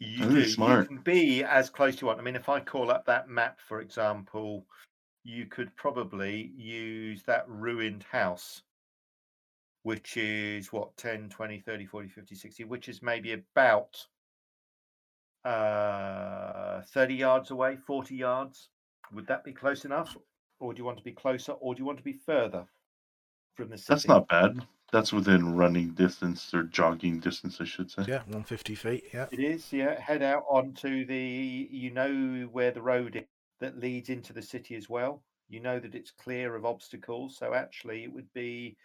You 0.00 0.30
do. 0.30 0.44
smart. 0.46 0.80
You 0.90 0.96
can 0.96 1.02
be 1.04 1.44
as 1.44 1.68
close 1.68 1.94
as 1.94 2.00
you 2.00 2.06
want. 2.06 2.18
I 2.18 2.22
mean, 2.22 2.34
if 2.34 2.48
I 2.48 2.60
call 2.60 2.90
up 2.90 3.04
that 3.04 3.28
map, 3.28 3.60
for 3.60 3.80
example, 3.80 4.66
you 5.24 5.44
could 5.46 5.76
probably 5.76 6.52
use 6.56 7.22
that 7.24 7.44
ruined 7.46 8.04
house, 8.10 8.62
which 9.82 10.16
is 10.16 10.72
what, 10.72 10.96
10, 10.96 11.28
20, 11.28 11.60
30, 11.60 11.86
40, 11.86 12.08
50, 12.08 12.34
60, 12.34 12.64
which 12.64 12.88
is 12.88 13.02
maybe 13.02 13.32
about 13.34 14.06
uh, 15.44 16.80
30 16.80 17.14
yards 17.14 17.50
away, 17.50 17.76
40 17.86 18.14
yards. 18.14 18.70
Would 19.12 19.26
that 19.26 19.44
be 19.44 19.52
close 19.52 19.84
enough? 19.84 20.16
Or 20.60 20.72
do 20.72 20.78
you 20.78 20.84
want 20.84 20.98
to 20.98 21.04
be 21.04 21.12
closer 21.12 21.52
or 21.52 21.74
do 21.74 21.80
you 21.80 21.86
want 21.86 21.98
to 21.98 22.04
be 22.04 22.12
further 22.12 22.66
from 23.54 23.68
the 23.68 23.76
city? 23.76 23.88
That's 23.88 24.08
not 24.08 24.28
bad. 24.28 24.66
That's 24.92 25.12
within 25.12 25.54
running 25.54 25.90
distance 25.90 26.52
or 26.52 26.64
jogging 26.64 27.20
distance, 27.20 27.58
I 27.60 27.64
should 27.64 27.90
say. 27.90 28.02
Yeah, 28.08 28.18
150 28.18 28.74
feet. 28.74 29.04
Yeah. 29.14 29.26
It 29.30 29.40
is, 29.40 29.72
yeah. 29.72 30.00
Head 30.00 30.22
out 30.22 30.44
onto 30.48 31.06
the, 31.06 31.68
you 31.70 31.90
know, 31.90 32.48
where 32.52 32.70
the 32.70 32.82
road 32.82 33.16
is 33.16 33.22
that 33.60 33.78
leads 33.78 34.08
into 34.08 34.32
the 34.32 34.42
city 34.42 34.74
as 34.74 34.88
well. 34.88 35.22
You 35.48 35.60
know 35.60 35.78
that 35.78 35.94
it's 35.94 36.10
clear 36.10 36.56
of 36.56 36.64
obstacles. 36.64 37.36
So 37.36 37.54
actually, 37.54 38.04
it 38.04 38.12
would 38.12 38.32
be, 38.32 38.76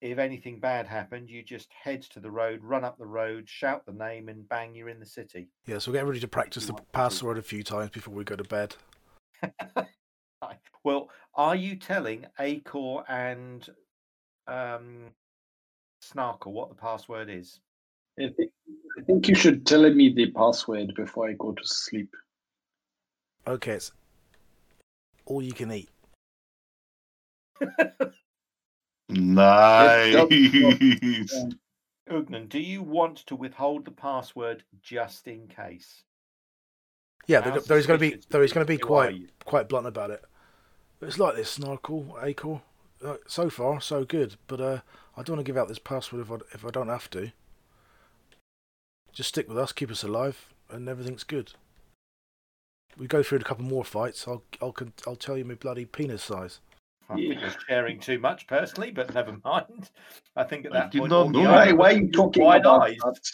if 0.00 0.18
anything 0.18 0.60
bad 0.60 0.86
happened, 0.86 1.30
you 1.30 1.42
just 1.42 1.70
head 1.72 2.02
to 2.02 2.20
the 2.20 2.30
road, 2.30 2.60
run 2.62 2.84
up 2.84 2.98
the 2.98 3.06
road, 3.06 3.48
shout 3.48 3.86
the 3.86 3.92
name, 3.92 4.28
and 4.28 4.46
bang, 4.48 4.74
you're 4.74 4.90
in 4.90 5.00
the 5.00 5.06
city. 5.06 5.48
Yeah, 5.66 5.78
so 5.78 5.90
we'll 5.90 6.00
get 6.00 6.06
ready 6.06 6.20
to 6.20 6.28
practice 6.28 6.66
the 6.66 6.74
password 6.92 7.38
a 7.38 7.42
few 7.42 7.62
times 7.62 7.90
before 7.90 8.14
we 8.14 8.24
go 8.24 8.36
to 8.36 8.44
bed. 8.44 8.76
Well, 10.84 11.10
are 11.34 11.54
you 11.54 11.76
telling 11.76 12.26
Acor 12.40 13.04
and 13.08 13.68
um, 14.48 15.12
Snarkle 16.02 16.52
what 16.52 16.68
the 16.68 16.74
password 16.74 17.30
is? 17.30 17.60
I 18.18 18.28
think, 18.36 18.50
I 18.98 19.02
think 19.02 19.28
you 19.28 19.34
should 19.34 19.66
tell 19.66 19.88
me 19.92 20.12
the 20.14 20.30
password 20.32 20.94
before 20.94 21.28
I 21.28 21.34
go 21.38 21.52
to 21.52 21.64
sleep. 21.64 22.14
Okay, 23.46 23.72
it's 23.72 23.92
all 25.24 25.42
you 25.42 25.52
can 25.52 25.72
eat. 25.72 25.88
Nice. 29.08 30.14
Ugnan, 32.10 32.48
do 32.48 32.58
you 32.58 32.82
want 32.82 33.18
to 33.18 33.36
withhold 33.36 33.84
the 33.84 33.90
password 33.90 34.64
just 34.82 35.28
in 35.28 35.48
case? 35.48 36.02
Yeah, 37.26 37.40
How 37.40 37.50
there, 37.50 37.60
there 37.60 37.78
is 37.78 37.86
going 37.86 37.98
to 37.98 38.00
be 38.00 38.10
suspicious 38.10 38.26
there 38.30 38.42
is 38.42 38.52
going 38.52 38.66
to 38.66 38.72
be 38.72 38.78
quite 38.78 39.30
quite 39.44 39.68
blunt 39.68 39.86
about 39.86 40.10
it. 40.10 40.24
It's 41.00 41.18
like 41.18 41.36
this, 41.36 41.58
Snarkle, 41.58 42.14
Acor. 42.22 42.62
Uh, 43.04 43.16
so 43.26 43.50
far, 43.50 43.80
so 43.80 44.04
good, 44.04 44.36
but 44.46 44.60
uh, 44.60 44.80
I 45.16 45.22
don't 45.22 45.36
want 45.36 45.46
to 45.46 45.50
give 45.50 45.58
out 45.58 45.68
this 45.68 45.78
password 45.78 46.22
if 46.22 46.30
I 46.30 46.36
if 46.52 46.64
I 46.64 46.70
don't 46.70 46.88
have 46.88 47.10
to. 47.10 47.32
Just 49.12 49.28
stick 49.28 49.48
with 49.48 49.58
us, 49.58 49.72
keep 49.72 49.90
us 49.90 50.02
alive, 50.02 50.52
and 50.70 50.88
everything's 50.88 51.24
good. 51.24 51.52
We 52.96 53.06
go 53.06 53.22
through 53.22 53.38
a 53.38 53.42
couple 53.42 53.64
more 53.64 53.84
fights. 53.84 54.26
I'll 54.26 54.42
I'll 54.60 54.74
I'll 55.06 55.16
tell 55.16 55.36
you 55.36 55.44
my 55.44 55.54
bloody 55.54 55.84
penis 55.84 56.22
size. 56.22 56.60
I 57.10 57.16
think 57.16 57.40
you're 57.40 57.54
sharing 57.68 58.00
too 58.00 58.18
much 58.18 58.46
personally, 58.46 58.90
but 58.90 59.12
never 59.14 59.36
mind. 59.44 59.90
I 60.36 60.44
think 60.44 60.66
at 60.66 60.72
I 60.74 60.80
that 60.80 60.90
did 60.92 61.00
point, 61.00 61.10
not 61.10 61.30
know 61.30 61.42
the. 61.42 61.48
Why, 61.48 61.72
why 61.72 61.92
are 61.92 61.98
you 61.98 62.10
talking 62.10 62.42
about 62.42 62.82
eyes. 62.82 62.96
that? 62.98 63.30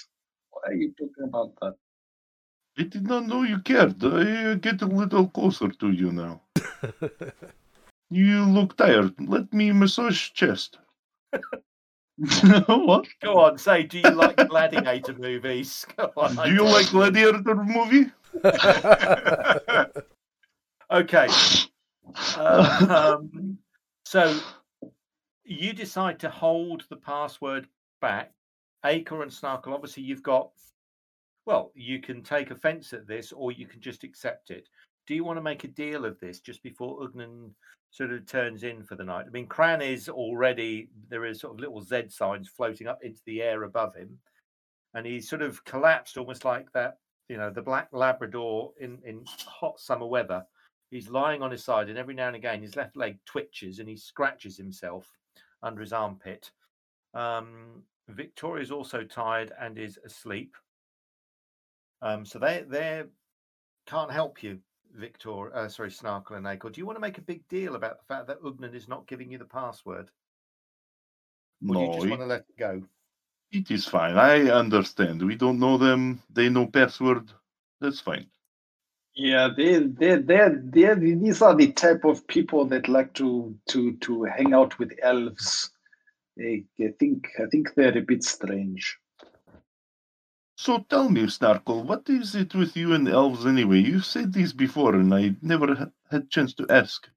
Why 0.50 0.62
are 0.66 0.74
you 0.74 0.92
talking 0.98 1.24
about 1.24 1.52
that? 1.60 1.74
I 2.78 2.82
did 2.84 3.06
not 3.06 3.26
know 3.26 3.42
you 3.42 3.60
cared. 3.60 4.02
I 4.04 4.52
uh, 4.52 4.54
get 4.54 4.82
a 4.82 4.86
little 4.86 5.28
closer 5.28 5.68
to 5.68 5.90
you 5.90 6.12
now. 6.12 6.40
You 8.10 8.44
look 8.44 8.76
tired. 8.76 9.14
Let 9.20 9.52
me 9.52 9.70
massage 9.72 10.30
chest. 10.32 10.78
what? 12.66 13.06
Go 13.22 13.38
on, 13.38 13.58
say, 13.58 13.84
do 13.84 13.98
you 13.98 14.10
like 14.10 14.36
gladiator 14.48 15.14
movies? 15.14 15.86
Go 15.96 16.10
on, 16.16 16.34
Do 16.34 16.52
you 16.52 16.64
like 16.64 16.90
Gladiator 16.90 17.54
movie? 17.54 18.10
Okay. 20.90 21.28
Um, 22.38 23.58
so 24.06 24.40
you 25.44 25.74
decide 25.74 26.18
to 26.20 26.30
hold 26.30 26.84
the 26.88 26.96
password 26.96 27.68
back. 28.00 28.32
Acor 28.86 29.22
and 29.22 29.30
Snarkle, 29.30 29.74
obviously, 29.74 30.04
you've 30.04 30.22
got, 30.22 30.50
well, 31.44 31.72
you 31.74 32.00
can 32.00 32.22
take 32.22 32.50
offense 32.50 32.94
at 32.94 33.06
this 33.06 33.32
or 33.32 33.52
you 33.52 33.66
can 33.66 33.82
just 33.82 34.02
accept 34.02 34.50
it. 34.50 34.66
Do 35.06 35.14
you 35.14 35.24
want 35.24 35.36
to 35.36 35.42
make 35.42 35.64
a 35.64 35.68
deal 35.68 36.06
of 36.06 36.18
this 36.20 36.40
just 36.40 36.62
before 36.62 37.00
Ugnan 37.00 37.50
sort 37.90 38.12
of 38.12 38.26
turns 38.26 38.62
in 38.62 38.82
for 38.82 38.96
the 38.96 39.04
night? 39.04 39.26
I 39.26 39.30
mean, 39.30 39.46
Cran 39.46 39.82
is 39.82 40.08
already, 40.08 40.88
there 41.08 41.24
is 41.24 41.40
sort 41.40 41.54
of 41.54 41.60
little 41.60 41.82
Z 41.82 42.08
signs 42.08 42.48
floating 42.48 42.86
up 42.86 43.00
into 43.02 43.20
the 43.26 43.42
air 43.42 43.64
above 43.64 43.94
him. 43.94 44.18
And 44.94 45.06
he's 45.06 45.28
sort 45.28 45.42
of 45.42 45.64
collapsed 45.64 46.16
almost 46.16 46.44
like 46.44 46.72
that, 46.72 46.98
you 47.28 47.36
know, 47.36 47.50
the 47.50 47.62
black 47.62 47.88
Labrador 47.92 48.72
in, 48.80 48.98
in 49.04 49.24
hot 49.26 49.78
summer 49.78 50.06
weather 50.06 50.44
he's 50.90 51.08
lying 51.08 51.42
on 51.42 51.50
his 51.50 51.64
side 51.64 51.88
and 51.88 51.98
every 51.98 52.14
now 52.14 52.26
and 52.26 52.36
again 52.36 52.62
his 52.62 52.76
left 52.76 52.96
leg 52.96 53.18
twitches 53.24 53.78
and 53.78 53.88
he 53.88 53.96
scratches 53.96 54.56
himself 54.56 55.10
under 55.62 55.80
his 55.80 55.92
armpit 55.92 56.50
um 57.14 57.82
victoria's 58.08 58.70
also 58.70 59.02
tired 59.02 59.52
and 59.60 59.78
is 59.78 59.98
asleep 60.04 60.54
um 62.02 62.24
so 62.24 62.38
they 62.38 62.64
they 62.68 63.02
can't 63.86 64.10
help 64.10 64.42
you 64.42 64.58
victor 64.94 65.54
uh, 65.54 65.68
sorry 65.68 65.90
snarkle 65.90 66.36
and 66.36 66.46
Acor. 66.46 66.72
do 66.72 66.80
you 66.80 66.86
want 66.86 66.96
to 66.96 67.00
make 67.00 67.18
a 67.18 67.22
big 67.22 67.46
deal 67.48 67.74
about 67.74 67.98
the 67.98 68.04
fact 68.04 68.26
that 68.26 68.42
ugnan 68.42 68.74
is 68.74 68.88
not 68.88 69.06
giving 69.06 69.30
you 69.30 69.38
the 69.38 69.44
password 69.44 70.10
or 71.68 71.74
do 71.74 71.80
you 71.80 71.92
just 71.92 72.06
it, 72.06 72.10
want 72.10 72.22
to 72.22 72.26
let 72.26 72.40
it 72.40 72.58
go 72.58 72.82
it 73.50 73.70
is 73.70 73.86
fine. 73.86 74.16
I 74.16 74.50
understand. 74.50 75.22
We 75.22 75.34
don't 75.34 75.58
know 75.58 75.78
them. 75.78 76.20
They 76.30 76.48
know 76.48 76.66
password. 76.66 77.30
That's 77.80 78.00
fine. 78.00 78.26
Yeah, 79.14 79.48
they 79.56 79.78
they 79.78 80.16
they 80.16 80.48
they 80.62 80.94
these 80.94 81.42
are 81.42 81.54
the 81.54 81.72
type 81.72 82.04
of 82.04 82.26
people 82.26 82.66
that 82.66 82.88
like 82.88 83.14
to 83.14 83.56
to 83.70 83.96
to 83.96 84.24
hang 84.24 84.52
out 84.52 84.78
with 84.78 84.92
elves. 85.02 85.70
They, 86.36 86.64
I 86.78 86.92
think 87.00 87.28
I 87.40 87.46
think 87.46 87.74
they're 87.74 87.96
a 87.96 88.02
bit 88.02 88.22
strange. 88.22 88.98
So 90.58 90.80
tell 90.90 91.08
me, 91.08 91.22
Snarkle, 91.22 91.84
what 91.84 92.10
is 92.10 92.34
it 92.34 92.52
with 92.54 92.76
you 92.76 92.92
and 92.92 93.08
elves 93.08 93.46
anyway? 93.46 93.78
You've 93.78 94.04
said 94.04 94.32
these 94.32 94.52
before, 94.52 94.96
and 94.96 95.14
I 95.14 95.36
never 95.40 95.74
ha- 95.76 95.92
had 96.10 96.30
chance 96.30 96.52
to 96.54 96.66
ask. 96.68 97.08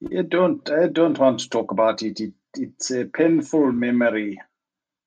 You 0.00 0.24
don't. 0.24 0.68
I 0.68 0.88
don't 0.88 1.16
want 1.18 1.40
to 1.40 1.48
talk 1.48 1.70
about 1.70 2.02
it. 2.02 2.20
it 2.20 2.34
it's 2.54 2.90
a 2.90 3.04
painful 3.04 3.70
memory. 3.72 4.40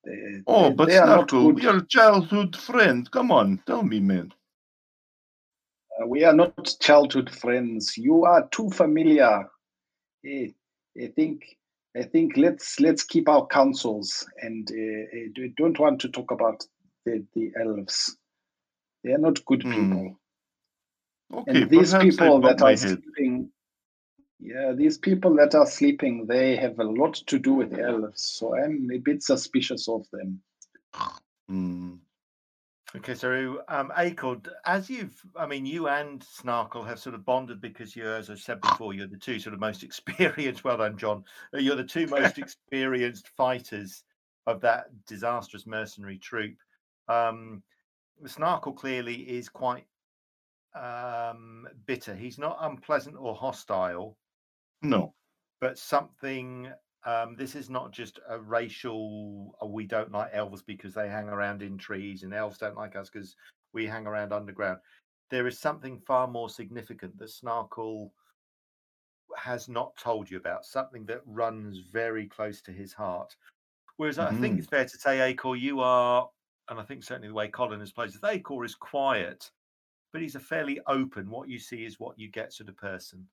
They- 0.06 0.44
Oh, 0.48 0.70
they- 0.70 0.76
but 0.76 0.88
they 0.88 0.96
Snarkle, 1.00 1.54
good. 1.56 1.64
your 1.64 1.82
childhood 1.82 2.56
friend. 2.56 3.12
Come 3.12 3.32
on, 3.32 3.62
tell 3.68 3.84
me, 3.84 4.00
man. 4.00 4.34
Uh, 6.02 6.08
we 6.08 6.24
are 6.24 6.34
not 6.34 6.78
childhood 6.80 7.30
friends. 7.30 7.98
You 7.98 8.24
are 8.26 8.48
too 8.50 8.70
familiar. 8.70 9.50
Eh, 10.26 10.52
I 11.04 11.08
think. 11.08 11.58
I 11.98 12.04
think 12.04 12.38
let's 12.38 12.80
let's 12.82 13.04
keep 13.06 13.30
our 13.30 13.48
counsels 13.48 14.26
and 14.42 14.70
uh, 14.72 15.44
uh, 15.46 15.50
don't 15.58 15.80
want 15.80 16.02
to 16.02 16.10
talk 16.10 16.32
about 16.32 16.66
the, 17.06 17.26
the 17.34 17.52
elves. 17.60 18.18
They 19.04 19.14
are 19.14 19.20
not 19.20 19.44
good 19.46 19.64
Hmm. 19.64 19.72
people. 19.72 20.20
Okay, 21.34 21.62
and 21.62 21.70
these 21.70 21.94
people 21.94 22.40
that 22.42 22.62
are 22.62 22.78
sleeping, 22.78 23.50
yeah, 24.40 24.74
these 24.74 24.98
people 24.98 25.36
that 25.36 25.56
are 25.56 25.66
sleeping, 25.66 26.28
they 26.28 26.56
have 26.56 26.80
a 26.80 26.84
lot 26.84 27.16
to 27.28 27.40
do 27.40 27.54
with 27.54 27.78
elves. 27.78 28.24
So 28.24 28.56
I'm 28.56 28.90
a 28.92 29.00
bit 29.00 29.24
suspicious 29.24 29.88
of 29.88 30.06
them. 30.12 30.42
Hmm. 31.48 31.96
Okay, 32.96 33.16
so 33.16 33.62
um, 33.68 33.92
as 34.66 34.90
you've, 34.90 35.20
I 35.36 35.46
mean, 35.48 35.66
you 35.66 35.90
and 35.90 36.22
Snarkle 36.22 36.88
have 36.88 37.00
sort 37.00 37.16
of 37.16 37.26
bonded 37.26 37.60
because 37.60 37.94
you're, 37.94 38.16
as 38.16 38.30
I 38.30 38.36
said 38.36 38.62
before, 38.62 38.94
you're 38.94 39.08
the 39.08 39.18
two 39.18 39.38
sort 39.40 39.54
of 39.54 39.60
most 39.60 39.84
experienced. 39.84 40.64
Well 40.64 40.78
done, 40.78 40.98
John. 40.98 41.26
You're 41.54 41.76
the 41.76 41.84
two 41.84 42.08
most 42.08 42.38
experienced 42.38 43.28
fighters 43.36 44.04
of 44.48 44.62
that 44.62 44.86
disastrous 45.08 45.68
mercenary 45.68 46.20
troop. 46.20 46.56
Um, 47.08 47.64
Snarkle 48.24 48.76
clearly 48.78 49.30
is 49.30 49.50
quite 49.50 49.88
um, 50.76 51.68
bitter. 51.86 52.16
He's 52.16 52.38
not 52.40 52.58
unpleasant 52.62 53.18
or 53.18 53.36
hostile, 53.36 54.18
No. 54.82 55.16
but 55.60 55.78
something. 55.78 56.72
Um, 57.06 57.36
this 57.36 57.54
is 57.56 57.70
not 57.70 57.92
just 57.92 58.20
a 58.28 58.40
racial. 58.40 59.56
"Oh, 59.62 59.68
we 59.68 59.86
don't 59.86 60.12
like 60.12 60.32
elves 60.34 60.64
because 60.64 60.94
they 60.96 61.08
hang 61.08 61.30
around 61.30 61.62
in 61.62 61.78
trees, 61.78 62.24
and 62.24 62.34
elves 62.34 62.58
don't 62.58 62.76
like 62.76 62.96
us 62.96 63.10
because 63.10 63.36
we 63.74 63.86
hang 63.86 64.08
around 64.08 64.34
underground. 64.34 64.80
There 65.30 65.48
is 65.48 65.60
something 65.60 66.00
far 66.00 66.28
more 66.28 66.50
significant 66.50 67.18
that 67.18 67.30
Snarkle 67.30 68.12
has 69.38 69.68
not 69.68 69.96
told 69.98 70.30
you 70.30 70.38
about. 70.38 70.66
Something 70.66 71.06
that 71.08 71.22
runs 71.26 71.80
very 71.80 72.28
close 72.28 72.62
to 72.64 72.72
his 72.72 72.94
heart. 72.94 73.36
Whereas 73.98 74.20
I 74.20 74.34
think 74.34 74.58
Mhm. 74.58 74.60
it's 74.60 74.68
fair 74.68 74.86
to 74.86 75.00
say, 75.00 75.36
Acor, 75.36 75.60
you 75.60 75.82
are, 75.82 76.30
and 76.70 76.80
I 76.80 76.84
think 76.84 77.04
certainly 77.04 77.28
the 77.28 77.34
way 77.34 77.48
Colin 77.48 77.80
has 77.80 77.92
played 77.92 78.12
Acor 78.12 78.66
is 78.66 78.76
quiet, 78.76 79.50
but 80.12 80.22
he's 80.22 80.36
a 80.36 80.40
fairly 80.40 80.80
open. 80.88 81.30
What 81.30 81.50
you 81.50 81.60
see 81.60 81.86
is 81.86 82.00
what 82.00 82.18
you 82.18 82.30
get 82.30 82.54
sort 82.54 82.70
of 82.70 82.78
person. 82.78 83.28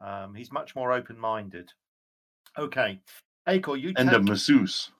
Um, 0.00 0.34
he's 0.34 0.52
much 0.52 0.74
more 0.74 0.92
open-minded. 0.92 1.72
Okay, 2.58 3.00
Acor, 3.48 3.80
you 3.80 3.92
And 3.96 4.08
take 4.08 4.18
a 4.18 4.22
masseuse. 4.22 4.90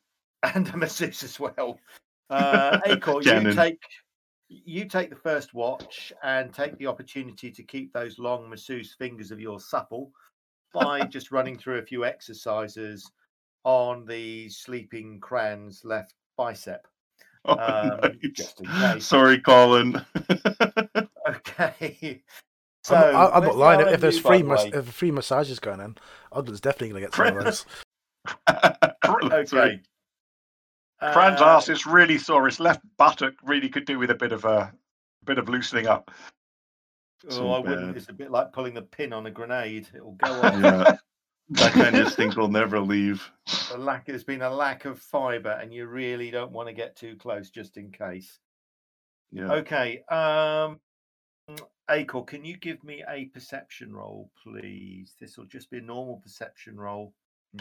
and 0.55 0.69
a 0.69 0.77
masseuse 0.77 1.23
as 1.23 1.39
well. 1.39 1.79
Uh, 2.31 2.79
Acor, 2.87 3.25
you 3.25 3.53
take 3.53 3.83
you 4.49 4.85
take 4.85 5.11
the 5.11 5.17
first 5.17 5.53
watch 5.53 6.13
and 6.23 6.55
take 6.55 6.79
the 6.79 6.87
opportunity 6.87 7.51
to 7.51 7.63
keep 7.65 7.93
those 7.93 8.21
long 8.21 8.49
masseuse 8.49 8.95
fingers 8.97 9.33
of 9.33 9.41
yours 9.41 9.69
supple 9.69 10.13
by 10.73 11.01
just 11.07 11.33
running 11.33 11.59
through 11.59 11.79
a 11.79 11.85
few 11.85 12.05
exercises 12.05 13.11
on 13.65 14.05
the 14.07 14.49
sleeping 14.49 15.19
cran's 15.21 15.85
left 15.85 16.15
bicep. 16.37 16.87
Oh, 17.47 17.53
Um, 17.59 18.01
nice. 18.03 18.17
just 18.33 18.61
in 18.61 18.67
case. 18.67 19.07
Sorry, 19.07 19.41
Colin. 19.41 20.05
Okay. 21.29 22.23
So 22.83 22.97
I'm, 22.97 23.13
not- 23.13 23.35
I'm 23.35 23.45
not 23.45 23.57
lying. 23.59 23.81
If 23.89 24.01
there's 24.01 24.21
by 24.21 24.39
free 24.39 24.43
mas- 24.43 24.65
if 24.73 24.87
free 24.89 25.11
massages 25.11 25.59
going 25.61 25.81
on, 25.81 25.99
Ogden's 26.33 26.63
definitely 26.63 26.89
going 26.89 27.03
to 27.03 27.09
get 27.09 27.15
some 27.15 27.37
of 27.37 27.45
those. 27.45 27.67
That's 29.29 29.53
Okay. 29.53 29.81
right. 31.03 31.13
Fran's 31.13 31.43
Uh, 31.43 31.45
ass 31.45 31.69
is 31.69 31.85
really 31.85 32.17
sore. 32.17 32.47
His 32.47 32.59
left 32.59 32.81
buttock 32.97 33.35
really 33.43 33.69
could 33.69 33.85
do 33.85 33.99
with 33.99 34.11
a 34.11 34.15
bit 34.15 34.33
of 34.33 34.47
a, 34.47 34.73
bit 35.27 35.37
of 35.37 35.51
loosening 35.51 35.89
up. 35.89 36.11
Oh, 37.27 37.31
So 37.31 37.53
I 37.53 37.59
wouldn't. 37.59 37.99
It's 37.99 38.09
a 38.09 38.15
bit 38.15 38.31
like 38.31 38.51
pulling 38.51 38.73
the 38.73 38.83
pin 38.83 39.13
on 39.13 39.27
a 39.27 39.31
grenade. 39.31 39.87
It'll 39.95 40.13
go 40.13 40.33
off. 40.41 40.55
yeah, 40.63 40.97
that 41.51 41.73
kind 41.73 41.97
of 41.97 42.09
stink 42.13 42.37
will 42.37 42.49
never 42.49 42.81
leave. 42.81 43.31
a 43.73 43.79
lack 43.79 44.07
there's 44.07 44.25
been 44.25 44.43
a 44.43 44.51
lack 44.51 44.85
of 44.85 44.99
fiber 44.99 45.51
and 45.61 45.73
you 45.75 45.87
really 45.87 46.31
don't 46.31 46.53
want 46.53 46.69
to 46.69 46.73
get 46.75 46.97
too 46.97 47.17
close 47.17 47.51
just 47.51 47.77
in 47.77 47.91
case 47.91 48.39
Yeah. 49.33 49.53
okay 49.53 50.03
um 50.11 50.79
Acor, 51.91 52.25
can 52.27 52.45
you 52.45 52.57
give 52.57 52.85
me 52.85 53.03
a 53.09 53.25
perception 53.27 53.93
roll 53.93 54.31
please 54.43 55.15
this 55.21 55.37
will 55.37 55.47
just 55.47 55.71
be 55.71 55.79
a 55.79 55.83
normal 55.83 56.17
perception 56.17 56.79
roll 56.79 57.13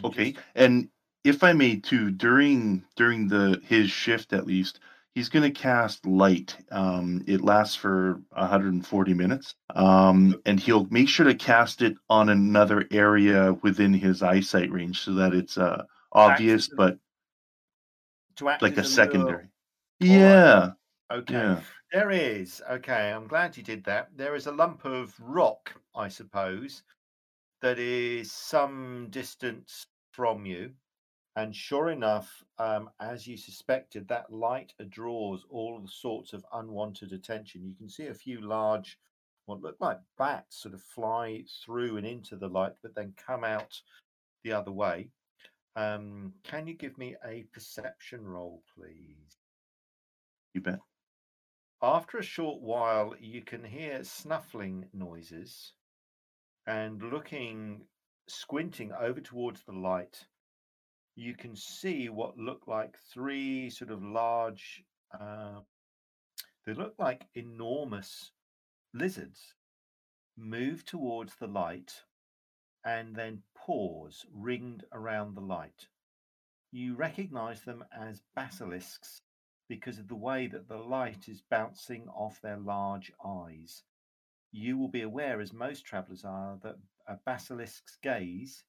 Okay, 0.03 0.33
just- 0.33 0.45
and 0.55 0.89
if 1.23 1.43
I 1.43 1.51
may 1.53 1.75
too, 1.77 2.11
during 2.11 2.83
during 2.95 3.27
the 3.27 3.59
his 3.65 3.89
shift 3.89 4.31
at 4.33 4.45
least, 4.45 4.79
he's 5.15 5.29
going 5.29 5.43
to 5.43 5.59
cast 5.59 6.05
light. 6.05 6.55
Um, 6.71 7.23
it 7.27 7.41
lasts 7.41 7.75
for 7.75 8.21
140 8.31 9.13
minutes, 9.13 9.55
um, 9.75 10.41
and 10.45 10.59
he'll 10.59 10.87
make 10.89 11.09
sure 11.09 11.25
to 11.25 11.35
cast 11.35 11.81
it 11.81 11.95
on 12.09 12.29
another 12.29 12.85
area 12.91 13.53
within 13.61 13.93
his 13.93 14.23
eyesight 14.23 14.71
range 14.71 15.01
so 15.01 15.13
that 15.15 15.33
it's 15.33 15.57
uh, 15.57 15.83
obvious, 16.11 16.71
a- 16.71 16.75
but 16.75 16.97
to 18.37 18.49
act 18.49 18.61
like 18.61 18.77
a 18.77 18.83
secondary. 18.83 19.49
Yeah, 19.99 20.71
okay 21.11 21.33
yeah. 21.33 21.59
there 21.91 22.11
is 22.11 22.61
okay 22.69 23.11
i'm 23.11 23.27
glad 23.27 23.57
you 23.57 23.63
did 23.63 23.83
that 23.83 24.09
there 24.15 24.35
is 24.35 24.47
a 24.47 24.51
lump 24.51 24.85
of 24.85 25.15
rock 25.19 25.73
i 25.95 26.07
suppose 26.07 26.83
that 27.61 27.79
is 27.79 28.31
some 28.31 29.07
distance 29.09 29.87
from 30.11 30.45
you 30.45 30.71
and 31.35 31.55
sure 31.55 31.89
enough 31.89 32.43
um, 32.59 32.89
as 32.99 33.25
you 33.27 33.37
suspected 33.37 34.07
that 34.09 34.31
light 34.31 34.73
draws 34.89 35.45
all 35.49 35.81
sorts 35.87 36.33
of 36.33 36.45
unwanted 36.53 37.13
attention. 37.13 37.65
You 37.65 37.75
can 37.75 37.89
see 37.89 38.07
a 38.07 38.13
few 38.13 38.41
large 38.41 38.99
what 39.45 39.61
look 39.61 39.77
like 39.79 39.99
bats 40.17 40.61
sort 40.61 40.75
of 40.75 40.83
fly 40.83 41.43
through 41.65 41.97
and 41.97 42.05
into 42.05 42.35
the 42.35 42.49
light 42.49 42.73
but 42.83 42.95
then 42.95 43.13
come 43.25 43.43
out 43.43 43.81
the 44.43 44.53
other 44.53 44.71
way. 44.71 45.09
Um, 45.75 46.33
can 46.43 46.67
you 46.67 46.75
give 46.75 46.97
me 46.97 47.15
a 47.25 47.45
perception 47.53 48.25
roll 48.27 48.63
please? 48.75 49.37
You 50.53 50.61
bet. 50.61 50.79
after 51.81 52.17
a 52.17 52.23
short 52.23 52.61
while, 52.61 53.15
you 53.19 53.41
can 53.41 53.63
hear 53.63 54.03
snuffling 54.03 54.87
noises 54.93 55.73
and 56.67 57.01
looking, 57.01 57.81
squinting 58.27 58.91
over 58.93 59.21
towards 59.21 59.63
the 59.63 59.73
light, 59.73 60.25
you 61.19 61.35
can 61.35 61.55
see 61.55 62.07
what 62.07 62.37
look 62.37 62.67
like 62.67 62.97
three 63.13 63.69
sort 63.69 63.91
of 63.91 64.01
large, 64.01 64.83
uh, 65.19 65.59
they 66.65 66.73
look 66.73 66.93
like 66.97 67.27
enormous 67.35 68.31
lizards 68.93 69.55
move 70.37 70.85
towards 70.85 71.35
the 71.35 71.47
light 71.47 71.93
and 72.85 73.13
then 73.15 73.43
pause, 73.53 74.25
ringed 74.33 74.85
around 74.93 75.35
the 75.35 75.41
light. 75.41 75.87
You 76.71 76.95
recognize 76.95 77.61
them 77.63 77.83
as 77.91 78.21
basilisks 78.35 79.21
because 79.67 79.99
of 79.99 80.07
the 80.07 80.15
way 80.15 80.47
that 80.47 80.69
the 80.69 80.77
light 80.77 81.27
is 81.27 81.43
bouncing 81.51 82.07
off 82.07 82.39
their 82.41 82.57
large 82.57 83.11
eyes. 83.23 83.83
You 84.51 84.77
will 84.77 84.87
be 84.87 85.01
aware, 85.01 85.41
as 85.41 85.51
most 85.51 85.85
travellers 85.85 86.23
are, 86.23 86.57
that 86.63 86.77
a 87.07 87.17
basilisk's 87.25 87.97
gaze 88.01 88.63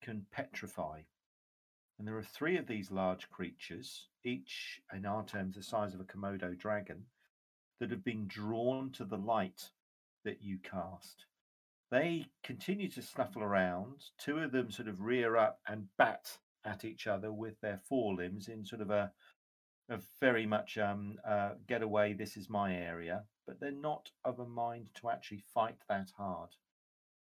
can 0.00 0.26
petrify. 0.32 1.02
And 1.98 2.08
there 2.08 2.16
are 2.16 2.22
three 2.22 2.56
of 2.56 2.66
these 2.66 2.90
large 2.90 3.30
creatures, 3.30 4.08
each 4.24 4.80
in 4.94 5.06
our 5.06 5.24
terms 5.24 5.56
the 5.56 5.62
size 5.62 5.94
of 5.94 6.00
a 6.00 6.04
Komodo 6.04 6.56
dragon, 6.56 7.04
that 7.80 7.90
have 7.90 8.04
been 8.04 8.26
drawn 8.26 8.90
to 8.92 9.04
the 9.04 9.18
light 9.18 9.70
that 10.24 10.42
you 10.42 10.58
cast. 10.58 11.26
They 11.90 12.26
continue 12.42 12.88
to 12.90 13.02
snuffle 13.02 13.42
around. 13.42 14.04
Two 14.18 14.38
of 14.38 14.52
them 14.52 14.70
sort 14.70 14.88
of 14.88 15.02
rear 15.02 15.36
up 15.36 15.60
and 15.68 15.88
bat 15.98 16.38
at 16.64 16.84
each 16.84 17.06
other 17.06 17.32
with 17.32 17.60
their 17.60 17.78
forelimbs 17.88 18.48
in 18.48 18.64
sort 18.64 18.80
of 18.80 18.90
a 18.90 19.12
of 19.88 20.06
very 20.20 20.46
much 20.46 20.78
um, 20.78 21.18
uh, 21.28 21.50
get 21.68 21.82
away, 21.82 22.12
this 22.12 22.36
is 22.36 22.48
my 22.48 22.74
area, 22.74 23.24
but 23.46 23.60
they're 23.60 23.70
not 23.70 24.10
of 24.24 24.38
a 24.38 24.46
mind 24.46 24.88
to 24.94 25.10
actually 25.10 25.44
fight 25.52 25.76
that 25.88 26.08
hard. 26.16 26.50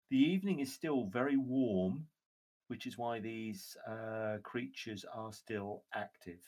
The 0.09 0.17
evening 0.17 0.59
is 0.59 0.73
still 0.73 1.05
very 1.05 1.37
warm, 1.37 2.07
which 2.69 2.87
is 2.87 2.97
why 2.97 3.19
these 3.19 3.77
uh, 3.87 4.39
creatures 4.43 5.05
are 5.13 5.33
still 5.33 5.85
active. 5.95 6.41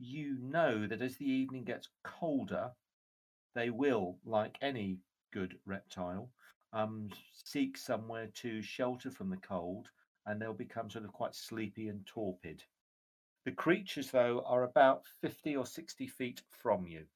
You 0.00 0.38
know 0.38 0.86
that 0.86 1.02
as 1.02 1.18
the 1.18 1.30
evening 1.30 1.64
gets 1.64 1.88
colder, 2.02 2.74
they 3.54 3.70
will, 3.70 4.20
like 4.24 4.58
any 4.62 5.00
good 5.32 5.60
reptile, 5.66 6.32
um, 6.72 7.10
seek 7.32 7.76
somewhere 7.76 8.28
to 8.36 8.62
shelter 8.62 9.10
from 9.10 9.30
the 9.30 9.38
cold 9.38 9.90
and 10.26 10.40
they'll 10.40 10.54
become 10.54 10.90
sort 10.90 11.04
of 11.04 11.12
quite 11.12 11.34
sleepy 11.34 11.88
and 11.88 12.06
torpid 12.06 12.64
The 13.44 13.52
creatures, 13.52 14.12
though, 14.12 14.42
are 14.44 14.64
about 14.64 15.08
50 15.20 15.56
or 15.56 15.66
60 15.66 16.08
feet 16.08 16.42
from 16.50 16.86
you. 16.86 17.08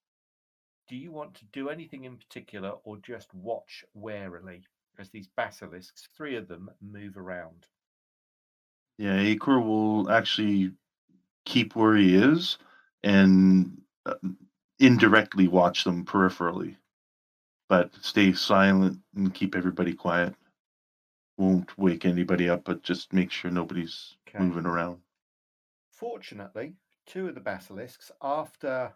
Do 0.86 0.96
you 0.96 1.10
want 1.10 1.34
to 1.36 1.46
do 1.46 1.70
anything 1.70 2.04
in 2.04 2.18
particular 2.18 2.70
or 2.70 2.98
just 2.98 3.34
watch 3.34 3.84
warily 3.94 4.68
as 4.96 5.10
these 5.10 5.26
basilisks, 5.26 6.06
three 6.16 6.36
of 6.36 6.46
them, 6.46 6.70
move 6.80 7.16
around? 7.16 7.68
Yeah, 9.02 9.18
Acor 9.18 9.60
will 9.60 10.08
actually 10.12 10.70
keep 11.44 11.74
where 11.74 11.96
he 11.96 12.14
is 12.14 12.56
and 13.02 13.82
uh, 14.06 14.14
indirectly 14.78 15.48
watch 15.48 15.82
them 15.82 16.04
peripherally, 16.04 16.76
but 17.68 17.92
stay 18.00 18.32
silent 18.32 19.00
and 19.16 19.34
keep 19.34 19.56
everybody 19.56 19.92
quiet. 19.92 20.36
Won't 21.36 21.76
wake 21.76 22.04
anybody 22.04 22.48
up, 22.48 22.62
but 22.62 22.84
just 22.84 23.12
make 23.12 23.32
sure 23.32 23.50
nobody's 23.50 24.14
Okay. 24.28 24.38
moving 24.38 24.66
around. 24.66 24.98
Fortunately, 25.90 26.74
two 27.04 27.26
of 27.26 27.34
the 27.34 27.40
basilisks, 27.40 28.12
after 28.22 28.92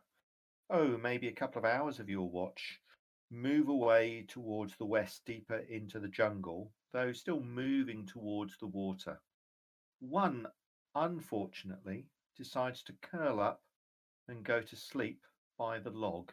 oh, 0.71 0.97
maybe 0.99 1.27
a 1.27 1.33
couple 1.33 1.59
of 1.59 1.65
hours 1.65 1.99
of 1.99 2.09
your 2.09 2.31
watch, 2.31 2.81
move 3.33 3.69
away 3.69 4.25
towards 4.29 4.77
the 4.77 4.87
west, 4.87 5.23
deeper 5.27 5.65
into 5.69 5.99
the 5.99 6.07
jungle, 6.07 6.71
though 6.93 7.11
still 7.13 7.41
moving 7.41 8.07
towards 8.07 8.57
the 8.59 8.69
water. 8.69 9.19
One, 10.01 10.47
unfortunately, 10.95 12.07
decides 12.37 12.83
to 12.85 12.93
curl 13.01 13.41
up 13.41 13.63
and 14.29 14.45
go 14.45 14.61
to 14.61 14.77
sleep 14.77 15.25
by 15.59 15.79
the 15.79 15.91
log. 15.91 16.33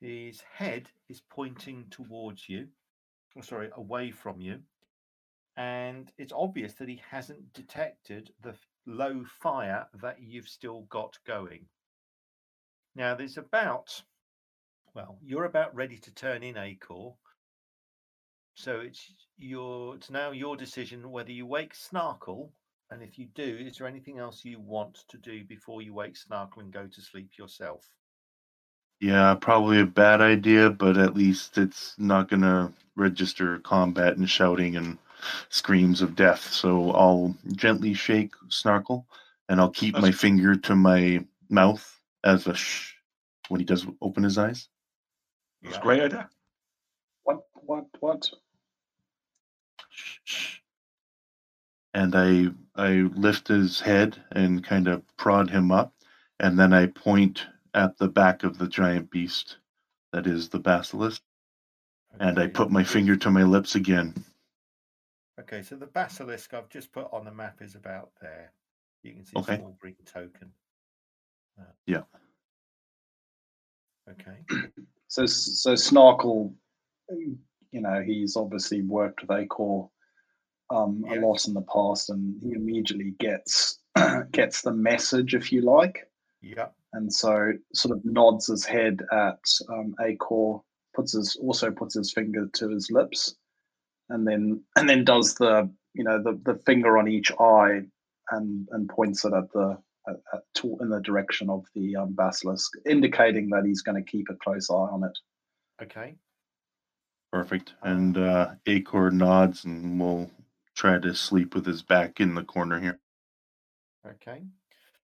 His 0.00 0.40
head 0.40 0.90
is 1.08 1.20
pointing 1.20 1.86
towards 1.90 2.48
you, 2.48 2.68
oh, 3.36 3.40
sorry, 3.42 3.70
away 3.76 4.10
from 4.10 4.40
you, 4.40 4.60
and 5.56 6.12
it's 6.18 6.32
obvious 6.32 6.74
that 6.74 6.88
he 6.88 7.00
hasn't 7.10 7.52
detected 7.52 8.32
the 8.42 8.54
low 8.86 9.24
fire 9.24 9.86
that 10.02 10.20
you've 10.20 10.48
still 10.48 10.82
got 10.82 11.18
going. 11.26 11.66
Now, 12.94 13.14
there's 13.14 13.38
about, 13.38 14.02
well, 14.94 15.18
you're 15.22 15.44
about 15.44 15.74
ready 15.74 15.98
to 15.98 16.14
turn 16.14 16.42
in 16.42 16.54
Acor. 16.54 17.16
So 18.54 18.80
it's 18.80 19.12
your 19.36 19.96
it's 19.96 20.10
now 20.10 20.30
your 20.30 20.56
decision 20.56 21.10
whether 21.10 21.32
you 21.32 21.44
wake 21.44 21.74
Snarkle, 21.74 22.50
and 22.90 23.02
if 23.02 23.18
you 23.18 23.26
do, 23.34 23.58
is 23.60 23.78
there 23.78 23.86
anything 23.86 24.18
else 24.18 24.44
you 24.44 24.60
want 24.60 24.98
to 25.08 25.18
do 25.18 25.44
before 25.44 25.82
you 25.82 25.94
wake 25.94 26.14
Snarkle 26.14 26.58
and 26.58 26.72
go 26.72 26.86
to 26.86 27.00
sleep 27.02 27.30
yourself? 27.38 27.84
Yeah, 29.00 29.34
probably 29.34 29.80
a 29.80 29.86
bad 29.86 30.20
idea, 30.20 30.70
but 30.70 30.96
at 30.96 31.14
least 31.14 31.58
it's 31.58 31.94
not 31.98 32.28
gonna 32.28 32.72
register 32.96 33.58
combat 33.60 34.16
and 34.16 34.28
shouting 34.30 34.76
and 34.76 34.98
screams 35.48 36.00
of 36.02 36.14
death. 36.14 36.40
So 36.52 36.92
I'll 36.92 37.34
gently 37.54 37.94
shake 37.94 38.32
Snarkle, 38.48 39.04
and 39.48 39.60
I'll 39.60 39.70
keep 39.70 39.94
my 39.94 40.00
That's- 40.02 40.20
finger 40.20 40.54
to 40.56 40.76
my 40.76 41.26
mouth 41.50 42.00
as 42.22 42.46
a 42.46 42.54
shh 42.54 42.94
when 43.48 43.60
he 43.60 43.64
does 43.66 43.86
open 44.00 44.22
his 44.22 44.38
eyes. 44.38 44.68
That's 45.62 45.76
a 45.76 45.80
great 45.80 46.00
idea. 46.02 46.30
What? 47.24 47.46
What? 47.54 47.86
What? 48.00 48.30
Shh, 49.90 50.18
shh. 50.24 50.58
And 51.94 52.14
I 52.14 52.48
I 52.74 53.08
lift 53.14 53.48
his 53.48 53.80
head 53.80 54.22
and 54.32 54.64
kind 54.64 54.88
of 54.88 55.02
prod 55.16 55.48
him 55.48 55.70
up, 55.70 55.94
and 56.40 56.58
then 56.58 56.72
I 56.72 56.86
point 56.86 57.46
at 57.72 57.96
the 57.98 58.08
back 58.08 58.42
of 58.42 58.58
the 58.58 58.66
giant 58.66 59.10
beast 59.10 59.58
that 60.12 60.26
is 60.26 60.48
the 60.48 60.58
basilisk, 60.58 61.22
and 62.18 62.38
I 62.38 62.48
put 62.48 62.70
my 62.70 62.82
finger 62.84 63.16
to 63.16 63.30
my 63.30 63.44
lips 63.44 63.74
again. 63.76 64.14
Okay, 65.40 65.62
so 65.62 65.76
the 65.76 65.86
basilisk 65.86 66.54
I've 66.54 66.68
just 66.68 66.92
put 66.92 67.08
on 67.12 67.24
the 67.24 67.32
map 67.32 67.60
is 67.60 67.74
about 67.74 68.10
there. 68.20 68.52
You 69.02 69.12
can 69.12 69.24
see 69.24 69.36
Okay. 69.38 69.54
a 69.54 69.58
small 69.58 69.76
green 69.80 69.96
token. 70.04 70.52
Uh, 71.58 71.72
Yeah. 71.86 72.02
Okay. 74.08 74.44
So, 75.08 75.26
so 75.26 75.74
Snarkle, 75.74 76.52
you 77.08 77.80
know, 77.80 78.02
he's 78.02 78.36
obviously 78.36 78.82
worked 78.82 79.22
with 79.22 79.30
Acor 79.30 79.88
um, 80.74 81.04
a 81.08 81.14
Yes. 81.14 81.22
lot 81.22 81.46
in 81.48 81.54
the 81.54 81.62
past, 81.62 82.10
and 82.10 82.42
he 82.42 82.52
immediately 82.52 83.14
gets 83.20 83.78
gets 84.32 84.62
the 84.62 84.72
message, 84.72 85.34
if 85.34 85.52
you 85.52 85.60
like, 85.62 86.10
Yep. 86.42 86.74
and 86.92 87.12
so 87.12 87.52
sort 87.74 87.96
of 87.96 88.04
nods 88.04 88.48
his 88.48 88.64
head 88.64 89.00
at 89.12 89.38
um, 89.68 89.94
Acor, 90.00 90.62
puts 90.94 91.12
his 91.12 91.36
also 91.36 91.70
puts 91.70 91.94
his 91.94 92.12
finger 92.12 92.48
to 92.54 92.68
his 92.68 92.90
lips, 92.90 93.36
and 94.08 94.26
then 94.26 94.62
and 94.76 94.88
then 94.88 95.04
does 95.04 95.34
the 95.34 95.70
you 95.94 96.02
know 96.04 96.20
the 96.22 96.32
the 96.44 96.58
finger 96.66 96.98
on 96.98 97.08
each 97.08 97.30
eye, 97.38 97.82
and 98.30 98.68
and 98.72 98.88
points 98.88 99.24
it 99.24 99.32
at 99.32 99.52
the 99.52 99.78
at, 100.08 100.16
at, 100.34 100.42
in 100.80 100.88
the 100.90 101.00
direction 101.00 101.48
of 101.48 101.64
the 101.74 101.96
um, 101.96 102.12
basilisk, 102.14 102.72
indicating 102.84 103.48
that 103.50 103.64
he's 103.64 103.82
going 103.82 104.02
to 104.02 104.10
keep 104.10 104.28
a 104.28 104.34
close 104.34 104.68
eye 104.70 104.74
on 104.74 105.04
it. 105.04 105.18
Okay. 105.82 106.16
Perfect. 107.32 107.72
And 107.82 108.16
uh, 108.18 108.50
Acor 108.66 109.10
nods 109.12 109.64
and 109.64 109.98
will 109.98 110.30
try 110.74 110.98
to 110.98 111.14
sleep 111.14 111.54
with 111.54 111.66
his 111.66 111.82
back 111.82 112.20
in 112.20 112.34
the 112.34 112.44
corner 112.44 112.80
here. 112.80 113.00
Okay. 114.06 114.42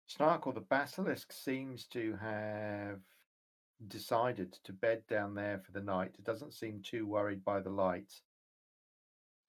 Snarkle 0.10 0.54
the 0.54 0.62
basilisk 0.62 1.34
seems 1.34 1.86
to 1.88 2.16
have 2.22 3.02
decided 3.88 4.54
to 4.64 4.74
bed 4.74 5.04
down 5.08 5.36
there 5.36 5.60
for 5.60 5.72
the 5.72 5.82
night. 5.82 6.16
It 6.18 6.24
doesn't 6.24 6.54
seem 6.54 6.82
too 6.82 7.06
worried 7.06 7.44
by 7.44 7.60
the 7.60 7.70
light. 7.70 8.14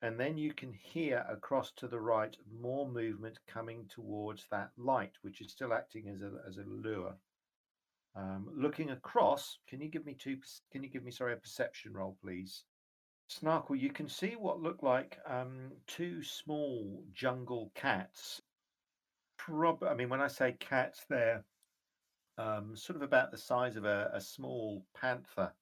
And 0.03 0.19
then 0.19 0.37
you 0.37 0.53
can 0.53 0.73
hear 0.73 1.25
across 1.29 1.73
to 1.73 1.89
the 1.89 2.01
right 2.01 2.37
more 2.61 2.89
movement 2.89 3.39
coming 3.47 3.87
towards 3.89 4.47
that 4.51 4.71
light, 4.77 5.13
which 5.23 5.41
is 5.41 5.51
still 5.51 5.73
acting 5.73 6.09
as 6.09 6.23
a 6.23 6.31
as 6.47 6.59
a 6.59 6.65
lure. 6.69 7.17
Um, 8.15 8.49
looking 8.55 8.91
across, 8.91 9.59
can 9.69 9.81
you 9.81 9.89
give 9.89 10.07
me 10.07 10.15
two? 10.15 10.39
Can 10.73 10.83
you 10.83 10.89
give 10.89 11.03
me 11.05 11.11
sorry 11.11 11.33
a 11.33 11.37
perception 11.37 11.95
roll, 11.95 12.17
please? 12.23 12.65
Snarkle, 13.29 13.79
you 13.79 13.91
can 13.91 14.09
see 14.09 14.37
what 14.37 14.63
look 14.63 14.83
like 14.83 15.19
um, 15.27 15.71
two 15.87 16.23
small 16.23 17.05
jungle 17.13 17.71
cats 17.75 18.41
prob 19.39 19.83
I 19.83 19.95
mean, 19.95 20.09
when 20.09 20.21
I 20.21 20.29
say 20.29 20.57
cats, 20.59 21.07
they're 21.09 21.45
um, 22.37 22.77
sort 22.77 22.97
of 22.97 23.03
about 23.03 23.31
the 23.31 23.39
size 23.39 23.77
of 23.77 23.85
a, 23.85 24.11
a 24.13 24.21
small 24.21 24.85
panther 24.95 25.53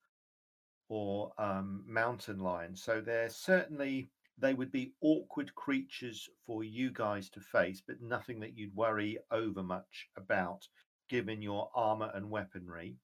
or 0.89 1.33
um, 1.39 1.85
mountain 1.87 2.39
lion. 2.39 2.75
So 2.75 3.01
they're 3.01 3.29
certainly 3.29 4.11
they 4.39 4.55
would 4.55 4.71
be 4.71 4.93
awkward 5.01 5.55
creatures 5.55 6.29
for 6.45 6.63
you 6.63 6.91
guys 6.91 7.31
to 7.31 7.41
face, 7.41 7.83
but 7.87 8.03
nothing 8.03 8.41
that 8.41 8.57
you'd 8.57 8.75
worry 8.75 9.19
over 9.31 9.63
much 9.63 10.09
about, 10.17 10.69
given 11.09 11.41
your 11.41 11.71
armor 11.75 12.11
and 12.15 12.31
weaponry. 12.31 12.97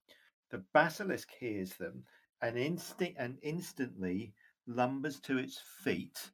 The 0.51 0.63
basilisk 0.75 1.31
hears 1.39 1.73
them 1.75 2.05
and 2.43 2.59
instinct 2.59 3.17
and 3.19 3.39
instantly 3.43 4.35
lumbers 4.67 5.21
to 5.21 5.39
its 5.39 5.61
feet 5.83 6.31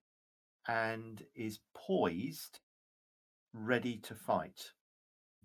and 0.67 1.23
is 1.35 1.61
poised 1.75 2.61
ready 3.53 3.97
to 3.99 4.15
fight. 4.15 4.73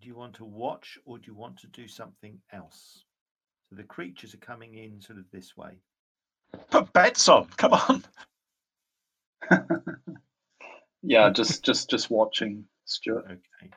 Do 0.02 0.08
you 0.08 0.16
want 0.16 0.36
to 0.36 0.46
watch 0.46 0.98
or 1.06 1.18
do 1.18 1.28
you 1.28 1.36
want 1.36 1.58
to 1.60 1.68
do 1.68 1.88
something 1.88 2.40
else? 2.52 3.06
So 3.70 3.76
the 3.76 3.84
creatures 3.84 4.34
are 4.34 4.38
coming 4.38 4.76
in 4.76 5.02
sort 5.02 5.20
of 5.20 5.26
this 5.32 5.56
way. 5.56 5.80
Put 6.70 6.92
bets 6.94 7.30
on. 7.30 7.48
Come 7.58 7.74
on. 7.74 8.04
Yeah, 11.04 11.30
just 11.36 11.64
just 11.64 11.90
just 11.90 12.10
watching 12.10 12.66
Stuart. 12.86 13.26
Okay. 13.26 13.72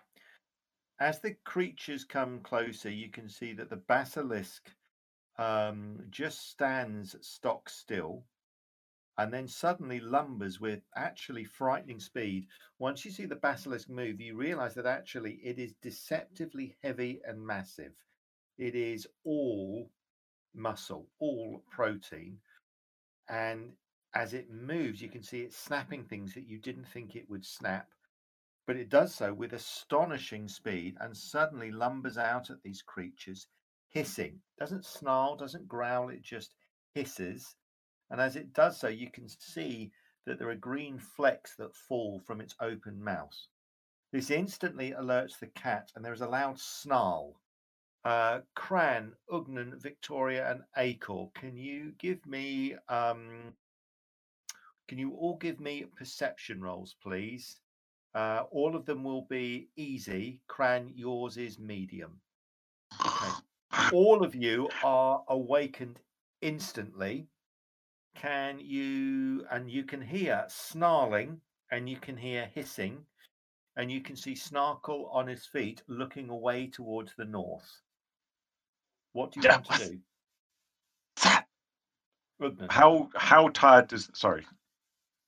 As 0.99 1.21
the 1.21 1.35
creatures 1.45 2.05
come 2.05 2.41
closer, 2.41 2.91
you 2.91 3.11
can 3.11 3.29
see 3.29 3.53
that 3.53 3.69
the 3.69 3.77
basilisk 3.77 4.71
um, 5.39 5.99
just 6.09 6.51
stands 6.51 7.15
stock 7.21 7.69
still 7.69 8.25
and 9.19 9.33
then 9.33 9.49
suddenly 9.49 10.01
lumbers 10.01 10.61
with 10.61 10.81
actually 10.95 11.45
frightening 11.45 12.01
speed. 12.01 12.47
Once 12.79 13.05
you 13.05 13.11
see 13.11 13.25
the 13.25 13.37
basilisk 13.37 13.89
move, 13.89 14.21
you 14.21 14.37
realize 14.37 14.75
that 14.75 14.87
actually 14.87 15.35
it 15.43 15.59
is 15.59 15.75
deceptively 15.81 16.77
heavy 16.83 17.21
and 17.27 17.45
massive. 17.45 17.93
It 18.59 18.75
is 18.75 19.07
all 19.25 19.91
muscle, 20.55 21.09
all 21.19 21.63
protein. 21.71 22.39
And 23.29 23.73
as 24.15 24.35
it 24.35 24.51
moves, 24.51 25.01
you 25.01 25.09
can 25.09 25.23
see 25.23 25.43
it 25.43 25.53
snapping 25.53 26.05
things 26.05 26.35
that 26.35 26.47
you 26.47 26.59
didn't 26.59 26.89
think 26.89 27.17
it 27.17 27.29
would 27.29 27.45
snap. 27.45 27.89
But 28.67 28.77
it 28.77 28.89
does 28.89 29.15
so 29.15 29.33
with 29.33 29.53
astonishing 29.53 30.49
speed 30.49 30.97
and 31.01 31.17
suddenly 31.17 31.71
lumbers 31.71 32.19
out 32.19 32.51
at 32.51 32.63
these 32.63 32.83
creatures, 32.83 33.47
hissing. 33.89 34.41
Doesn't 34.59 34.85
snarl, 34.85 35.37
doesn't 35.37 35.69
growl, 35.69 36.09
it 36.09 36.23
just 36.23 36.55
hisses. 36.95 37.55
And 38.11 38.21
as 38.21 38.37
it 38.37 38.53
does 38.53 38.79
so, 38.79 38.89
you 38.89 39.11
can 39.11 39.29
see 39.29 39.91
that 40.27 40.39
there 40.39 40.51
are 40.51 40.57
green 40.57 40.99
flecks 40.99 41.55
that 41.57 41.75
fall 41.75 42.21
from 42.27 42.41
its 42.41 42.55
open 42.61 43.03
mouth. 43.03 43.37
This 44.13 44.31
instantly 44.31 44.93
alerts 44.93 45.39
the 45.39 45.49
cat, 45.49 45.91
and 45.95 46.05
there 46.05 46.13
is 46.13 46.21
a 46.21 46.29
loud 46.29 46.59
snarl. 46.59 47.41
Uh, 48.05 48.41
Cran, 48.55 49.13
Ugnan, 49.33 49.83
Victoria, 49.83 50.51
and 50.51 50.63
Acor, 50.79 51.35
can 51.35 51.57
you 51.57 51.93
give 51.99 52.25
me? 52.27 52.77
Um, 52.89 53.53
can 54.89 54.99
you 54.99 55.11
all 55.13 55.37
give 55.37 55.59
me 55.59 55.85
perception 55.97 56.61
rolls, 56.61 56.95
please? 57.03 57.61
Uh, 58.15 58.45
all 58.53 58.77
of 58.77 58.87
them 58.87 59.03
will 59.03 59.27
be 59.29 59.69
easy. 59.77 60.41
Cran, 60.47 60.93
yours 60.95 61.37
is 61.37 61.59
medium. 61.59 62.21
Okay. 63.05 63.33
All 63.93 64.25
of 64.25 64.35
you 64.35 64.71
are 64.85 65.23
awakened 65.29 66.01
instantly. 66.41 67.27
Can 68.21 68.59
you, 68.59 69.47
and 69.51 69.71
you 69.71 69.85
can 69.85 70.01
hear 70.01 70.45
snarling 70.49 71.41
and 71.71 71.89
you 71.89 71.97
can 71.97 72.17
hear 72.17 72.51
hissing 72.55 73.05
and 73.77 73.93
you 73.93 74.01
can 74.01 74.17
see 74.17 74.33
Snarkle 74.33 75.15
on 75.15 75.27
his 75.27 75.45
feet 75.47 75.83
looking 75.87 76.31
away 76.31 76.67
towards 76.67 77.15
the 77.17 77.25
north. 77.25 77.83
What 79.13 79.33
do 79.33 79.41
you 79.41 79.49
want 79.49 79.65
to 79.67 79.79
do? 79.79 80.01
How 82.69 83.09
how 83.15 83.49
tired 83.49 83.89
does 83.89 84.11
sorry? 84.15 84.47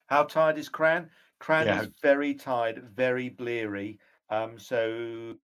How 0.06 0.24
tired 0.24 0.58
is 0.58 0.68
Cran? 0.68 1.10
Cran 1.38 1.66
Yeah. 1.66 1.82
is 1.82 1.90
very 2.02 2.34
tired, 2.34 2.82
very 2.94 3.28
bleary. 3.28 3.98
Um, 4.30 4.58
so 4.58 5.38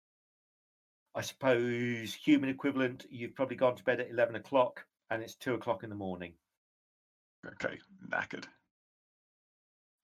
I 1.14 1.22
suppose 1.22 2.14
human 2.14 2.50
equivalent, 2.50 3.06
you've 3.10 3.36
probably 3.36 3.58
gone 3.58 3.76
to 3.76 3.84
bed 3.84 4.00
at 4.00 4.10
11 4.10 4.36
o'clock 4.36 4.86
and 5.10 5.22
it's 5.22 5.36
two 5.36 5.54
o'clock 5.54 5.84
in 5.84 5.90
the 5.90 5.96
morning. 5.96 6.34
Okay, 7.46 7.78
knackered. 8.10 8.46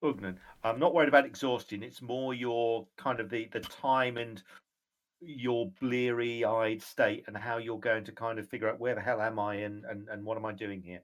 Ugnan, 0.03 0.37
I'm 0.63 0.79
not 0.79 0.93
worried 0.93 1.09
about 1.09 1.25
exhaustion. 1.25 1.83
It's 1.83 2.01
more 2.01 2.33
your 2.33 2.87
kind 2.97 3.19
of 3.19 3.29
the, 3.29 3.47
the 3.51 3.59
time 3.59 4.17
and 4.17 4.41
your 5.21 5.71
bleary 5.79 6.45
eyed 6.45 6.81
state 6.81 7.23
and 7.27 7.35
how 7.35 7.57
you're 7.57 7.79
going 7.79 8.03
to 8.05 8.11
kind 8.11 8.37
of 8.37 8.47
figure 8.47 8.69
out 8.69 8.79
where 8.79 8.95
the 8.95 9.01
hell 9.01 9.21
am 9.21 9.39
I 9.39 9.55
and, 9.55 9.85
and, 9.85 10.07
and 10.09 10.23
what 10.23 10.37
am 10.37 10.45
I 10.45 10.53
doing 10.53 10.81
here? 10.81 11.01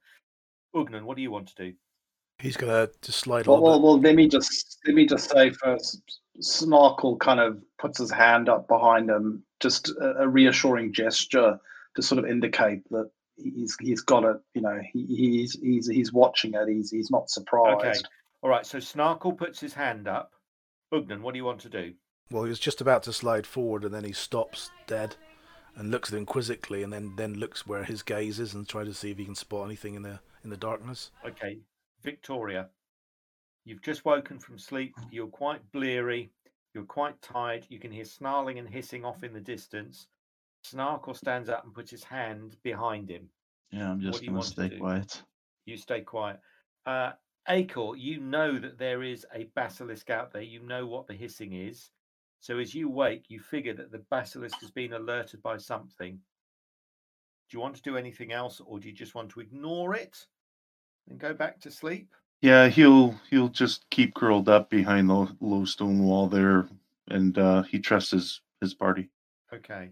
Ugnan, 0.75 1.03
what 1.03 1.17
do 1.17 1.23
you 1.23 1.31
want 1.31 1.47
to 1.49 1.55
do? 1.55 1.73
He's 2.39 2.57
gonna 2.57 2.89
just 3.01 3.19
slide 3.19 3.47
a 3.47 3.51
Well, 3.51 3.61
little 3.61 3.63
well, 3.63 3.79
bit. 3.79 3.83
well, 3.83 4.11
let 4.11 4.15
me 4.15 4.27
just 4.27 4.79
let 4.85 4.95
me 4.95 5.05
just 5.05 5.29
say 5.29 5.51
first, 5.51 6.19
Snarkle 6.41 7.19
kind 7.19 7.39
of 7.39 7.61
puts 7.79 7.99
his 7.99 8.11
hand 8.11 8.49
up 8.49 8.67
behind 8.67 9.09
him, 9.09 9.43
just 9.59 9.89
a, 9.89 10.23
a 10.23 10.27
reassuring 10.27 10.93
gesture 10.93 11.59
to 11.95 12.01
sort 12.01 12.19
of 12.19 12.29
indicate 12.29 12.81
that 12.89 13.09
he's 13.37 13.75
he's 13.79 14.01
got 14.01 14.23
it. 14.23 14.37
You 14.53 14.61
know, 14.61 14.79
he, 14.91 15.05
he's 15.05 15.53
he's 15.53 15.87
he's 15.87 16.13
watching 16.13 16.53
it. 16.53 16.67
He's 16.67 16.91
he's 16.91 17.11
not 17.11 17.29
surprised. 17.29 17.85
Okay. 17.85 17.99
All 18.41 18.49
right. 18.49 18.65
So 18.65 18.77
Snarkle 18.77 19.37
puts 19.37 19.59
his 19.59 19.73
hand 19.73 20.07
up. 20.07 20.33
Ugnan, 20.93 21.21
what 21.21 21.33
do 21.33 21.37
you 21.37 21.45
want 21.45 21.61
to 21.61 21.69
do? 21.69 21.93
Well, 22.29 22.43
he 22.43 22.49
was 22.49 22.59
just 22.59 22.81
about 22.81 23.03
to 23.03 23.13
slide 23.13 23.47
forward, 23.47 23.83
and 23.83 23.93
then 23.93 24.03
he 24.03 24.11
stops 24.11 24.69
dead 24.87 25.15
and 25.75 25.91
looks 25.91 26.11
at 26.11 26.17
him 26.17 26.25
quizzically, 26.25 26.83
and 26.83 26.93
then 26.93 27.13
then 27.15 27.35
looks 27.35 27.65
where 27.65 27.83
his 27.83 28.03
gaze 28.03 28.39
is 28.39 28.53
and 28.53 28.67
tries 28.67 28.87
to 28.87 28.93
see 28.93 29.11
if 29.11 29.17
he 29.17 29.25
can 29.25 29.35
spot 29.35 29.65
anything 29.65 29.95
in 29.95 30.03
the 30.03 30.19
in 30.43 30.49
the 30.49 30.57
darkness. 30.57 31.11
Okay, 31.25 31.59
Victoria, 32.03 32.69
you've 33.65 33.81
just 33.81 34.05
woken 34.05 34.39
from 34.39 34.57
sleep. 34.57 34.95
You're 35.11 35.27
quite 35.27 35.71
bleary. 35.71 36.31
You're 36.73 36.85
quite 36.85 37.21
tired. 37.21 37.65
You 37.69 37.79
can 37.79 37.91
hear 37.91 38.05
snarling 38.05 38.57
and 38.57 38.67
hissing 38.67 39.05
off 39.05 39.23
in 39.23 39.33
the 39.33 39.39
distance. 39.39 40.07
Snarkle 40.63 41.15
stands 41.15 41.49
up 41.49 41.63
and 41.65 41.73
puts 41.73 41.91
his 41.91 42.03
hand 42.03 42.55
behind 42.63 43.09
him. 43.09 43.29
Yeah, 43.71 43.91
I'm 43.91 44.01
just 44.01 44.27
want 44.29 44.43
to 44.43 44.49
stay 44.49 44.69
quiet. 44.69 45.21
You 45.65 45.77
stay 45.77 46.01
quiet. 46.01 46.39
Uh, 46.85 47.11
Acor, 47.49 47.95
you 47.97 48.19
know 48.19 48.57
that 48.59 48.77
there 48.77 49.03
is 49.03 49.25
a 49.33 49.49
basilisk 49.55 50.09
out 50.09 50.31
there. 50.31 50.41
You 50.41 50.61
know 50.61 50.85
what 50.85 51.07
the 51.07 51.13
hissing 51.13 51.53
is. 51.53 51.91
So 52.39 52.59
as 52.59 52.73
you 52.75 52.89
wake, 52.89 53.25
you 53.29 53.39
figure 53.39 53.73
that 53.73 53.91
the 53.91 54.03
basilisk 54.09 54.59
has 54.61 54.71
been 54.71 54.93
alerted 54.93 55.41
by 55.41 55.57
something. 55.57 56.19
Do 57.49 57.57
you 57.57 57.61
want 57.61 57.75
to 57.75 57.81
do 57.81 57.97
anything 57.97 58.31
else, 58.31 58.61
or 58.65 58.79
do 58.79 58.87
you 58.87 58.93
just 58.93 59.15
want 59.15 59.29
to 59.31 59.39
ignore 59.39 59.95
it 59.95 60.25
and 61.09 61.19
go 61.19 61.33
back 61.33 61.59
to 61.61 61.71
sleep? 61.71 62.13
Yeah, 62.41 62.67
he'll 62.67 63.15
he'll 63.29 63.49
just 63.49 63.89
keep 63.89 64.13
curled 64.13 64.49
up 64.49 64.69
behind 64.69 65.09
the 65.09 65.33
low 65.39 65.65
stone 65.65 65.99
wall 66.03 66.27
there, 66.27 66.67
and 67.07 67.37
uh, 67.37 67.63
he 67.63 67.79
trusts 67.79 68.11
his 68.11 68.41
his 68.59 68.73
party. 68.73 69.09
Okay. 69.53 69.91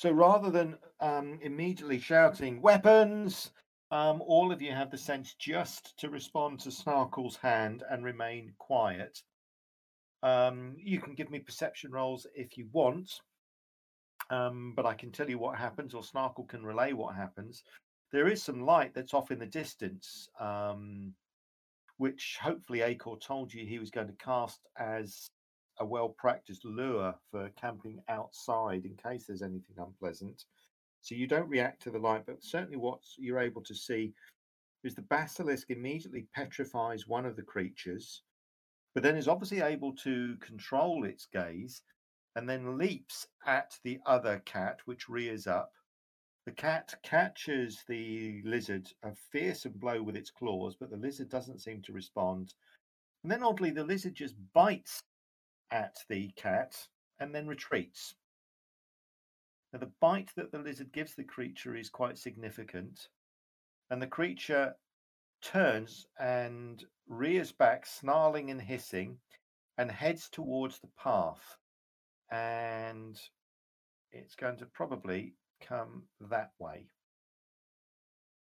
So 0.00 0.10
rather 0.10 0.50
than 0.50 0.78
um, 1.00 1.38
immediately 1.42 1.98
shouting 1.98 2.62
weapons, 2.62 3.50
um, 3.90 4.22
all 4.26 4.50
of 4.50 4.62
you 4.62 4.72
have 4.72 4.90
the 4.90 4.96
sense 4.96 5.34
just 5.34 5.94
to 5.98 6.08
respond 6.08 6.58
to 6.60 6.70
Snarkle's 6.70 7.36
hand 7.36 7.82
and 7.90 8.02
remain 8.02 8.54
quiet. 8.56 9.22
Um, 10.22 10.74
you 10.78 11.02
can 11.02 11.12
give 11.12 11.30
me 11.30 11.38
perception 11.38 11.92
rolls 11.92 12.26
if 12.34 12.56
you 12.56 12.66
want, 12.72 13.12
um, 14.30 14.72
but 14.74 14.86
I 14.86 14.94
can 14.94 15.12
tell 15.12 15.28
you 15.28 15.38
what 15.38 15.58
happens, 15.58 15.92
or 15.92 16.00
Snarkle 16.00 16.48
can 16.48 16.64
relay 16.64 16.94
what 16.94 17.14
happens. 17.14 17.62
There 18.10 18.28
is 18.28 18.42
some 18.42 18.62
light 18.62 18.94
that's 18.94 19.12
off 19.12 19.30
in 19.30 19.38
the 19.38 19.44
distance, 19.44 20.30
um, 20.40 21.12
which 21.98 22.38
hopefully 22.40 22.78
Acor 22.78 23.20
told 23.20 23.52
you 23.52 23.66
he 23.66 23.78
was 23.78 23.90
going 23.90 24.06
to 24.06 24.24
cast 24.24 24.60
as 24.78 25.28
a 25.80 25.84
well 25.84 26.10
practiced 26.10 26.64
lure 26.64 27.14
for 27.30 27.50
camping 27.60 28.00
outside 28.08 28.84
in 28.84 28.94
case 28.96 29.24
there's 29.26 29.42
anything 29.42 29.76
unpleasant. 29.78 30.44
So 31.00 31.14
you 31.14 31.26
don't 31.26 31.48
react 31.48 31.82
to 31.82 31.90
the 31.90 31.98
light, 31.98 32.24
but 32.26 32.44
certainly 32.44 32.76
what 32.76 33.00
you're 33.16 33.40
able 33.40 33.62
to 33.62 33.74
see 33.74 34.12
is 34.84 34.94
the 34.94 35.02
basilisk 35.02 35.70
immediately 35.70 36.26
petrifies 36.34 37.06
one 37.06 37.26
of 37.26 37.36
the 37.36 37.42
creatures, 37.42 38.22
but 38.94 39.02
then 39.02 39.16
is 39.16 39.28
obviously 39.28 39.60
able 39.60 39.94
to 39.96 40.36
control 40.36 41.04
its 41.04 41.26
gaze 41.32 41.82
and 42.36 42.48
then 42.48 42.78
leaps 42.78 43.26
at 43.46 43.76
the 43.82 43.98
other 44.06 44.40
cat, 44.44 44.78
which 44.84 45.08
rears 45.08 45.46
up. 45.46 45.72
The 46.46 46.52
cat 46.52 46.94
catches 47.02 47.82
the 47.88 48.40
lizard 48.44 48.88
a 49.02 49.14
fearsome 49.32 49.74
blow 49.76 50.02
with 50.02 50.16
its 50.16 50.30
claws, 50.30 50.76
but 50.78 50.90
the 50.90 50.96
lizard 50.96 51.28
doesn't 51.28 51.60
seem 51.60 51.82
to 51.82 51.92
respond. 51.92 52.54
And 53.22 53.30
then 53.30 53.42
oddly, 53.42 53.70
the 53.70 53.84
lizard 53.84 54.14
just 54.14 54.36
bites 54.54 55.02
at 55.70 55.96
the 56.08 56.30
cat 56.36 56.76
and 57.18 57.34
then 57.34 57.46
retreats. 57.46 58.14
Now, 59.72 59.78
the 59.78 59.92
bite 60.00 60.30
that 60.36 60.50
the 60.50 60.58
lizard 60.58 60.92
gives 60.92 61.14
the 61.14 61.24
creature 61.24 61.76
is 61.76 61.88
quite 61.88 62.18
significant, 62.18 63.08
and 63.90 64.02
the 64.02 64.06
creature 64.06 64.74
turns 65.42 66.06
and 66.18 66.84
rears 67.08 67.52
back, 67.52 67.86
snarling 67.86 68.50
and 68.50 68.60
hissing, 68.60 69.18
and 69.78 69.90
heads 69.90 70.28
towards 70.28 70.80
the 70.80 70.90
path. 71.02 71.56
And 72.30 73.20
it's 74.12 74.34
going 74.34 74.56
to 74.58 74.66
probably 74.66 75.34
come 75.60 76.02
that 76.30 76.50
way. 76.58 76.86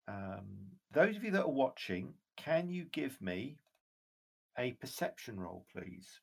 Um, 0.07 0.71
those 0.91 1.15
of 1.15 1.23
you 1.23 1.31
that 1.31 1.43
are 1.43 1.49
watching, 1.49 2.13
can 2.37 2.69
you 2.69 2.85
give 2.85 3.21
me 3.21 3.57
a 4.57 4.71
perception 4.73 5.39
roll, 5.39 5.65
please? 5.73 6.21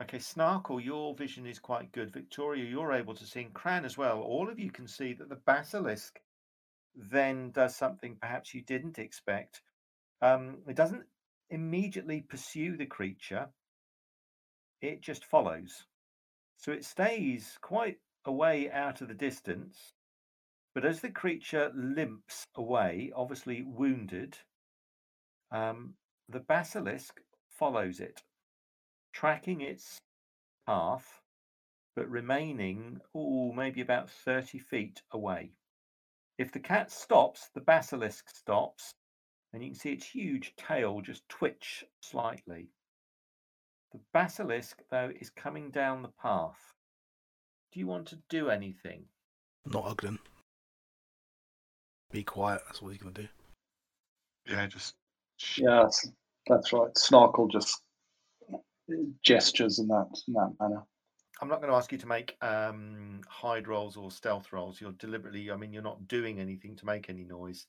Okay, 0.00 0.18
Snarkle, 0.18 0.82
your 0.82 1.12
vision 1.14 1.44
is 1.44 1.58
quite 1.58 1.90
good. 1.90 2.12
Victoria, 2.12 2.64
you're 2.64 2.92
able 2.92 3.14
to 3.14 3.26
see, 3.26 3.42
and 3.42 3.52
Cran 3.52 3.84
as 3.84 3.98
well. 3.98 4.20
All 4.20 4.48
of 4.48 4.58
you 4.58 4.70
can 4.70 4.86
see 4.86 5.12
that 5.14 5.28
the 5.28 5.40
basilisk 5.44 6.20
then 6.94 7.50
does 7.50 7.74
something 7.74 8.16
perhaps 8.20 8.54
you 8.54 8.62
didn't 8.62 9.00
expect. 9.00 9.60
Um, 10.22 10.58
it 10.68 10.76
doesn't 10.76 11.04
immediately 11.50 12.20
pursue 12.20 12.76
the 12.76 12.86
creature, 12.86 13.48
it 14.80 15.00
just 15.00 15.24
follows. 15.24 15.84
So 16.58 16.70
it 16.70 16.84
stays 16.84 17.58
quite 17.60 17.98
away 18.24 18.70
out 18.70 19.00
of 19.00 19.08
the 19.08 19.14
distance. 19.14 19.94
But 20.74 20.84
as 20.84 21.00
the 21.00 21.10
creature 21.10 21.72
limps 21.74 22.44
away, 22.54 23.10
obviously 23.16 23.64
wounded, 23.64 24.38
um, 25.50 25.94
the 26.28 26.40
basilisk 26.40 27.20
follows 27.48 27.98
it 27.98 28.22
tracking 29.12 29.60
its 29.60 29.98
path, 30.66 31.20
but 31.96 32.08
remaining, 32.08 33.00
oh, 33.14 33.52
maybe 33.52 33.80
about 33.80 34.10
30 34.10 34.58
feet 34.58 35.02
away. 35.12 35.52
If 36.38 36.52
the 36.52 36.60
cat 36.60 36.90
stops, 36.90 37.50
the 37.54 37.60
basilisk 37.60 38.28
stops, 38.36 38.92
and 39.52 39.62
you 39.62 39.70
can 39.70 39.78
see 39.78 39.92
its 39.92 40.06
huge 40.06 40.54
tail 40.56 41.00
just 41.00 41.28
twitch 41.28 41.84
slightly. 42.00 42.68
The 43.92 44.00
basilisk, 44.12 44.82
though, 44.90 45.10
is 45.18 45.30
coming 45.30 45.70
down 45.70 46.02
the 46.02 46.12
path. 46.22 46.74
Do 47.72 47.80
you 47.80 47.86
want 47.86 48.06
to 48.08 48.22
do 48.28 48.50
anything? 48.50 49.06
Not 49.66 49.84
Ugnan. 49.96 50.18
Be 52.10 52.22
quiet. 52.22 52.62
That's 52.66 52.80
what 52.80 52.90
he's 52.92 53.02
gonna 53.02 53.12
do. 53.14 53.28
Yeah, 54.46 54.66
just 54.66 54.94
sh- 55.38 55.60
Yes, 55.62 56.08
that's 56.46 56.72
right. 56.72 56.92
Snarkle 56.94 57.50
just 57.50 57.82
gestures 59.22 59.78
in 59.78 59.88
that 59.88 60.08
in 60.26 60.34
that 60.34 60.54
manner. 60.60 60.82
I'm 61.40 61.48
not 61.48 61.60
going 61.60 61.70
to 61.70 61.76
ask 61.76 61.92
you 61.92 61.98
to 61.98 62.06
make 62.06 62.36
um, 62.42 63.20
hide 63.28 63.68
rolls 63.68 63.96
or 63.96 64.10
stealth 64.10 64.52
rolls. 64.52 64.80
You're 64.80 64.92
deliberately, 64.92 65.50
I 65.52 65.56
mean, 65.56 65.72
you're 65.72 65.82
not 65.82 66.08
doing 66.08 66.40
anything 66.40 66.74
to 66.76 66.86
make 66.86 67.08
any 67.08 67.22
noise. 67.22 67.66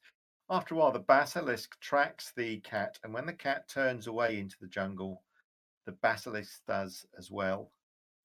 After 0.49 0.73
a 0.73 0.77
while, 0.79 0.91
the 0.91 0.99
basilisk 0.99 1.79
tracks 1.79 2.33
the 2.35 2.57
cat, 2.61 2.97
and 3.03 3.13
when 3.13 3.27
the 3.27 3.33
cat 3.33 3.69
turns 3.69 4.07
away 4.07 4.39
into 4.39 4.55
the 4.59 4.67
jungle, 4.67 5.21
the 5.85 5.91
basilisk 5.91 6.61
does 6.67 7.05
as 7.17 7.29
well. 7.29 7.71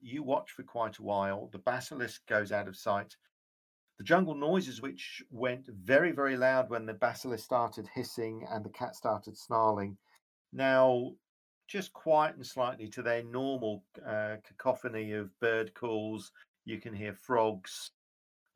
You 0.00 0.22
watch 0.22 0.52
for 0.52 0.62
quite 0.62 0.96
a 0.98 1.02
while. 1.02 1.50
The 1.52 1.58
basilisk 1.58 2.26
goes 2.26 2.50
out 2.50 2.68
of 2.68 2.76
sight. 2.76 3.14
The 3.98 4.04
jungle 4.04 4.34
noises, 4.34 4.80
which 4.80 5.22
went 5.30 5.66
very, 5.66 6.12
very 6.12 6.38
loud 6.38 6.70
when 6.70 6.86
the 6.86 6.94
basilisk 6.94 7.44
started 7.44 7.86
hissing 7.94 8.46
and 8.50 8.64
the 8.64 8.70
cat 8.70 8.96
started 8.96 9.36
snarling, 9.36 9.98
now 10.52 11.12
just 11.66 11.92
quieten 11.92 12.44
slightly 12.44 12.88
to 12.88 13.02
their 13.02 13.22
normal 13.22 13.84
uh, 14.06 14.36
cacophony 14.44 15.12
of 15.12 15.38
bird 15.40 15.74
calls. 15.74 16.32
You 16.64 16.80
can 16.80 16.94
hear 16.94 17.12
frogs, 17.12 17.90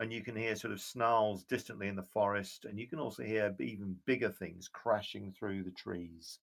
and 0.01 0.13
you 0.13 0.23
can 0.23 0.37
hear 0.37 0.57
sort 0.57 0.73
of 0.73 0.81
snarls 0.81 1.45
distantly 1.45 1.89
in 1.89 1.97
the 1.97 2.03
forest, 2.03 2.65
and 2.65 2.79
you 2.79 2.87
can 2.87 2.99
also 2.99 3.23
hear 3.23 3.55
even 3.61 3.97
bigger 4.07 4.31
things 4.31 4.69
crashing 4.69 5.33
through 5.33 5.65
the 5.65 5.71
trees. 5.73 6.39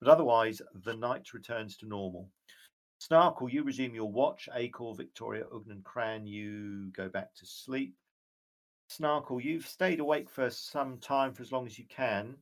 But 0.00 0.10
otherwise, 0.10 0.60
the 0.84 0.96
night 0.96 1.32
returns 1.32 1.76
to 1.78 1.86
normal. 1.86 2.28
Snarkle, 3.00 3.52
you 3.52 3.64
resume 3.64 3.94
your 3.94 4.10
watch. 4.10 4.48
Acor, 4.54 4.96
Victoria, 4.96 5.44
Ugnan, 5.52 5.82
Cran, 5.82 6.26
you 6.26 6.90
go 6.92 7.08
back 7.08 7.34
to 7.34 7.46
sleep. 7.46 7.94
Snarkle, 8.90 9.42
you've 9.42 9.66
stayed 9.66 10.00
awake 10.00 10.30
for 10.30 10.50
some 10.50 10.98
time, 10.98 11.32
for 11.32 11.42
as 11.42 11.50
long 11.50 11.66
as 11.66 11.78
you 11.78 11.84
can. 11.86 12.36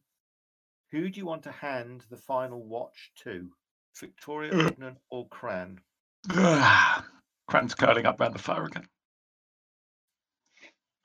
Who 0.91 1.09
do 1.09 1.19
you 1.19 1.27
want 1.27 1.45
to 1.45 1.53
hand 1.53 2.05
the 2.11 2.17
final 2.17 2.63
watch 2.63 3.13
to? 3.23 3.51
Victoria, 3.99 4.53
Mm. 4.53 4.71
Ugnan, 4.77 4.97
or 5.11 5.29
Cran? 5.29 5.81
Cran's 7.49 7.75
curling 7.75 8.07
up 8.07 8.21
round 8.21 8.35
the 8.35 8.39
fire 8.39 8.65
again. 8.65 8.87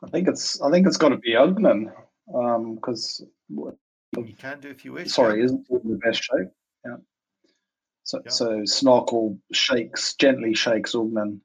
I 0.03 0.07
think 0.09 0.27
it's 0.27 0.61
I 0.61 0.69
think 0.69 0.85
it's 0.87 0.97
got 0.97 1.09
to 1.09 1.17
be 1.17 1.31
Ugnan 1.33 1.91
because 2.75 3.25
You 3.51 4.33
can 4.37 4.59
do 4.59 4.69
if 4.69 4.85
you 4.85 4.93
wish. 4.93 5.11
sorry 5.11 5.43
isn't 5.43 5.67
in 5.69 5.81
the 5.83 5.97
best 5.97 6.23
shape. 6.23 6.49
Yeah. 6.85 6.97
So 8.03 8.21
Yeah. 8.23 8.31
so 8.31 8.47
Snarkle 8.61 9.39
shakes 9.51 10.13
gently 10.15 10.53
shakes 10.53 10.93
Ugnan. 10.93 11.39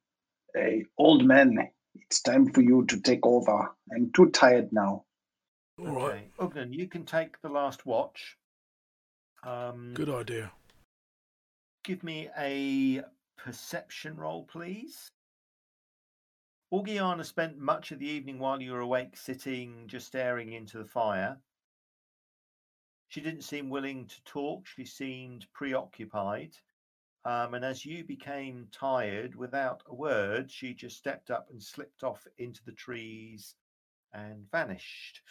Hey, 0.54 0.84
old 0.98 1.24
man, 1.24 1.70
it's 1.94 2.20
time 2.20 2.52
for 2.52 2.60
you 2.60 2.84
to 2.86 3.00
take 3.00 3.24
over. 3.24 3.74
I'm 3.94 4.10
too 4.12 4.30
tired 4.30 4.72
now. 4.72 5.04
All 5.78 5.86
right. 5.86 6.28
Okay. 6.38 6.60
Ugnan, 6.60 6.74
you 6.74 6.86
can 6.88 7.06
take 7.06 7.40
the 7.40 7.48
last 7.48 7.86
watch. 7.86 8.36
Um, 9.44 9.94
Good 9.94 10.10
idea. 10.10 10.52
Give 11.82 12.02
me 12.02 12.28
a 12.36 13.02
perception 13.36 14.16
roll, 14.16 14.44
please. 14.44 15.10
Orgiana 16.72 17.24
spent 17.24 17.58
much 17.58 17.90
of 17.90 17.98
the 17.98 18.06
evening 18.06 18.38
while 18.38 18.60
you 18.60 18.72
were 18.72 18.80
awake 18.80 19.16
sitting, 19.16 19.88
just 19.88 20.06
staring 20.06 20.52
into 20.52 20.78
the 20.78 20.84
fire. 20.84 21.38
She 23.08 23.20
didn't 23.20 23.42
seem 23.42 23.70
willing 23.70 24.06
to 24.06 24.24
talk. 24.24 24.66
She 24.66 24.84
seemed 24.84 25.46
preoccupied. 25.52 26.56
Um, 27.24 27.54
and 27.54 27.64
as 27.64 27.84
you 27.84 28.04
became 28.04 28.68
tired, 28.70 29.34
without 29.34 29.82
a 29.86 29.94
word, 29.94 30.50
she 30.50 30.74
just 30.74 30.96
stepped 30.96 31.30
up 31.30 31.48
and 31.50 31.62
slipped 31.62 32.04
off 32.04 32.26
into 32.38 32.62
the 32.64 32.72
trees 32.72 33.56
and 34.12 34.48
vanished. 34.50 35.22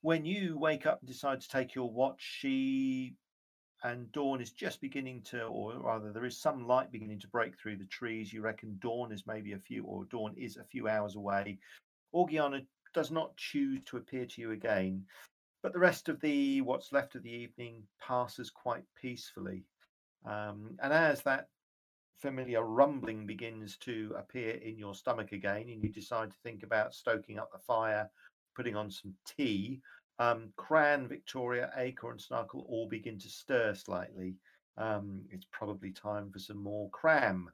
When 0.00 0.24
you 0.24 0.58
wake 0.58 0.86
up 0.86 1.00
and 1.00 1.08
decide 1.08 1.40
to 1.40 1.48
take 1.48 1.74
your 1.74 1.90
watch, 1.90 2.20
she 2.20 3.14
and 3.82 4.10
dawn 4.12 4.40
is 4.40 4.52
just 4.52 4.80
beginning 4.80 5.22
to, 5.22 5.42
or 5.44 5.78
rather, 5.78 6.12
there 6.12 6.24
is 6.24 6.36
some 6.36 6.66
light 6.66 6.92
beginning 6.92 7.18
to 7.20 7.28
break 7.28 7.58
through 7.58 7.76
the 7.76 7.86
trees. 7.86 8.32
You 8.32 8.42
reckon 8.42 8.78
dawn 8.80 9.12
is 9.12 9.26
maybe 9.26 9.52
a 9.52 9.58
few, 9.58 9.84
or 9.84 10.04
dawn 10.04 10.34
is 10.36 10.56
a 10.56 10.64
few 10.64 10.88
hours 10.88 11.16
away. 11.16 11.58
Orgiana 12.14 12.64
does 12.92 13.10
not 13.10 13.36
choose 13.36 13.80
to 13.86 13.96
appear 13.96 14.26
to 14.26 14.40
you 14.40 14.50
again, 14.50 15.04
but 15.62 15.72
the 15.72 15.78
rest 15.78 16.08
of 16.08 16.20
the 16.20 16.60
what's 16.60 16.92
left 16.92 17.14
of 17.14 17.22
the 17.22 17.30
evening 17.30 17.82
passes 18.00 18.50
quite 18.50 18.84
peacefully. 19.00 19.64
Um, 20.26 20.76
and 20.82 20.92
as 20.92 21.22
that 21.22 21.48
familiar 22.20 22.62
rumbling 22.62 23.26
begins 23.26 23.78
to 23.78 24.14
appear 24.18 24.56
in 24.56 24.76
your 24.76 24.94
stomach 24.94 25.32
again, 25.32 25.68
and 25.68 25.82
you 25.82 25.88
decide 25.88 26.30
to 26.30 26.36
think 26.42 26.62
about 26.62 26.94
stoking 26.94 27.38
up 27.38 27.50
the 27.52 27.58
fire, 27.58 28.10
putting 28.54 28.76
on 28.76 28.90
some 28.90 29.14
tea, 29.26 29.80
um, 30.20 30.52
Cran, 30.56 31.08
Victoria, 31.08 31.72
Acor, 31.78 32.10
and 32.10 32.20
Snarkle 32.20 32.66
all 32.68 32.86
begin 32.88 33.18
to 33.18 33.28
stir 33.28 33.74
slightly. 33.74 34.36
Um, 34.76 35.22
it's 35.30 35.46
probably 35.50 35.92
time 35.92 36.30
for 36.30 36.38
some 36.38 36.62
more 36.62 36.90
cram. 36.90 37.50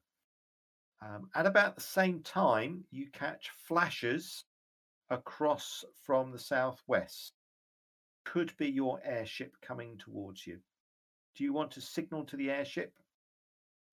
Um, 1.01 1.31
at 1.37 1.47
about 1.47 1.77
the 1.77 1.81
same 1.81 2.21
time, 2.23 2.85
you 2.91 3.07
catch 3.13 3.51
flashes 3.51 4.45
across 5.11 5.85
from 6.05 6.33
the 6.33 6.39
southwest. 6.41 7.35
Could 8.25 8.53
be 8.57 8.69
your 8.69 9.01
airship 9.05 9.53
coming 9.63 9.97
towards 9.97 10.45
you. 10.45 10.59
Do 11.37 11.45
you 11.45 11.53
want 11.53 11.71
to 11.73 11.81
signal 11.81 12.25
to 12.25 12.37
the 12.37 12.51
airship 12.51 12.93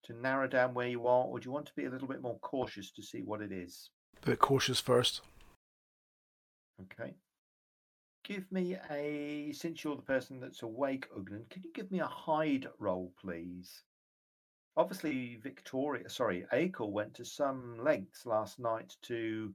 to 0.05 0.13
narrow 0.13 0.47
down 0.47 0.73
where 0.73 0.87
you 0.87 1.05
are, 1.05 1.25
or 1.25 1.39
do 1.39 1.45
you 1.45 1.51
want 1.51 1.67
to 1.67 1.75
be 1.75 1.85
a 1.85 1.89
little 1.91 2.07
bit 2.07 2.23
more 2.23 2.39
cautious 2.39 2.91
to 2.93 3.03
see 3.03 3.21
what 3.21 3.41
it 3.41 3.51
is? 3.51 3.91
A 4.23 4.25
bit 4.25 4.39
cautious 4.39 4.79
first. 4.79 5.21
Okay. 6.81 7.13
Give 8.23 8.49
me 8.53 8.77
a, 8.89 9.51
since 9.51 9.83
you're 9.83 9.97
the 9.97 10.01
person 10.01 10.39
that's 10.39 10.61
awake, 10.61 11.09
Ugnan, 11.13 11.49
can 11.49 11.61
you 11.61 11.73
give 11.73 11.91
me 11.91 11.99
a 11.99 12.05
hide 12.05 12.67
roll, 12.79 13.11
please? 13.19 13.83
Obviously, 14.77 15.35
Victoria, 15.43 16.09
sorry, 16.09 16.45
Akel 16.53 16.89
went 16.89 17.13
to 17.15 17.25
some 17.25 17.77
lengths 17.83 18.25
last 18.25 18.59
night 18.59 18.95
to 19.03 19.53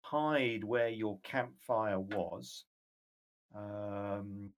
hide 0.00 0.62
where 0.62 0.88
your 0.88 1.18
campfire 1.24 1.98
was. 1.98 2.64
Um, 3.52 4.50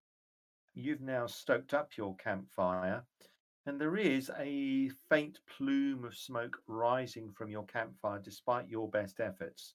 you've 0.75 1.01
now 1.01 1.25
stoked 1.25 1.73
up 1.73 1.97
your 1.97 2.15
campfire, 2.17 3.03
and 3.65 3.81
there 3.81 3.97
is 3.97 4.29
a 4.37 4.89
faint 5.09 5.39
plume 5.57 6.05
of 6.05 6.15
smoke 6.15 6.57
rising 6.67 7.31
from 7.31 7.49
your 7.49 7.65
campfire 7.65 8.19
despite 8.19 8.69
your 8.69 8.87
best 8.87 9.19
efforts 9.19 9.73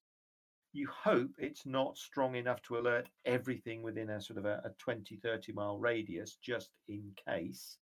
you 0.76 0.88
hope 0.88 1.30
it's 1.38 1.64
not 1.64 1.96
strong 1.96 2.36
enough 2.36 2.60
to 2.62 2.76
alert 2.76 3.08
everything 3.24 3.82
within 3.82 4.10
a 4.10 4.20
sort 4.20 4.38
of 4.38 4.44
a, 4.44 4.60
a 4.64 4.70
20 4.78 5.16
30 5.16 5.52
mile 5.52 5.78
radius 5.78 6.36
just 6.42 6.70
in 6.88 7.12
case. 7.26 7.78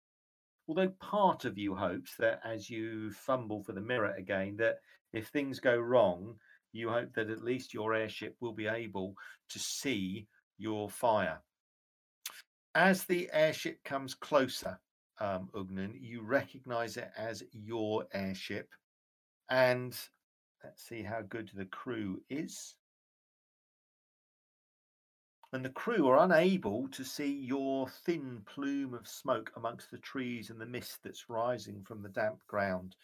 Although 0.69 0.93
part 1.01 1.45
of 1.45 1.57
you 1.57 1.75
hopes 1.75 2.15
that 2.19 2.41
as 2.45 2.69
you 2.69 3.11
fumble 3.11 3.63
for 3.63 3.73
the 3.73 3.81
mirror 3.81 4.15
again 4.17 4.57
that 4.59 4.77
if 5.13 5.29
things 5.29 5.59
go 5.59 5.77
wrong 5.77 6.35
you 6.73 6.91
hope 6.91 7.13
that 7.15 7.31
at 7.31 7.43
least 7.43 7.75
your 7.75 7.95
airship 7.95 8.37
will 8.41 8.53
be 8.53 8.67
able 8.67 9.15
to 9.49 9.59
see 9.59 10.27
your 10.59 10.89
fire. 10.89 11.41
As 12.75 13.05
the 13.05 13.29
airship 13.33 13.83
comes 13.85 14.15
closer 14.15 14.79
um, 15.19 15.49
ugnan 15.55 15.93
you 15.99 16.23
recognize 16.23 16.97
it 16.99 17.11
as 17.17 17.43
your 17.53 18.07
airship. 18.13 18.69
And 19.51 19.97
let's 20.63 20.87
see 20.87 21.03
how 21.03 21.23
good 21.23 21.51
the 21.55 21.67
crew 21.67 22.21
is 22.31 22.75
and 25.53 25.65
the 25.65 25.71
crew 25.71 26.09
are 26.09 26.25
unable 26.25 26.89
to 26.89 27.05
see 27.05 27.31
your 27.31 27.89
thin 27.89 28.41
plume 28.47 28.95
of 28.95 29.07
smoke 29.07 29.53
amongst 29.57 29.91
the 29.91 29.99
trees 29.99 30.49
and 30.49 30.61
the 30.61 30.67
mist 30.67 30.99
that's 31.05 31.29
rising 31.29 31.83
from 31.85 32.03
the 32.03 32.09
damp 32.09 32.39
ground. 32.47 32.97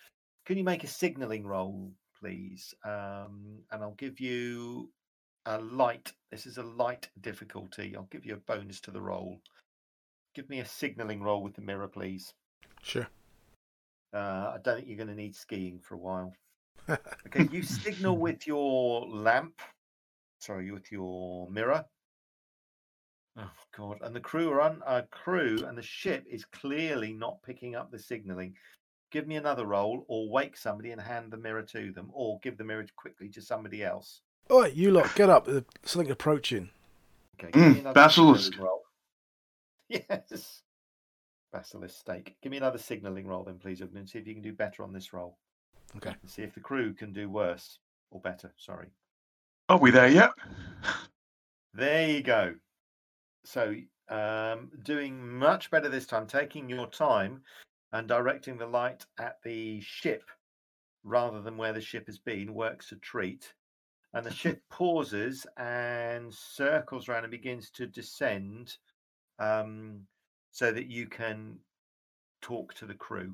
Can 0.46 0.56
you 0.56 0.64
make 0.64 0.82
a 0.82 0.88
signalling 0.88 1.46
roll, 1.46 1.92
please? 2.18 2.74
Um, 2.84 3.58
and 3.70 3.82
I'll 3.82 3.94
give 3.98 4.18
you 4.18 4.90
a 5.44 5.58
light. 5.58 6.12
This 6.30 6.46
is 6.46 6.56
a 6.56 6.62
light 6.62 7.10
difficulty. 7.20 7.94
I'll 7.94 8.08
give 8.10 8.24
you 8.24 8.34
a 8.34 8.52
bonus 8.52 8.80
to 8.82 8.90
the 8.90 9.00
roll. 9.00 9.40
Give 10.34 10.48
me 10.48 10.60
a 10.60 10.64
signalling 10.64 11.22
roll 11.22 11.42
with 11.42 11.54
the 11.54 11.62
mirror, 11.62 11.88
please. 11.88 12.32
Sure. 12.82 13.06
Uh, 14.14 14.52
I 14.54 14.58
don't 14.64 14.76
think 14.76 14.88
you're 14.88 14.96
going 14.96 15.08
to 15.08 15.14
need 15.14 15.36
skiing 15.36 15.80
for 15.80 15.94
a 15.94 15.98
while. 15.98 16.34
Okay, 17.26 17.46
you 17.52 17.62
signal 17.62 18.16
with 18.16 18.46
your 18.46 19.06
lamp. 19.06 19.60
Sorry, 20.38 20.70
with 20.70 20.90
your 20.90 21.50
mirror. 21.50 21.84
Oh 23.38 23.50
God! 23.76 23.98
And 24.02 24.14
the 24.14 24.20
crew 24.20 24.50
are 24.50 24.60
on 24.60 24.82
uh, 24.86 25.02
crew, 25.10 25.64
and 25.66 25.78
the 25.78 25.82
ship 25.82 26.24
is 26.28 26.44
clearly 26.44 27.12
not 27.12 27.42
picking 27.42 27.76
up 27.76 27.90
the 27.90 27.98
signalling. 27.98 28.54
Give 29.10 29.26
me 29.26 29.36
another 29.36 29.64
roll, 29.66 30.04
or 30.08 30.28
wake 30.28 30.56
somebody 30.56 30.90
and 30.90 31.00
hand 31.00 31.30
the 31.30 31.36
mirror 31.36 31.62
to 31.62 31.92
them, 31.92 32.10
or 32.12 32.38
give 32.42 32.58
the 32.58 32.64
mirror 32.64 32.84
quickly 32.96 33.28
to 33.30 33.40
somebody 33.40 33.82
else. 33.84 34.22
Oi, 34.50 34.72
you 34.74 34.90
lot, 34.90 35.14
get 35.14 35.30
up. 35.30 35.46
There's 35.46 35.62
something 35.84 36.10
approaching. 36.10 36.70
Okay, 37.40 37.52
Mm, 37.52 37.94
basilisk. 37.94 38.58
roll. 38.58 38.82
Yes, 39.88 40.62
basilisk 41.52 41.98
stake. 41.98 42.36
Give 42.42 42.50
me 42.50 42.58
another 42.58 42.76
signalling 42.78 43.26
roll, 43.26 43.44
then, 43.44 43.58
please, 43.58 43.80
and 43.80 44.08
See 44.08 44.18
if 44.18 44.26
you 44.26 44.34
can 44.34 44.42
do 44.42 44.52
better 44.52 44.82
on 44.82 44.92
this 44.92 45.12
roll. 45.14 45.38
Okay. 45.96 46.14
And 46.20 46.30
see 46.30 46.42
if 46.42 46.52
the 46.54 46.60
crew 46.60 46.92
can 46.92 47.12
do 47.12 47.30
worse 47.30 47.78
or 48.10 48.20
better. 48.20 48.52
Sorry. 48.58 48.88
Are 49.70 49.78
we 49.78 49.90
there 49.90 50.08
yet? 50.08 50.32
There 51.72 52.08
you 52.10 52.22
go. 52.22 52.54
So, 53.48 53.74
um, 54.10 54.70
doing 54.82 55.26
much 55.26 55.70
better 55.70 55.88
this 55.88 56.06
time, 56.06 56.26
taking 56.26 56.68
your 56.68 56.86
time 56.86 57.40
and 57.92 58.06
directing 58.06 58.58
the 58.58 58.66
light 58.66 59.06
at 59.18 59.38
the 59.42 59.80
ship 59.80 60.24
rather 61.02 61.40
than 61.40 61.56
where 61.56 61.72
the 61.72 61.80
ship 61.80 62.08
has 62.08 62.18
been 62.18 62.52
works 62.52 62.92
a 62.92 62.96
treat. 62.96 63.54
And 64.12 64.26
the 64.26 64.34
ship 64.34 64.60
pauses 64.70 65.46
and 65.56 66.30
circles 66.34 67.08
around 67.08 67.24
and 67.24 67.30
begins 67.30 67.70
to 67.70 67.86
descend 67.86 68.76
um, 69.38 70.00
so 70.50 70.70
that 70.70 70.88
you 70.88 71.06
can 71.06 71.58
talk 72.42 72.74
to 72.74 72.84
the 72.84 72.92
crew. 72.92 73.32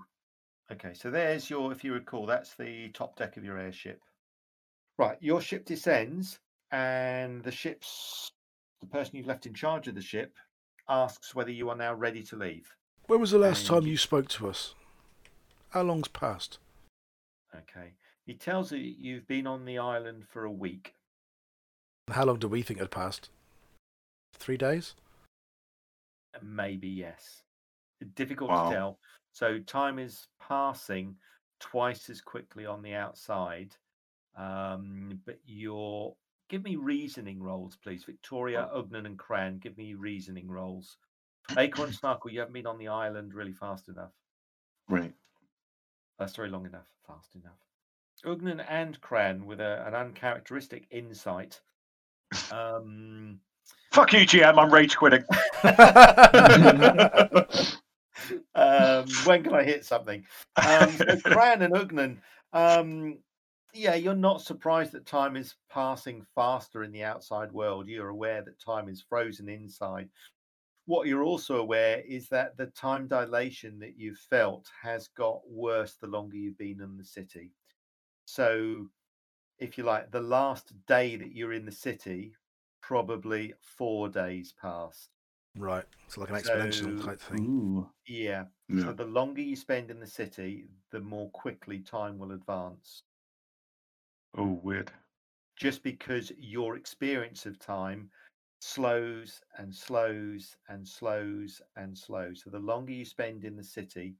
Okay, 0.70 0.94
so 0.94 1.10
there's 1.10 1.50
your, 1.50 1.72
if 1.72 1.82
you 1.82 1.92
recall, 1.92 2.24
that's 2.24 2.54
the 2.54 2.88
top 2.90 3.16
deck 3.16 3.36
of 3.36 3.44
your 3.44 3.58
airship. 3.58 3.98
Right, 4.96 5.18
your 5.20 5.40
ship 5.40 5.64
descends, 5.64 6.38
and 6.70 7.42
the 7.42 7.50
ship's 7.50 8.30
the 8.84 8.90
person 8.90 9.16
you've 9.16 9.26
left 9.26 9.46
in 9.46 9.54
charge 9.54 9.88
of 9.88 9.94
the 9.94 10.02
ship 10.02 10.34
asks 10.88 11.34
whether 11.34 11.50
you 11.50 11.70
are 11.70 11.76
now 11.76 11.94
ready 11.94 12.22
to 12.22 12.36
leave. 12.36 12.74
When 13.06 13.20
was 13.20 13.30
the 13.30 13.38
last 13.38 13.60
And 13.60 13.68
time 13.68 13.82
you- 13.84 13.92
you 13.92 13.96
spoke 13.96 14.28
to 14.30 14.48
us? 14.48 14.74
How 15.70 15.82
long's 15.82 16.08
passed? 16.08 16.58
Okay. 17.54 17.94
He 18.26 18.34
tells 18.34 18.72
you 18.72 18.78
you've 18.78 19.26
been 19.26 19.46
on 19.46 19.64
the 19.64 19.78
island 19.78 20.26
for 20.28 20.44
a 20.44 20.50
week. 20.50 20.94
How 22.08 22.24
long 22.24 22.38
do 22.38 22.48
we 22.48 22.62
think 22.62 22.78
had 22.78 22.90
passed? 22.90 23.30
Three 24.34 24.56
days? 24.56 24.94
Maybe 26.42 26.88
yes. 26.88 27.42
Difficult 28.14 28.50
Wow. 28.50 28.68
to 28.68 28.74
tell. 28.74 29.00
So 29.32 29.60
time 29.60 29.98
is 29.98 30.28
passing 30.38 31.18
twice 31.60 32.10
as 32.10 32.20
quickly 32.20 32.66
on 32.66 32.82
the 32.82 32.94
outside. 32.94 33.76
Um, 34.36 35.22
but 35.24 35.38
you're 35.44 36.16
give 36.54 36.62
me 36.62 36.76
reasoning 36.76 37.42
roles, 37.42 37.76
please. 37.82 38.04
Victoria, 38.04 38.68
Ugnan, 38.72 39.06
and 39.06 39.18
Cran, 39.18 39.58
give 39.58 39.76
me 39.76 39.94
reasoning 39.94 40.46
roles. 40.46 40.98
Acorn 41.58 41.90
Snarkle, 41.90 42.30
you 42.30 42.38
haven't 42.38 42.54
been 42.54 42.64
on 42.64 42.78
the 42.78 42.86
island 42.86 43.34
really 43.34 43.52
fast 43.52 43.88
enough. 43.88 44.12
Right. 44.88 45.12
Uh, 46.20 46.28
sorry, 46.28 46.50
long 46.50 46.64
enough, 46.64 46.86
fast 47.08 47.34
enough. 47.34 47.58
Ugnan 48.24 48.64
and 48.68 49.00
Cran 49.00 49.46
with 49.46 49.60
a, 49.60 49.84
an 49.84 49.96
uncharacteristic 49.96 50.86
insight. 50.92 51.60
Um, 52.52 53.40
Fuck 53.90 54.12
you, 54.12 54.20
GM. 54.20 54.56
I'm 54.56 54.72
rage 54.72 54.96
quitting. 54.96 55.24
um, 58.54 59.06
when 59.24 59.42
can 59.42 59.54
I 59.54 59.64
hit 59.64 59.84
something? 59.84 60.24
Um, 60.54 60.90
so 60.92 61.16
Cran 61.16 61.62
and 61.62 61.74
Ugnan, 61.74 62.18
um, 62.52 63.18
yeah, 63.74 63.94
you're 63.94 64.14
not 64.14 64.40
surprised 64.40 64.92
that 64.92 65.04
time 65.06 65.36
is 65.36 65.54
passing 65.70 66.24
faster 66.34 66.84
in 66.84 66.92
the 66.92 67.02
outside 67.02 67.52
world. 67.52 67.88
You're 67.88 68.08
aware 68.08 68.42
that 68.42 68.60
time 68.60 68.88
is 68.88 69.02
frozen 69.08 69.48
inside. 69.48 70.08
What 70.86 71.06
you're 71.08 71.24
also 71.24 71.56
aware 71.58 72.00
is 72.06 72.28
that 72.28 72.56
the 72.56 72.66
time 72.66 73.08
dilation 73.08 73.78
that 73.80 73.98
you've 73.98 74.18
felt 74.30 74.68
has 74.82 75.08
got 75.08 75.40
worse 75.48 75.94
the 75.94 76.06
longer 76.06 76.36
you've 76.36 76.58
been 76.58 76.80
in 76.80 76.96
the 76.96 77.04
city. 77.04 77.52
So, 78.26 78.88
if 79.58 79.76
you 79.78 79.84
like, 79.84 80.10
the 80.10 80.20
last 80.20 80.72
day 80.86 81.16
that 81.16 81.34
you're 81.34 81.52
in 81.54 81.64
the 81.66 81.72
city, 81.72 82.34
probably 82.82 83.54
four 83.60 84.08
days 84.08 84.52
past. 84.60 85.08
right. 85.56 85.84
So 86.08 86.20
like 86.20 86.30
an 86.30 86.36
exponential 86.36 87.00
So- 87.00 87.06
type 87.06 87.20
thing. 87.20 87.86
Yeah. 88.06 88.44
Yeah. 88.68 88.84
So 88.84 88.92
the 88.92 89.04
longer 89.06 89.40
you 89.40 89.56
spend 89.56 89.90
in 89.90 90.00
the 90.00 90.06
city, 90.06 90.68
the 90.90 91.00
more 91.00 91.30
quickly 91.30 91.78
time 91.80 92.18
will 92.18 92.32
advance. 92.32 93.02
Oh, 94.36 94.60
weird. 94.62 94.90
Just 95.56 95.82
because 95.82 96.32
your 96.38 96.76
experience 96.76 97.46
of 97.46 97.58
time 97.58 98.10
slows 98.60 99.40
and 99.58 99.74
slows 99.74 100.56
and 100.68 100.86
slows 100.86 101.60
and 101.76 101.96
slows. 101.96 102.42
So 102.42 102.50
the 102.50 102.58
longer 102.58 102.92
you 102.92 103.04
spend 103.04 103.44
in 103.44 103.56
the 103.56 103.62
city, 103.62 104.16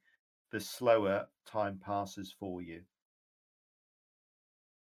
the 0.53 0.61
slower 0.61 1.27
time 1.47 1.81
passes 1.85 2.35
for 2.39 2.63
you. 2.63 2.83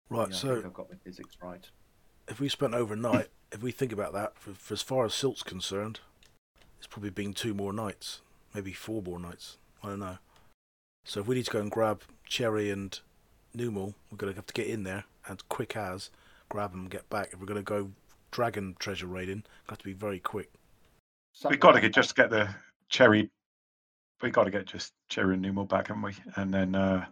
Right. 0.10 0.30
Yeah, 0.30 0.36
I 0.36 0.40
so 0.40 0.54
think 0.56 0.66
I've 0.66 0.74
got 0.74 0.90
my 0.90 0.98
physics 1.04 1.38
right. 1.42 1.70
if 2.28 2.40
we 2.40 2.50
spent 2.50 2.74
overnight, 2.74 3.30
if 3.52 3.62
we 3.62 3.72
think 3.72 3.92
about 3.92 4.14
that, 4.14 4.38
for, 4.38 4.52
for 4.52 4.74
as 4.74 4.82
far 4.82 5.06
as 5.06 5.14
Silk's 5.14 5.44
concerned, 5.44 6.00
it's 6.78 6.88
probably 6.88 7.12
been 7.12 7.34
two 7.34 7.54
more 7.54 7.72
nights, 7.72 8.22
maybe 8.54 8.74
four 8.74 9.02
more 9.02 9.20
nights. 9.20 9.58
I 9.84 9.90
don't 9.90 10.00
know. 10.00 10.18
So 11.06 11.20
if 11.20 11.28
we 11.28 11.36
need 11.36 11.46
to 11.46 11.52
go 11.52 11.60
and 11.60 11.72
grab 11.72 12.02
Cherry 12.28 12.70
and 12.70 13.00
Numal, 13.54 13.94
we're 14.10 14.18
going 14.18 14.32
to 14.34 14.38
have 14.38 14.46
to 14.48 14.54
get 14.54 14.68
in 14.68 14.84
there 14.84 15.04
and 15.28 15.48
quick 15.50 15.76
as 15.76 16.10
grab 16.50 16.72
them 16.72 16.82
and 16.82 16.90
get 16.90 17.10
back. 17.10 17.30
If 17.32 17.40
we're 17.40 17.46
going 17.46 17.60
to 17.60 17.64
go 17.64 17.92
dragon 18.32 18.76
treasure 18.80 19.08
raiding, 19.08 19.44
got 19.68 19.80
to 19.80 19.86
be 19.86 19.94
very 19.94 20.20
quick. 20.20 20.52
We've 21.50 21.60
got 21.60 21.74
to 21.74 21.82
get 21.82 21.94
just 21.94 22.16
get 22.16 22.30
the 22.30 22.50
cherry. 22.90 23.30
We've 24.22 24.34
got 24.34 24.44
to 24.46 24.52
get 24.52 24.66
just 24.66 24.94
cherry 25.10 25.34
and 25.34 25.42
Numal 25.42 25.66
back, 25.66 25.88
haven't 25.88 26.04
we? 26.04 26.14
And 26.36 26.54
then 26.54 26.76
uh, 26.76 27.06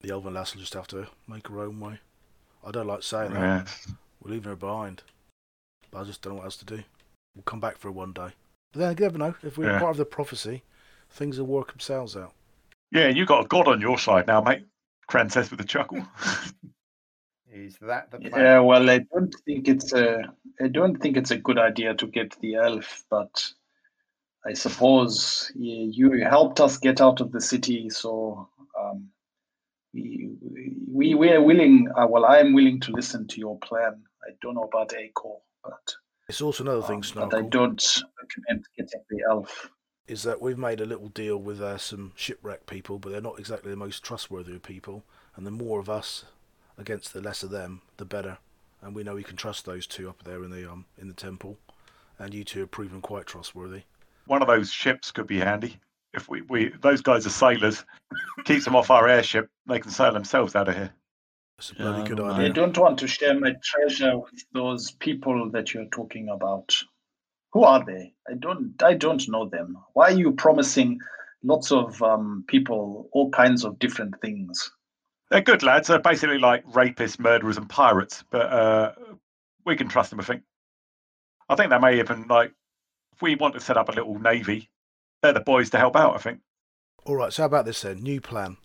The 0.00 0.10
elven 0.10 0.34
lass 0.34 0.54
will 0.54 0.60
just 0.60 0.74
have 0.74 0.88
to 0.88 1.06
make 1.28 1.46
her 1.48 1.60
own 1.60 1.78
way. 1.80 2.00
I 2.66 2.70
don't 2.70 2.86
like 2.86 3.02
saying 3.02 3.32
that. 3.34 3.40
yeah. 3.40 3.94
We're 4.22 4.32
leaving 4.32 4.50
her 4.50 4.56
behind. 4.56 5.02
But 5.90 6.00
I 6.00 6.04
just 6.04 6.22
don't 6.22 6.32
know 6.34 6.38
what 6.38 6.44
else 6.46 6.56
to 6.58 6.64
do. 6.64 6.82
We'll 7.34 7.42
come 7.44 7.60
back 7.60 7.78
for 7.78 7.88
her 7.88 7.92
one 7.92 8.12
day. 8.12 8.30
But 8.72 8.80
then 8.80 8.96
you 8.98 9.04
never 9.04 9.18
know. 9.18 9.34
If 9.42 9.56
we're 9.56 9.70
Yeah. 9.70 9.78
part 9.78 9.92
of 9.92 9.96
the 9.96 10.04
prophecy, 10.04 10.62
things 11.10 11.38
will 11.38 11.46
work 11.46 11.70
themselves 11.72 12.16
out. 12.16 12.32
Yeah, 12.90 13.08
you 13.08 13.26
got 13.26 13.44
a 13.44 13.48
god 13.48 13.68
on 13.68 13.80
your 13.80 13.98
side 13.98 14.26
now, 14.26 14.40
mate. 14.40 14.66
Cran 15.06 15.30
says 15.30 15.50
with 15.50 15.60
a 15.60 15.64
chuckle. 15.64 16.06
Is 17.52 17.76
that 17.80 18.10
the 18.12 18.20
plan? 18.20 18.44
Yeah, 18.44 18.60
well, 18.60 18.88
I 18.88 18.98
don't 19.12 19.34
think 19.44 19.68
it's 19.68 19.92
a. 19.92 20.22
I 20.60 20.68
don't 20.68 20.96
think 21.00 21.16
it's 21.16 21.32
a 21.32 21.36
good 21.36 21.58
idea 21.58 21.94
to 21.94 22.06
get 22.06 22.38
the 22.40 22.54
elf, 22.54 23.04
but 23.10 23.44
I 24.46 24.52
suppose 24.52 25.50
y- 25.56 25.88
you 25.90 26.24
helped 26.24 26.60
us 26.60 26.78
get 26.78 27.00
out 27.00 27.20
of 27.20 27.32
the 27.32 27.40
city, 27.40 27.90
so 27.90 28.48
um, 28.78 29.08
we 29.92 30.30
we 30.88 31.14
we 31.14 31.30
are 31.32 31.42
willing. 31.42 31.88
Uh, 31.96 32.06
well, 32.08 32.24
I 32.24 32.38
am 32.38 32.52
willing 32.52 32.78
to 32.80 32.92
listen 32.92 33.26
to 33.28 33.38
your 33.40 33.58
plan. 33.58 34.00
I 34.24 34.30
don't 34.42 34.54
know 34.54 34.68
about 34.72 34.90
Acor, 34.90 35.40
but 35.64 35.94
It's 36.28 36.40
also 36.40 36.62
another 36.62 36.82
thing, 36.82 37.02
um, 37.16 37.28
but 37.28 37.34
I 37.34 37.42
don't 37.42 38.02
recommend 38.22 38.64
getting 38.76 39.02
the 39.10 39.24
elf. 39.28 39.70
Is 40.06 40.24
that 40.24 40.42
we've 40.42 40.58
made 40.58 40.80
a 40.80 40.84
little 40.86 41.08
deal 41.08 41.36
with 41.36 41.60
uh, 41.60 41.78
some 41.78 42.12
shipwreck 42.16 42.66
people, 42.66 42.98
but 42.98 43.12
they're 43.12 43.20
not 43.20 43.38
exactly 43.38 43.70
the 43.70 43.76
most 43.76 44.02
trustworthy 44.02 44.56
of 44.56 44.62
people. 44.62 45.04
And 45.36 45.46
the 45.46 45.52
more 45.52 45.78
of 45.78 45.88
us 45.88 46.24
against 46.76 47.12
the 47.12 47.20
less 47.20 47.44
of 47.44 47.50
them, 47.50 47.82
the 47.96 48.04
better. 48.04 48.38
And 48.82 48.94
we 48.94 49.04
know 49.04 49.14
we 49.14 49.22
can 49.22 49.36
trust 49.36 49.66
those 49.66 49.86
two 49.86 50.08
up 50.08 50.24
there 50.24 50.42
in 50.42 50.50
the 50.50 50.70
um 50.70 50.86
in 50.98 51.06
the 51.06 51.14
temple. 51.14 51.58
And 52.18 52.34
you 52.34 52.42
two 52.42 52.60
have 52.60 52.70
proven 52.70 53.00
quite 53.00 53.26
trustworthy. 53.26 53.82
One 54.26 54.42
of 54.42 54.48
those 54.48 54.72
ships 54.72 55.12
could 55.12 55.26
be 55.26 55.38
handy. 55.38 55.76
If 56.12 56.28
we, 56.28 56.42
we 56.42 56.72
those 56.80 57.02
guys 57.02 57.24
are 57.24 57.30
sailors, 57.30 57.84
keeps 58.44 58.64
them 58.64 58.74
off 58.74 58.90
our 58.90 59.08
airship. 59.08 59.48
They 59.66 59.78
can 59.78 59.92
sail 59.92 60.12
themselves 60.12 60.56
out 60.56 60.68
of 60.68 60.74
here. 60.74 60.92
It's 61.58 61.70
a 61.70 61.74
bloody 61.74 62.02
I 62.02 62.06
good 62.06 62.16
don't 62.16 62.30
I 62.30 62.48
don't 62.48 62.76
want 62.76 62.98
to 62.98 63.06
share 63.06 63.38
my 63.38 63.54
treasure 63.62 64.18
with 64.18 64.44
those 64.52 64.90
people 64.90 65.50
that 65.50 65.72
you're 65.72 65.84
talking 65.92 66.30
about. 66.30 66.74
Who 67.52 67.64
are 67.64 67.84
they? 67.84 68.12
I 68.28 68.34
don't. 68.34 68.80
I 68.82 68.94
don't 68.94 69.28
know 69.28 69.48
them. 69.48 69.76
Why 69.92 70.08
are 70.08 70.18
you 70.18 70.32
promising 70.32 71.00
lots 71.42 71.72
of 71.72 72.00
um, 72.02 72.44
people 72.46 73.08
all 73.12 73.30
kinds 73.30 73.64
of 73.64 73.78
different 73.78 74.20
things? 74.20 74.70
They're 75.30 75.40
good 75.40 75.62
lads. 75.62 75.88
They're 75.88 75.98
basically 75.98 76.38
like 76.38 76.64
rapists, 76.66 77.18
murderers, 77.18 77.56
and 77.56 77.68
pirates. 77.68 78.24
But 78.30 78.52
uh, 78.52 78.92
we 79.64 79.76
can 79.76 79.88
trust 79.88 80.10
them. 80.10 80.20
I 80.20 80.24
think. 80.24 80.42
I 81.48 81.56
think 81.56 81.70
they 81.70 81.78
may 81.78 81.98
even 81.98 82.26
like 82.28 82.52
if 83.12 83.22
we 83.22 83.34
want 83.34 83.54
to 83.54 83.60
set 83.60 83.76
up 83.76 83.88
a 83.88 83.92
little 83.92 84.18
navy. 84.18 84.68
They're 85.22 85.32
the 85.32 85.40
boys 85.40 85.70
to 85.70 85.78
help 85.78 85.96
out. 85.96 86.14
I 86.14 86.18
think. 86.18 86.40
All 87.04 87.16
right, 87.16 87.32
so 87.32 87.42
how 87.42 87.46
about 87.46 87.64
this 87.64 87.82
then? 87.82 88.02
New 88.02 88.20
plan. 88.20 88.58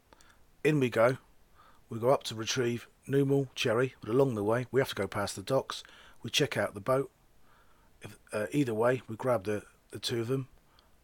In 0.63 0.79
we 0.79 0.89
go. 0.89 1.17
We 1.89 1.99
go 1.99 2.09
up 2.09 2.23
to 2.23 2.35
retrieve 2.35 2.87
Numal, 3.07 3.47
Cherry, 3.55 3.95
but 4.01 4.09
along 4.09 4.35
the 4.35 4.43
way 4.43 4.65
we 4.71 4.81
have 4.81 4.89
to 4.89 4.95
go 4.95 5.07
past 5.07 5.35
the 5.35 5.43
docks. 5.43 5.83
We 6.23 6.29
check 6.29 6.57
out 6.57 6.73
the 6.73 6.81
boat. 6.81 7.11
If, 8.05 8.17
uh, 8.31 8.45
either 8.51 8.73
way, 8.73 9.01
we 9.07 9.15
grab 9.15 9.45
the, 9.45 9.63
the 9.91 9.99
two 9.99 10.21
of 10.21 10.27
them, 10.27 10.47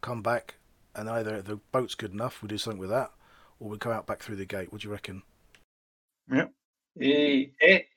come 0.00 0.22
back, 0.22 0.54
and 0.94 1.10
either 1.10 1.42
the 1.42 1.56
boat's 1.72 1.96
good 1.96 2.12
enough, 2.12 2.40
we 2.42 2.48
do 2.48 2.58
something 2.58 2.78
with 2.78 2.90
that, 2.90 3.10
or 3.58 3.68
we 3.70 3.76
go 3.76 3.90
out 3.90 4.06
back 4.06 4.22
through 4.22 4.36
the 4.36 4.46
gate. 4.46 4.72
What 4.72 4.82
do 4.82 4.88
you 4.88 4.92
reckon? 4.92 5.22
Yeah. 6.30 6.46
I, 7.00 7.50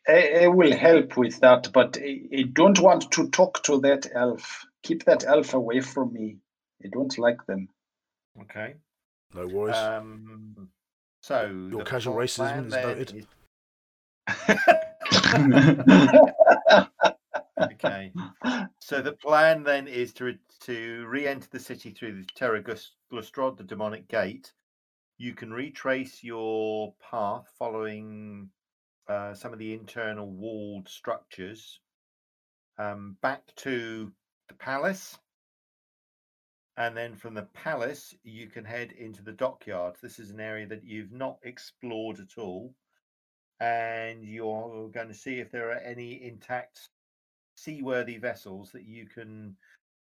I 0.08 0.40
I 0.44 0.48
will 0.48 0.76
help 0.76 1.18
with 1.18 1.40
that, 1.42 1.72
but 1.74 1.98
I, 2.02 2.22
I 2.34 2.42
don't 2.44 2.80
want 2.80 3.12
to 3.12 3.30
talk 3.30 3.62
to 3.64 3.80
that 3.82 4.08
elf. 4.16 4.66
Keep 4.84 5.04
that 5.06 5.26
elf 5.26 5.54
away 5.54 5.82
from 5.82 6.14
me. 6.14 6.38
I 6.84 6.88
don't 6.92 7.16
like 7.20 7.46
them. 7.46 7.68
Okay. 8.42 8.76
No 9.34 9.48
worries. 9.48 9.76
Um, 9.76 10.70
so 11.22 11.68
Your 11.70 11.84
casual 11.84 12.16
racism 12.16 12.68
is 12.68 12.74
then 12.74 12.88
noted. 12.88 13.28
Okay. 17.62 18.12
So 18.80 19.02
the 19.02 19.14
plan 19.14 19.64
then 19.64 19.88
is 19.88 20.14
to 20.14 20.26
re- 20.26 20.40
to 20.62 21.06
re-enter 21.08 21.48
the 21.50 21.60
city 21.60 21.92
through 21.92 22.22
the 22.22 22.28
Terra 22.36 22.62
Glustrod, 22.62 23.58
the 23.58 23.64
demonic 23.64 24.08
gate. 24.08 24.52
You 25.18 25.34
can 25.34 25.54
retrace 25.54 26.24
your 26.24 26.94
path 27.00 27.48
following 27.58 28.50
uh, 29.08 29.34
some 29.34 29.54
of 29.54 29.60
the 29.60 29.74
internal 29.74 30.30
walled 30.30 30.90
structures 30.90 31.80
um, 32.78 33.16
back 33.22 33.56
to 33.58 34.12
the 34.50 34.54
palace, 34.56 35.18
and 36.76 36.98
then 36.98 37.16
from 37.16 37.34
the 37.34 37.48
palace 37.54 38.14
you 38.24 38.48
can 38.48 38.66
head 38.66 38.92
into 38.92 39.24
the 39.24 39.32
dockyard. 39.32 39.96
This 40.02 40.20
is 40.20 40.30
an 40.30 40.42
area 40.42 40.68
that 40.68 40.84
you've 40.84 41.14
not 41.14 41.38
explored 41.44 42.20
at 42.20 42.38
all, 42.38 42.76
and 43.62 44.26
you're 44.26 44.90
going 44.90 45.08
to 45.08 45.14
see 45.14 45.40
if 45.40 45.52
there 45.52 45.70
are 45.70 45.80
any 45.80 46.22
intact 46.22 46.90
seaworthy 47.56 48.18
vessels 48.18 48.72
that 48.72 48.84
you 48.86 49.06
can 49.06 49.56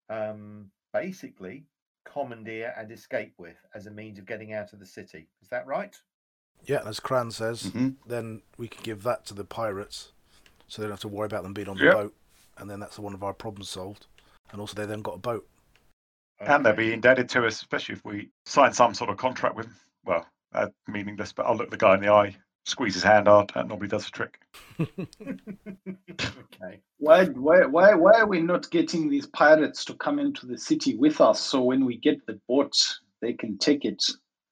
um, 0.10 0.70
basically 0.94 1.65
commandeer 2.06 2.74
and 2.78 2.91
escape 2.91 3.34
with 3.38 3.57
as 3.74 3.88
a 3.88 3.91
means 3.91 4.20
of 4.20 4.26
getting 4.26 4.53
out 4.53 4.74
of 4.74 4.80
the 4.80 4.86
city. 4.86 5.30
Is 5.41 5.49
that 5.49 5.65
right? 5.65 5.95
yeah, 6.65 6.82
as 6.86 6.99
Cran 6.99 7.30
says, 7.32 7.64
Mhm. 7.64 7.98
then 8.06 8.41
we 8.57 8.68
can 8.70 8.82
give 8.84 9.03
that 9.03 9.26
to 9.26 9.34
the 9.34 9.44
pirates, 9.44 10.14
so 10.68 10.82
they 10.82 10.86
don't 10.88 10.94
have 10.94 10.99
to 11.02 11.07
worry 11.10 11.26
about 11.26 11.44
them 11.44 11.53
being 11.53 11.68
on 11.68 11.78
the 11.78 11.84
Yep. 11.84 11.94
boat, 11.94 12.15
and 12.57 12.70
then 12.70 12.80
that's 12.80 12.98
one 12.98 13.14
of 13.14 13.24
our 13.24 13.34
problems 13.34 13.70
solved. 13.70 14.07
And 14.52 14.61
also, 14.61 14.76
they 14.76 14.86
then 14.86 15.02
got 15.02 15.15
a 15.15 15.20
boat. 15.20 15.48
And 16.40 16.65
they'll 16.65 16.74
Okay. 16.74 16.88
be 16.88 16.94
indebted 16.94 17.28
to 17.30 17.45
us, 17.45 17.56
especially 17.56 17.95
if 17.95 18.06
we 18.06 18.32
sign 18.45 18.72
some 18.74 18.94
sort 18.94 19.10
of 19.10 19.18
contract 19.18 19.56
with 19.56 19.65
them. 19.65 19.76
Well, 20.06 20.28
uh, 20.53 20.70
meaningless, 20.88 21.34
but 21.34 21.45
I'll 21.45 21.56
look 21.56 21.70
the 21.70 21.78
guy 21.78 21.95
in 21.95 22.02
the 22.02 22.10
eye, 22.10 22.36
squeeze 22.65 22.94
his 22.94 23.03
hand 23.03 23.27
hard, 23.27 23.52
that 23.53 23.68
normally 23.68 23.88
does 23.88 24.06
the 24.06 24.11
trick. 24.11 24.40
okay. 24.80 26.80
Why, 26.98 27.26
why, 27.26 27.65
why, 27.65 27.94
why 27.94 28.19
are 28.19 28.27
we 28.27 28.41
not 28.41 28.69
getting 28.72 29.10
these 29.10 29.27
pirates 29.27 29.84
to 29.85 29.94
come 29.95 30.19
into 30.19 30.45
the 30.45 30.57
city 30.57 30.95
with 30.95 31.22
us 31.22 31.41
so 31.41 31.61
when 31.61 31.85
we 31.85 31.98
get 31.98 32.26
the 32.26 32.40
boat, 32.48 32.73
they 33.22 33.34
can 33.34 33.57
take 33.57 33.85
it? 33.85 34.03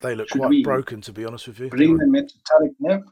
They 0.02 0.16
look 0.16 0.30
Should 0.30 0.42
quite 0.42 0.64
broken, 0.64 1.02
to 1.02 1.14
be 1.14 1.26
honest 1.26 1.48
with 1.48 1.60
you. 1.60 1.70
Bring 1.70 1.98
them 1.98 2.16
into 2.16 2.36
Tarak 2.50 2.76
Nev? 2.80 3.04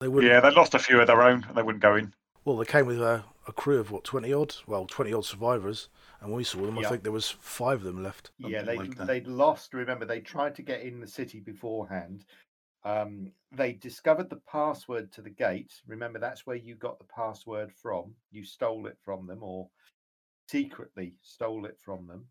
They 0.00 0.08
wouldn't. 0.08 0.30
Yeah, 0.30 0.40
they 0.40 0.50
lost 0.50 0.74
a 0.74 0.78
few 0.78 1.00
of 1.00 1.06
their 1.06 1.22
own, 1.22 1.44
and 1.48 1.56
they 1.56 1.62
wouldn't 1.62 1.82
go 1.82 1.96
in. 1.96 2.12
Well, 2.44 2.56
they 2.56 2.64
came 2.64 2.86
with 2.86 3.00
a, 3.00 3.24
a 3.48 3.52
crew 3.52 3.80
of 3.80 3.90
what 3.90 4.04
twenty 4.04 4.32
odd, 4.32 4.54
well, 4.66 4.86
twenty 4.86 5.12
odd 5.12 5.24
survivors, 5.24 5.88
and 6.20 6.30
when 6.30 6.36
we 6.36 6.44
saw 6.44 6.60
them, 6.60 6.76
Yeah. 6.76 6.86
I 6.86 6.90
think 6.90 7.02
there 7.02 7.12
was 7.12 7.30
five 7.30 7.78
of 7.78 7.84
them 7.84 8.02
left. 8.02 8.30
Yeah, 8.38 8.62
they 8.62 8.76
like 8.76 8.96
they'd 8.96 9.26
lost. 9.26 9.74
Remember, 9.74 10.04
they 10.04 10.20
tried 10.20 10.54
to 10.56 10.62
get 10.62 10.82
in 10.82 11.00
the 11.00 11.06
city 11.06 11.40
beforehand. 11.40 12.24
Um, 12.86 13.32
they 13.50 13.72
discovered 13.72 14.30
the 14.30 14.40
password 14.48 15.10
to 15.12 15.20
the 15.20 15.30
gate. 15.30 15.72
Remember, 15.88 16.20
that's 16.20 16.46
where 16.46 16.56
you 16.56 16.76
got 16.76 16.98
the 16.98 17.04
password 17.04 17.72
from. 17.72 18.14
You 18.30 18.44
stole 18.44 18.86
it 18.86 18.96
from 19.04 19.26
them, 19.26 19.42
or 19.42 19.68
secretly 20.48 21.14
stole 21.20 21.66
it 21.66 21.78
from 21.84 22.06
them. 22.06 22.26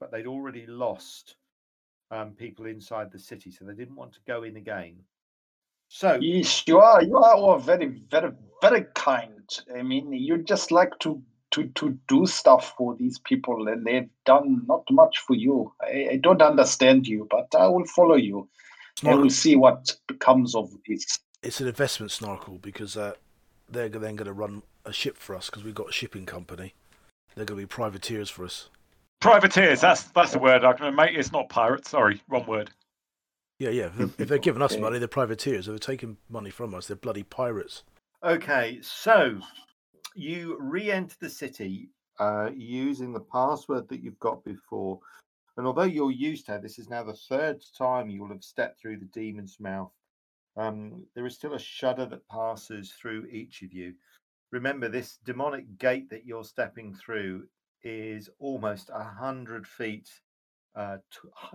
But 0.00 0.10
they'd 0.10 0.26
already 0.26 0.66
lost 0.66 1.36
um, 2.10 2.32
people 2.32 2.66
inside 2.66 3.12
the 3.12 3.18
city, 3.20 3.52
so 3.52 3.64
they 3.64 3.74
didn't 3.74 3.94
want 3.94 4.12
to 4.14 4.20
go 4.26 4.42
in 4.42 4.56
again. 4.56 4.96
So 5.88 6.18
Yes, 6.20 6.64
you 6.66 6.80
are. 6.80 7.00
You 7.04 7.18
are 7.18 7.36
all 7.36 7.58
very, 7.58 7.86
very, 8.10 8.32
very 8.60 8.86
kind. 8.96 9.48
I 9.72 9.82
mean, 9.82 10.12
you 10.12 10.38
just 10.38 10.72
like 10.72 10.98
to 11.00 11.22
to 11.52 11.68
to 11.68 11.96
do 12.08 12.26
stuff 12.26 12.74
for 12.76 12.96
these 12.96 13.20
people, 13.20 13.68
and 13.68 13.86
they've 13.86 14.10
done 14.24 14.64
not 14.66 14.82
much 14.90 15.18
for 15.18 15.36
you. 15.36 15.72
I, 15.80 16.08
I 16.12 16.16
don't 16.16 16.42
understand 16.42 17.06
you, 17.06 17.28
but 17.30 17.54
I 17.54 17.68
will 17.68 17.84
follow 17.84 18.16
you. 18.16 18.48
I 19.02 19.06
Snarkle, 19.06 19.22
will 19.22 19.30
see 19.30 19.56
what 19.56 19.96
becomes 20.06 20.54
of 20.54 20.70
this. 20.86 21.18
it's 21.42 21.60
an 21.60 21.68
investment 21.68 22.12
Snarkle 22.12 22.60
because 22.60 22.96
uh, 22.96 23.14
they're 23.68 23.88
then 23.88 24.16
going 24.16 24.26
to 24.26 24.32
run 24.32 24.62
a 24.84 24.92
ship 24.92 25.16
for 25.16 25.34
us 25.34 25.46
because 25.50 25.64
we've 25.64 25.74
got 25.74 25.88
a 25.88 25.92
shipping 25.92 26.26
company. 26.26 26.74
They're 27.34 27.44
going 27.44 27.60
to 27.60 27.66
be 27.66 27.68
privateers 27.68 28.28
for 28.30 28.44
us. 28.44 28.68
Privateers, 29.20 29.80
that's 29.80 30.04
that's 30.04 30.32
the 30.32 30.38
word. 30.38 30.64
I 30.64 30.72
can 30.72 30.94
mate. 30.94 31.16
It's 31.16 31.32
not 31.32 31.48
pirates. 31.48 31.90
Sorry, 31.90 32.20
wrong 32.28 32.46
word. 32.46 32.70
Yeah, 33.58 33.70
yeah. 33.70 33.90
If 34.18 34.26
they're, 34.28 34.38
giving 34.38 34.60
us 34.60 34.76
money, 34.76 34.98
they're 34.98 35.06
privateers. 35.06 35.68
If 35.68 35.72
they're 35.72 35.78
taking 35.78 36.16
money 36.28 36.50
from 36.50 36.74
us, 36.74 36.88
they're 36.88 36.96
bloody 36.96 37.22
pirates. 37.22 37.84
Okay, 38.24 38.80
so 38.82 39.38
you 40.16 40.56
re-enter 40.58 41.14
the 41.20 41.30
city 41.30 41.88
uh, 42.18 42.50
using 42.52 43.12
the 43.12 43.20
password 43.20 43.88
that 43.88 44.02
you've 44.02 44.18
got 44.18 44.44
before, 44.44 44.98
and 45.56 45.66
although 45.66 45.82
you're 45.82 46.10
used 46.10 46.46
to 46.46 46.58
this 46.62 46.78
is 46.78 46.88
now 46.88 47.02
the 47.02 47.12
third 47.12 47.62
time 47.76 48.08
you 48.08 48.20
will 48.20 48.28
have 48.28 48.44
stepped 48.44 48.80
through 48.80 48.98
the 48.98 49.06
demon's 49.06 49.58
mouth. 49.60 49.92
Um, 50.56 51.06
there 51.14 51.26
is 51.26 51.34
still 51.34 51.54
a 51.54 51.58
shudder 51.58 52.06
that 52.06 52.28
passes 52.28 52.92
through 52.92 53.26
each 53.26 53.62
of 53.62 53.72
you. 53.72 53.94
Remember, 54.50 54.88
this 54.88 55.18
demonic 55.24 55.78
gate 55.78 56.10
that 56.10 56.26
you're 56.26 56.44
stepping 56.44 56.94
through 56.94 57.44
is 57.82 58.28
almost 58.38 58.90
a 58.92 59.02
hundred 59.02 59.66
feet 59.66 60.08
uh, 60.74 60.98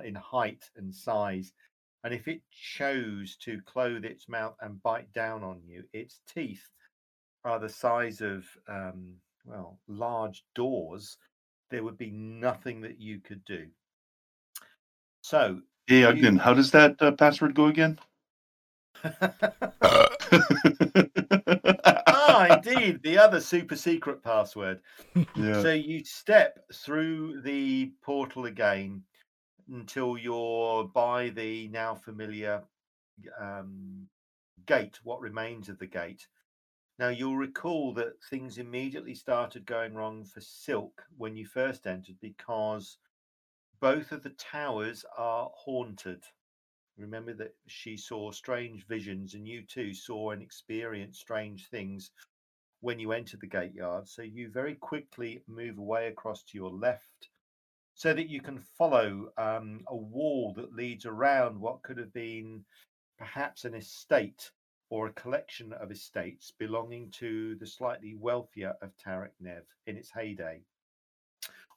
in 0.03 0.15
height 0.15 0.63
and 0.75 0.93
size. 0.93 1.53
And 2.03 2.13
if 2.13 2.27
it 2.27 2.41
chose 2.51 3.37
to 3.37 3.61
clothe 3.65 4.05
its 4.05 4.29
mouth 4.29 4.55
and 4.61 4.81
bite 4.81 5.11
down 5.13 5.43
on 5.43 5.61
you, 5.65 5.83
its 5.93 6.21
teeth 6.33 6.63
are 7.43 7.59
the 7.59 7.69
size 7.69 8.21
of, 8.21 8.45
um, 8.67 9.13
well, 9.45 9.79
large 9.87 10.43
doors. 10.55 11.17
There 11.69 11.83
would 11.83 11.97
be 11.97 12.11
nothing 12.11 12.81
that 12.81 12.99
you 12.99 13.19
could 13.19 13.43
do. 13.45 13.67
So, 15.27 15.61
Hey, 15.87 16.09
You- 16.15 16.37
how 16.37 16.53
does 16.53 16.71
that 16.71 17.01
uh, 17.01 17.11
password 17.11 17.53
go 17.53 17.65
again? 17.65 17.99
ah, 22.07 22.47
indeed, 22.47 23.03
the 23.03 23.17
other 23.17 23.41
super 23.41 23.75
secret 23.75 24.23
password. 24.23 24.79
yeah. 25.35 25.61
So 25.63 25.73
you 25.73 26.05
step 26.05 26.59
through 26.73 27.41
the 27.41 27.91
portal 28.01 28.45
again 28.45 29.03
until 29.69 30.17
you're 30.17 30.85
by 30.85 31.27
the 31.31 31.67
now 31.67 31.93
familiar 31.93 32.63
um, 33.37 34.07
gate, 34.65 34.97
what 35.03 35.19
remains 35.19 35.67
of 35.67 35.77
the 35.77 35.87
gate. 35.87 36.25
Now 36.99 37.09
you'll 37.09 37.35
recall 37.35 37.93
that 37.95 38.13
things 38.29 38.59
immediately 38.59 39.13
started 39.13 39.65
going 39.65 39.93
wrong 39.93 40.23
for 40.23 40.39
Silk 40.39 41.03
when 41.17 41.35
you 41.35 41.45
first 41.45 41.85
entered 41.85 42.15
because 42.21 42.97
both 43.79 44.11
of 44.11 44.23
the 44.23 44.31
towers 44.31 45.05
are 45.17 45.51
haunted. 45.53 46.23
Remember 46.97 47.33
that 47.33 47.55
she 47.67 47.95
saw 47.97 48.31
strange 48.31 48.85
visions, 48.87 49.33
and 49.33 49.47
you 49.47 49.63
too 49.63 49.93
saw 49.93 50.31
and 50.31 50.41
experienced 50.41 51.19
strange 51.19 51.67
things 51.67 52.11
when 52.81 52.99
you 52.99 53.11
entered 53.11 53.41
the 53.41 53.47
gate 53.47 53.73
yard. 53.73 54.07
So 54.07 54.21
you 54.21 54.49
very 54.49 54.75
quickly 54.75 55.43
move 55.47 55.77
away 55.77 56.07
across 56.07 56.43
to 56.43 56.57
your 56.57 56.71
left 56.71 57.29
so 57.93 58.13
that 58.13 58.29
you 58.29 58.41
can 58.41 58.59
follow 58.77 59.31
um, 59.37 59.81
a 59.87 59.95
wall 59.95 60.53
that 60.55 60.73
leads 60.73 61.05
around 61.05 61.59
what 61.59 61.81
could 61.81 61.97
have 61.97 62.13
been 62.13 62.63
perhaps 63.17 63.65
an 63.65 63.73
estate 63.73 64.51
or 64.89 65.07
a 65.07 65.13
collection 65.13 65.73
of 65.73 65.91
estates 65.91 66.51
belonging 66.59 67.09
to 67.11 67.55
the 67.55 67.65
slightly 67.65 68.15
wealthier 68.15 68.75
of 68.81 68.91
Tarak 68.97 69.33
Nev 69.39 69.63
in 69.87 69.97
its 69.97 70.11
heyday. 70.11 70.61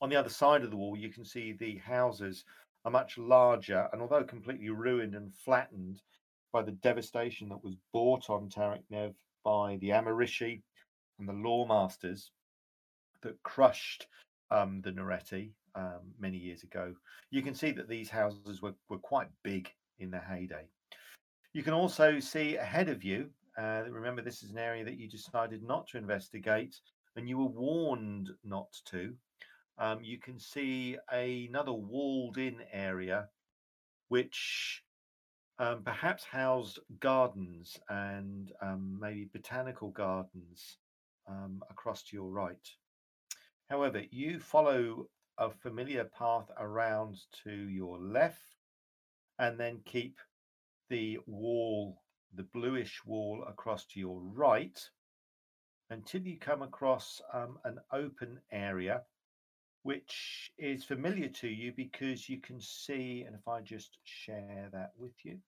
On 0.00 0.08
the 0.08 0.16
other 0.16 0.30
side 0.30 0.64
of 0.64 0.70
the 0.70 0.76
wall, 0.76 0.96
you 0.96 1.10
can 1.10 1.24
see 1.24 1.52
the 1.52 1.76
houses 1.76 2.44
are 2.84 2.90
much 2.90 3.18
larger, 3.18 3.88
and 3.92 4.00
although 4.00 4.24
completely 4.24 4.70
ruined 4.70 5.14
and 5.14 5.34
flattened 5.34 6.00
by 6.52 6.62
the 6.62 6.72
devastation 6.72 7.48
that 7.50 7.62
was 7.62 7.76
brought 7.92 8.30
on 8.30 8.48
Tarak 8.48 8.82
Nev 8.90 9.14
by 9.44 9.76
the 9.76 9.90
Amarishi 9.90 10.62
and 11.18 11.28
the 11.28 11.32
Loremasters 11.32 12.30
that 13.22 13.42
crushed 13.42 14.06
um, 14.50 14.80
the 14.80 14.90
Noretti 14.90 15.50
um, 15.74 16.00
many 16.18 16.38
years 16.38 16.62
ago, 16.62 16.94
you 17.30 17.42
can 17.42 17.54
see 17.54 17.70
that 17.72 17.88
these 17.88 18.10
houses 18.10 18.62
were, 18.62 18.74
were 18.88 18.98
quite 18.98 19.28
big 19.42 19.70
in 19.98 20.10
their 20.10 20.26
heyday. 20.28 20.64
You 21.52 21.62
can 21.62 21.74
also 21.74 22.18
see 22.20 22.56
ahead 22.56 22.88
of 22.88 23.04
you, 23.04 23.30
uh, 23.58 23.82
remember 23.88 24.22
this 24.22 24.42
is 24.42 24.50
an 24.50 24.58
area 24.58 24.84
that 24.84 24.98
you 24.98 25.08
decided 25.08 25.62
not 25.62 25.86
to 25.88 25.98
investigate 25.98 26.80
and 27.16 27.28
you 27.28 27.38
were 27.38 27.44
warned 27.44 28.30
not 28.44 28.72
to. 28.86 29.14
Um, 29.80 30.00
you 30.02 30.18
can 30.18 30.38
see 30.38 30.98
another 31.10 31.72
walled 31.72 32.36
in 32.36 32.56
area 32.70 33.28
which 34.08 34.82
um, 35.58 35.82
perhaps 35.82 36.22
housed 36.24 36.80
gardens 37.00 37.78
and 37.88 38.52
um, 38.60 38.98
maybe 39.00 39.30
botanical 39.32 39.88
gardens 39.88 40.76
um, 41.26 41.62
across 41.70 42.02
to 42.02 42.16
your 42.16 42.30
right. 42.30 42.68
However, 43.70 44.02
you 44.10 44.38
follow 44.38 45.06
a 45.38 45.50
familiar 45.50 46.04
path 46.04 46.50
around 46.58 47.16
to 47.44 47.50
your 47.50 47.98
left 47.98 48.56
and 49.38 49.58
then 49.58 49.80
keep 49.86 50.18
the 50.90 51.18
wall, 51.26 52.02
the 52.34 52.42
bluish 52.52 53.00
wall 53.06 53.44
across 53.48 53.86
to 53.86 54.00
your 54.00 54.20
right 54.20 54.78
until 55.88 56.20
you 56.20 56.38
come 56.38 56.60
across 56.60 57.22
um, 57.32 57.58
an 57.64 57.78
open 57.92 58.38
area 58.52 59.02
which 59.82 60.52
is 60.58 60.84
familiar 60.84 61.28
to 61.28 61.48
you 61.48 61.72
because 61.76 62.28
you 62.28 62.38
can 62.38 62.60
see, 62.60 63.24
and 63.26 63.34
if 63.34 63.48
I 63.48 63.60
just 63.60 63.98
share 64.04 64.68
that 64.72 64.92
with 64.98 65.14
you. 65.24 65.38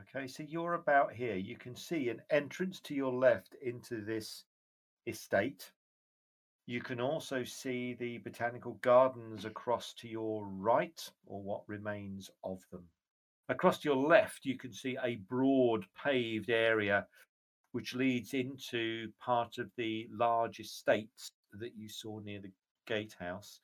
Okay, 0.00 0.28
so 0.28 0.42
you're 0.42 0.74
about 0.74 1.12
here. 1.12 1.36
You 1.36 1.56
can 1.56 1.74
see 1.74 2.08
an 2.08 2.22
entrance 2.30 2.80
to 2.80 2.94
your 2.94 3.12
left 3.12 3.56
into 3.60 4.04
this 4.04 4.44
estate. 5.06 5.72
You 6.66 6.80
can 6.80 7.00
also 7.00 7.44
see 7.44 7.94
the 7.94 8.18
botanical 8.18 8.78
gardens 8.82 9.44
across 9.44 9.94
to 9.94 10.08
your 10.08 10.46
right, 10.46 11.10
or 11.26 11.42
what 11.42 11.62
remains 11.66 12.30
of 12.44 12.62
them. 12.70 12.84
Across 13.48 13.78
to 13.80 13.88
your 13.88 14.06
left, 14.06 14.44
you 14.44 14.56
can 14.56 14.72
see 14.72 14.96
a 15.02 15.16
broad 15.16 15.84
paved 16.04 16.50
area 16.50 17.06
which 17.72 17.94
leads 17.94 18.34
into 18.34 19.10
part 19.20 19.58
of 19.58 19.70
the 19.76 20.08
large 20.12 20.60
estate 20.60 21.30
that 21.54 21.72
you 21.76 21.88
saw 21.88 22.18
near 22.20 22.40
the 22.40 22.52
gatehouse. 22.88 23.60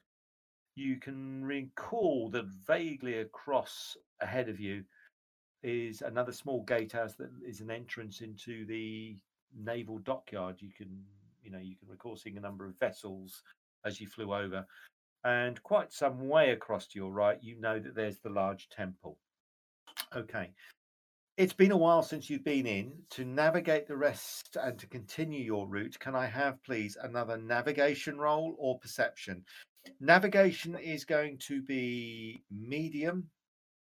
You 0.76 0.96
can 0.96 1.44
recall 1.44 2.28
that 2.30 2.46
vaguely 2.46 3.18
across 3.18 3.96
ahead 4.20 4.48
of 4.48 4.60
you 4.60 4.84
is 5.62 6.02
another 6.02 6.32
small 6.32 6.62
gatehouse 6.62 7.14
that 7.14 7.30
is 7.44 7.60
an 7.60 7.70
entrance 7.70 8.20
into 8.20 8.66
the 8.66 9.16
naval 9.56 9.98
dockyard. 9.98 10.56
You 10.60 10.70
can, 10.76 11.02
you 11.42 11.50
know, 11.50 11.58
you 11.58 11.76
can 11.76 11.88
recall 11.88 12.16
seeing 12.16 12.36
a 12.36 12.40
number 12.40 12.66
of 12.66 12.78
vessels 12.78 13.42
as 13.84 14.00
you 14.00 14.06
flew 14.06 14.34
over, 14.34 14.66
and 15.24 15.62
quite 15.62 15.92
some 15.92 16.28
way 16.28 16.50
across 16.50 16.86
to 16.88 16.98
your 16.98 17.12
right, 17.12 17.38
you 17.42 17.58
know 17.60 17.78
that 17.78 17.94
there's 17.94 18.18
the 18.18 18.30
large 18.30 18.68
temple. 18.68 19.16
Okay, 20.14 20.50
It's 21.36 21.52
been 21.52 21.72
a 21.72 21.76
while 21.76 22.04
since 22.04 22.30
you've 22.30 22.44
been 22.44 22.64
in. 22.64 22.92
To 23.10 23.24
navigate 23.24 23.88
the 23.88 23.96
rest 23.96 24.56
and 24.62 24.78
to 24.78 24.86
continue 24.86 25.42
your 25.42 25.66
route, 25.66 25.98
can 25.98 26.14
I 26.14 26.26
have, 26.26 26.62
please, 26.62 26.96
another 27.02 27.36
navigation 27.36 28.18
roll 28.18 28.54
or 28.56 28.78
perception? 28.78 29.44
Navigation 29.98 30.76
is 30.76 31.04
going 31.04 31.38
to 31.48 31.60
be 31.60 32.44
medium, 32.52 33.30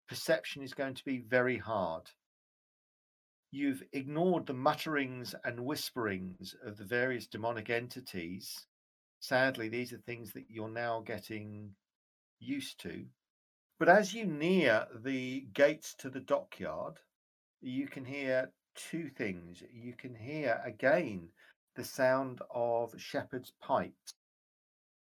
perception 0.07 0.61
is 0.61 0.75
going 0.75 0.93
to 0.93 1.03
be 1.03 1.23
very 1.27 1.57
hard. 1.57 2.03
You've 3.49 3.81
ignored 3.93 4.45
the 4.45 4.53
mutterings 4.53 5.33
and 5.43 5.65
whisperings 5.65 6.53
of 6.63 6.77
the 6.77 6.85
various 6.85 7.25
demonic 7.25 7.71
entities. 7.71 8.67
Sadly, 9.21 9.69
these 9.69 9.91
are 9.91 9.97
things 9.97 10.33
that 10.33 10.45
you're 10.51 10.69
now 10.69 11.01
getting 11.01 11.71
used 12.39 12.79
to. 12.81 13.05
But 13.79 13.89
as 13.89 14.13
you 14.13 14.27
near 14.27 14.85
the 15.03 15.47
gates 15.51 15.95
to 15.95 16.11
the 16.11 16.19
dockyard, 16.19 16.99
you 17.61 17.87
can 17.87 18.05
hear 18.05 18.51
two 18.75 19.09
things. 19.09 19.63
You 19.73 19.93
can 19.93 20.15
hear 20.15 20.61
again 20.63 21.29
the 21.75 21.83
sound 21.83 22.41
of 22.53 22.93
shepherd's 22.99 23.53
pipes 23.61 24.13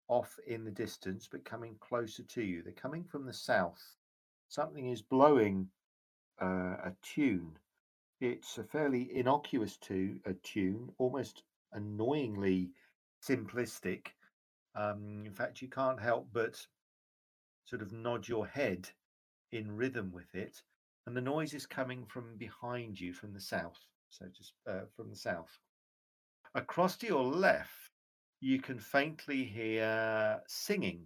off 0.07 0.37
in 0.45 0.65
the 0.65 0.71
distance, 0.71 1.27
but 1.31 1.45
coming 1.45 1.75
closer 1.79 2.23
to 2.23 2.41
you. 2.41 2.61
They're 2.61 2.73
coming 2.73 3.03
from 3.03 3.25
the 3.25 3.33
south. 3.33 3.81
Something 4.49 4.89
is 4.89 5.01
blowing 5.01 5.69
uh, 6.41 6.75
a 6.85 6.93
tune. 7.01 7.57
It's 8.19 8.57
a 8.57 8.63
fairly 8.63 9.15
innocuous 9.15 9.77
to 9.77 10.19
a 10.25 10.33
tune, 10.33 10.91
almost 10.97 11.43
annoyingly 11.71 12.71
simplistic. 13.25 14.07
Um, 14.75 15.23
in 15.25 15.33
fact, 15.33 15.61
you 15.61 15.69
can't 15.69 15.99
help 15.99 16.27
but 16.33 16.65
sort 17.65 17.81
of 17.81 17.91
nod 17.91 18.27
your 18.27 18.45
head 18.45 18.89
in 19.51 19.75
rhythm 19.75 20.11
with 20.11 20.33
it 20.35 20.61
and 21.05 21.15
the 21.15 21.21
noise 21.21 21.53
is 21.53 21.65
coming 21.65 22.05
from 22.05 22.37
behind 22.37 22.99
you 22.99 23.13
from 23.13 23.33
the 23.33 23.41
south. 23.41 23.79
So 24.09 24.25
just 24.35 24.53
uh, 24.67 24.85
from 24.95 25.09
the 25.09 25.15
south. 25.15 25.57
Across 26.55 26.97
to 26.97 27.07
your 27.07 27.23
left, 27.23 27.91
you 28.39 28.59
can 28.59 28.79
faintly 28.79 29.43
hear 29.43 30.41
singing, 30.47 31.01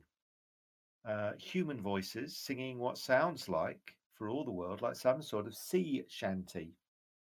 uh, 1.07 1.31
human 1.37 1.79
voices 1.81 2.37
singing 2.37 2.79
what 2.79 2.97
sounds 2.97 3.47
like, 3.47 3.95
for 4.17 4.29
all 4.29 4.43
the 4.43 4.51
world, 4.51 4.81
like 4.81 4.95
some 4.95 5.21
sort 5.21 5.47
of 5.47 5.55
sea 5.55 6.03
shanty. 6.09 6.73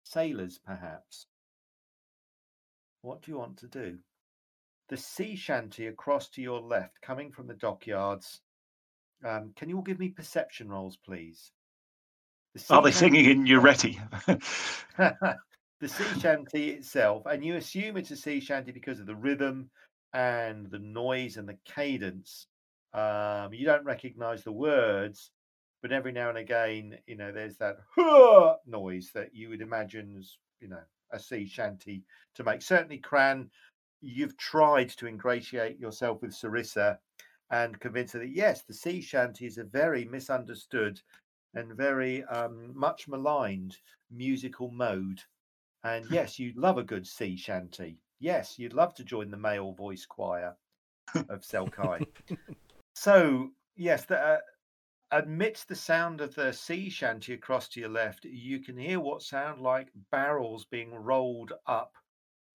Sailors, 0.03 0.59
perhaps. 0.65 1.27
What 3.01 3.21
do 3.21 3.31
you 3.31 3.37
want 3.37 3.57
to 3.57 3.67
do? 3.67 3.97
The 4.87 4.97
sea 4.97 5.35
shanty 5.35 5.87
across 5.87 6.29
to 6.29 6.41
your 6.41 6.61
left, 6.61 7.01
coming 7.01 7.31
from 7.31 7.47
the 7.47 7.53
dockyards. 7.53 8.41
Um, 9.23 9.51
can 9.55 9.69
you 9.69 9.75
all 9.75 9.83
give 9.83 9.99
me 9.99 10.09
perception 10.09 10.69
rolls, 10.69 10.97
please? 10.97 11.51
The 12.55 12.73
Are 12.73 12.81
they 12.81 12.91
singing 12.91 13.25
in 13.25 13.45
Uretti? 13.45 13.99
the 15.79 15.87
sea 15.87 16.19
shanty 16.19 16.71
itself, 16.71 17.23
and 17.25 17.45
you 17.45 17.55
assume 17.55 17.95
it's 17.95 18.11
a 18.11 18.15
sea 18.15 18.39
shanty 18.39 18.71
because 18.71 18.99
of 18.99 19.05
the 19.05 19.15
rhythm 19.15 19.69
and 20.13 20.69
the 20.69 20.79
noise 20.79 21.37
and 21.37 21.47
the 21.47 21.57
cadence. 21.65 22.47
Um, 22.93 23.53
you 23.53 23.65
don't 23.65 23.85
recognize 23.85 24.43
the 24.43 24.51
words, 24.51 25.31
but 25.81 25.91
every 25.91 26.11
now 26.11 26.29
and 26.29 26.37
again, 26.39 26.97
you 27.05 27.15
know, 27.15 27.31
there's 27.31 27.57
that 27.57 27.77
noise 28.65 29.11
that 29.13 29.33
you 29.33 29.49
would 29.49 29.61
imagine 29.61 30.15
as, 30.17 30.37
you 30.59 30.69
know, 30.69 30.81
a 31.11 31.19
sea 31.19 31.45
shanty 31.45 32.03
to 32.35 32.43
make. 32.43 32.61
Certainly, 32.61 32.97
Cran, 32.97 33.49
you've 34.01 34.37
tried 34.37 34.89
to 34.89 35.07
ingratiate 35.07 35.79
yourself 35.79 36.21
with 36.21 36.31
Sarissa 36.31 36.97
and 37.51 37.79
convince 37.79 38.13
her 38.13 38.19
that 38.19 38.35
yes, 38.35 38.63
the 38.63 38.73
sea 38.73 39.01
shanty 39.01 39.45
is 39.45 39.57
a 39.57 39.63
very 39.63 40.05
misunderstood 40.05 40.99
and 41.53 41.75
very 41.75 42.23
um, 42.25 42.71
much 42.77 43.07
maligned 43.07 43.77
musical 44.11 44.71
mode. 44.71 45.21
And 45.83 46.05
yes, 46.11 46.39
you'd 46.39 46.57
love 46.57 46.77
a 46.77 46.83
good 46.83 47.07
sea 47.07 47.35
shanty. 47.35 47.97
Yes, 48.19 48.59
you'd 48.59 48.73
love 48.73 48.93
to 48.95 49.03
join 49.03 49.31
the 49.31 49.37
male 49.37 49.71
voice 49.73 50.05
choir 50.05 50.55
of 51.15 51.41
Selkai. 51.41 52.05
so, 52.93 53.49
yes, 53.75 54.05
the, 54.05 54.19
uh, 54.19 54.37
amidst 55.11 55.67
the 55.67 55.75
sound 55.75 56.21
of 56.21 56.35
the 56.35 56.51
sea 56.51 56.89
shanty 56.89 57.33
across 57.33 57.67
to 57.69 57.79
your 57.79 57.89
left, 57.89 58.25
you 58.25 58.59
can 58.59 58.77
hear 58.77 58.99
what 58.99 59.21
sound 59.21 59.61
like 59.61 59.89
barrels 60.11 60.65
being 60.65 60.93
rolled 60.93 61.53
up 61.65 61.95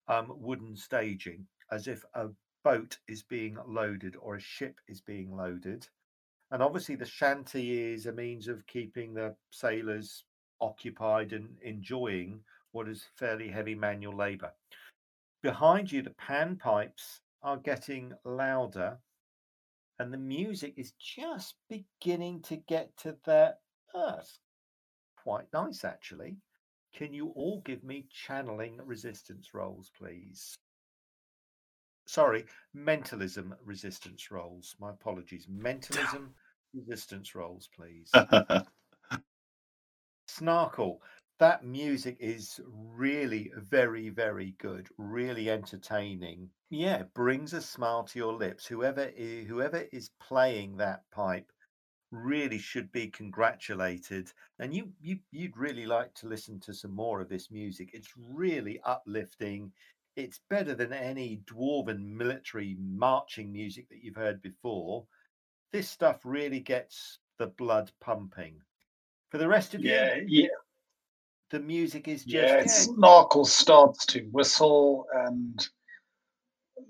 um, 0.09 0.33
wooden 0.37 0.77
staging, 0.77 1.47
as 1.71 1.89
if 1.89 2.05
a 2.15 2.29
boat 2.63 2.99
is 3.09 3.23
being 3.23 3.57
loaded 3.67 4.17
or 4.17 4.37
a 4.37 4.41
ship 4.41 4.81
is 4.89 5.01
being 5.01 5.35
loaded. 5.35 5.89
And 6.51 6.63
obviously, 6.63 6.95
the 6.95 7.07
shanty 7.07 7.93
is 7.93 8.07
a 8.07 8.13
means 8.13 8.49
of 8.49 8.67
keeping 8.67 9.15
the 9.15 9.35
sailors 9.51 10.25
occupied 10.61 11.33
and 11.33 11.49
enjoying 11.63 12.41
what 12.73 12.89
is 12.89 13.07
fairly 13.17 13.49
heavy 13.49 13.75
manual 13.75 14.17
labor. 14.17 14.53
Behind 15.43 15.91
you, 15.91 16.03
the 16.03 16.11
panpipes 16.11 17.21
are 17.43 17.57
getting 17.57 18.13
louder, 18.25 18.99
and 19.99 20.13
the 20.13 20.19
music 20.19 20.75
is 20.77 20.93
just 20.99 21.55
beginning 21.69 22.41
to 22.43 22.57
get 22.57 22.97
to 22.99 23.17
that. 23.27 23.61
Oh, 23.95 24.21
quite 25.23 25.47
nice, 25.53 25.85
actually. 25.85 26.37
Can 26.95 27.13
you 27.13 27.29
all 27.31 27.61
give 27.65 27.83
me 27.83 28.07
channeling 28.11 28.79
resistance 28.85 29.55
rolls, 29.55 29.91
please? 29.97 30.57
Sorry, 32.07 32.45
mentalism 32.75 33.55
resistance 33.65 34.31
rolls. 34.31 34.77
My 34.79 34.91
apologies. 34.91 35.47
Mentalism 35.51 36.35
resistance 36.75 37.35
rolls, 37.35 37.69
please. 37.75 38.11
Snarkle. 40.29 40.99
That 41.41 41.65
music 41.65 42.17
is 42.21 42.61
really 42.67 43.51
very, 43.57 44.09
very 44.09 44.53
good, 44.59 44.89
really 44.99 45.51
entertaining. 45.51 46.51
Yeah, 46.71 47.01
it 47.01 47.15
brings 47.15 47.53
a 47.53 47.61
smile 47.61 48.05
to 48.05 48.19
your 48.19 48.33
lips. 48.33 48.67
Whoever 48.67 49.11
is, 49.17 49.49
whoever 49.49 49.85
is 49.93 50.11
playing 50.21 50.77
that 50.77 51.03
pipe 51.11 51.51
really 52.13 52.59
should 52.59 52.93
be 52.93 53.09
congratulated. 53.09 54.33
And 54.59 54.73
you, 54.73 54.93
you 55.01 55.19
you'd 55.33 55.57
really 55.57 55.87
like 55.87 56.15
to 56.15 56.29
listen 56.29 56.61
to 56.61 56.73
some 56.73 56.95
more 56.95 57.21
of 57.21 57.29
this 57.29 57.51
music. 57.51 57.91
It's 57.93 58.13
really 58.17 58.81
uplifting. 58.85 59.73
It's 60.17 60.41
better 60.49 60.75
than 60.75 60.93
any 60.93 61.41
dwarven 61.45 61.99
military 61.99 62.77
marching 62.81 63.53
music 63.53 63.89
that 63.89 64.03
you've 64.03 64.17
heard 64.17 64.41
before. 64.43 65.07
This 65.73 65.89
stuff 65.89 66.21
really 66.25 66.61
gets 66.61 67.19
the 67.39 67.49
blood 67.49 67.91
pumping. 68.01 68.61
For 69.31 69.39
the 69.39 69.49
rest 69.49 69.75
of 69.75 69.81
Yeah, 69.81 70.15
you, 70.17 70.43
yeah, 70.43 70.49
the 71.51 71.59
music 71.59 72.07
is 72.07 72.25
just 72.25 72.35
yeah. 72.35 72.57
yeah, 72.57 72.61
It's 72.63 72.89
Narkle 72.89 73.47
starts 73.47 74.07
to 74.07 74.21
whistle 74.31 75.07
and 75.13 75.69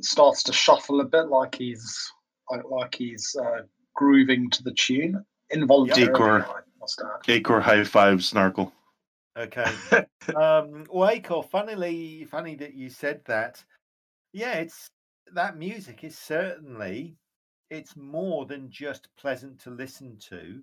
starts 0.01 0.43
to 0.45 0.53
shuffle 0.53 1.01
a 1.01 1.05
bit, 1.05 1.29
like 1.29 1.55
he's 1.55 2.13
like, 2.51 2.65
like 2.69 2.95
he's 2.95 3.35
uh, 3.41 3.63
grooving 3.95 4.51
to 4.51 4.63
the 4.63 4.73
tune 4.73 5.25
involuntarily. 5.51 6.13
Decor. 6.13 6.45
I 6.45 6.61
must 6.79 7.01
add. 7.03 7.43
Acor 7.43 7.63
high 7.63 7.85
five 7.85 8.19
Snarkle. 8.19 8.71
Okay. 9.36 9.65
um, 10.36 10.86
well, 10.90 11.11
Acor, 11.11 11.48
funnily, 11.51 12.24
funny 12.31 12.55
that 12.56 12.74
you 12.74 12.89
said 12.89 13.20
that. 13.27 13.62
Yeah, 14.32 14.55
it's 14.55 14.89
that 15.32 15.56
music 15.56 16.05
is 16.05 16.16
certainly 16.16 17.16
it's 17.70 17.97
more 17.97 18.47
than 18.47 18.70
just 18.70 19.09
pleasant 19.16 19.59
to 19.61 19.70
listen 19.70 20.19
to. 20.28 20.62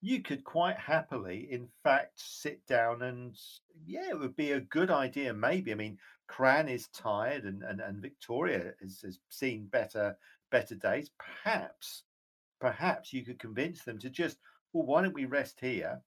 You 0.00 0.22
could 0.22 0.44
quite 0.44 0.78
happily, 0.78 1.48
in 1.50 1.68
fact, 1.82 2.12
sit 2.16 2.64
down 2.66 3.02
and 3.02 3.36
yeah, 3.86 4.08
it 4.10 4.18
would 4.18 4.36
be 4.36 4.52
a 4.52 4.60
good 4.60 4.90
idea. 4.90 5.34
Maybe 5.34 5.72
I 5.72 5.74
mean, 5.74 5.98
Cran 6.28 6.68
is 6.68 6.88
tired, 6.88 7.44
and 7.44 7.62
and, 7.62 7.80
and 7.80 8.00
Victoria 8.00 8.72
has, 8.80 9.00
has 9.02 9.18
seen 9.28 9.66
better 9.66 10.16
better 10.50 10.74
days. 10.76 11.10
Perhaps, 11.18 12.04
perhaps 12.60 13.12
you 13.12 13.24
could 13.24 13.38
convince 13.38 13.82
them 13.82 13.98
to 13.98 14.08
just 14.10 14.38
well, 14.72 14.86
why 14.86 15.02
don't 15.02 15.14
we 15.14 15.24
rest 15.24 15.58
here? 15.60 16.00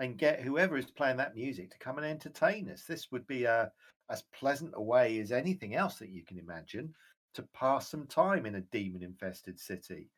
And 0.00 0.18
get 0.18 0.40
whoever 0.40 0.76
is 0.76 0.90
playing 0.90 1.18
that 1.18 1.36
music 1.36 1.70
to 1.70 1.78
come 1.78 1.98
and 1.98 2.06
entertain 2.06 2.68
us. 2.70 2.84
This 2.84 3.12
would 3.12 3.26
be 3.26 3.44
a 3.44 3.70
as 4.10 4.24
pleasant 4.34 4.72
a 4.74 4.82
way 4.82 5.20
as 5.20 5.30
anything 5.30 5.76
else 5.76 5.96
that 5.96 6.08
you 6.08 6.24
can 6.24 6.38
imagine 6.38 6.92
to 7.34 7.42
pass 7.54 7.88
some 7.88 8.06
time 8.06 8.44
in 8.44 8.56
a 8.56 8.60
demon 8.72 9.04
infested 9.04 9.60
city. 9.60 10.08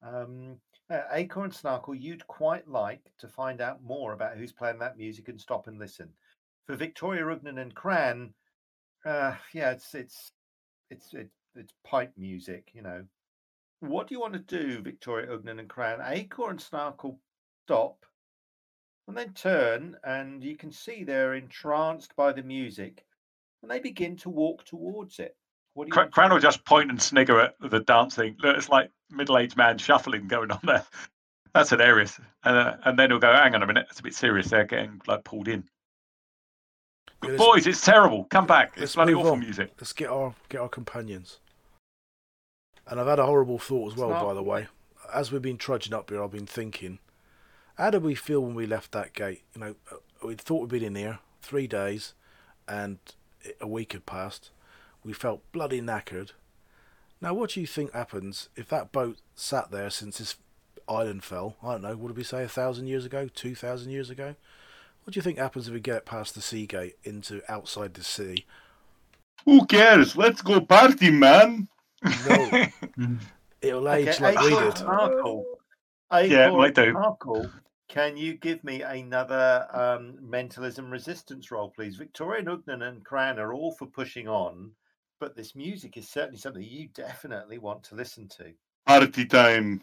Um, 0.00 0.60
uh, 0.88 1.00
Acorn 1.10 1.50
Snarkle, 1.50 2.00
you'd 2.00 2.24
quite 2.28 2.68
like 2.68 3.10
to 3.18 3.26
find 3.26 3.60
out 3.60 3.82
more 3.82 4.12
about 4.12 4.36
who's 4.36 4.52
playing 4.52 4.78
that 4.78 4.96
music 4.96 5.28
and 5.28 5.40
stop 5.40 5.66
and 5.66 5.80
listen. 5.80 6.08
For 6.66 6.76
Victoria 6.76 7.24
Ugnan 7.24 7.60
and 7.60 7.74
Cran, 7.74 8.32
uh, 9.04 9.34
yeah, 9.52 9.70
it's 9.70 9.94
it's 9.94 10.30
it's 10.90 11.14
it's, 11.14 11.34
it's 11.56 11.72
pipe 11.84 12.12
music, 12.16 12.70
you 12.74 12.82
know. 12.82 13.02
What 13.80 14.06
do 14.06 14.14
you 14.14 14.20
want 14.20 14.34
to 14.34 14.38
do, 14.38 14.80
Victoria 14.82 15.26
Ugnan 15.26 15.58
and 15.58 15.68
Cran? 15.68 16.00
Acorn 16.04 16.58
Snarkle 16.58 17.16
stop 17.64 18.06
and 19.08 19.16
then 19.16 19.32
turn, 19.34 19.96
and 20.04 20.42
you 20.42 20.56
can 20.56 20.70
see 20.72 21.04
they're 21.04 21.34
entranced 21.34 22.14
by 22.16 22.32
the 22.32 22.42
music, 22.42 23.04
and 23.62 23.70
they 23.70 23.78
begin 23.78 24.16
to 24.16 24.30
walk 24.30 24.64
towards 24.64 25.18
it. 25.18 25.36
What 25.74 25.84
do 25.84 25.88
you 25.88 25.92
Cra- 25.92 26.08
Cran 26.10 26.32
will 26.32 26.38
just 26.40 26.64
point 26.64 26.90
and 26.90 27.00
snigger 27.00 27.40
at 27.40 27.54
the 27.60 27.80
dancing. 27.80 28.36
Look, 28.40 28.56
It's 28.56 28.68
like 28.68 28.90
middle-aged 29.10 29.56
man 29.56 29.78
shuffling 29.78 30.26
going 30.26 30.50
on 30.50 30.60
there. 30.64 30.84
That's 31.54 31.70
hilarious. 31.70 32.18
And, 32.44 32.56
uh, 32.56 32.76
and 32.84 32.98
then 32.98 33.10
he'll 33.10 33.18
go, 33.18 33.32
hang 33.32 33.54
on 33.54 33.62
a 33.62 33.66
minute, 33.66 33.86
it's 33.90 34.00
a 34.00 34.02
bit 34.02 34.14
serious. 34.14 34.48
They're 34.48 34.64
getting 34.64 35.00
like 35.06 35.24
pulled 35.24 35.48
in. 35.48 35.64
Yeah, 37.24 37.36
Boys, 37.36 37.66
it's 37.66 37.80
terrible. 37.80 38.24
Come 38.30 38.46
back. 38.46 38.74
It's 38.76 38.94
bloody 38.94 39.12
move 39.14 39.20
awful 39.22 39.32
on. 39.34 39.40
music. 39.40 39.72
Let's 39.80 39.92
get 39.94 40.10
our 40.10 40.34
get 40.50 40.60
our 40.60 40.68
companions. 40.68 41.40
And 42.86 43.00
I've 43.00 43.06
had 43.06 43.18
a 43.18 43.26
horrible 43.26 43.58
thought 43.58 43.92
as 43.92 43.98
well, 43.98 44.10
not- 44.10 44.24
by 44.24 44.34
the 44.34 44.42
way. 44.42 44.66
As 45.14 45.32
we've 45.32 45.40
been 45.42 45.56
trudging 45.56 45.94
up 45.94 46.10
here, 46.10 46.22
I've 46.22 46.30
been 46.32 46.46
thinking, 46.46 46.98
how 47.76 47.90
did 47.90 48.02
we 48.02 48.14
feel 48.14 48.40
when 48.40 48.54
we 48.54 48.66
left 48.66 48.92
that 48.92 49.12
gate? 49.12 49.42
You 49.54 49.60
know, 49.60 49.74
uh, 49.92 49.96
we 50.26 50.34
thought 50.34 50.62
we'd 50.62 50.80
been 50.80 50.82
in 50.82 50.94
here 50.94 51.18
three 51.42 51.66
days, 51.66 52.14
and 52.66 52.98
a 53.60 53.66
week 53.66 53.92
had 53.92 54.06
passed. 54.06 54.50
We 55.04 55.12
felt 55.12 55.50
bloody 55.52 55.80
knackered. 55.80 56.32
Now, 57.20 57.32
what 57.34 57.50
do 57.50 57.60
you 57.60 57.66
think 57.66 57.92
happens 57.92 58.48
if 58.56 58.68
that 58.68 58.92
boat 58.92 59.18
sat 59.34 59.70
there 59.70 59.90
since 59.90 60.18
this 60.18 60.36
island 60.88 61.24
fell? 61.24 61.56
I 61.62 61.72
don't 61.72 61.82
know. 61.82 61.96
What 61.96 62.08
did 62.08 62.16
we 62.16 62.24
say? 62.24 62.44
A 62.44 62.48
thousand 62.48 62.88
years 62.88 63.04
ago? 63.04 63.28
Two 63.32 63.54
thousand 63.54 63.92
years 63.92 64.10
ago? 64.10 64.34
What 65.04 65.14
do 65.14 65.18
you 65.18 65.22
think 65.22 65.38
happens 65.38 65.68
if 65.68 65.74
we 65.74 65.80
get 65.80 66.04
past 66.04 66.34
the 66.34 66.42
sea 66.42 66.66
gate 66.66 66.96
into 67.04 67.40
outside 67.48 67.94
the 67.94 68.02
sea? 68.02 68.44
Who 69.44 69.64
cares? 69.66 70.16
Let's 70.16 70.42
go 70.42 70.60
party, 70.60 71.10
man. 71.10 71.68
No, 72.28 72.66
it'll 73.60 73.88
age 73.88 74.08
Okay, 74.08 74.24
like 74.24 74.40
we 74.40 74.48
Acorn 74.48 74.64
did. 74.64 74.74
Snarkle. 74.74 75.44
Yeah, 76.12 76.46
Acorn 76.46 76.58
might 76.58 76.74
do. 76.74 76.92
Snarkle, 76.92 77.52
Can 77.88 78.16
you 78.16 78.34
give 78.34 78.62
me 78.64 78.82
another 78.82 79.66
um, 79.72 80.18
mentalism 80.20 80.90
resistance 80.90 81.50
role, 81.50 81.70
please? 81.70 81.96
Victoria 81.96 82.42
Nugnan 82.42 82.82
and 82.82 83.04
Cran 83.04 83.38
are 83.38 83.54
all 83.54 83.72
for 83.72 83.86
pushing 83.86 84.26
on, 84.26 84.72
but 85.20 85.36
this 85.36 85.54
music 85.54 85.96
is 85.96 86.08
certainly 86.08 86.38
something 86.38 86.62
you 86.62 86.88
definitely 86.88 87.58
want 87.58 87.84
to 87.84 87.94
listen 87.94 88.28
to. 88.38 88.52
Party 88.86 89.24
time. 89.24 89.82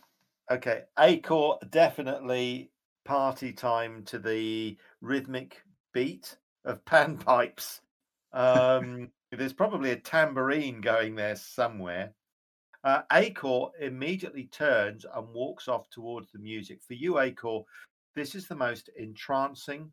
Okay, 0.52 0.82
Acor 1.00 1.58
definitely 1.72 2.72
party 3.06 3.54
time 3.54 4.04
to 4.04 4.20
the 4.20 4.78
rhythmic 5.02 5.64
beat 5.94 6.36
of 6.66 6.84
panpipes. 6.86 7.80
Um, 8.34 9.10
there's 9.32 9.54
probably 9.54 9.92
a 9.92 9.98
tambourine 9.98 10.82
going 10.82 11.16
there 11.16 11.38
somewhere. 11.38 12.14
Uh, 12.84 13.04
Acor 13.12 13.72
immediately 13.80 14.46
turns 14.46 15.06
and 15.16 15.28
walks 15.30 15.70
off 15.70 15.90
towards 15.90 16.32
the 16.32 16.40
music. 16.40 16.82
For 16.86 16.96
you, 16.96 17.14
Acor, 17.14 17.64
this 18.16 18.36
is 18.36 18.48
the 18.48 18.56
most 18.56 18.90
entrancing, 18.98 19.92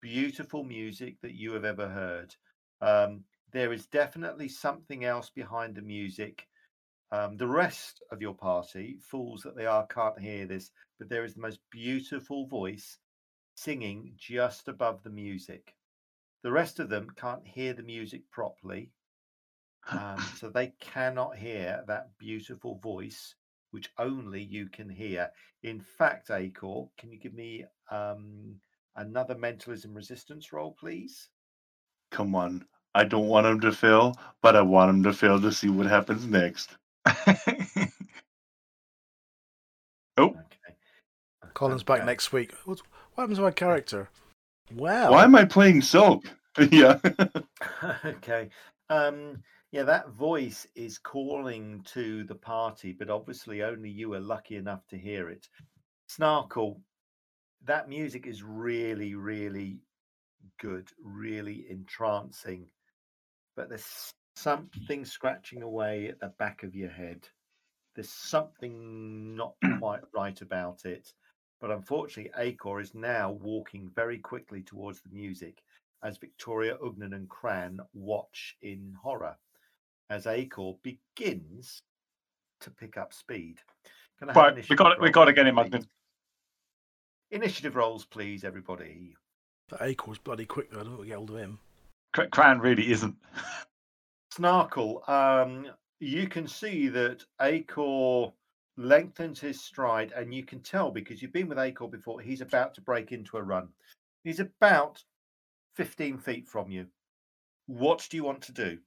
beautiful 0.00 0.64
music 0.64 1.16
that 1.22 1.34
you 1.34 1.52
have 1.52 1.64
ever 1.64 1.88
heard. 1.88 2.34
Um, 2.80 3.24
there 3.52 3.72
is 3.72 3.86
definitely 3.86 4.48
something 4.48 5.04
else 5.04 5.30
behind 5.30 5.74
the 5.74 5.82
music. 5.82 6.46
Um, 7.10 7.36
the 7.36 7.46
rest 7.46 8.02
of 8.12 8.20
your 8.20 8.34
party, 8.34 8.98
fools 9.00 9.42
that 9.42 9.56
they 9.56 9.66
are, 9.66 9.86
can't 9.86 10.20
hear 10.20 10.46
this, 10.46 10.70
but 10.98 11.08
there 11.08 11.24
is 11.24 11.34
the 11.34 11.40
most 11.40 11.60
beautiful 11.70 12.46
voice 12.46 12.98
singing 13.54 14.12
just 14.16 14.68
above 14.68 15.02
the 15.02 15.10
music. 15.10 15.74
The 16.42 16.52
rest 16.52 16.78
of 16.78 16.88
them 16.88 17.08
can't 17.16 17.46
hear 17.46 17.72
the 17.72 17.82
music 17.82 18.30
properly, 18.30 18.92
um, 19.90 20.18
so 20.36 20.50
they 20.50 20.74
cannot 20.80 21.36
hear 21.36 21.82
that 21.86 22.10
beautiful 22.18 22.78
voice, 22.78 23.34
which 23.70 23.90
only 23.98 24.42
you 24.42 24.68
can 24.68 24.88
hear. 24.88 25.30
In 25.62 25.80
fact, 25.80 26.28
Acor, 26.28 26.88
can 26.98 27.12
you 27.12 27.18
give 27.18 27.34
me 27.34 27.64
um, 27.90 28.54
another 28.96 29.36
mentalism 29.36 29.94
resistance 29.94 30.52
roll, 30.52 30.76
please? 30.78 31.28
Come 32.10 32.34
on. 32.34 32.64
I 32.94 33.04
don't 33.04 33.28
want 33.28 33.46
him 33.46 33.60
to 33.60 33.72
fail, 33.72 34.14
but 34.42 34.56
I 34.56 34.62
want 34.62 34.90
him 34.90 35.02
to 35.04 35.12
fail 35.12 35.40
to 35.40 35.52
see 35.52 35.68
what 35.68 35.86
happens 35.86 36.26
next. 36.26 36.76
oh, 37.06 37.36
Okay. 40.18 40.34
Colin's 41.54 41.82
back 41.82 41.98
Okay. 41.98 42.06
next 42.06 42.32
week. 42.32 42.52
What's, 42.64 42.82
what 43.14 43.22
happens 43.22 43.38
to 43.38 43.44
my 43.44 43.50
character? 43.50 44.08
Wow. 44.74 45.12
Why 45.12 45.24
am 45.24 45.34
I 45.34 45.44
playing 45.44 45.82
Silk? 45.82 46.24
yeah. 46.70 46.98
okay. 48.04 48.48
Um, 48.90 49.42
yeah, 49.70 49.82
that 49.82 50.08
voice 50.10 50.66
is 50.74 50.96
calling 50.96 51.82
to 51.92 52.24
the 52.24 52.34
party, 52.34 52.92
but 52.92 53.10
obviously 53.10 53.62
only 53.62 53.90
you 53.90 54.14
are 54.14 54.20
lucky 54.20 54.56
enough 54.56 54.86
to 54.88 54.96
hear 54.96 55.28
it. 55.28 55.46
Snarkle, 56.10 56.80
that 57.66 57.86
music 57.86 58.26
is 58.26 58.42
really, 58.42 59.14
really 59.14 59.80
good, 60.58 60.88
really 61.04 61.66
entrancing. 61.68 62.70
But 63.56 63.68
there's 63.68 64.10
something 64.36 65.04
scratching 65.04 65.60
away 65.62 66.08
at 66.08 66.18
the 66.18 66.32
back 66.38 66.62
of 66.62 66.74
your 66.74 66.90
head. 66.90 67.28
There's 67.94 68.08
something 68.08 69.36
not 69.36 69.54
quite 69.80 70.00
right 70.14 70.40
about 70.40 70.86
it. 70.86 71.12
But 71.60 71.72
unfortunately, 71.72 72.32
Acor 72.38 72.80
is 72.80 72.94
now 72.94 73.32
walking 73.32 73.90
very 73.94 74.18
quickly 74.18 74.62
towards 74.62 75.02
the 75.02 75.10
music 75.10 75.62
as 76.02 76.16
Victoria, 76.16 76.78
Ugnan, 76.78 77.14
and 77.14 77.28
Cran 77.28 77.80
watch 77.92 78.56
in 78.62 78.94
horror 79.02 79.36
as 80.10 80.24
Acor 80.24 80.76
begins 80.82 81.82
to 82.60 82.70
pick 82.70 82.96
up 82.96 83.12
speed. 83.12 83.60
Can 84.18 84.30
I 84.30 84.32
have 84.32 84.56
right. 84.56 84.68
We 84.68 84.76
got 84.76 84.92
it. 84.92 84.98
We 85.00 85.06
rolls, 85.06 85.14
got 85.14 85.24
to 85.26 85.32
get 85.32 85.46
him, 85.46 85.56
please? 85.56 85.64
Mugden. 85.64 85.88
Initiative 87.30 87.76
rolls, 87.76 88.04
please, 88.04 88.44
everybody. 88.44 89.14
That 89.70 89.80
Acor's 89.80 90.18
bloody 90.18 90.46
quick 90.46 90.70
though. 90.70 90.80
I 90.80 90.82
don't 90.82 90.92
know 90.92 90.98
what 90.98 91.06
get 91.06 91.16
hold 91.16 91.30
of 91.30 91.36
him. 91.36 91.58
Cr- 92.14 92.22
Cran 92.30 92.58
really 92.60 92.90
isn't. 92.90 93.16
Snarkle, 94.34 95.06
um, 95.08 95.66
you 96.00 96.28
can 96.28 96.46
see 96.46 96.88
that 96.88 97.24
Acor 97.40 98.32
lengthens 98.76 99.40
his 99.40 99.60
stride, 99.60 100.12
and 100.12 100.32
you 100.32 100.44
can 100.44 100.60
tell 100.60 100.90
because 100.90 101.20
you've 101.20 101.32
been 101.32 101.48
with 101.48 101.58
Acor 101.58 101.90
before, 101.90 102.20
he's 102.20 102.40
about 102.40 102.74
to 102.74 102.80
break 102.80 103.12
into 103.12 103.36
a 103.36 103.42
run. 103.42 103.68
He's 104.24 104.40
about 104.40 105.02
15 105.76 106.18
feet 106.18 106.48
from 106.48 106.70
you. 106.70 106.86
What 107.66 108.06
do 108.08 108.16
you 108.16 108.24
want 108.24 108.42
to 108.42 108.52
do? 108.52 108.78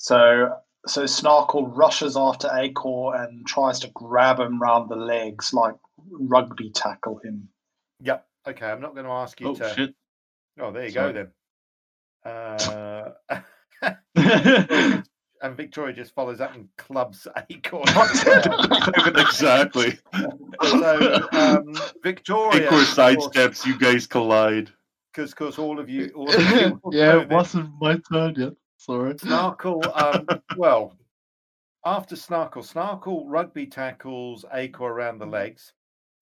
So 0.00 0.56
so 0.86 1.04
Snarkle 1.04 1.76
rushes 1.76 2.16
after 2.16 2.48
Acor 2.48 3.22
and 3.22 3.46
tries 3.46 3.80
to 3.80 3.88
grab 3.88 4.40
him 4.40 4.58
round 4.58 4.88
the 4.88 4.96
legs, 4.96 5.52
like 5.52 5.74
rugby 6.10 6.70
tackle 6.70 7.20
him. 7.22 7.50
Yep. 8.02 8.26
Okay, 8.48 8.64
I'm 8.64 8.80
not 8.80 8.94
going 8.94 9.04
to 9.04 9.12
ask 9.12 9.38
you 9.42 9.48
Oh, 9.48 9.54
to. 9.56 9.68
shit. 9.74 9.94
Oh, 10.58 10.72
there 10.72 10.84
you 10.86 10.90
Sorry. 10.90 11.12
go 11.12 11.18
then. 11.18 11.30
Uh, 12.22 13.12
and 15.42 15.56
Victoria 15.56 15.94
just 15.94 16.14
follows 16.14 16.40
up 16.40 16.54
and 16.54 16.68
clubs 16.76 17.26
Acor. 17.50 17.84
exactly. 19.18 19.98
so 20.58 21.28
um, 21.32 21.74
Victoria, 22.02 22.68
Acor 22.68 22.84
sidesteps, 22.84 23.64
you 23.66 23.78
guys 23.78 24.06
collide. 24.06 24.70
because 25.14 25.32
course 25.32 25.58
all 25.58 25.78
of 25.78 25.88
you, 25.88 26.10
all 26.14 26.28
of 26.28 26.42
you 26.58 26.78
yeah, 26.92 27.20
it 27.20 27.28
wasn't 27.30 27.70
my 27.80 27.98
turn 28.12 28.34
yet. 28.36 28.52
Sorry. 28.80 29.12
Snarkle. 29.12 29.84
Um, 29.94 30.26
well, 30.56 30.96
after 31.84 32.16
Snarkle, 32.16 32.64
Snarkle 32.64 33.24
rugby 33.26 33.66
tackles 33.66 34.46
Acor 34.54 34.80
around 34.80 35.18
the 35.18 35.26
legs. 35.26 35.74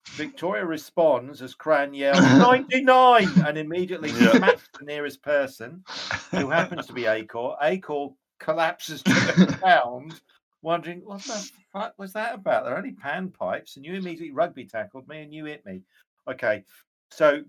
Victoria 0.09 0.65
responds 0.65 1.41
as 1.41 1.55
Cran 1.55 1.93
yells 1.93 2.19
99 2.21 3.29
and 3.45 3.57
immediately 3.57 4.09
smacks 4.09 4.67
the 4.77 4.85
nearest 4.85 5.23
person 5.23 5.85
who 6.31 6.49
happens 6.49 6.85
to 6.87 6.93
be 6.93 7.03
Acor. 7.03 7.57
Acor 7.63 8.13
collapses 8.39 9.03
to 9.03 9.13
the 9.13 9.57
ground, 9.61 10.19
wondering, 10.61 10.99
what 11.05 11.23
the 11.23 11.49
fuck 11.71 11.93
was 11.97 12.11
that 12.11 12.35
about? 12.35 12.65
They're 12.65 12.77
only 12.77 12.91
panpipes, 12.91 13.77
and 13.77 13.85
you 13.85 13.93
immediately 13.93 14.31
rugby 14.31 14.65
tackled 14.65 15.07
me 15.07 15.21
and 15.21 15.33
you 15.33 15.45
hit 15.45 15.65
me. 15.65 15.83
Okay, 16.29 16.65
so 17.09 17.41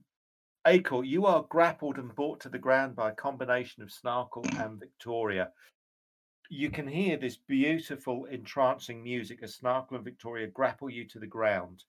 Acor, 0.67 1.07
you 1.07 1.25
are 1.25 1.47
grappled 1.49 1.97
and 1.97 2.15
brought 2.15 2.41
to 2.41 2.49
the 2.51 2.59
ground 2.59 2.95
by 2.95 3.11
a 3.11 3.15
combination 3.15 3.83
of 3.83 3.89
Snarkle 3.89 4.45
and 4.63 4.79
Victoria. 4.79 5.51
You 6.51 6.71
can 6.71 6.87
hear 6.87 7.17
this 7.17 7.37
beautiful, 7.37 8.27
entrancing 8.27 9.03
music 9.03 9.39
as 9.43 9.57
Snarkle 9.57 9.93
and 9.93 10.05
Victoria 10.05 10.49
grapple 10.49 10.91
you 10.91 11.07
to 11.09 11.19
the 11.19 11.27
ground. 11.27 11.85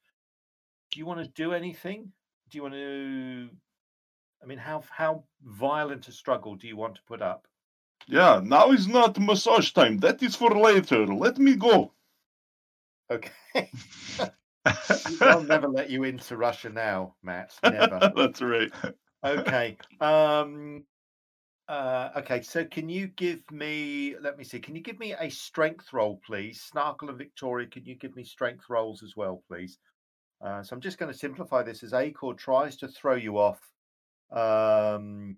Do 0.91 0.99
you 0.99 1.05
want 1.05 1.19
to 1.19 1.27
do 1.27 1.53
anything? 1.53 2.11
Do 2.49 2.57
you 2.57 2.61
want 2.61 2.75
to? 2.75 3.49
I 4.41 4.45
mean, 4.45 4.57
how 4.57 4.83
how 4.89 5.23
violent 5.43 6.07
a 6.07 6.11
struggle 6.11 6.55
do 6.55 6.67
you 6.67 6.77
want 6.77 6.95
to 6.95 7.01
put 7.07 7.21
up? 7.21 7.47
Yeah, 8.07 8.41
now 8.43 8.71
is 8.71 8.87
not 8.87 9.19
massage 9.19 9.71
time. 9.71 9.97
That 9.99 10.23
is 10.23 10.35
for 10.35 10.57
later. 10.57 11.05
Let 11.07 11.37
me 11.37 11.55
go. 11.55 11.93
Okay. 13.09 13.31
I'll 15.21 15.43
never 15.43 15.67
let 15.67 15.89
you 15.89 16.03
into 16.03 16.37
Russia 16.37 16.69
now, 16.69 17.15
Matt. 17.23 17.53
Never. 17.63 18.11
That's 18.15 18.41
right. 18.41 18.71
Okay. 19.23 19.77
Um 19.99 20.83
uh 21.67 22.09
okay, 22.17 22.41
so 22.41 22.65
can 22.65 22.89
you 22.89 23.07
give 23.07 23.49
me 23.51 24.15
let 24.21 24.37
me 24.37 24.43
see, 24.43 24.59
can 24.59 24.75
you 24.75 24.81
give 24.81 24.99
me 24.99 25.13
a 25.13 25.29
strength 25.29 25.93
roll, 25.93 26.19
please? 26.25 26.69
Snarkle 26.73 27.09
and 27.09 27.17
Victoria, 27.17 27.67
can 27.67 27.85
you 27.85 27.95
give 27.95 28.15
me 28.15 28.23
strength 28.23 28.65
rolls 28.69 29.03
as 29.03 29.15
well, 29.15 29.43
please? 29.47 29.77
Uh, 30.43 30.63
so 30.63 30.75
I'm 30.75 30.81
just 30.81 30.97
going 30.97 31.11
to 31.11 31.17
simplify 31.17 31.61
this 31.61 31.83
as 31.83 31.91
Acor 31.91 32.35
tries 32.37 32.75
to 32.77 32.87
throw 32.87 33.15
you 33.15 33.37
off. 33.37 33.59
Um 34.31 35.37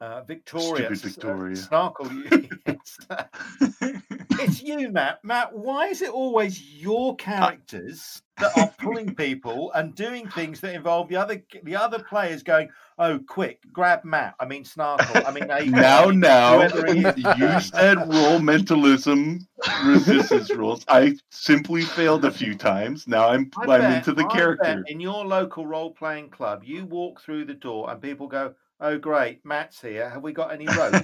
uh, 0.00 0.22
Victoria, 0.22 0.94
Stupid 0.94 1.24
uh, 1.24 1.36
Victoria. 1.36 1.56
Snarkle, 1.56 2.10
you, 2.12 2.48
yes. 2.66 4.02
it's 4.44 4.62
you, 4.62 4.90
Matt. 4.90 5.18
Matt, 5.24 5.52
why 5.54 5.88
is 5.88 6.02
it 6.02 6.10
always 6.10 6.60
your 6.62 7.16
characters 7.16 8.22
that 8.38 8.56
are 8.58 8.70
pulling 8.78 9.14
people 9.14 9.70
and 9.74 9.94
doing 9.94 10.28
things 10.28 10.60
that 10.60 10.74
involve 10.74 11.08
the 11.08 11.16
other 11.16 11.42
the 11.62 11.76
other 11.76 11.98
players 12.02 12.42
going, 12.42 12.68
"Oh, 12.98 13.18
quick, 13.28 13.60
grab 13.72 14.04
Matt." 14.04 14.34
I 14.40 14.46
mean, 14.46 14.64
Snarkle. 14.64 15.24
I 15.26 15.30
mean, 15.32 15.44
Acor, 15.44 15.70
now, 15.70 16.04
now, 16.10 16.56
whoever 16.56 16.86
it 16.86 16.96
is. 17.18 17.24
you 17.38 17.60
said 17.60 17.96
roll 18.12 18.38
mentalism 18.40 19.46
resistance 19.86 20.50
rules. 20.54 20.84
I 20.88 21.16
simply 21.30 21.82
failed 21.82 22.24
a 22.24 22.30
few 22.30 22.54
times. 22.56 23.06
Now 23.06 23.28
I'm 23.28 23.50
I 23.58 23.62
I'm 23.62 23.80
bet- 23.80 23.98
into 23.98 24.12
the 24.12 24.26
I 24.26 24.34
character. 24.34 24.82
in 24.86 25.00
your 25.00 25.24
local 25.26 25.66
role 25.66 25.92
playing 25.92 26.30
club, 26.30 26.62
you 26.64 26.84
walk 26.86 27.20
through 27.20 27.44
the 27.46 27.54
door 27.54 27.90
and 27.90 28.00
people 28.02 28.26
go, 28.28 28.54
"Oh, 28.80 28.98
great, 28.98 29.44
Matt's 29.44 29.80
here. 29.80 30.08
Have 30.10 30.22
we 30.22 30.32
got 30.32 30.52
any 30.52 30.66
rope?" 30.66 31.02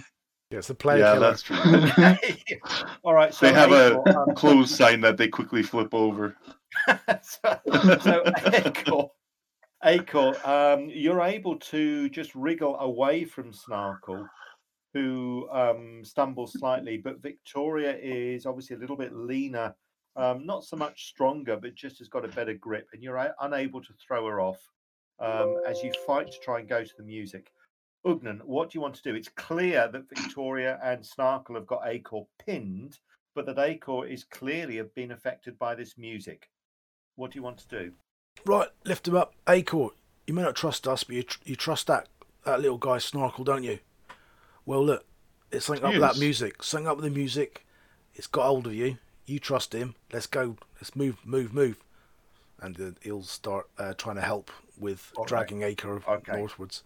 Yeah, 0.50 0.58
it's 0.58 0.66
the 0.68 0.74
player 0.74 0.98
Yeah, 0.98 1.14
killer. 1.14 1.30
that's 1.30 1.42
true. 1.42 1.56
All 3.04 3.14
right. 3.14 3.32
So 3.32 3.46
They 3.46 3.52
have 3.52 3.70
a 3.70 3.92
Acor, 3.92 4.28
um, 4.28 4.34
closed 4.34 4.74
sign 4.74 5.00
that 5.02 5.16
they 5.16 5.28
quickly 5.28 5.62
flip 5.62 5.94
over. 5.94 6.36
so, 7.22 7.60
so 8.02 8.22
Acor, 8.24 9.10
Acor, 9.84 10.46
um, 10.46 10.90
you're 10.90 11.22
able 11.22 11.56
to 11.56 12.08
just 12.08 12.34
wriggle 12.34 12.76
away 12.80 13.24
from 13.24 13.52
Snarkle, 13.52 14.28
who 14.92 15.48
um, 15.52 16.04
stumbles 16.04 16.54
slightly, 16.58 16.96
but 16.98 17.22
Victoria 17.22 17.96
is 17.96 18.44
obviously 18.44 18.74
a 18.74 18.78
little 18.80 18.96
bit 18.96 19.14
leaner, 19.14 19.72
um, 20.16 20.44
not 20.44 20.64
so 20.64 20.76
much 20.76 21.06
stronger, 21.06 21.56
but 21.56 21.76
just 21.76 21.98
has 21.98 22.08
got 22.08 22.24
a 22.24 22.28
better 22.28 22.54
grip, 22.54 22.88
and 22.92 23.04
you're 23.04 23.16
a- 23.16 23.34
unable 23.42 23.80
to 23.80 23.92
throw 24.04 24.26
her 24.26 24.40
off 24.40 24.58
um, 25.20 25.60
as 25.68 25.80
you 25.84 25.92
fight 26.08 26.26
to 26.32 26.38
try 26.42 26.58
and 26.58 26.68
go 26.68 26.82
to 26.82 26.92
the 26.98 27.04
music. 27.04 27.52
Ugnan, 28.06 28.42
what 28.44 28.70
do 28.70 28.76
you 28.78 28.80
want 28.80 28.94
to 28.94 29.02
do? 29.02 29.14
It's 29.14 29.28
clear 29.28 29.88
that 29.88 30.08
Victoria 30.08 30.78
and 30.82 31.02
Snarkle 31.02 31.54
have 31.54 31.66
got 31.66 31.84
Acor 31.84 32.26
pinned, 32.44 32.98
but 33.34 33.46
that 33.46 33.56
Acor 33.56 34.10
is 34.10 34.24
clearly 34.24 34.76
have 34.76 34.94
been 34.94 35.12
affected 35.12 35.58
by 35.58 35.74
this 35.74 35.98
music. 35.98 36.48
What 37.16 37.32
do 37.32 37.38
you 37.38 37.42
want 37.42 37.58
to 37.58 37.68
do? 37.68 37.92
Right, 38.46 38.68
lift 38.84 39.06
him 39.06 39.16
up. 39.16 39.34
Acor, 39.46 39.90
you 40.26 40.32
may 40.32 40.42
not 40.42 40.56
trust 40.56 40.88
us, 40.88 41.04
but 41.04 41.16
you, 41.16 41.22
tr- 41.24 41.40
you 41.44 41.56
trust 41.56 41.88
that, 41.88 42.08
that 42.44 42.60
little 42.60 42.78
guy 42.78 42.96
Snarkle, 42.96 43.44
don't 43.44 43.64
you? 43.64 43.80
Well, 44.64 44.84
look, 44.84 45.04
it's 45.50 45.66
something 45.66 45.84
up 45.84 45.92
with 45.92 46.00
that 46.00 46.18
music. 46.18 46.62
Something 46.62 46.88
up 46.88 46.96
with 46.96 47.04
the 47.04 47.10
music. 47.10 47.66
It's 48.14 48.26
got 48.26 48.46
hold 48.46 48.66
of 48.66 48.74
you. 48.74 48.96
You 49.26 49.38
trust 49.38 49.74
him. 49.74 49.94
Let's 50.12 50.26
go. 50.26 50.56
Let's 50.76 50.96
move, 50.96 51.18
move, 51.24 51.52
move. 51.52 51.82
And 52.60 52.80
uh, 52.80 52.90
he'll 53.02 53.22
start 53.22 53.68
uh, 53.78 53.94
trying 53.94 54.16
to 54.16 54.22
help 54.22 54.50
with 54.78 55.12
right. 55.18 55.26
dragging 55.26 55.60
Acor 55.60 56.06
Okay. 56.06 56.32
northwards. 56.32 56.82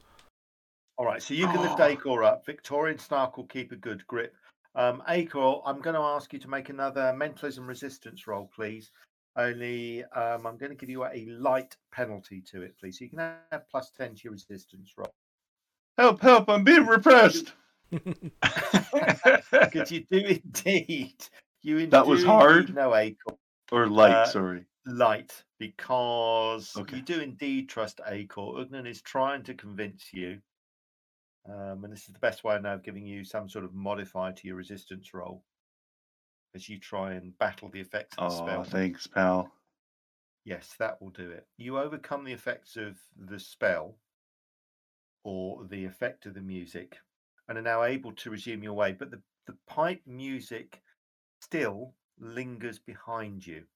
All 0.96 1.06
right, 1.06 1.22
so 1.22 1.34
you 1.34 1.46
can 1.48 1.60
lift 1.60 1.80
Oh. 1.80 1.88
Acor 1.96 2.24
up. 2.24 2.46
Victoria 2.46 2.92
and 2.92 3.00
Snarkle 3.00 3.48
keep 3.48 3.72
a 3.72 3.76
good 3.76 4.06
grip. 4.06 4.36
Um, 4.76 5.02
Acor, 5.08 5.62
I'm 5.64 5.80
going 5.80 5.94
to 5.94 6.00
ask 6.00 6.32
you 6.32 6.38
to 6.40 6.48
make 6.48 6.68
another 6.68 7.12
mentalism 7.16 7.66
resistance 7.66 8.26
roll, 8.26 8.50
please. 8.54 8.90
Only 9.36 10.04
um, 10.04 10.46
I'm 10.46 10.56
going 10.56 10.70
to 10.70 10.76
give 10.76 10.88
you 10.90 11.04
a 11.04 11.26
light 11.26 11.76
penalty 11.92 12.40
to 12.52 12.62
it, 12.62 12.76
please. 12.78 12.98
So 12.98 13.04
you 13.04 13.10
can 13.10 13.18
have 13.50 13.68
plus 13.70 13.90
10 13.90 14.14
to 14.14 14.20
your 14.24 14.32
resistance 14.32 14.92
roll. 14.96 15.12
Help! 15.98 16.20
Help! 16.20 16.48
I'm 16.48 16.64
being 16.64 16.86
repressed. 16.86 17.52
Because 19.50 19.90
you 19.90 20.04
do 20.10 20.18
indeed. 20.18 21.14
You 21.62 21.86
That 21.90 22.06
was 22.06 22.24
hard? 22.24 22.74
No 22.74 22.90
Acor. 22.90 23.36
Or 23.72 23.86
light. 23.88 24.12
Uh, 24.14 24.26
sorry. 24.26 24.64
light 24.86 25.42
because 25.58 26.76
Okay. 26.76 26.96
you 26.96 27.02
do 27.02 27.20
indeed 27.20 27.68
trust 27.68 28.00
Acor. 28.08 28.56
Ugnan 28.66 28.86
is 28.86 29.00
trying 29.02 29.42
to 29.44 29.54
convince 29.54 30.12
you, 30.12 30.38
um, 31.46 31.84
and 31.84 31.92
this 31.92 32.06
is 32.08 32.12
the 32.14 32.18
best 32.20 32.44
way 32.44 32.54
I 32.54 32.60
know 32.60 32.74
of 32.74 32.82
giving 32.82 33.06
you 33.06 33.24
some 33.24 33.48
sort 33.48 33.64
of 33.64 33.74
modifier 33.74 34.32
to 34.32 34.46
your 34.48 34.56
resistance 34.56 35.14
roll 35.14 35.44
as 36.54 36.70
you 36.70 36.78
try 36.80 37.12
and 37.12 37.36
battle 37.36 37.68
the 37.68 37.80
effects 37.80 38.16
of 38.16 38.24
the 38.24 38.30
Oh, 38.30 38.30
spell. 38.30 38.64
thanks, 38.64 39.06
pal. 39.06 39.52
Yes, 40.44 40.76
that 40.76 41.02
will 41.02 41.10
do 41.10 41.30
it. 41.32 41.48
You 41.56 41.76
overcome 41.78 42.22
the 42.24 42.32
effects 42.32 42.76
of 42.76 43.02
the 43.16 43.40
spell 43.40 43.98
or 45.24 45.66
the 45.66 45.84
effect 45.84 46.24
of 46.26 46.34
the 46.34 46.40
music 46.40 47.00
and 47.48 47.58
are 47.58 47.62
now 47.62 47.82
able 47.82 48.12
to 48.12 48.30
resume 48.30 48.62
your 48.62 48.74
way, 48.74 48.92
but 48.92 49.10
the, 49.10 49.22
the 49.46 49.58
pipe 49.66 50.02
music 50.06 50.82
still 51.40 51.96
lingers 52.18 52.78
behind 52.78 53.46
you. 53.46 53.66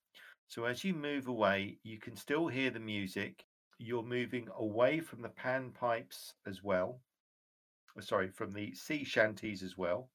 So 0.47 0.65
as 0.65 0.83
you 0.83 0.93
move 0.93 1.27
away, 1.27 1.79
you 1.83 1.99
can 1.99 2.15
still 2.17 2.47
hear 2.47 2.71
the 2.71 2.79
music. 2.79 3.45
You're 3.79 4.03
moving 4.03 4.49
away 4.55 5.01
from 5.01 5.21
the 5.21 5.29
pan 5.29 5.71
pipes 5.73 6.35
as 6.45 6.63
well. 6.63 7.01
Oh, 7.97 8.01
Sorry, 8.01 8.29
from 8.29 8.51
the 8.53 8.73
sea 8.73 9.03
shanties 9.03 9.63
as 9.63 9.77
well. 9.77 10.09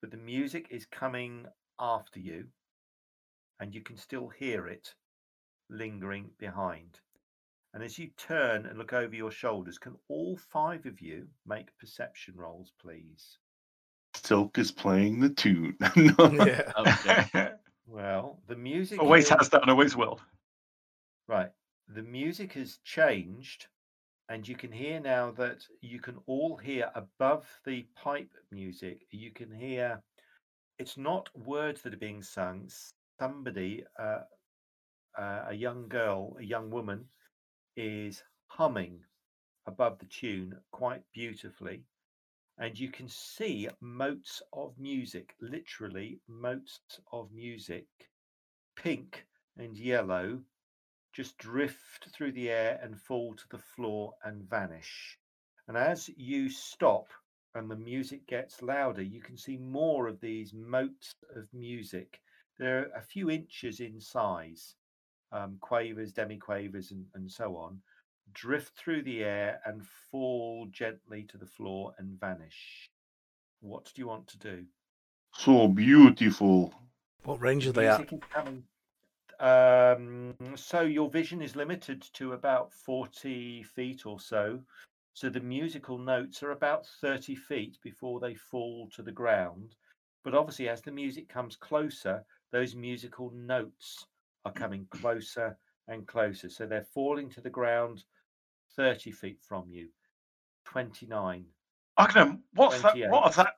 But 0.00 0.10
the 0.10 0.16
music 0.16 0.68
is 0.70 0.86
coming 0.86 1.46
after 1.80 2.20
you, 2.20 2.46
and 3.60 3.74
you 3.74 3.80
can 3.82 3.96
still 3.96 4.28
hear 4.28 4.66
it 4.68 4.94
lingering 5.70 6.30
behind. 6.38 7.00
And 7.74 7.82
as 7.82 7.98
you 7.98 8.08
turn 8.16 8.66
and 8.66 8.78
look 8.78 8.92
over 8.92 9.14
your 9.14 9.30
shoulders, 9.30 9.78
can 9.78 9.96
all 10.08 10.36
five 10.36 10.86
of 10.86 11.00
you 11.00 11.26
make 11.46 11.76
perception 11.78 12.34
rolls, 12.36 12.72
please? 12.80 13.38
Silk 14.14 14.56
is 14.58 14.70
playing 14.72 15.20
the 15.20 15.28
tune. 15.30 15.76
Yeah. 15.96 16.72
Oh, 16.76 16.82
okay. 17.10 17.50
Well, 17.90 18.38
the 18.46 18.54
music 18.56 19.00
always 19.00 19.28
here- 19.28 19.38
has 19.38 19.48
done, 19.48 19.68
always 19.70 19.96
will. 19.96 20.20
Right. 21.26 21.50
The 21.88 22.02
music 22.02 22.52
has 22.52 22.78
changed, 22.84 23.66
and 24.28 24.46
you 24.46 24.56
can 24.56 24.72
hear 24.72 25.00
now 25.00 25.30
that 25.32 25.66
you 25.80 26.00
can 26.00 26.18
all 26.26 26.56
hear 26.56 26.90
above 26.94 27.46
the 27.64 27.86
pipe 27.96 28.30
music, 28.50 29.06
you 29.10 29.30
can 29.32 29.50
hear 29.50 30.02
it's 30.78 30.96
not 30.96 31.28
words 31.34 31.82
that 31.82 31.94
are 31.94 31.98
being 31.98 32.22
sung. 32.22 32.68
Somebody, 33.20 33.84
uh, 33.98 34.20
uh, 35.18 35.46
a 35.48 35.54
young 35.54 35.88
girl, 35.88 36.36
a 36.38 36.44
young 36.44 36.70
woman, 36.70 37.04
is 37.76 38.22
humming 38.48 39.00
above 39.66 39.98
the 39.98 40.06
tune 40.06 40.54
quite 40.70 41.02
beautifully. 41.12 41.82
And 42.58 42.78
you 42.78 42.90
can 42.90 43.08
see 43.08 43.68
motes 43.80 44.42
of 44.52 44.78
music, 44.78 45.34
literally 45.40 46.20
motes 46.28 46.80
of 47.12 47.30
music, 47.32 47.86
pink 48.76 49.26
and 49.56 49.76
yellow, 49.76 50.40
just 51.18 51.36
drift 51.38 52.06
through 52.14 52.30
the 52.30 52.48
air 52.48 52.78
and 52.80 52.96
fall 52.96 53.34
to 53.34 53.42
the 53.50 53.58
floor 53.58 54.14
and 54.22 54.48
vanish. 54.48 55.18
And 55.66 55.76
as 55.76 56.08
you 56.16 56.48
stop 56.48 57.08
and 57.56 57.68
the 57.68 57.74
music 57.74 58.24
gets 58.28 58.62
louder, 58.62 59.02
you 59.02 59.20
can 59.20 59.36
see 59.36 59.56
more 59.56 60.06
of 60.06 60.20
these 60.20 60.54
motes 60.54 61.16
of 61.34 61.52
music. 61.52 62.20
They're 62.56 62.92
a 62.96 63.02
few 63.02 63.30
inches 63.30 63.80
in 63.80 64.00
size, 64.00 64.76
um, 65.32 65.56
quavers, 65.60 66.12
demi-quavers, 66.12 66.92
and, 66.92 67.04
and 67.16 67.28
so 67.28 67.56
on, 67.56 67.80
drift 68.32 68.76
through 68.76 69.02
the 69.02 69.24
air 69.24 69.60
and 69.66 69.84
fall 70.12 70.68
gently 70.70 71.24
to 71.30 71.36
the 71.36 71.46
floor 71.46 71.94
and 71.98 72.20
vanish. 72.20 72.92
What 73.58 73.86
do 73.86 74.00
you 74.00 74.06
want 74.06 74.28
to 74.28 74.38
do? 74.38 74.64
so 75.34 75.66
beautiful. 75.66 76.72
What 77.24 77.40
range 77.40 77.66
are 77.66 77.72
they 77.72 77.88
at? 77.88 78.08
coming. 78.30 78.62
Um, 79.40 80.34
so 80.56 80.82
your 80.82 81.08
vision 81.10 81.42
is 81.42 81.56
limited 81.56 82.02
to 82.14 82.32
about 82.32 82.72
40 82.72 83.62
feet 83.62 84.06
or 84.06 84.20
so. 84.20 84.60
So 85.14 85.28
the 85.28 85.40
musical 85.40 85.98
notes 85.98 86.42
are 86.42 86.52
about 86.52 86.86
30 87.00 87.34
feet 87.34 87.78
before 87.82 88.20
they 88.20 88.34
fall 88.34 88.88
to 88.94 89.02
the 89.02 89.12
ground. 89.12 89.74
But 90.24 90.34
obviously, 90.34 90.68
as 90.68 90.80
the 90.82 90.92
music 90.92 91.28
comes 91.28 91.56
closer, 91.56 92.24
those 92.52 92.74
musical 92.74 93.30
notes 93.34 94.06
are 94.44 94.52
coming 94.52 94.86
closer 94.90 95.56
and 95.88 96.06
closer. 96.06 96.48
So 96.48 96.66
they're 96.66 96.86
falling 96.94 97.30
to 97.30 97.40
the 97.40 97.50
ground 97.50 98.04
30 98.76 99.10
feet 99.10 99.38
from 99.40 99.64
you. 99.70 99.88
29. 100.66 101.44
Ugnan, 101.98 102.40
what's 102.54 102.82
that? 102.82 102.96
What 103.10 103.24
are 103.24 103.44
that? 103.44 103.54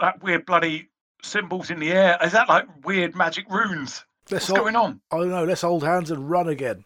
That 0.00 0.22
weird 0.22 0.44
bloody 0.46 0.88
symbols 1.22 1.70
in 1.70 1.78
the 1.78 1.92
air? 1.92 2.18
Is 2.22 2.32
that 2.32 2.48
like 2.48 2.66
weird 2.84 3.14
magic 3.14 3.46
runes? 3.48 4.04
Let's 4.30 4.48
What's 4.48 4.48
hold, 4.48 4.60
going 4.60 4.76
on? 4.76 5.00
I 5.10 5.18
don't 5.18 5.30
know. 5.30 5.44
Let's 5.44 5.60
hold 5.62 5.84
hands 5.84 6.10
and 6.10 6.28
run 6.30 6.48
again. 6.48 6.84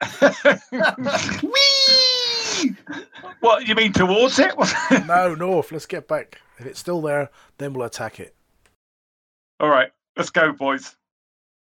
Whee! 1.42 2.76
what 3.40 3.66
you 3.68 3.74
mean 3.74 3.92
towards 3.92 4.38
it? 4.38 4.54
No, 5.06 5.34
north. 5.34 5.72
Let's 5.72 5.86
get 5.86 6.08
back. 6.08 6.40
If 6.58 6.66
it's 6.66 6.78
still 6.80 7.00
there, 7.00 7.30
then 7.58 7.72
we'll 7.72 7.86
attack 7.86 8.20
it. 8.20 8.34
All 9.60 9.68
right, 9.68 9.90
let's 10.16 10.30
go, 10.30 10.52
boys. 10.52 10.96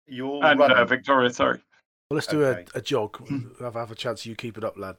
You're 0.08 0.44
And 0.44 0.60
running. 0.60 0.78
uh, 0.78 0.86
Victoria, 0.86 1.30
sorry. 1.32 1.60
Well, 2.10 2.16
let's 2.16 2.28
do 2.28 2.44
Okay. 2.44 2.66
a, 2.76 2.80
a 2.80 2.82
jog. 2.82 3.22
have, 3.62 3.76
have 3.76 3.92
a 3.92 3.96
chance. 3.96 4.26
You 4.26 4.36
keep 4.36 4.58
it 4.58 4.64
up, 4.64 4.78
lad. 4.78 4.98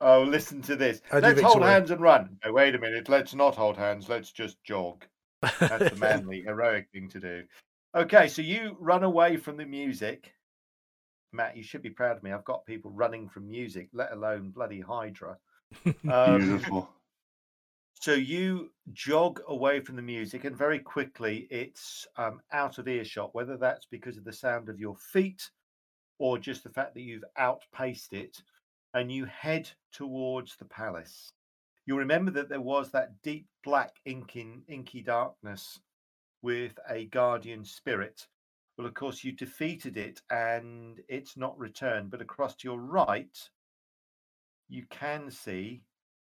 Oh, 0.00 0.22
listen 0.22 0.60
to 0.62 0.76
this. 0.76 1.00
How 1.10 1.18
Let's 1.18 1.40
hold 1.40 1.54
Victoria? 1.54 1.72
hands 1.74 1.90
and 1.90 2.00
run. 2.00 2.36
No, 2.44 2.52
wait 2.52 2.74
a 2.74 2.78
minute. 2.78 3.08
Let's 3.08 3.34
not 3.34 3.54
hold 3.54 3.76
hands. 3.76 4.08
Let's 4.08 4.30
just 4.32 4.62
jog. 4.64 5.04
That's 5.60 5.90
the 5.90 5.96
manly, 6.00 6.42
heroic 6.42 6.88
thing 6.92 7.08
to 7.10 7.20
do. 7.20 7.42
Okay, 7.96 8.26
so 8.26 8.42
you 8.42 8.76
run 8.80 9.04
away 9.04 9.36
from 9.36 9.56
the 9.56 9.64
music. 9.64 10.34
Matt, 11.32 11.56
you 11.56 11.62
should 11.62 11.82
be 11.82 11.90
proud 11.90 12.16
of 12.16 12.24
me. 12.24 12.32
I've 12.32 12.44
got 12.44 12.66
people 12.66 12.90
running 12.90 13.28
from 13.28 13.48
music, 13.48 13.88
let 13.92 14.10
alone 14.12 14.50
bloody 14.50 14.80
Hydra. 14.80 15.38
Um, 16.08 16.40
Beautiful. 16.40 16.88
So 18.00 18.12
you 18.12 18.70
jog 18.92 19.40
away 19.48 19.80
from 19.80 19.96
the 19.96 20.02
music, 20.02 20.44
and 20.44 20.56
very 20.56 20.78
quickly 20.78 21.46
it's 21.50 22.06
um, 22.16 22.40
out 22.52 22.78
of 22.78 22.86
earshot, 22.86 23.34
whether 23.34 23.56
that's 23.56 23.86
because 23.86 24.16
of 24.16 24.24
the 24.24 24.32
sound 24.32 24.68
of 24.68 24.78
your 24.78 24.96
feet 24.96 25.48
or 26.18 26.38
just 26.38 26.62
the 26.62 26.70
fact 26.70 26.94
that 26.94 27.00
you've 27.02 27.24
outpaced 27.38 28.12
it, 28.12 28.42
and 28.92 29.10
you 29.10 29.24
head 29.24 29.68
towards 29.92 30.56
the 30.56 30.64
palace. 30.64 31.32
You'll 31.86 31.98
remember 31.98 32.30
that 32.32 32.48
there 32.48 32.60
was 32.60 32.90
that 32.90 33.22
deep 33.22 33.46
black 33.64 33.92
inky, 34.04 34.62
inky 34.68 35.00
darkness 35.00 35.80
with 36.44 36.78
a 36.90 37.06
guardian 37.06 37.64
spirit. 37.64 38.28
Well, 38.76 38.86
of 38.86 38.92
course, 38.92 39.24
you 39.24 39.32
defeated 39.32 39.96
it 39.96 40.20
and 40.30 41.00
it's 41.08 41.38
not 41.38 41.58
returned. 41.58 42.10
But 42.10 42.20
across 42.20 42.54
to 42.56 42.68
your 42.68 42.78
right, 42.78 43.34
you 44.68 44.84
can 44.90 45.30
see 45.30 45.80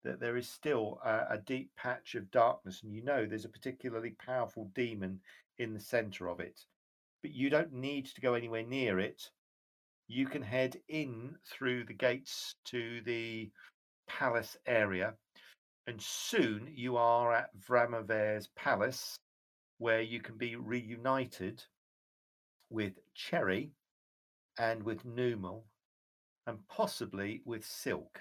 that 0.03 0.19
there 0.19 0.35
is 0.35 0.49
still 0.49 0.99
a, 1.05 1.35
a 1.35 1.37
deep 1.37 1.71
patch 1.77 2.15
of 2.15 2.29
darkness, 2.29 2.81
and 2.83 2.93
you 2.93 3.01
know 3.03 3.25
there's 3.25 3.45
a 3.45 3.49
particularly 3.49 4.13
powerful 4.25 4.69
demon 4.75 5.21
in 5.59 5.73
the 5.73 5.79
center 5.79 6.27
of 6.27 6.41
it. 6.41 6.59
But 7.21 7.31
you 7.31 7.49
don't 7.49 7.71
need 7.71 8.07
to 8.07 8.21
go 8.21 8.33
anywhere 8.33 8.63
near 8.63 8.99
it. 8.99 9.29
You 10.09 10.25
can 10.25 10.41
head 10.41 10.75
in 10.89 11.35
through 11.47 11.85
the 11.85 11.93
gates 11.93 12.55
to 12.65 12.99
the 13.05 13.49
palace 14.09 14.57
area, 14.65 15.13
and 15.87 16.01
soon 16.01 16.67
you 16.69 16.97
are 16.97 17.31
at 17.31 17.55
Vramaver's 17.55 18.49
palace, 18.57 19.17
where 19.81 20.01
you 20.01 20.19
can 20.21 20.37
be 20.37 20.55
reunited 20.55 21.63
with 22.69 22.93
Cherry 23.15 23.71
and 24.55 24.83
with 24.83 25.03
Numal, 25.03 25.65
and 26.45 26.59
possibly 26.67 27.41
with 27.45 27.65
Silk. 27.65 28.19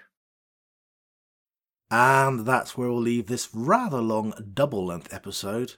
And 1.91 2.47
that's 2.47 2.75
where 2.75 2.89
we'll 2.89 2.99
leave 2.99 3.27
this 3.27 3.49
rather 3.53 4.01
long 4.01 4.33
double 4.55 4.83
length 4.83 5.13
episode. 5.13 5.75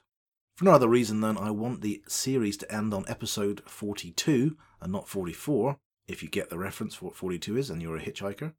For 0.56 0.64
no 0.64 0.70
other 0.70 0.88
reason 0.88 1.20
than 1.20 1.36
I 1.36 1.50
want 1.50 1.82
the 1.82 2.02
series 2.08 2.56
to 2.58 2.74
end 2.74 2.94
on 2.94 3.04
episode 3.06 3.60
42 3.66 4.56
and 4.80 4.90
not 4.90 5.06
44, 5.06 5.76
if 6.08 6.22
you 6.22 6.30
get 6.30 6.48
the 6.48 6.56
reference 6.56 6.94
for 6.94 7.06
what 7.06 7.16
42 7.16 7.58
is 7.58 7.68
and 7.68 7.82
you're 7.82 7.98
a 7.98 8.02
hitchhiker. 8.02 8.54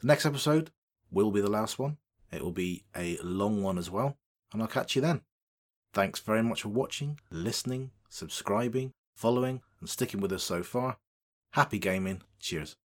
The 0.00 0.06
next 0.06 0.24
episode 0.24 0.70
will 1.10 1.32
be 1.32 1.42
the 1.42 1.50
last 1.50 1.78
one. 1.78 1.98
It 2.32 2.42
will 2.42 2.50
be 2.50 2.86
a 2.96 3.18
long 3.22 3.62
one 3.62 3.76
as 3.76 3.90
well, 3.90 4.16
and 4.54 4.62
I'll 4.62 4.68
catch 4.68 4.96
you 4.96 5.02
then. 5.02 5.20
Thanks 5.92 6.20
very 6.20 6.42
much 6.42 6.62
for 6.62 6.68
watching, 6.68 7.18
listening, 7.30 7.90
subscribing, 8.08 8.92
following, 9.14 9.60
and 9.80 9.88
sticking 9.88 10.20
with 10.20 10.32
us 10.32 10.42
so 10.42 10.62
far. 10.62 10.96
Happy 11.52 11.78
gaming. 11.78 12.22
Cheers. 12.40 12.76